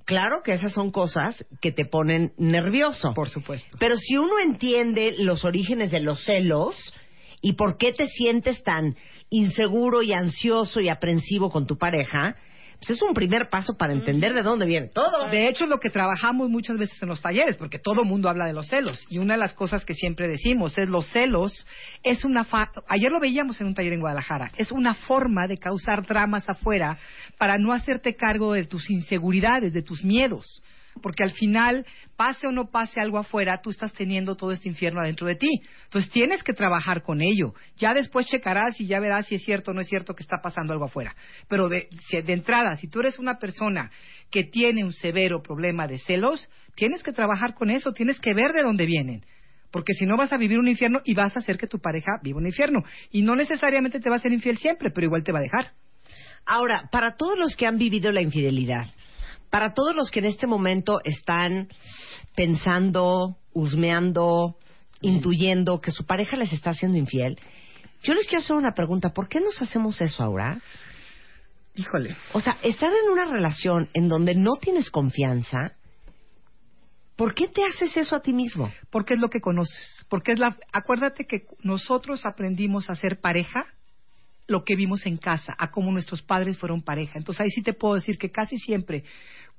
Claro 0.05 0.41
que 0.41 0.53
esas 0.53 0.73
son 0.73 0.89
cosas 0.89 1.45
que 1.61 1.71
te 1.71 1.85
ponen 1.85 2.33
nervioso. 2.37 3.13
Por 3.13 3.29
supuesto. 3.29 3.77
Pero 3.77 3.97
si 3.97 4.17
uno 4.17 4.39
entiende 4.39 5.13
los 5.19 5.45
orígenes 5.45 5.91
de 5.91 5.99
los 5.99 6.23
celos 6.23 6.75
y 7.41 7.53
por 7.53 7.77
qué 7.77 7.93
te 7.93 8.07
sientes 8.07 8.63
tan 8.63 8.95
inseguro 9.31 10.03
y 10.03 10.13
ansioso 10.13 10.79
y 10.81 10.89
aprensivo 10.89 11.49
con 11.49 11.65
tu 11.65 11.77
pareja, 11.77 12.35
pues 12.79 12.91
es 12.97 13.01
un 13.03 13.13
primer 13.13 13.47
paso 13.49 13.77
para 13.77 13.93
entender 13.93 14.33
de 14.33 14.41
dónde 14.41 14.65
viene 14.65 14.87
todo. 14.87 15.29
De 15.29 15.47
hecho, 15.47 15.63
es 15.65 15.69
lo 15.69 15.79
que 15.79 15.89
trabajamos 15.91 16.49
muchas 16.49 16.77
veces 16.79 17.01
en 17.01 17.09
los 17.09 17.21
talleres, 17.21 17.55
porque 17.55 17.77
todo 17.79 18.03
mundo 18.03 18.27
habla 18.27 18.45
de 18.47 18.53
los 18.53 18.67
celos. 18.67 19.05
Y 19.09 19.19
una 19.19 19.35
de 19.35 19.39
las 19.39 19.53
cosas 19.53 19.85
que 19.85 19.93
siempre 19.93 20.27
decimos 20.27 20.77
es 20.79 20.89
los 20.89 21.07
celos 21.11 21.67
es 22.03 22.25
una... 22.25 22.43
fa- 22.43 22.71
Ayer 22.87 23.11
lo 23.11 23.19
veíamos 23.19 23.61
en 23.61 23.67
un 23.67 23.75
taller 23.75 23.93
en 23.93 23.99
Guadalajara. 24.01 24.51
Es 24.57 24.71
una 24.71 24.95
forma 24.95 25.47
de 25.47 25.57
causar 25.57 26.05
dramas 26.07 26.49
afuera 26.49 26.97
para 27.37 27.57
no 27.59 27.71
hacerte 27.71 28.15
cargo 28.15 28.53
de 28.53 28.65
tus 28.65 28.89
inseguridades, 28.89 29.73
de 29.73 29.83
tus 29.83 30.03
miedos. 30.03 30.63
Porque 31.01 31.23
al 31.23 31.31
final, 31.31 31.85
pase 32.15 32.47
o 32.47 32.51
no 32.51 32.69
pase 32.69 32.99
algo 32.99 33.17
afuera, 33.17 33.61
tú 33.61 33.69
estás 33.69 33.93
teniendo 33.93 34.35
todo 34.35 34.51
este 34.51 34.69
infierno 34.69 34.99
adentro 34.99 35.27
de 35.27 35.35
ti. 35.35 35.61
Entonces 35.85 36.11
tienes 36.11 36.43
que 36.43 36.53
trabajar 36.53 37.01
con 37.01 37.21
ello. 37.21 37.53
Ya 37.77 37.93
después 37.93 38.25
checarás 38.27 38.79
y 38.79 38.87
ya 38.87 38.99
verás 38.99 39.27
si 39.27 39.35
es 39.35 39.43
cierto 39.43 39.71
o 39.71 39.73
no 39.73 39.81
es 39.81 39.87
cierto 39.87 40.13
que 40.13 40.23
está 40.23 40.37
pasando 40.41 40.73
algo 40.73 40.85
afuera. 40.85 41.15
Pero 41.47 41.69
de, 41.69 41.87
de 42.11 42.33
entrada, 42.33 42.75
si 42.75 42.87
tú 42.87 42.99
eres 42.99 43.19
una 43.19 43.39
persona 43.39 43.91
que 44.29 44.43
tiene 44.43 44.83
un 44.83 44.93
severo 44.93 45.41
problema 45.41 45.87
de 45.87 45.99
celos, 45.99 46.49
tienes 46.75 47.03
que 47.03 47.13
trabajar 47.13 47.53
con 47.53 47.69
eso, 47.69 47.93
tienes 47.93 48.19
que 48.19 48.33
ver 48.33 48.51
de 48.51 48.63
dónde 48.63 48.85
vienen. 48.85 49.23
Porque 49.71 49.93
si 49.93 50.05
no 50.05 50.17
vas 50.17 50.33
a 50.33 50.37
vivir 50.37 50.59
un 50.59 50.67
infierno 50.67 51.01
y 51.05 51.13
vas 51.13 51.35
a 51.35 51.39
hacer 51.39 51.57
que 51.57 51.67
tu 51.67 51.79
pareja 51.79 52.19
viva 52.21 52.39
un 52.39 52.45
infierno. 52.45 52.83
Y 53.09 53.21
no 53.21 53.35
necesariamente 53.35 53.99
te 53.99 54.09
va 54.09 54.17
a 54.17 54.19
ser 54.19 54.33
infiel 54.33 54.57
siempre, 54.57 54.91
pero 54.91 55.05
igual 55.05 55.23
te 55.23 55.31
va 55.31 55.39
a 55.39 55.43
dejar. 55.43 55.71
Ahora, 56.45 56.89
para 56.91 57.15
todos 57.15 57.37
los 57.37 57.55
que 57.55 57.67
han 57.67 57.77
vivido 57.77 58.11
la 58.11 58.21
infidelidad, 58.21 58.87
para 59.51 59.73
todos 59.73 59.95
los 59.95 60.09
que 60.09 60.19
en 60.19 60.25
este 60.25 60.47
momento 60.47 61.01
están 61.03 61.67
pensando, 62.35 63.37
husmeando, 63.53 64.55
intuyendo 65.01 65.79
que 65.79 65.91
su 65.91 66.05
pareja 66.05 66.37
les 66.37 66.53
está 66.53 66.71
haciendo 66.71 66.97
infiel, 66.97 67.37
yo 68.01 68.13
les 68.15 68.25
quiero 68.25 68.43
hacer 68.43 68.55
una 68.55 68.73
pregunta. 68.73 69.09
¿Por 69.09 69.27
qué 69.27 69.39
nos 69.39 69.61
hacemos 69.61 70.01
eso 70.01 70.23
ahora? 70.23 70.59
Híjole. 71.75 72.15
O 72.33 72.41
sea, 72.41 72.57
estar 72.63 72.91
en 72.91 73.11
una 73.11 73.25
relación 73.25 73.89
en 73.93 74.07
donde 74.07 74.35
no 74.35 74.55
tienes 74.55 74.89
confianza, 74.89 75.75
¿por 77.15 77.35
qué 77.35 77.47
te 77.47 77.63
haces 77.63 77.95
eso 77.97 78.15
a 78.15 78.21
ti 78.21 78.33
mismo? 78.33 78.71
Porque 78.89 79.13
es 79.13 79.19
lo 79.19 79.29
que 79.29 79.41
conoces. 79.41 80.05
Porque 80.09 80.31
es 80.31 80.39
la. 80.39 80.57
Acuérdate 80.71 81.25
que 81.25 81.45
nosotros 81.61 82.25
aprendimos 82.25 82.89
a 82.89 82.95
ser 82.95 83.19
pareja 83.19 83.67
lo 84.47 84.63
que 84.63 84.75
vimos 84.75 85.05
en 85.05 85.17
casa, 85.17 85.55
a 85.57 85.71
cómo 85.71 85.91
nuestros 85.91 86.21
padres 86.21 86.57
fueron 86.57 86.81
pareja. 86.81 87.17
Entonces 87.17 87.41
ahí 87.41 87.49
sí 87.49 87.61
te 87.61 87.73
puedo 87.73 87.95
decir 87.95 88.17
que 88.17 88.31
casi 88.31 88.57
siempre, 88.57 89.03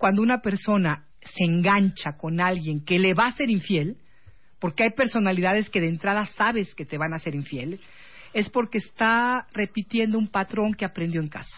cuando 0.02 0.20
una 0.20 0.40
persona 0.40 1.04
se 1.20 1.44
engancha 1.44 2.16
con 2.16 2.40
alguien 2.40 2.84
que 2.84 2.98
le 2.98 3.14
va 3.14 3.26
a 3.26 3.36
ser 3.36 3.50
infiel, 3.50 3.98
porque 4.58 4.82
hay 4.82 4.90
personalidades 4.90 5.70
que 5.70 5.80
de 5.80 5.86
entrada 5.86 6.26
sabes 6.34 6.74
que 6.74 6.84
te 6.84 6.98
van 6.98 7.14
a 7.14 7.20
ser 7.20 7.36
infiel, 7.36 7.78
es 8.32 8.50
porque 8.50 8.78
está 8.78 9.46
repitiendo 9.54 10.18
un 10.18 10.26
patrón 10.26 10.74
que 10.74 10.84
aprendió 10.84 11.20
en 11.20 11.28
casa. 11.28 11.56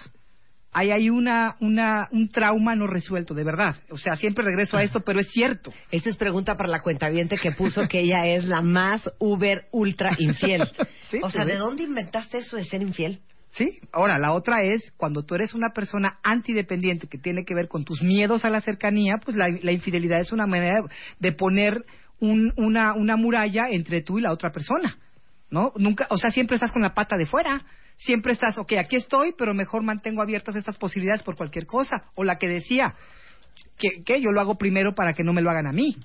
Ahí 0.73 0.91
hay 0.91 1.09
una, 1.09 1.57
una, 1.61 2.11
un 2.13 2.29
trauma 2.29 2.77
no 2.77 2.87
resuelto, 2.87 3.33
de 3.33 3.45
verdad. 3.45 3.77
O 3.89 3.97
sea, 3.97 4.15
siempre 4.15 4.45
regreso 4.45 4.77
a 4.77 4.83
esto, 4.83 5.01
pero 5.01 5.21
es 5.21 5.31
cierto. 5.31 5.73
Esta 5.91 6.11
es 6.11 6.19
pregunta 6.19 6.55
para 6.55 6.69
la 6.69 6.83
cuentaviente 6.83 7.39
que 7.39 7.53
puso 7.53 7.89
que 7.89 8.01
ella 8.01 8.27
es 8.27 8.45
la 8.45 8.61
más 8.61 9.11
uber 9.21 9.69
ultra 9.73 10.15
infiel. 10.19 10.69
Sí, 11.11 11.21
o 11.23 11.31
sea, 11.31 11.45
¿de 11.45 11.57
dónde 11.57 11.85
inventaste 11.85 12.39
eso 12.39 12.57
de 12.57 12.65
ser 12.65 12.83
infiel? 12.83 13.21
Sí, 13.57 13.79
ahora 13.93 14.19
la 14.19 14.33
otra 14.33 14.63
es 14.63 14.93
cuando 14.97 15.23
tú 15.23 15.37
eres 15.37 15.55
una 15.55 15.71
persona 15.73 16.19
antidependiente 16.25 17.07
que 17.07 17.19
tiene 17.19 17.45
que 17.45 17.55
ver 17.55 17.69
con 17.69 17.85
tus 17.85 18.03
miedos 18.03 18.45
a 18.45 18.51
la 18.51 18.61
cercanía, 18.61 19.19
pues 19.25 19.37
la, 19.37 19.49
infidelidad 19.73 20.21
es 20.21 20.33
una 20.33 20.47
manera 20.47 20.83
de 21.21 21.33
poner 21.33 21.81
un- 22.19 22.53
una, 22.57 22.95
una 22.95 23.17
muralla 23.17 23.69
entre 23.71 24.03
tú 24.03 24.19
y 24.19 24.23
la 24.23 24.33
otra 24.33 24.51
persona, 24.51 24.99
¿no? 25.51 25.73
Nunca, 25.77 26.09
o 26.11 26.17
sea, 26.17 26.33
siempre 26.33 26.57
estás 26.57 26.73
con 26.73 26.83
la 26.83 26.95
pata 26.95 27.17
de 27.17 27.27
fuera, 27.27 27.63
siempre 27.97 28.33
estás, 28.33 28.59
ok, 28.59 28.73
aquí 28.73 28.97
estoy, 28.97 29.33
pero 29.39 29.55
mejor 29.55 29.85
mantengo 29.85 30.21
abiertas 30.21 30.57
estas 30.57 30.77
posibilidades 30.77 31.23
por 31.23 31.37
cualquier 31.37 31.67
cosa, 31.67 32.05
o 32.17 32.25
la 32.25 32.39
que 32.39 32.49
decía, 32.49 32.95
que, 33.79 34.03
que 34.05 34.21
yo 34.21 34.33
lo 34.33 34.41
hago 34.41 34.57
primero 34.57 34.97
para 34.97 35.13
que 35.13 35.23
no 35.23 35.33
me 35.33 35.43
lo 35.43 35.51
hagan 35.51 35.69
a 35.69 35.73
mí. 35.73 35.97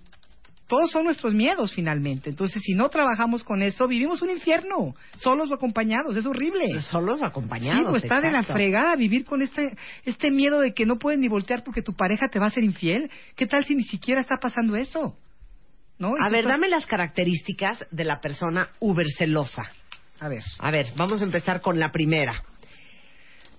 Todos 0.69 0.91
son 0.91 1.03
nuestros 1.05 1.33
miedos 1.33 1.73
finalmente. 1.73 2.29
Entonces, 2.29 2.61
si 2.63 2.75
no 2.75 2.89
trabajamos 2.89 3.43
con 3.43 3.63
eso, 3.63 3.87
vivimos 3.87 4.21
un 4.21 4.29
infierno, 4.29 4.95
solos 5.17 5.49
o 5.49 5.55
acompañados. 5.55 6.15
Es 6.15 6.27
horrible. 6.27 6.79
Solos 6.79 7.23
o 7.23 7.25
acompañados. 7.25 7.79
Sí, 7.81 7.85
pues 7.89 8.03
está 8.03 8.21
de 8.21 8.29
la 8.31 8.41
exacto. 8.41 8.53
fregada 8.53 8.95
vivir 8.95 9.25
con 9.25 9.41
este, 9.41 9.75
este 10.05 10.29
miedo 10.29 10.61
de 10.61 10.75
que 10.75 10.85
no 10.85 10.97
puedes 10.97 11.19
ni 11.19 11.27
voltear 11.27 11.63
porque 11.63 11.81
tu 11.81 11.93
pareja 11.95 12.27
te 12.29 12.37
va 12.37 12.45
a 12.45 12.51
ser 12.51 12.63
infiel. 12.63 13.09
¿Qué 13.35 13.47
tal 13.47 13.65
si 13.65 13.73
ni 13.73 13.83
siquiera 13.83 14.21
está 14.21 14.37
pasando 14.37 14.75
eso? 14.75 15.17
A 15.99 16.29
ver, 16.29 16.41
estás- 16.41 16.45
dame 16.53 16.69
las 16.69 16.85
características 16.85 17.83
de 17.89 18.05
la 18.05 18.21
persona 18.21 18.69
uber 18.79 19.07
celosa. 19.17 19.63
A 20.19 20.27
ver. 20.29 20.43
A 20.59 20.69
ver, 20.69 20.85
vamos 20.95 21.21
a 21.21 21.25
empezar 21.25 21.61
con 21.61 21.79
la 21.79 21.91
primera. 21.91 22.43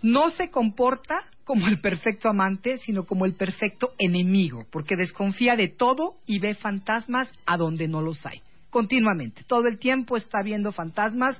No 0.00 0.30
se 0.30 0.48
comporta 0.48 1.24
como 1.44 1.66
el 1.66 1.80
perfecto 1.80 2.28
amante, 2.28 2.78
sino 2.78 3.04
como 3.04 3.24
el 3.26 3.34
perfecto 3.34 3.92
enemigo, 3.98 4.66
porque 4.70 4.96
desconfía 4.96 5.56
de 5.56 5.68
todo 5.68 6.16
y 6.26 6.38
ve 6.38 6.54
fantasmas 6.54 7.32
a 7.46 7.56
donde 7.56 7.88
no 7.88 8.02
los 8.02 8.24
hay. 8.26 8.42
Continuamente. 8.70 9.42
Todo 9.44 9.66
el 9.66 9.78
tiempo 9.78 10.16
está 10.16 10.42
viendo 10.42 10.72
fantasmas, 10.72 11.36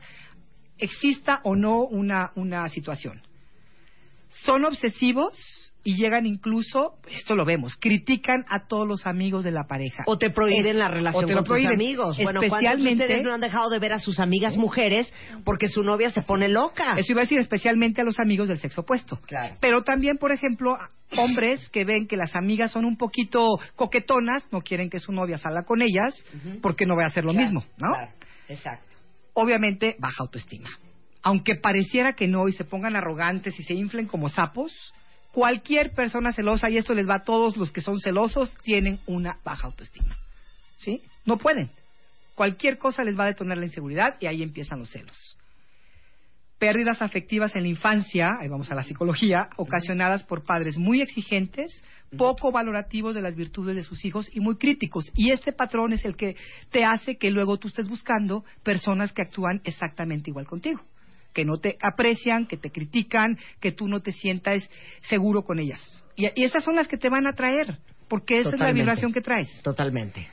exista 0.79 1.41
o 1.45 1.55
no 1.55 1.83
una, 1.83 2.33
una 2.35 2.69
situación. 2.69 3.23
Son 4.45 4.65
obsesivos 4.65 5.70
y 5.83 5.95
llegan 5.97 6.27
incluso, 6.27 6.95
esto 7.11 7.35
lo 7.35 7.45
vemos, 7.45 7.75
critican 7.77 8.45
a 8.49 8.67
todos 8.67 8.87
los 8.87 9.07
amigos 9.07 9.45
de 9.45 9.51
la 9.51 9.65
pareja. 9.65 10.03
O 10.07 10.19
te 10.19 10.31
prohíben 10.31 10.67
Es- 10.67 10.77
la 10.77 10.89
o 10.89 10.93
relación 10.93 11.27
te 11.27 11.35
con 11.35 11.45
tus 11.45 11.67
amigos. 11.67 12.17
Bueno, 12.19 12.41
¿cuántos 12.41 12.41
de 12.41 12.47
especialmente 12.67 13.05
ustedes 13.05 13.25
no 13.25 13.33
han 13.33 13.41
dejado 13.41 13.71
de 13.71 13.79
ver 13.79 13.93
a 13.95 13.99
sus 13.99 14.19
amigas 14.21 14.57
mujeres 14.57 15.13
porque 15.45 15.69
su 15.69 15.83
novia 15.83 16.11
se 16.11 16.23
pone 16.23 16.49
loca? 16.49 16.95
Eso 16.99 17.13
iba 17.13 17.23
a 17.23 17.25
decir 17.25 17.39
especialmente 17.39 18.01
a 18.03 18.05
los 18.05 18.19
amigos 18.21 18.49
del 18.49 18.59
sexo 18.61 18.83
opuesto. 18.83 19.19
Claro. 19.27 19.57
Pero 19.61 19.83
también, 19.83 20.19
por 20.19 20.33
ejemplo, 20.33 20.77
hombres 21.17 21.69
que 21.71 21.85
ven 21.85 22.07
que 22.07 22.17
las 22.17 22.37
amigas 22.37 22.73
son 22.73 22.85
un 22.85 22.97
poquito 22.97 23.59
coquetonas, 23.77 24.53
no 24.53 24.61
quieren 24.61 24.91
que 24.91 24.99
su 25.01 25.13
novia 25.13 25.39
salga 25.39 25.65
con 25.65 25.81
ellas, 25.83 26.15
porque 26.63 26.85
no 26.87 26.95
va 26.97 27.05
a 27.05 27.07
hacer 27.09 27.25
lo 27.25 27.33
Claro, 27.33 27.47
mismo, 27.47 27.65
¿no? 27.79 27.89
claro, 27.89 28.13
exacto. 28.49 28.87
Obviamente, 29.33 29.97
baja 29.99 30.17
autoestima. 30.23 30.69
Aunque 31.23 31.55
pareciera 31.57 32.15
que 32.15 32.27
no 32.29 32.49
y 32.49 32.53
se 32.53 32.65
pongan 32.65 32.97
arrogantes 32.97 33.59
y 33.59 33.63
se 33.65 33.75
inflen 33.75 34.07
como 34.07 34.29
sapos, 34.29 34.73
cualquier 35.33 35.93
persona 35.93 36.33
celosa, 36.33 36.71
y 36.71 36.77
esto 36.77 36.95
les 36.95 37.09
va 37.09 37.17
a 37.17 37.25
todos 37.25 37.57
los 37.57 37.73
que 37.73 37.81
son 37.81 38.01
celosos, 38.01 38.55
tienen 38.63 39.01
una 39.07 39.39
baja 39.45 39.67
autoestima. 39.67 40.17
¿Sí? 40.79 41.03
No 41.25 41.37
pueden. 41.37 41.71
Cualquier 42.35 42.79
cosa 42.79 43.05
les 43.05 43.19
va 43.19 43.25
a 43.25 43.29
detonar 43.29 43.59
la 43.59 43.67
inseguridad 43.67 44.17
y 44.21 44.27
ahí 44.27 44.43
empiezan 44.43 44.79
los 44.79 44.91
celos 44.91 45.37
pérdidas 46.61 47.01
afectivas 47.01 47.57
en 47.57 47.63
la 47.63 47.69
infancia, 47.69 48.37
ahí 48.39 48.47
vamos 48.47 48.71
a 48.71 48.75
la 48.75 48.85
psicología, 48.85 49.49
ocasionadas 49.57 50.23
por 50.25 50.45
padres 50.45 50.77
muy 50.77 51.01
exigentes, 51.01 51.83
poco 52.19 52.53
valorativos 52.53 53.15
de 53.15 53.23
las 53.23 53.35
virtudes 53.35 53.75
de 53.77 53.83
sus 53.83 54.05
hijos 54.05 54.29
y 54.31 54.41
muy 54.41 54.57
críticos. 54.57 55.11
Y 55.15 55.31
este 55.31 55.53
patrón 55.53 55.95
es 55.95 56.05
el 56.05 56.17
que 56.17 56.37
te 56.71 56.85
hace 56.85 57.17
que 57.17 57.31
luego 57.31 57.57
tú 57.57 57.69
estés 57.69 57.89
buscando 57.89 58.45
personas 58.63 59.13
que 59.13 59.23
actúan 59.23 59.63
exactamente 59.65 60.29
igual 60.29 60.47
contigo, 60.47 60.83
que 61.33 61.45
no 61.45 61.59
te 61.59 61.77
aprecian, 61.83 62.47
que 62.47 62.57
te 62.57 62.71
critican, 62.71 63.39
que 63.61 63.73
tú 63.73 63.89
no 63.89 64.01
te 64.01 64.13
sientas 64.13 64.69
seguro 65.03 65.43
con 65.43 65.59
ellas. 65.59 65.81
Y, 66.17 66.27
y 66.35 66.45
esas 66.45 66.65
son 66.65 66.77
las 66.77 66.89
que 66.89 66.97
te 66.97 67.09
van 67.09 67.27
a 67.27 67.35
traer, 67.35 67.79
porque 68.09 68.39
esa 68.39 68.51
es 68.51 68.59
la 68.59 68.73
vibración 68.73 69.13
que 69.13 69.21
traes. 69.21 69.49
Totalmente. 69.63 70.29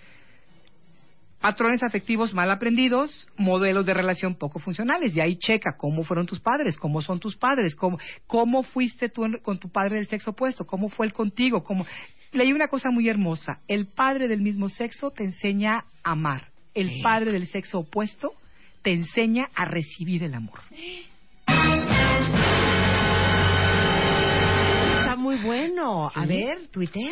Patrones 1.39 1.83
afectivos 1.83 2.33
mal 2.33 2.49
aprendidos, 2.49 3.27
modelos 3.37 3.85
de 3.85 3.93
relación 3.93 4.33
poco 4.35 4.57
funcionales. 4.57 5.15
Y 5.15 5.21
ahí 5.21 5.37
checa 5.37 5.75
cómo 5.77 6.03
fueron 6.03 6.25
tus 6.25 6.39
padres, 6.39 6.75
cómo 6.77 7.01
son 7.03 7.19
tus 7.19 7.37
padres, 7.37 7.75
cómo, 7.75 7.99
cómo 8.25 8.63
fuiste 8.63 9.07
tú 9.09 9.23
en- 9.23 9.37
con 9.43 9.59
tu 9.59 9.69
padre 9.69 9.97
del 9.97 10.07
sexo 10.07 10.31
opuesto, 10.31 10.65
cómo 10.65 10.89
fue 10.89 11.05
él 11.05 11.13
contigo. 11.13 11.63
Cómo... 11.63 11.85
Leí 12.31 12.51
una 12.53 12.67
cosa 12.67 12.89
muy 12.89 13.07
hermosa. 13.07 13.61
El 13.67 13.85
padre 13.87 14.27
del 14.27 14.41
mismo 14.41 14.67
sexo 14.67 15.11
te 15.11 15.23
enseña 15.23 15.85
a 16.03 16.11
amar. 16.11 16.47
El 16.73 17.01
padre 17.03 17.31
del 17.31 17.45
sexo 17.47 17.79
opuesto 17.79 18.33
te 18.88 18.93
enseña 18.93 19.49
a 19.53 19.65
recibir 19.65 20.23
el 20.23 20.34
amor. 20.34 20.61
Está 25.01 25.18
muy 25.18 25.35
bueno. 25.43 26.09
A 26.15 26.26
ver, 26.26 26.68
tuitea. 26.72 27.11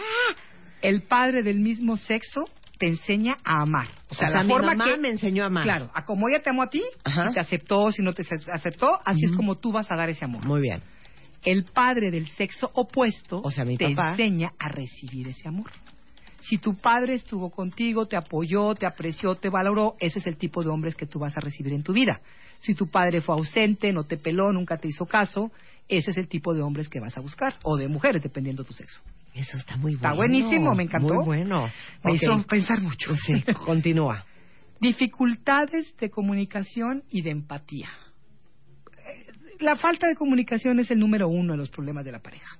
El 0.81 1.01
padre 1.03 1.43
del 1.43 1.59
mismo 1.59 1.97
sexo 1.97 2.45
te 2.79 2.87
enseña 2.87 3.39
a 3.43 3.63
amar. 3.63 3.87
O 4.09 4.15
sea, 4.15 4.29
O 4.29 4.31
sea, 4.31 4.37
la 4.37 4.43
mi 4.45 4.51
forma 4.51 4.73
mamá 4.73 4.85
que 4.95 5.01
me 5.01 5.09
enseñó 5.09 5.43
a 5.43 5.47
amar. 5.47 5.63
Claro, 5.65 5.91
a 5.93 6.05
como 6.05 6.29
ella 6.29 6.41
te 6.41 6.49
amó 6.49 6.61
a 6.63 6.69
ti, 6.69 6.81
Ajá. 7.03 7.27
si 7.27 7.33
te 7.33 7.39
aceptó, 7.41 7.91
si 7.91 8.01
no 8.01 8.13
te 8.13 8.21
ace- 8.21 8.49
aceptó, 8.53 8.97
así 9.03 9.25
es 9.25 9.33
como 9.33 9.55
tú 9.55 9.73
vas 9.73 9.91
a 9.91 9.97
dar 9.97 10.09
ese 10.09 10.23
amor. 10.23 10.45
Muy 10.45 10.61
bien. 10.61 10.81
El 11.43 11.65
padre 11.65 12.09
del 12.09 12.29
sexo 12.29 12.71
opuesto 12.73 13.41
O 13.43 13.51
sea, 13.51 13.65
mi 13.65 13.75
te 13.75 13.89
papá. 13.89 14.11
enseña 14.11 14.51
a 14.57 14.69
recibir 14.69 15.27
ese 15.27 15.49
amor. 15.49 15.71
Si 16.47 16.59
tu 16.59 16.75
padre 16.75 17.15
estuvo 17.15 17.49
contigo, 17.49 18.07
te 18.07 18.15
apoyó, 18.15 18.75
te 18.75 18.85
apreció, 18.85 19.35
te 19.35 19.49
valoró, 19.49 19.95
ese 19.99 20.19
es 20.19 20.27
el 20.27 20.37
tipo 20.37 20.63
de 20.63 20.69
hombres 20.69 20.95
que 20.95 21.07
tú 21.07 21.17
vas 21.17 21.35
a 21.35 21.39
recibir 21.39 21.73
en 21.73 21.81
tu 21.81 21.91
vida. 21.91 22.21
Si 22.59 22.75
tu 22.75 22.87
padre 22.87 23.21
fue 23.21 23.35
ausente, 23.35 23.91
no 23.91 24.03
te 24.03 24.17
peló, 24.17 24.53
nunca 24.53 24.77
te 24.77 24.87
hizo 24.87 25.07
caso, 25.07 25.51
ese 25.87 26.11
es 26.11 26.17
el 26.17 26.27
tipo 26.27 26.53
de 26.53 26.61
hombres 26.61 26.87
que 26.87 26.99
vas 26.99 27.17
a 27.17 27.21
buscar, 27.21 27.55
o 27.63 27.77
de 27.77 27.87
mujeres, 27.87 28.21
dependiendo 28.21 28.61
de 28.61 28.67
tu 28.67 28.73
sexo. 28.73 29.01
Eso 29.33 29.57
está 29.57 29.75
muy 29.75 29.95
bueno. 29.95 30.07
Está 30.07 30.13
buenísimo, 30.13 30.75
me 30.75 30.83
encantó. 30.83 31.15
Muy 31.15 31.25
bueno. 31.25 31.69
Me 32.03 32.13
hizo 32.13 32.41
pensar 32.43 32.79
mucho. 32.79 33.15
Sí, 33.15 33.43
continúa. 33.65 34.25
Dificultades 34.79 35.95
de 35.97 36.11
comunicación 36.11 37.03
y 37.09 37.23
de 37.23 37.31
empatía. 37.31 37.89
Eh, 39.07 39.25
La 39.61 39.75
falta 39.77 40.07
de 40.07 40.15
comunicación 40.15 40.79
es 40.79 40.91
el 40.91 40.99
número 40.99 41.27
uno 41.27 41.53
de 41.53 41.57
los 41.57 41.69
problemas 41.69 42.05
de 42.05 42.11
la 42.11 42.19
pareja. 42.19 42.59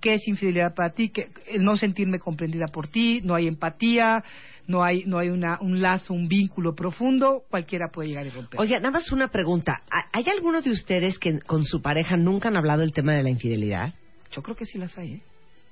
¿Qué 0.00 0.14
es 0.14 0.26
infidelidad 0.28 0.74
para 0.74 0.90
ti? 0.90 1.10
Que 1.10 1.28
el 1.48 1.62
no 1.64 1.76
sentirme 1.76 2.18
comprendida 2.18 2.66
por 2.66 2.88
ti, 2.88 3.20
no 3.22 3.34
hay 3.34 3.46
empatía, 3.46 4.24
no 4.66 4.82
hay, 4.82 5.04
no 5.04 5.18
hay 5.18 5.28
una, 5.28 5.58
un 5.60 5.80
lazo, 5.82 6.14
un 6.14 6.26
vínculo 6.28 6.74
profundo, 6.74 7.42
cualquiera 7.50 7.88
puede 7.92 8.08
llegar 8.08 8.26
y 8.26 8.30
romper. 8.30 8.60
Oye, 8.60 8.76
nada 8.78 8.92
más 8.92 9.10
una 9.12 9.28
pregunta. 9.28 9.72
¿Ha- 9.90 10.08
¿Hay 10.12 10.24
alguno 10.28 10.62
de 10.62 10.70
ustedes 10.70 11.18
que 11.18 11.38
con 11.40 11.64
su 11.64 11.82
pareja 11.82 12.16
nunca 12.16 12.48
han 12.48 12.56
hablado 12.56 12.80
del 12.80 12.92
tema 12.92 13.12
de 13.14 13.22
la 13.22 13.30
infidelidad? 13.30 13.92
Yo 14.32 14.42
creo 14.42 14.56
que 14.56 14.64
sí 14.64 14.78
las 14.78 14.96
hay, 14.96 15.14
¿eh? 15.14 15.20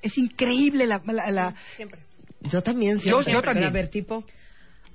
Es 0.02 0.16
increíble 0.18 0.86
la... 0.86 1.00
la- 1.06 1.30
la- 1.30 1.54
Siempre. 1.76 2.00
Yo 2.42 2.62
también. 2.62 2.98
Siempre. 3.00 3.32
yo 3.32 3.42
también. 3.42 3.68
A 3.68 3.72
ver, 3.72 3.88
tipo. 3.88 4.24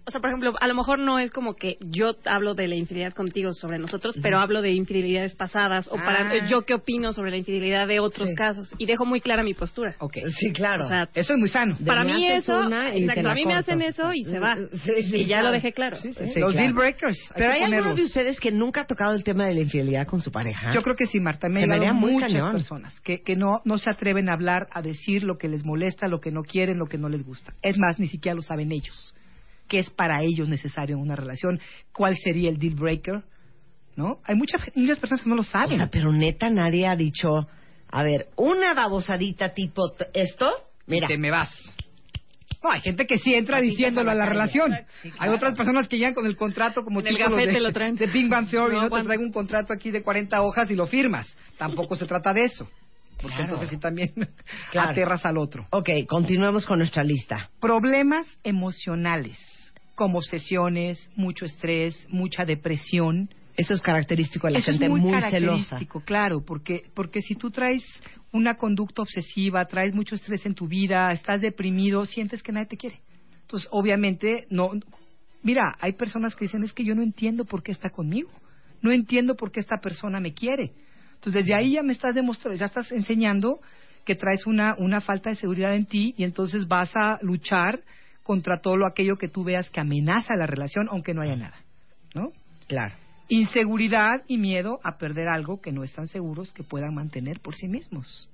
O 0.06 0.12
sea, 0.12 0.20
por 0.20 0.30
ejemplo, 0.30 0.54
a 0.60 0.68
lo 0.68 0.76
mejor 0.76 1.00
no 1.00 1.18
es 1.18 1.32
como 1.32 1.56
que 1.56 1.78
yo 1.80 2.16
hablo 2.26 2.56
de 2.56 2.68
la 2.68 2.76
infidelidad 2.76 3.14
contigo 3.14 3.54
sobre 3.54 3.80
nosotros, 3.80 4.18
pero 4.22 4.38
hablo 4.40 4.62
de 4.62 4.72
infidelidades 4.72 5.34
pasadas 5.34 5.88
o 5.88 5.96
para 5.96 6.30
Ah. 6.30 6.48
yo 6.50 6.64
qué 6.64 6.74
opino 6.74 7.14
sobre 7.14 7.32
la 7.32 7.38
infidelidad 7.38 7.88
de 7.88 8.00
otros 8.02 8.30
Sí. 8.30 8.36
casos 8.36 8.74
y 8.78 8.86
dejo 8.86 9.06
muy 9.06 9.22
clara 9.22 9.44
mi 9.44 9.54
postura. 9.54 9.96
Ok. 10.00 10.18
Sí, 10.38 10.52
claro. 10.52 10.84
O 10.86 10.88
sea, 10.90 11.08
Eso 11.14 11.34
es 11.34 11.40
muy 11.40 11.48
sano. 11.48 11.78
Para 11.86 12.04
me 12.04 12.16
mí 12.16 12.28
eso, 12.28 12.64
exacto, 12.64 13.30
a 13.30 13.34
mí 13.34 13.46
me 13.46 13.54
hacen 13.54 13.82
eso 13.82 14.12
y 14.14 14.26
se 14.26 14.40
va. 14.40 14.58
Sí, 14.58 15.04
sí, 15.10 15.16
y 15.16 15.26
ya 15.26 15.38
claro. 15.38 15.48
lo 15.48 15.54
dejé 15.54 15.72
claro. 15.72 15.96
Sí, 15.98 16.12
sí, 16.14 16.26
Sí, 16.26 16.32
sí. 16.34 16.40
Los 16.42 16.52
claro. 16.52 16.66
deal 16.68 16.74
breakers. 16.74 17.20
hay 17.30 17.36
¿Pero 17.38 17.54
hay 17.54 17.60
alguno 17.64 17.78
ponerlos. 17.84 17.96
de 17.98 18.04
ustedes 18.06 18.40
que 18.40 18.52
nunca 18.52 18.82
ha 18.82 18.86
tocado 18.88 19.14
el 19.16 19.24
tema 19.24 19.46
de 19.46 19.54
la 19.54 19.62
infidelidad 19.62 20.06
con 20.06 20.22
su 20.22 20.32
pareja? 20.32 20.72
Yo 20.74 20.82
creo 20.82 20.96
que 20.98 21.06
sí, 21.06 21.20
Marta. 21.22 21.48
Me 21.48 21.64
han 21.64 21.70
me 21.70 21.94
muchas 21.94 22.34
cañón. 22.34 22.52
personas 22.52 23.00
que, 23.02 23.22
que 23.22 23.36
no, 23.38 23.62
no 23.64 23.78
se 23.78 23.90
atreven 23.90 24.30
a 24.30 24.34
hablar, 24.34 24.68
a 24.72 24.82
decir 24.82 25.24
lo 25.24 25.38
que 25.38 25.48
les 25.48 25.64
molesta, 25.66 26.08
lo 26.10 26.20
que 26.20 26.32
no 26.32 26.42
quieren, 26.44 26.78
lo 26.78 26.88
que 26.88 26.98
no 26.98 27.08
les 27.08 27.24
gusta. 27.26 27.54
Es 27.62 27.78
más, 27.78 28.00
ni 28.00 28.08
siquiera 28.08 28.36
lo 28.36 28.42
saben 28.42 28.72
ellos. 28.74 29.16
¿Qué 29.68 29.80
es 29.80 29.90
para 29.90 30.22
ellos 30.22 30.50
necesario 30.50 30.96
en 30.96 31.02
una 31.02 31.16
relación? 31.16 31.60
¿Cuál 31.92 32.18
sería 32.18 32.50
el 32.50 32.58
deal 32.58 32.76
breaker? 32.76 33.24
¿No? 33.96 34.20
Hay 34.26 34.36
muchas, 34.36 34.62
muchas 34.76 35.00
personas 35.00 35.24
que 35.24 35.30
no 35.30 35.36
lo 35.36 35.42
O 35.42 35.46
saben. 35.46 35.78
sea, 35.78 35.88
pero 35.88 36.12
neta 36.12 36.50
nadie 36.50 36.88
ha 36.88 36.96
dicho, 36.96 37.30
a 37.90 38.04
ver, 38.04 38.28
una 38.36 38.74
babosadita 38.74 39.54
tipo 39.54 39.84
esto, 40.14 40.48
mira. 40.88 41.08
Te 41.08 41.18
me 41.18 41.30
vas. 41.32 41.50
No, 42.64 42.72
hay 42.72 42.80
gente 42.82 43.06
que 43.06 43.18
sí 43.18 43.34
entra 43.36 43.60
diciéndolo 43.60 44.10
a 44.12 44.16
la 44.16 44.26
relación. 44.26 44.74
Sí, 45.02 45.12
Hay 45.20 45.30
otras 45.30 45.54
personas 45.54 45.88
que 45.90 45.98
llegan 45.98 46.14
con 46.14 46.26
el 46.26 46.38
contrato 46.38 46.84
como 46.84 47.02
En 47.02 47.08
el 47.08 47.18
de, 47.18 47.60
lo 47.60 47.74
traen. 47.74 47.96
de 47.96 48.08
Big 48.08 48.30
Bang 48.30 48.50
Theory, 48.50 48.76
No 48.76 48.84
¿no? 48.84 48.90
Te 48.90 49.04
traigo 49.04 49.22
un 49.22 49.34
contrato 49.34 49.74
aquí 49.74 49.92
de 49.92 50.02
40 50.02 50.42
hojas 50.42 50.72
y 50.72 50.76
lo 50.76 50.88
firmas. 50.88 51.28
Tampoco 51.58 51.96
se 51.96 52.06
trata 52.06 52.34
de 52.34 52.46
eso. 52.46 52.68
Porque 53.24 53.36
Claro. 53.38 53.44
entonces 53.54 53.70
sí 53.70 53.78
también 53.78 54.12
Claro. 54.72 54.92
aterras 54.92 55.26
al 55.26 55.38
otro. 55.40 55.66
Ok, 55.72 55.90
continuemos 56.08 56.66
con 56.68 56.78
nuestra 56.78 57.04
lista. 57.04 57.50
Problemas 57.60 58.28
emocionales, 58.44 59.38
como 59.96 60.20
obsesiones, 60.20 61.12
mucho 61.16 61.46
estrés, 61.46 62.06
mucha 62.10 62.46
depresión. 62.46 63.30
Eso 63.56 63.74
es 63.74 63.82
característico 63.82 64.48
de 64.48 64.54
la 64.54 64.60
Eso 64.60 64.72
gente 64.72 64.86
es 64.86 64.90
muy, 64.92 65.02
celosa. 65.02 65.22
característico, 65.22 66.02
claro, 66.02 66.44
porque, 66.46 66.84
porque 66.94 67.22
si 67.22 67.36
tú 67.36 67.50
traes 67.52 67.84
una 68.32 68.56
conducta 68.56 69.04
obsesiva, 69.04 69.64
traes 69.66 69.94
mucho 69.94 70.16
estrés 70.16 70.46
en 70.46 70.54
tu 70.56 70.68
vida, 70.68 71.12
estás 71.12 71.40
deprimido, 71.42 72.06
sientes 72.06 72.42
que 72.44 72.52
nadie 72.52 72.68
te 72.68 72.78
quiere. 72.78 73.00
Entonces, 73.42 73.68
obviamente, 73.72 74.48
no. 74.50 74.72
Mira, 75.44 75.76
hay 75.80 75.94
personas 75.94 76.36
que 76.36 76.46
dicen, 76.46 76.64
es 76.64 76.74
que 76.74 76.84
yo 76.84 76.96
no 76.96 77.04
entiendo 77.04 77.46
por 77.46 77.62
qué 77.62 77.72
está 77.72 77.90
conmigo. 77.92 78.30
No 78.82 78.92
entiendo 78.92 79.36
por 79.36 79.52
qué 79.52 79.60
esta 79.60 79.78
persona 79.78 80.20
me 80.20 80.34
quiere. 80.34 80.72
Entonces, 81.24 81.46
desde 81.46 81.56
ahí 81.56 81.72
ya 81.72 81.84
me 81.84 81.94
estás 81.94 82.14
demostrando, 82.14 82.60
ya 82.60 82.66
estás 82.66 82.92
enseñando 82.92 83.62
que 84.04 84.16
traes 84.16 84.46
una, 84.46 84.76
una 84.78 85.00
falta 85.00 85.30
de 85.30 85.38
seguridad 85.38 85.74
en 85.74 85.86
ti 85.86 86.14
y 86.18 86.26
entonces 86.26 86.68
vas 86.68 86.92
a 86.98 87.18
luchar 87.22 87.80
contra 88.24 88.60
todo 88.60 88.76
lo 88.76 88.86
aquello 88.86 89.16
que 89.16 89.30
tú 89.30 89.46
veas 89.46 89.70
que 89.70 89.80
amenaza 89.80 90.36
la 90.36 90.48
relación, 90.48 90.90
aunque 90.90 91.14
no 91.14 91.22
haya 91.22 91.38
nada. 91.38 91.56
¿No? 92.14 92.34
Claro. 92.68 92.94
Inseguridad 93.30 94.24
y 94.28 94.38
miedo 94.38 94.82
a 94.84 94.98
perder 94.98 95.30
algo 95.30 95.62
que 95.62 95.72
no 95.72 95.86
están 95.86 96.08
seguros 96.08 96.52
que 96.52 96.64
puedan 96.64 96.94
mantener 96.94 97.40
por 97.40 97.56
sí 97.56 97.70
mismos. 97.70 98.30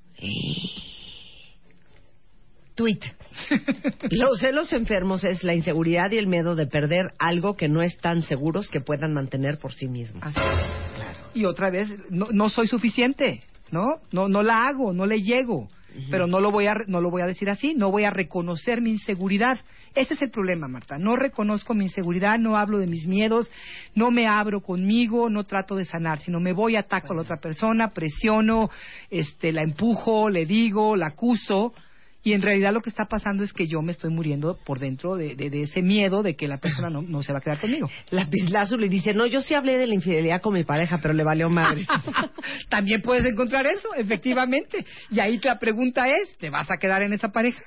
Tweet. 2.74 3.02
Los 4.10 4.40
celos 4.40 4.74
enfermos 4.74 5.24
es 5.24 5.44
la 5.44 5.53
inseguridad 5.53 6.10
y 6.10 6.18
el 6.18 6.26
miedo 6.26 6.56
de 6.56 6.66
perder 6.66 7.11
algo 7.20 7.56
que 7.56 7.68
no 7.68 7.84
están 7.84 8.24
seguros 8.24 8.68
que 8.72 8.82
puedan 8.82 9.14
mantener 9.14 9.60
por 9.60 9.74
sí 9.74 9.88
mismos. 9.88 10.24
Así 10.24 10.40
es. 10.40 10.98
Y 11.34 11.45
otra 11.45 11.69
vez, 11.69 11.89
no, 12.10 12.27
no 12.31 12.49
soy 12.49 12.68
suficiente, 12.68 13.41
¿no? 13.72 13.84
No, 14.11 14.27
no 14.27 14.43
la 14.43 14.68
hago, 14.68 14.93
no 14.93 15.06
le 15.06 15.22
llego. 15.22 15.69
Pero 16.11 16.27
no 16.27 16.39
lo 16.39 16.51
voy 16.51 16.68
a 16.68 16.76
no 16.88 17.01
lo 17.01 17.10
voy 17.10 17.23
a 17.23 17.27
decir 17.27 17.49
así, 17.49 17.73
no 17.73 17.91
voy 17.91 18.03
a 18.03 18.11
reconocer 18.11 18.80
mi 18.80 18.91
inseguridad. 18.91 19.60
Ese 19.95 20.14
es 20.14 20.22
el 20.22 20.30
problema, 20.30 20.68
Marta. 20.68 20.97
No 20.99 21.15
reconozco 21.15 21.73
mi 21.73 21.85
inseguridad, 21.85 22.38
no 22.38 22.57
hablo 22.57 22.77
de 22.77 22.85
mis 22.85 23.07
miedos, 23.07 23.51
no 23.95 24.11
me 24.11 24.27
abro 24.27 24.61
conmigo, 24.61 25.30
no 25.30 25.45
trato 25.45 25.76
de 25.76 25.85
sanar, 25.85 26.19
sino 26.19 26.39
me 26.39 26.53
voy 26.53 26.76
ataco 26.76 27.14
a 27.14 27.15
la 27.15 27.22
otra 27.23 27.38
persona, 27.38 27.89
presiono, 27.89 28.69
este 29.10 29.51
la 29.51 29.64
empujo, 29.64 30.30
le 30.30 30.45
digo, 30.45 30.95
la 30.95 31.07
acuso 31.07 31.73
Y 32.21 32.33
en 32.33 32.41
realidad 32.41 32.73
lo 32.73 32.81
que 32.81 32.89
está 32.89 33.05
pasando 33.05 33.43
es 33.45 33.53
que 33.53 33.65
yo 33.65 33.81
me 33.81 33.93
estoy 33.93 34.09
muriendo 34.11 34.57
por 34.65 34.77
dentro 34.79 35.15
de, 35.15 35.35
de- 35.35 35.49
de 35.49 35.61
ese 35.61 35.81
miedo 35.81 36.21
de 36.21 36.35
que 36.35 36.47
la 36.49 36.57
persona 36.57 36.89
no, 36.89 37.01
no 37.01 37.23
se 37.23 37.31
va 37.31 37.39
a 37.39 37.41
quedar 37.41 37.61
conmigo. 37.61 37.89
La 38.11 38.27
Lazuli 38.49 38.89
dice, 38.89 39.13
no, 39.13 39.25
yo 39.25 39.39
sí 39.41 39.53
hablé 39.53 39.77
de 39.77 39.87
la 39.87 39.93
infidelidad 39.95 40.41
con 40.41 40.53
mi 40.53 40.65
pareja, 40.65 40.99
pero 41.01 41.13
le 41.13 41.23
valió 41.23 41.49
madre. 41.49 41.85
También 42.69 43.01
puedes 43.01 43.25
encontrar 43.25 43.65
eso, 43.67 43.93
efectivamente. 43.95 44.85
Y 45.11 45.19
ahí 45.21 45.39
la 45.41 45.57
pregunta 45.59 46.07
es, 46.09 46.37
¿te 46.37 46.49
vas 46.49 46.69
a 46.69 46.77
quedar 46.77 47.01
en 47.03 47.13
esa 47.13 47.29
pareja? 47.31 47.61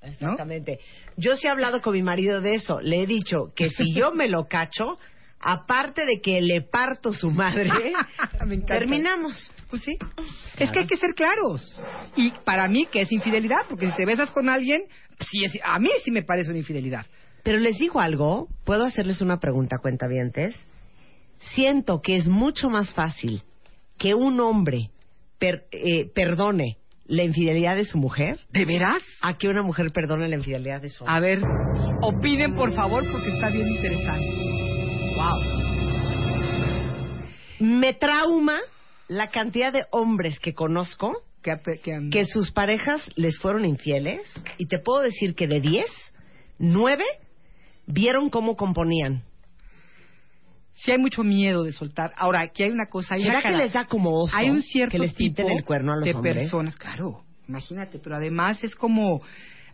Exactamente. 0.00 0.78
Yo 1.16 1.36
sí 1.36 1.48
he 1.48 1.50
hablado 1.50 1.82
con 1.82 1.92
mi 1.92 2.02
marido 2.02 2.40
de 2.40 2.54
eso. 2.54 2.80
Le 2.80 3.02
he 3.02 3.06
dicho 3.06 3.52
que 3.56 3.68
si 3.68 3.92
yo 3.94 4.12
me 4.12 4.28
lo 4.28 4.46
cacho, 4.46 4.96
aparte 5.40 6.04
de 6.06 6.20
que 6.20 6.40
le 6.40 6.62
parto 6.62 7.12
su 7.12 7.30
madre, 7.30 7.68
Me 8.46 8.54
encanta. 8.56 8.78
terminamos. 8.78 9.52
Pues 9.70 9.82
sí. 9.82 9.96
Es 10.58 10.70
que 10.70 10.80
hay 10.80 10.86
que 10.86 10.96
ser 10.96 11.14
claros. 11.14 11.82
Y 12.16 12.30
para 12.44 12.66
mí, 12.68 12.86
que 12.86 13.02
es 13.02 13.12
infidelidad? 13.12 13.62
Porque 13.68 13.86
si 13.90 13.96
te 13.96 14.04
besas 14.06 14.30
con 14.30 14.48
alguien, 14.48 14.82
sí 15.30 15.44
es, 15.44 15.58
a 15.64 15.78
mí 15.78 15.90
sí 16.04 16.10
me 16.10 16.22
parece 16.22 16.50
una 16.50 16.58
infidelidad. 16.58 17.06
Pero 17.44 17.58
les 17.58 17.78
digo 17.78 18.00
algo, 18.00 18.48
¿puedo 18.64 18.84
hacerles 18.84 19.20
una 19.20 19.38
pregunta, 19.38 19.78
cuentavientes? 19.78 20.56
Siento 21.54 22.00
que 22.02 22.16
es 22.16 22.26
mucho 22.26 22.68
más 22.68 22.92
fácil 22.94 23.42
que 23.96 24.14
un 24.14 24.40
hombre 24.40 24.90
per- 25.38 25.66
eh, 25.70 26.10
perdone 26.14 26.78
la 27.06 27.22
infidelidad 27.22 27.76
de 27.76 27.84
su 27.84 27.96
mujer 27.96 28.40
¿De 28.50 28.64
veras? 28.66 29.02
a 29.22 29.38
que 29.38 29.48
una 29.48 29.62
mujer 29.62 29.92
perdone 29.92 30.28
la 30.28 30.34
infidelidad 30.36 30.82
de 30.82 30.88
su 30.90 31.04
hombre. 31.04 31.16
A 31.16 31.20
ver, 31.20 31.42
opinen 32.02 32.54
por 32.54 32.74
favor 32.74 33.04
porque 33.10 33.28
está 33.30 33.48
bien 33.50 33.68
interesante. 33.68 34.47
Wow. 35.18 35.42
Me 37.60 37.92
trauma 37.94 38.58
la 39.08 39.26
cantidad 39.28 39.72
de 39.72 39.84
hombres 39.90 40.38
que 40.38 40.54
conozco 40.54 41.22
Que, 41.42 41.56
que- 41.82 42.08
que 42.10 42.24
sus 42.26 42.52
parejas 42.52 43.10
les 43.16 43.36
fueron 43.38 43.64
infieles 43.64 44.20
y 44.58 44.66
te 44.66 44.78
puedo 44.78 45.00
decir 45.02 45.34
que 45.34 45.46
de 45.48 45.60
10, 45.60 45.86
9 46.58 47.04
vieron 47.86 48.28
cómo 48.30 48.54
componían. 48.56 49.22
sí 50.74 50.92
hay 50.92 50.98
mucho 50.98 51.24
miedo 51.24 51.64
de 51.64 51.72
soltar. 51.72 52.12
Ahora, 52.16 52.40
aquí 52.42 52.62
hay 52.62 52.70
una 52.70 52.86
cosa. 52.86 53.14
Hay 53.16 53.22
¿Será 53.22 53.40
una 53.40 53.50
que 53.50 53.56
les 53.56 53.72
da 53.72 53.86
como 53.86 54.10
oso 54.22 54.36
Hay 54.36 54.48
un 54.50 54.62
cierto 54.62 54.92
que 54.92 54.98
les 54.98 55.14
pinten 55.14 55.46
tipo 55.46 55.58
el 55.58 55.64
cuerno 55.64 55.92
a 55.94 55.96
los 55.96 56.04
de 56.04 56.14
hombres? 56.14 56.36
personas, 56.38 56.76
claro, 56.76 57.24
imagínate, 57.48 57.98
pero 57.98 58.14
además 58.16 58.62
es 58.62 58.74
como 58.76 59.20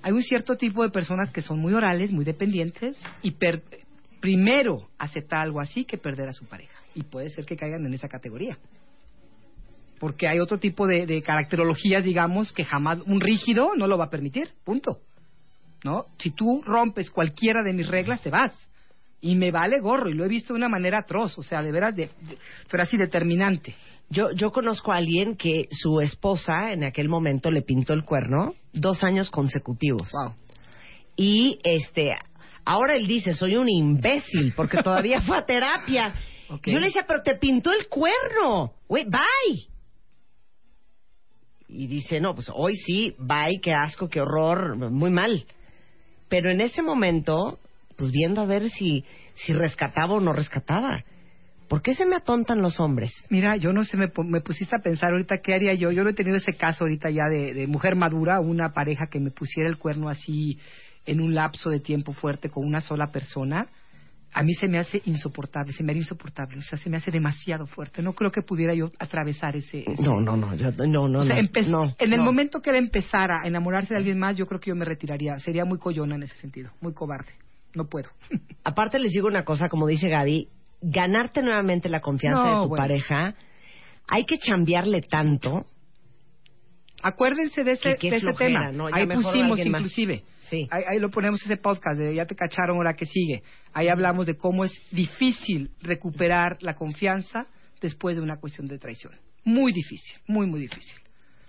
hay 0.01 0.13
un 0.13 0.23
cierto 0.23 0.57
tipo 0.57 0.83
de 0.83 0.89
personas 0.91 1.31
que 1.31 1.43
son 1.43 1.59
muy 1.59 1.75
orales, 1.75 2.13
muy 2.13 2.25
dependientes 2.25 2.99
y 3.23 3.33
per- 3.33 3.63
primero 4.25 4.89
aceptar 4.97 5.43
algo 5.43 5.61
así 5.61 5.85
que 5.85 5.99
perder 5.99 6.31
a 6.31 6.33
su 6.33 6.47
pareja 6.47 6.81
y 6.95 7.03
puede 7.03 7.29
ser 7.29 7.45
que 7.45 7.59
caigan 7.59 7.85
en 7.85 7.93
esa 7.93 8.09
categoría. 8.09 8.57
Porque 10.01 10.27
hay 10.27 10.39
otro 10.39 10.59
tipo 10.59 10.87
de, 10.87 11.05
de 11.05 11.21
caracterologías, 11.21 12.05
digamos, 12.05 12.51
que 12.51 12.65
jamás 12.65 13.01
un 13.05 13.21
rígido 13.21 13.73
no 13.77 13.87
lo 13.87 13.99
va 13.99 14.07
a 14.07 14.09
permitir, 14.11 14.49
punto. 14.65 15.01
¿No? 15.85 16.07
Si 16.19 16.31
tú 16.31 16.63
rompes 16.65 17.11
cualquiera 17.11 17.63
de 17.63 17.75
mis 17.75 17.87
reglas, 17.87 18.23
te 18.23 18.31
vas. 18.31 18.71
Y 19.21 19.35
me 19.37 19.51
vale 19.51 19.79
gorro, 19.81 20.09
y 20.09 20.15
lo 20.15 20.25
he 20.25 20.29
visto 20.29 20.55
de 20.55 20.57
una 20.59 20.71
manera 20.71 21.01
atroz, 21.01 21.37
o 21.37 21.43
sea, 21.43 21.63
de 21.63 21.71
veras, 21.71 21.95
de, 21.95 22.07
de- 22.07 22.39
pero 22.71 22.83
así 22.83 22.97
determinante. 22.97 23.75
Yo, 24.09 24.31
yo 24.33 24.53
conozco 24.53 24.91
a 24.91 24.97
alguien 24.97 25.37
que 25.37 25.69
su 25.71 26.01
esposa 26.01 26.73
en 26.73 26.85
aquel 26.85 27.11
momento 27.11 27.51
le 27.51 27.61
pintó 27.61 27.93
el 27.93 28.05
cuerno 28.05 28.55
dos 28.73 29.05
años 29.05 29.29
consecutivos. 29.29 30.11
Wow. 30.13 30.35
Y 31.15 31.59
este, 31.63 32.15
ahora 32.65 32.97
él 32.97 33.07
dice, 33.07 33.35
soy 33.35 33.57
un 33.57 33.69
imbécil 33.69 34.53
porque 34.55 34.83
todavía 34.83 35.21
fue 35.23 35.37
a 35.37 35.45
terapia. 35.45 36.15
Yo 36.65 36.79
le 36.79 36.87
decía, 36.87 37.05
pero 37.07 37.23
te 37.23 37.37
pintó 37.37 37.73
el 37.73 37.89
cuerno. 37.89 38.73
Bye. 38.89 39.69
Y 41.69 41.87
dice, 41.87 42.21
no, 42.21 42.35
pues 42.35 42.51
hoy 42.55 42.77
sí, 42.77 43.15
bye, 43.19 43.61
qué 43.61 43.73
asco, 43.73 44.09
qué 44.09 44.21
horror, 44.21 44.77
muy 44.91 45.11
mal. 45.11 45.45
Pero 46.29 46.51
en 46.51 46.61
ese 46.61 46.83
momento, 46.83 47.59
pues 47.97 48.11
viendo 48.11 48.41
a 48.41 48.47
ver 48.47 48.71
si, 48.71 49.05
si 49.35 49.53
rescataba 49.53 50.15
o 50.15 50.21
no 50.21 50.33
rescataba. 50.33 51.05
¿Por 51.69 51.83
qué 51.83 51.95
se 51.95 52.07
me 52.07 52.17
atontan 52.17 52.61
los 52.61 52.79
hombres? 52.79 53.13
Mira, 53.31 53.57
yo 53.57 53.73
no 53.73 53.85
sé, 53.85 53.97
me, 53.97 54.13
me 54.25 54.41
pusiste 54.41 54.77
a 54.77 54.83
pensar 54.83 55.13
ahorita 55.13 55.39
qué 55.39 55.55
haría 55.55 55.75
yo. 55.75 55.91
Yo 55.91 56.05
no 56.05 56.11
he 56.11 56.15
tenido 56.15 56.37
ese 56.37 56.55
caso 56.55 56.85
ahorita 56.85 57.11
ya 57.11 57.25
de, 57.29 57.55
de 57.55 57.67
mujer 57.67 57.97
madura, 57.97 58.41
una 58.41 58.73
pareja 58.73 59.07
que 59.11 59.19
me 59.19 59.31
pusiera 59.31 59.69
el 59.69 59.79
cuerno 59.79 60.09
así 60.09 60.59
en 61.07 61.21
un 61.21 61.35
lapso 61.35 61.71
de 61.71 61.81
tiempo 61.81 62.13
fuerte 62.13 62.51
con 62.51 62.67
una 62.67 62.81
sola 62.81 63.11
persona. 63.13 63.67
A 64.37 64.43
mí 64.43 64.53
se 64.55 64.67
me 64.67 64.79
hace 64.79 65.01
insoportable, 65.05 65.73
se 65.73 65.85
me 65.85 65.93
haría 65.93 66.03
insoportable, 66.03 66.59
o 66.59 66.63
sea, 66.63 66.77
se 66.77 66.91
me 66.91 66.97
hace 66.97 67.13
demasiado 67.13 67.69
fuerte. 67.69 68.03
No 68.03 68.15
creo 68.15 68.33
que 68.33 68.43
pudiera 68.43 68.75
yo 68.75 68.91
atravesar 68.99 69.55
ese... 69.55 69.85
ese- 69.89 70.03
No, 70.03 70.21
no, 70.21 70.37
no, 70.37 70.57
yo- 70.57 70.73
no, 70.73 71.07
no, 71.07 71.21
o 71.21 71.23
sea, 71.23 71.41
no, 71.69 71.95
en 71.97 72.13
el 72.13 72.19
no. 72.19 72.25
momento 72.25 72.61
que 72.61 72.71
él 72.71 72.77
empezara 72.77 73.43
a 73.45 73.47
enamorarse 73.47 73.95
de 73.95 73.99
alguien 73.99 74.19
más, 74.19 74.35
yo 74.37 74.47
creo 74.47 74.59
que 74.59 74.71
yo 74.71 74.75
me 74.75 74.85
retiraría. 74.85 75.39
Sería 75.39 75.65
muy 75.65 75.79
coyona 75.79 76.17
en 76.17 76.25
ese 76.25 76.35
sentido, 76.37 76.73
muy 76.81 76.93
cobarde. 76.93 77.31
No 77.77 77.85
puedo. 77.85 78.09
Aparte 78.65 78.99
les 78.99 79.13
digo 79.13 79.29
una 79.29 79.45
cosa, 79.45 79.69
como 79.69 79.87
dice 79.87 80.09
Gaby, 80.09 80.49
ganarte 80.83 81.41
nuevamente 81.41 81.89
la 81.89 82.01
confianza 82.01 82.43
No, 82.43 82.57
de 82.57 82.63
tu 82.65 82.69
bueno. 82.71 82.83
pareja, 82.83 83.35
hay 84.09 84.25
que 84.25 84.39
chambearle 84.39 85.03
tanto. 85.03 85.65
Acuérdense 87.03 87.63
de 87.65 87.73
ese, 87.73 87.93
Que 87.93 87.97
qué 87.99 88.11
de 88.11 88.17
ese 88.17 88.27
flojera, 88.27 88.61
tema. 88.71 88.73
¿no? 88.73 88.89
Ya 88.91 88.97
Ahí 88.97 89.07
pusimos 89.07 89.59
alguien 89.59 89.71
más. 89.73 89.83
Sí. 90.51 90.67
Ahí, 90.71 90.85
ahí 90.87 90.99
lo 90.99 91.11
ponemos 91.11 91.43
ese 91.43 91.57
podcast 91.57 91.99
de 91.99 92.15
Ya 92.15 92.27
te 92.27 92.35
cacharon, 92.35 92.77
ahora 92.77 92.95
que 92.95 93.07
sigue. 93.07 93.43
Ahí 93.73 93.89
hablamos 93.89 94.27
de 94.27 94.37
cómo 94.37 94.65
es 94.65 94.73
difícil 94.91 95.71
recuperar 95.83 96.59
la 96.61 96.75
confianza 96.75 97.47
después 97.81 98.17
de 98.17 98.23
una 98.23 98.39
cuestión 98.39 98.67
de 98.67 98.79
traición. 98.79 99.13
Muy 99.45 99.73
difícil, 99.73 100.17
muy, 100.27 100.47
muy 100.47 100.61
difícil. 100.61 100.95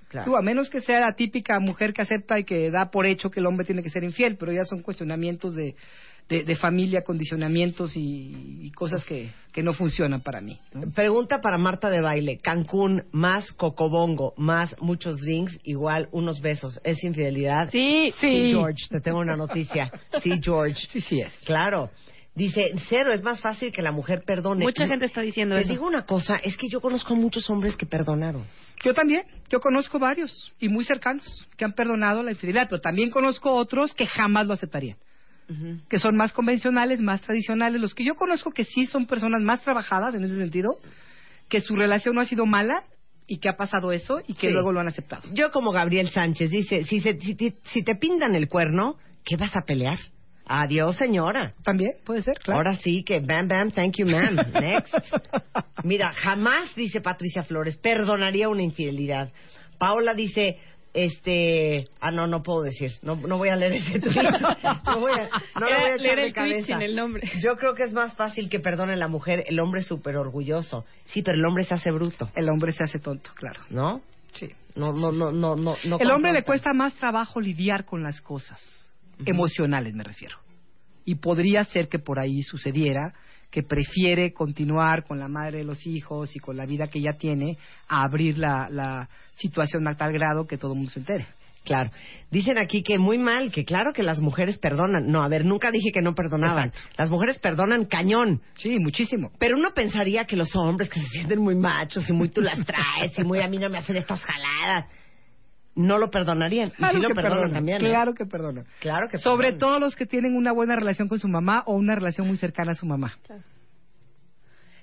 Claro. 0.10 0.32
Tú, 0.32 0.38
a 0.38 0.42
menos 0.42 0.70
que 0.70 0.82
sea 0.82 1.00
la 1.00 1.16
típica 1.16 1.60
mujer 1.60 1.94
que 1.94 2.02
acepta 2.02 2.40
y 2.40 2.44
que 2.44 2.70
da 2.70 2.92
por 2.92 3.06
hecho 3.06 3.30
que 3.30 3.40
el 3.40 3.48
hombre 3.48 3.66
tiene 3.66 3.82
que 3.82 3.90
ser 3.90 4.04
infiel, 4.04 4.38
pero 4.38 4.52
ya 4.52 4.64
son 4.66 4.82
cuestionamientos 4.82 5.56
de, 5.56 5.76
de, 6.30 6.44
de 6.44 6.56
familia, 6.56 7.04
condicionamientos 7.04 7.96
y, 7.96 8.60
y 8.62 8.72
cosas 8.72 9.04
que, 9.06 9.30
que 9.52 9.62
no 9.62 9.74
funcionan 9.74 10.22
para 10.22 10.42
mí. 10.42 10.60
¿no? 10.74 10.90
Pregunta 10.92 11.40
para 11.42 11.58
Marta 11.58 11.90
de 11.90 12.02
baile. 12.02 12.40
Cancún 12.42 13.04
más 13.12 13.52
cocobongo 13.54 14.34
más 14.38 14.76
muchos 14.80 15.18
drinks 15.22 15.60
igual 15.64 16.10
unos 16.12 16.42
besos. 16.42 16.80
¿Es 16.84 17.04
infidelidad? 17.04 17.70
Sí, 17.72 18.12
Sí, 18.20 18.52
George, 18.52 18.86
te 18.90 19.00
tengo 19.02 19.20
una 19.20 19.36
noticia. 19.36 19.92
Sí, 20.22 20.32
George. 20.42 20.88
Sí, 20.92 21.02
sí 21.02 21.20
es. 21.22 21.32
Claro. 21.46 21.92
Dice, 22.34 22.72
cero, 22.90 23.14
es 23.14 23.24
más 23.24 23.40
fácil 23.40 23.72
que 23.72 23.82
la 23.82 23.94
mujer 23.94 24.24
perdone. 24.26 24.66
Mucha 24.66 24.84
Y- 24.86 24.90
gente 24.90 25.06
está 25.06 25.22
diciendo 25.22 25.56
Les 25.56 25.66
eso. 25.66 25.74
digo 25.74 25.88
una 25.88 26.06
cosa, 26.06 26.36
es 26.44 26.58
que 26.58 26.68
yo 26.68 26.82
conozco 26.82 27.14
a 27.14 27.16
muchos 27.18 27.50
hombres 27.50 27.78
que 27.78 27.86
perdonaron. 27.86 28.44
Yo 28.84 28.94
también, 28.94 29.24
yo 29.50 29.62
conozco 29.62 30.00
varios 30.00 30.54
y 30.60 30.68
muy 30.68 30.84
cercanos 30.84 31.48
que 31.56 31.64
han 31.64 31.72
perdonado 31.72 32.24
la 32.24 32.32
infidelidad, 32.32 32.68
pero 32.70 32.82
también 32.82 33.10
conozco 33.10 33.54
otros 33.54 33.94
que 33.94 34.06
jamás 34.06 34.46
lo 34.48 34.54
aceptarían, 34.54 34.98
que 35.90 36.00
son 36.00 36.16
más 36.16 36.34
convencionales, 36.34 37.00
más 37.00 37.22
tradicionales. 37.22 37.80
Los 37.82 37.94
que 37.94 38.04
yo 38.04 38.16
conozco 38.16 38.52
que 38.52 38.64
sí 38.64 38.86
son 38.86 39.06
personas 39.06 39.42
más 39.42 39.62
trabajadas 39.62 40.16
en 40.16 40.24
ese 40.24 40.38
sentido, 40.38 40.78
que 41.50 41.62
su 41.62 41.76
relación 41.76 42.16
no 42.16 42.22
ha 42.22 42.26
sido 42.26 42.46
mala 42.46 42.84
y 43.28 43.38
que 43.38 43.50
ha 43.50 43.58
pasado 43.58 43.92
eso 43.92 44.22
y 44.28 44.34
que 44.34 44.48
Sí. 44.48 44.54
luego 44.54 44.72
lo 44.72 44.80
han 44.80 44.88
aceptado. 44.88 45.24
Yo 45.34 45.52
como 45.52 45.72
Gabriel 45.72 46.10
Sánchez 46.10 46.50
dice, 46.50 46.84
si, 46.84 47.00
se- 47.00 47.20
si, 47.20 47.36
te- 47.36 47.56
si 47.66 47.84
te 47.84 47.96
pintan 47.96 48.36
el 48.36 48.48
cuerno, 48.48 48.98
¿qué 49.24 49.36
vas 49.36 49.56
a 49.56 49.62
pelear? 49.62 50.00
Adiós, 50.48 50.96
señora. 50.98 51.54
También 51.64 51.92
puede 52.06 52.22
ser, 52.22 52.38
claro. 52.38 52.60
Ahora 52.60 52.76
sí 52.78 53.04
que 53.04 53.20
bam, 53.20 53.48
bam, 53.48 53.72
thank 53.72 53.98
you, 53.98 54.06
ma'am. 54.06 54.36
Next. 54.54 54.94
Mira, 55.84 56.12
jamás, 56.14 56.76
dice 56.76 57.02
Patricia 57.02 57.44
Flores, 57.44 57.78
perdonaría 57.78 58.48
una 58.50 58.62
infidelidad. 58.62 59.32
Paola 59.80 60.14
dice, 60.14 60.60
este... 60.96 61.90
Ah, 62.00 62.10
no, 62.10 62.26
no 62.26 62.42
puedo 62.42 62.64
decir. 62.64 62.92
No, 63.02 63.16
no 63.18 63.38
voy 63.38 63.50
a 63.50 63.56
leer 63.56 63.74
ese 63.74 64.00
tweet. 64.00 64.16
No, 64.86 65.00
voy 65.00 65.12
a, 65.12 65.30
no 65.60 65.68
le 65.68 65.80
voy 65.80 65.90
a 65.92 65.96
echar 65.96 66.16
leer 66.16 66.28
de 66.28 66.34
cabeza. 66.34 66.66
sin 66.68 66.82
el 66.82 66.96
nombre. 66.96 67.30
Yo 67.42 67.58
creo 67.58 67.76
que 67.76 67.84
es 67.84 67.94
más 67.94 68.16
fácil 68.16 68.50
que 68.50 68.60
perdone 68.60 68.96
la 68.96 69.08
mujer. 69.08 69.44
El 69.48 69.60
hombre 69.60 69.82
es 69.82 69.88
súper 69.88 70.16
orgulloso. 70.16 70.86
Sí, 71.06 71.22
pero 71.22 71.38
el 71.38 71.46
hombre 71.46 71.66
se 71.66 71.74
hace 71.74 71.92
bruto, 71.92 72.30
El 72.36 72.50
hombre 72.50 72.72
se 72.72 72.84
hace 72.86 73.00
tonto, 73.00 73.30
claro. 73.36 73.60
¿no? 73.70 74.02
Sí. 74.34 74.50
No, 74.76 74.94
no, 74.94 75.12
no, 75.12 75.32
no, 75.32 75.56
no. 75.56 75.76
no 75.84 76.00
el 76.00 76.12
hombre 76.12 76.32
le 76.32 76.44
cuesta 76.44 76.74
más 76.74 76.94
trabajo 76.94 77.40
lidiar 77.42 77.86
con 77.86 78.02
las 78.04 78.22
cosas 78.22 78.88
emocionales, 79.26 79.94
me 79.94 80.04
refiero. 80.04 80.38
Y 81.04 81.16
podría 81.16 81.64
ser 81.66 81.88
que 81.88 82.00
por 82.00 82.20
ahí 82.20 82.42
sucediera 82.42 83.14
que 83.50 83.64
prefiere 83.64 84.34
continuar 84.34 85.04
con 85.04 85.20
la 85.20 85.28
madre 85.28 85.60
de 85.60 85.64
los 85.64 85.86
hijos 85.88 86.36
y 86.36 86.40
con 86.40 86.58
la 86.58 86.66
vida 86.66 86.88
que 86.88 87.02
ya 87.02 87.14
tiene 87.14 87.58
a 87.88 88.02
abrir 88.04 88.38
la, 88.38 88.68
la 88.70 89.10
situación 89.36 89.88
a 89.88 89.96
tal 89.96 90.14
grado 90.14 90.48
que 90.48 90.58
todo 90.58 90.74
el 90.74 90.78
mundo 90.78 90.92
se 90.92 91.00
entere. 91.00 91.26
Claro. 91.66 91.90
Dicen 92.30 92.58
aquí 92.60 92.84
que 92.84 93.00
muy 93.00 93.18
mal, 93.18 93.52
que 93.52 93.66
claro 93.66 93.92
que 93.92 94.04
las 94.04 94.20
mujeres 94.22 94.60
perdonan. 94.60 95.08
No, 95.08 95.24
a 95.24 95.28
ver, 95.28 95.46
nunca 95.46 95.72
dije 95.72 95.92
que 95.92 96.02
no 96.02 96.14
perdonaban. 96.14 96.68
Exacto. 96.68 96.96
Las 96.98 97.10
mujeres 97.10 97.40
perdonan 97.40 97.86
cañón. 97.86 98.42
Sí, 98.58 98.78
muchísimo. 98.80 99.32
Pero 99.40 99.58
uno 99.58 99.72
pensaría 99.74 100.26
que 100.26 100.36
los 100.36 100.56
hombres 100.56 100.90
que 100.90 101.02
se 101.02 101.10
sienten 101.10 101.40
muy 101.40 101.56
machos 101.56 102.08
y 102.08 102.14
muy 102.14 102.30
tú 102.30 102.42
las 102.42 102.64
traes 102.64 103.18
y 103.18 103.24
muy 103.24 103.42
a 103.42 103.48
mí 103.48 103.58
no 103.58 103.70
me 103.70 103.80
hacen 103.80 103.98
estas 103.98 104.22
jaladas, 104.22 104.86
no 105.76 105.98
lo 105.98 106.10
perdonarían. 106.10 106.72
Y 106.78 106.84
sí 106.86 106.98
lo 107.00 107.10
perdonan, 107.14 107.52
también. 107.52 107.86
¿eh? 107.86 107.90
Claro 107.90 108.14
que 108.14 108.26
perdonan. 108.26 108.66
Claro 108.80 109.08
que 109.10 109.18
Sobre 109.18 109.52
perdonan. 109.52 109.60
todo 109.60 109.80
los 109.80 109.96
que 109.96 110.06
tienen 110.06 110.36
una 110.36 110.52
buena 110.52 110.76
relación 110.76 111.08
con 111.08 111.20
su 111.20 111.28
mamá 111.28 111.64
o 111.68 111.76
una 111.76 111.96
relación 111.96 112.28
muy 112.28 112.38
cercana 112.38 112.72
a 112.72 112.76
su 112.76 112.86
mamá. 112.86 113.18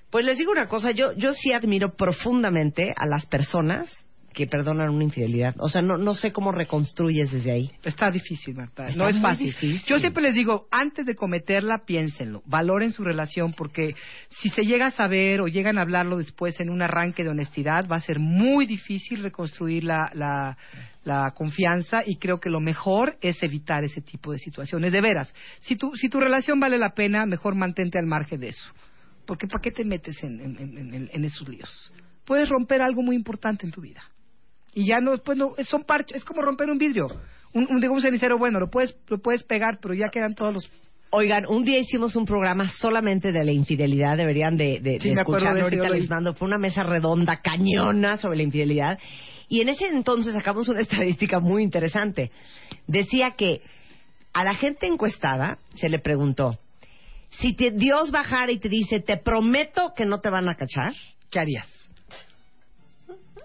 Pues 0.09 0.25
les 0.25 0.37
digo 0.37 0.51
una 0.51 0.67
cosa, 0.67 0.91
yo, 0.91 1.13
yo 1.13 1.33
sí 1.33 1.51
admiro 1.53 1.95
profundamente 1.95 2.93
a 2.95 3.07
las 3.07 3.25
personas 3.25 3.91
que 4.33 4.47
perdonan 4.47 4.89
una 4.89 5.03
infidelidad. 5.03 5.55
O 5.59 5.69
sea, 5.69 5.81
no, 5.81 5.97
no 5.97 6.13
sé 6.13 6.31
cómo 6.33 6.51
reconstruyes 6.51 7.31
desde 7.31 7.51
ahí. 7.51 7.71
Está 7.83 8.09
difícil, 8.11 8.55
Marta. 8.55 8.87
Está 8.89 9.01
no 9.03 9.07
es 9.09 9.19
fácil. 9.21 9.47
difícil. 9.47 9.81
Yo 9.87 9.99
siempre 9.99 10.23
les 10.23 10.33
digo, 10.33 10.67
antes 10.71 11.05
de 11.05 11.15
cometerla, 11.15 11.83
piénsenlo. 11.85 12.41
Valoren 12.45 12.91
su 12.91 13.03
relación 13.03 13.53
porque 13.53 13.95
si 14.29 14.49
se 14.49 14.63
llega 14.63 14.87
a 14.87 14.91
saber 14.91 15.41
o 15.41 15.47
llegan 15.47 15.77
a 15.77 15.81
hablarlo 15.81 16.17
después 16.17 16.59
en 16.59 16.69
un 16.69 16.81
arranque 16.81 17.23
de 17.23 17.29
honestidad, 17.29 17.87
va 17.89 17.97
a 17.97 18.01
ser 18.01 18.19
muy 18.19 18.65
difícil 18.65 19.21
reconstruir 19.21 19.83
la, 19.83 20.11
la, 20.13 20.57
la 21.03 21.31
confianza 21.31 22.01
y 22.05 22.17
creo 22.17 22.39
que 22.39 22.49
lo 22.49 22.59
mejor 22.59 23.17
es 23.21 23.41
evitar 23.43 23.83
ese 23.83 24.01
tipo 24.01 24.31
de 24.31 24.39
situaciones. 24.39 24.91
De 24.91 25.01
veras, 25.01 25.33
si 25.61 25.75
tu, 25.75 25.95
si 25.95 26.09
tu 26.09 26.19
relación 26.19 26.59
vale 26.59 26.77
la 26.77 26.93
pena, 26.93 27.25
mejor 27.25 27.55
mantente 27.55 27.99
al 27.99 28.07
margen 28.07 28.39
de 28.39 28.49
eso. 28.49 28.69
Porque 29.25 29.47
¿para 29.47 29.61
qué 29.61 29.71
te 29.71 29.85
metes 29.85 30.21
en- 30.23 30.41
en- 30.41 31.09
en 31.13 31.25
esos 31.25 31.47
líos? 31.47 31.93
Puedes 32.25 32.49
romper 32.49 32.81
algo 32.81 33.01
muy 33.01 33.15
importante 33.15 33.65
en 33.65 33.71
tu 33.71 33.81
vida. 33.81 34.01
Y 34.75 34.87
ya 34.87 34.99
no, 34.99 35.11
después 35.11 35.37
no, 35.37 35.53
son 35.65 35.83
parches, 35.83 36.17
es 36.17 36.25
como 36.25 36.41
romper 36.41 36.69
un 36.69 36.77
vidrio. 36.77 37.07
Un, 37.53 37.67
un, 37.69 37.79
digo, 37.79 37.93
un 37.93 38.01
cenicero, 38.01 38.37
bueno, 38.37 38.59
lo 38.59 38.69
puedes, 38.69 38.95
lo 39.07 39.19
puedes 39.19 39.43
pegar, 39.43 39.77
pero 39.81 39.93
ya 39.93 40.09
quedan 40.09 40.33
todos 40.33 40.53
los... 40.53 40.69
Oigan, 41.11 41.45
un 41.47 41.63
día 41.63 41.77
hicimos 41.77 42.15
un 42.15 42.25
programa 42.25 42.67
solamente 42.71 43.31
de 43.31 43.43
la 43.45 43.51
infidelidad, 43.51 44.17
deberían 44.17 44.57
de, 44.57 44.79
de, 44.79 44.99
Sí, 44.99 45.09
de 45.09 45.15
escucharlo. 45.21 45.55
de 45.57 45.61
Ahorita 45.61 45.89
les 45.89 46.09
mando, 46.09 46.33
fue 46.33 46.47
una 46.47 46.57
mesa 46.57 46.81
redonda, 46.81 47.39
cañona 47.41 48.17
sobre 48.17 48.37
la 48.37 48.43
infidelidad. 48.43 48.97
Y 49.47 49.61
en 49.61 49.69
ese 49.69 49.85
entonces 49.87 50.33
sacamos 50.33 50.67
una 50.69 50.79
estadística 50.81 51.39
muy 51.39 51.61
interesante. 51.61 52.31
Decía 52.87 53.31
que 53.37 53.61
a 54.33 54.43
la 54.43 54.55
gente 54.55 54.87
encuestada 54.87 55.59
se 55.75 55.87
le 55.89 55.99
preguntó, 55.99 56.57
si 57.29 57.55
te- 57.55 57.69
Dios 57.69 58.09
bajara 58.09 58.51
y 58.51 58.57
te 58.57 58.69
dice, 58.69 58.99
te 58.99 59.17
prometo 59.17 59.93
que 59.95 60.05
no 60.05 60.19
te 60.19 60.31
van 60.31 60.49
a 60.49 60.55
cachar, 60.55 60.93
¿Qué 61.29 61.39
harías? 61.39 61.82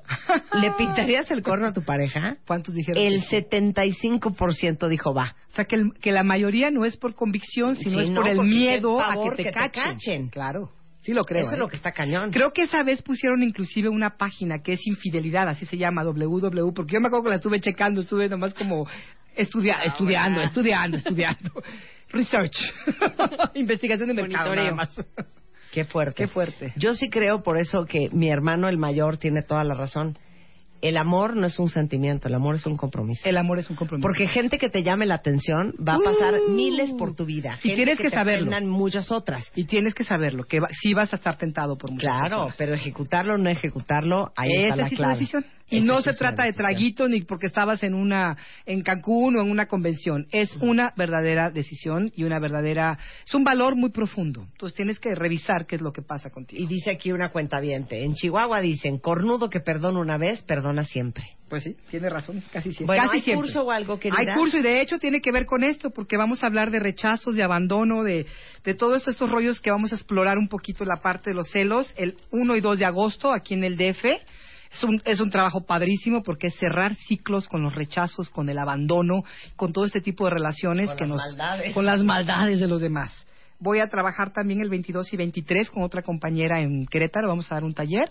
¿le 0.61 0.71
pintarías 0.73 1.31
el 1.31 1.43
corno 1.43 1.67
a 1.67 1.73
tu 1.73 1.83
pareja? 1.83 2.37
¿Cuántos 2.47 2.75
dijeron? 2.75 3.03
El 3.03 3.21
que 3.29 3.41
sí? 3.43 3.47
75% 3.51 4.89
dijo 4.89 5.15
va. 5.15 5.35
O 5.49 5.55
sea, 5.55 5.65
que, 5.65 5.77
el- 5.77 5.93
que 6.01 6.13
la 6.13 6.23
mayoría 6.23 6.71
no 6.71 6.85
es 6.85 6.97
por 6.97 7.15
convicción, 7.15 7.77
sino 7.77 7.99
Sí, 7.99 8.05
es 8.05 8.11
no, 8.11 8.23
por 8.23 8.31
el 8.31 8.41
miedo 8.43 9.01
a 9.01 9.15
que 9.15 9.31
te, 9.31 9.37
que 9.37 9.43
te 9.45 9.53
cachen. 9.53 10.29
Claro, 10.29 10.71
sí 11.03 11.13
lo 11.15 11.25
creo. 11.25 11.43
Eso 11.43 11.51
es 11.51 11.57
¿eh? 11.57 11.59
lo 11.59 11.69
que 11.69 11.77
está 11.77 11.93
cañón. 11.93 12.31
Creo 12.31 12.53
que 12.53 12.63
esa 12.63 12.83
vez 12.83 13.03
pusieron 13.03 13.43
inclusive 13.43 13.89
una 13.89 14.17
página 14.17 14.61
que 14.63 14.73
es 14.75 14.87
infidelidad, 14.87 15.49
así 15.49 15.67
se 15.67 15.77
llama, 15.77 16.03
www, 16.05 16.73
porque 16.75 16.95
yo 16.95 17.01
me 17.01 17.09
acuerdo 17.09 17.25
que 17.25 17.31
la 17.31 17.37
estuve 17.37 17.61
checando, 17.61 18.01
estuve 18.01 18.29
nomás 18.29 18.55
como 18.55 18.87
estudia- 19.37 19.83
estudiando, 19.85 20.41
estudiando, 20.43 20.97
estudiando. 20.97 21.51
Research. 22.11 22.57
Investigación 23.55 24.09
de 24.09 24.15
mercado, 24.23 24.55
nada 24.55 24.73
más. 24.73 24.95
Qué 25.73 25.85
fuerte. 25.85 26.15
Qué 26.15 26.29
fuerte. 26.29 26.73
Yo 26.77 26.95
sí 26.95 27.11
creo 27.11 27.43
por 27.43 27.59
eso 27.59 27.85
que 27.85 28.09
mi 28.11 28.31
hermano 28.31 28.69
el 28.69 28.79
mayor 28.79 29.19
tiene 29.19 29.43
toda 29.43 29.65
la 29.65 29.75
razón. 29.75 30.19
El 30.81 30.97
amor 30.97 31.37
no 31.37 31.47
es 31.47 31.59
un 31.59 31.69
sentimiento, 31.69 32.29
el 32.29 32.35
amor 32.35 32.55
es 32.55 32.67
un 32.67 32.77
compromiso. 32.77 33.29
El 33.29 33.37
amor 33.37 33.59
es 33.59 33.69
un 33.71 33.77
compromiso. 33.77 34.07
Porque 34.07 34.29
gente 34.29 34.59
que 34.59 34.69
te 34.69 34.83
llame 34.83 35.07
la 35.07 35.15
atención 35.15 35.75
va 35.87 35.95
a 35.95 35.99
pasar 35.99 36.35
Uh. 36.35 36.51
miles 36.53 36.93
por 36.95 37.15
tu 37.15 37.25
vida. 37.25 37.59
Y 37.63 37.75
tienes 37.75 37.97
que 37.99 38.11
te 38.11 38.17
saberlo. 38.17 38.51
muchas 38.69 39.11
otras. 39.11 39.51
Y 39.55 39.65
tienes 39.65 39.95
que 39.95 40.05
saberlo, 40.05 40.45
que 40.45 40.61
va- 40.61 40.69
sí 40.73 40.95
vas 40.95 41.13
a 41.13 41.17
estar 41.17 41.37
tentado 41.37 41.77
por 41.77 41.91
muchas 41.91 42.09
Claro, 42.09 42.29
personas. 42.47 42.55
pero 42.59 42.75
ejecutarlo 42.75 43.35
o 43.35 43.39
no 43.39 43.49
ejecutarlo, 43.51 44.33
ahí 44.37 44.51
está 44.53 44.67
Esa 44.67 44.77
la 44.77 44.89
sí 44.89 44.95
es 44.95 44.99
clave. 44.99 45.13
una 45.13 45.19
decisión. 45.21 45.45
Y 45.71 45.77
Esa 45.79 45.87
no 45.87 46.01
se 46.01 46.11
es 46.13 46.17
trata 46.19 46.45
de 46.45 46.55
traguito 46.55 47.09
ni 47.09 47.21
porque 47.23 47.47
estabas 47.47 47.83
en 47.83 47.93
una 47.93 48.39
en 48.65 48.81
Cancún 48.83 49.37
o 49.37 49.43
en 49.43 49.51
una 49.51 49.67
convención. 49.67 50.27
Es 50.33 50.57
una 50.63 50.95
verdadera 50.97 51.51
decisión 51.51 52.11
y 52.17 52.25
una 52.25 52.39
verdadera 52.39 52.99
es 53.27 53.35
un 53.35 53.45
valor 53.45 53.77
muy 53.77 53.91
profundo. 53.91 54.47
Entonces 54.53 54.75
tienes 54.75 54.99
que 54.99 55.15
revisar 55.15 55.67
qué 55.67 55.77
es 55.77 55.83
lo 55.83 55.93
que 55.93 56.01
pasa 56.01 56.31
contigo. 56.31 56.63
Y 56.63 56.67
dice 56.67 56.91
aquí 56.91 57.13
una 57.13 57.31
cuenta 57.33 57.59
En 57.61 58.15
Chihuahua 58.15 58.61
dicen, 58.63 58.99
cornudo 58.99 59.51
que 59.51 59.61
perdona 59.61 60.01
una 60.01 60.17
vez, 60.17 60.43
perdona 60.43 60.68
siempre. 60.85 61.25
Pues 61.49 61.63
sí, 61.65 61.77
tiene 61.89 62.11
razón, 62.11 62.43
casi 62.53 62.73
siempre. 62.73 62.87
Bueno, 62.87 63.05
Casi 63.05 63.17
¿hay 63.17 63.23
siempre. 63.23 63.47
curso 63.47 63.63
o 63.63 63.71
algo, 63.71 63.99
querida? 63.99 64.19
Hay 64.21 64.39
curso 64.39 64.59
y 64.59 64.63
de 64.63 64.81
hecho 64.83 64.99
tiene 64.99 65.21
que 65.21 65.33
ver 65.33 65.47
con 65.47 65.65
esto 65.65 65.91
porque 65.91 66.17
vamos 66.19 66.43
a 66.43 66.47
hablar 66.47 66.71
de 66.71 66.79
rechazos, 66.79 67.35
de 67.35 67.43
abandono, 67.43 68.03
de, 68.03 68.27
de 68.65 68.75
todos 68.75 69.09
estos 69.09 69.31
rollos 69.31 69.59
que 69.61 69.71
vamos 69.71 69.93
a 69.93 69.97
explorar 69.97 70.37
un 70.37 70.49
poquito 70.49 70.85
la 70.85 71.01
parte 71.01 71.31
de 71.31 71.35
los 71.35 71.51
celos 71.51 71.95
el 71.97 72.17
1 72.33 72.57
y 72.57 72.61
2 72.61 72.79
de 72.79 72.85
agosto 72.85 73.33
aquí 73.33 73.55
en 73.55 73.65
el 73.65 73.77
DF. 73.79 74.05
Es 74.71 74.85
un, 74.85 75.01
es 75.07 75.19
un 75.21 75.31
trabajo 75.31 75.65
padrísimo 75.65 76.23
porque 76.23 76.49
es 76.49 76.55
cerrar 76.57 76.95
ciclos 76.95 77.49
con 77.49 77.63
los 77.63 77.75
rechazos, 77.75 78.29
con 78.29 78.51
el 78.51 78.59
abandono, 78.59 79.23
con 79.57 79.73
todo 79.73 79.87
este 79.87 80.03
tipo 80.03 80.25
de 80.27 80.33
relaciones 80.33 80.89
Con 80.89 80.97
que 80.99 81.05
las 81.05 81.09
nos 81.11 81.19
maldades. 81.21 81.73
con 81.75 81.87
las 81.87 82.03
maldades 82.05 82.61
de 82.61 82.69
los 82.69 82.81
demás. 82.83 83.27
Voy 83.61 83.81
a 83.81 83.89
trabajar 83.89 84.33
también 84.33 84.61
el 84.61 84.71
22 84.71 85.13
y 85.13 85.17
23 85.17 85.71
con 85.71 85.83
otra 85.83 86.03
compañera 86.03 86.61
en 86.61 86.87
Querétaro, 86.87 87.27
vamos 87.27 87.51
a 87.51 87.57
dar 87.57 87.65
un 87.65 87.75
taller. 87.75 88.11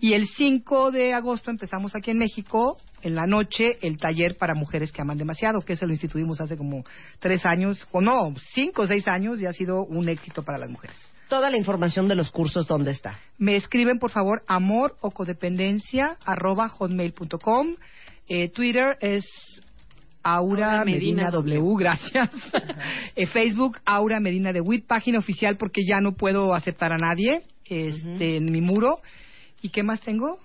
Y 0.00 0.14
el 0.14 0.26
5 0.26 0.90
de 0.90 1.12
agosto 1.12 1.50
empezamos 1.50 1.94
aquí 1.94 2.12
en 2.12 2.18
México, 2.18 2.78
en 3.02 3.14
la 3.14 3.26
noche, 3.26 3.78
el 3.82 3.98
taller 3.98 4.36
para 4.36 4.54
mujeres 4.54 4.92
que 4.92 5.02
aman 5.02 5.18
demasiado, 5.18 5.60
que 5.60 5.76
se 5.76 5.86
lo 5.86 5.92
instituimos 5.92 6.40
hace 6.40 6.56
como 6.56 6.82
tres 7.18 7.44
años, 7.44 7.86
o 7.92 8.00
no, 8.00 8.34
cinco 8.54 8.82
o 8.82 8.86
seis 8.86 9.06
años, 9.06 9.40
y 9.40 9.46
ha 9.46 9.52
sido 9.52 9.84
un 9.84 10.08
éxito 10.08 10.42
para 10.42 10.58
las 10.58 10.70
mujeres. 10.70 10.96
Toda 11.28 11.50
la 11.50 11.58
información 11.58 12.08
de 12.08 12.14
los 12.14 12.30
cursos, 12.30 12.66
¿dónde 12.66 12.92
está? 12.92 13.18
Me 13.36 13.56
escriben, 13.56 13.98
por 13.98 14.12
favor, 14.12 14.42
amor 14.46 14.96
o 15.00 15.10
codependencia, 15.10 16.16
arroba 16.24 16.68
hotmail.com. 16.68 17.74
Eh, 18.28 18.48
Twitter 18.48 18.96
es 19.00 19.24
Aura 20.28 20.72
Aura 20.72 20.84
Medina, 20.84 21.30
Medina 21.30 21.30
W, 21.30 21.74
gracias. 21.78 22.30
Eh, 23.14 23.26
Facebook, 23.26 23.78
Aura 23.84 24.18
Medina 24.18 24.52
de 24.52 24.60
WIT, 24.60 24.86
página 24.86 25.18
oficial 25.18 25.56
porque 25.56 25.82
ya 25.88 26.00
no 26.00 26.12
puedo 26.16 26.52
aceptar 26.52 26.92
a 26.92 26.96
nadie 26.96 27.42
este, 27.64 28.38
en 28.38 28.50
mi 28.50 28.60
muro. 28.60 28.98
¿Y 29.62 29.68
qué 29.68 29.84
más 29.84 30.00
tengo? 30.00 30.38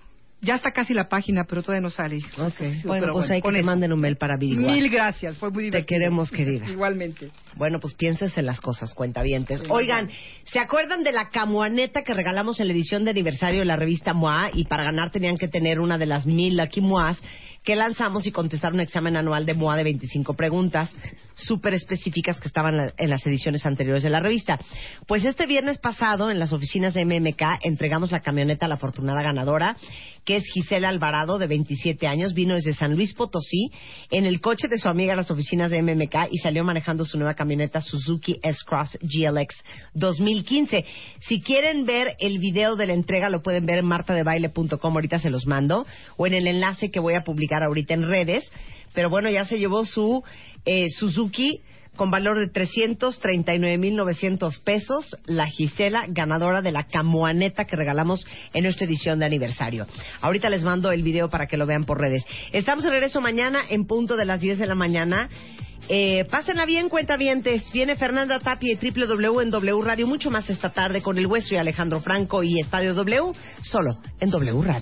Ya 0.43 0.55
está 0.55 0.71
casi 0.71 0.95
la 0.95 1.07
página, 1.07 1.43
pero 1.43 1.61
todavía 1.61 1.81
no 1.81 1.91
sale. 1.91 2.17
Ok. 2.39 2.53
Sí, 2.57 2.81
Bueno, 2.83 3.01
pero 3.01 3.13
pues 3.13 3.29
hay 3.29 3.41
que 3.43 3.51
te 3.51 3.61
manden 3.61 3.93
un 3.93 3.99
mail 3.99 4.17
para 4.17 4.33
averiguar. 4.35 4.71
Mil 4.73 4.89
gracias, 4.89 5.37
fue 5.37 5.49
muy 5.51 5.65
Te 5.65 5.65
divertido. 5.65 5.87
queremos, 5.87 6.31
querida. 6.31 6.67
Igualmente. 6.71 7.29
Bueno, 7.55 7.79
pues 7.79 7.93
piénsense 7.93 8.39
en 8.39 8.47
las 8.47 8.59
cosas, 8.59 8.91
cuentavientes. 8.95 9.59
Sí, 9.59 9.65
Oigan, 9.69 10.09
¿se 10.45 10.57
acuerdan 10.57 11.03
de 11.03 11.11
la 11.11 11.29
camuaneta 11.29 12.01
que 12.03 12.13
regalamos 12.15 12.59
en 12.59 12.67
la 12.67 12.73
edición 12.73 13.03
de 13.03 13.11
aniversario 13.11 13.59
de 13.59 13.65
la 13.65 13.75
revista 13.75 14.13
MOA? 14.15 14.49
Y 14.53 14.65
para 14.65 14.83
ganar 14.83 15.11
tenían 15.11 15.37
que 15.37 15.47
tener 15.47 15.79
una 15.79 15.99
de 15.99 16.07
las 16.07 16.25
mil 16.25 16.57
Lucky 16.57 16.81
MOAs 16.81 17.21
que 17.63 17.75
lanzamos 17.75 18.25
y 18.25 18.31
contestar 18.31 18.73
un 18.73 18.79
examen 18.79 19.15
anual 19.15 19.45
de 19.45 19.53
MOA 19.53 19.77
de 19.77 19.83
25 19.83 20.33
preguntas 20.33 20.95
súper 21.35 21.73
específicas 21.75 22.39
que 22.41 22.47
estaban 22.47 22.73
en 22.73 22.85
la- 22.87 22.93
en 22.97 23.09
las 23.09 23.25
ediciones 23.25 23.65
anteriores 23.65 24.03
de 24.03 24.09
la 24.09 24.19
revista. 24.19 24.59
Pues 25.07 25.23
este 25.25 25.45
viernes 25.45 25.77
pasado, 25.77 26.31
en 26.31 26.39
las 26.39 26.53
oficinas 26.53 26.93
de 26.93 27.01
MMK, 27.05 27.59
entregamos 27.61 28.11
la 28.11 28.19
camioneta 28.21 28.65
a 28.65 28.69
la 28.69 28.75
afortunada 28.75 29.21
ganadora, 29.21 29.77
que 30.25 30.37
es 30.37 30.43
Gisela 30.53 30.89
Alvarado, 30.89 31.37
de 31.37 31.47
27 31.47 32.07
años. 32.07 32.33
Vino 32.33 32.55
desde 32.55 32.73
San 32.73 32.95
Luis 32.95 33.13
Potosí 33.13 33.71
en 34.09 34.25
el 34.25 34.41
coche 34.41 34.67
de 34.67 34.77
su 34.77 34.87
amiga 34.87 35.13
a 35.13 35.15
las 35.15 35.31
oficinas 35.31 35.71
de 35.71 35.81
MMK 35.81 36.29
y 36.31 36.37
salió 36.37 36.63
manejando 36.63 37.05
su 37.05 37.17
nueva 37.17 37.33
camioneta 37.33 37.81
Suzuki 37.81 38.39
S-Cross 38.43 38.99
GLX 39.01 39.55
2015. 39.93 40.85
Si 41.19 41.41
quieren 41.41 41.85
ver 41.85 42.15
el 42.19 42.39
video 42.39 42.75
de 42.75 42.87
la 42.87 42.93
entrega, 42.93 43.29
lo 43.29 43.41
pueden 43.41 43.65
ver 43.65 43.79
en 43.79 43.85
martadebaile.com, 43.85 44.93
ahorita 44.93 45.19
se 45.19 45.29
los 45.29 45.47
mando, 45.47 45.85
o 46.17 46.27
en 46.27 46.33
el 46.33 46.47
enlace 46.47 46.91
que 46.91 46.99
voy 46.99 47.15
a 47.15 47.23
publicar 47.23 47.63
ahorita 47.63 47.93
en 47.93 48.03
redes. 48.03 48.51
Pero 48.93 49.09
bueno, 49.09 49.29
ya 49.29 49.45
se 49.45 49.57
llevó 49.57 49.85
su 49.85 50.23
eh, 50.65 50.89
Suzuki 50.89 51.61
con 51.95 52.11
valor 52.11 52.39
de 52.39 52.51
339.900 52.51 54.63
pesos, 54.63 55.17
la 55.25 55.47
Gisela, 55.47 56.05
ganadora 56.07 56.61
de 56.61 56.71
la 56.71 56.85
camuaneta 56.85 57.65
que 57.65 57.75
regalamos 57.75 58.25
en 58.53 58.63
nuestra 58.63 58.85
edición 58.85 59.19
de 59.19 59.25
aniversario. 59.25 59.87
Ahorita 60.21 60.49
les 60.49 60.63
mando 60.63 60.91
el 60.91 61.03
video 61.03 61.29
para 61.29 61.47
que 61.47 61.57
lo 61.57 61.65
vean 61.65 61.83
por 61.83 61.99
redes. 61.99 62.25
Estamos 62.51 62.83
de 62.83 62.91
regreso 62.91 63.21
mañana 63.21 63.61
en 63.69 63.85
punto 63.85 64.15
de 64.15 64.25
las 64.25 64.41
10 64.41 64.59
de 64.59 64.67
la 64.67 64.75
mañana. 64.75 65.29
Eh, 65.89 66.25
pásenla 66.25 66.65
bien, 66.65 66.89
cuentavientes. 66.89 67.71
Viene 67.71 67.95
Fernanda 67.95 68.39
Tapia 68.39 68.71
y 68.71 68.75
W 68.75 69.41
en 69.41 69.49
W 69.49 69.81
Radio, 69.81 70.07
mucho 70.07 70.31
más 70.31 70.49
esta 70.49 70.69
tarde 70.69 71.01
con 71.01 71.17
El 71.17 71.27
Hueso 71.27 71.53
y 71.53 71.57
Alejandro 71.57 72.01
Franco 72.01 72.43
y 72.43 72.59
Estadio 72.59 72.93
W, 72.93 73.33
solo 73.61 73.97
en 74.19 74.29
W 74.29 74.61
Radio. 74.61 74.81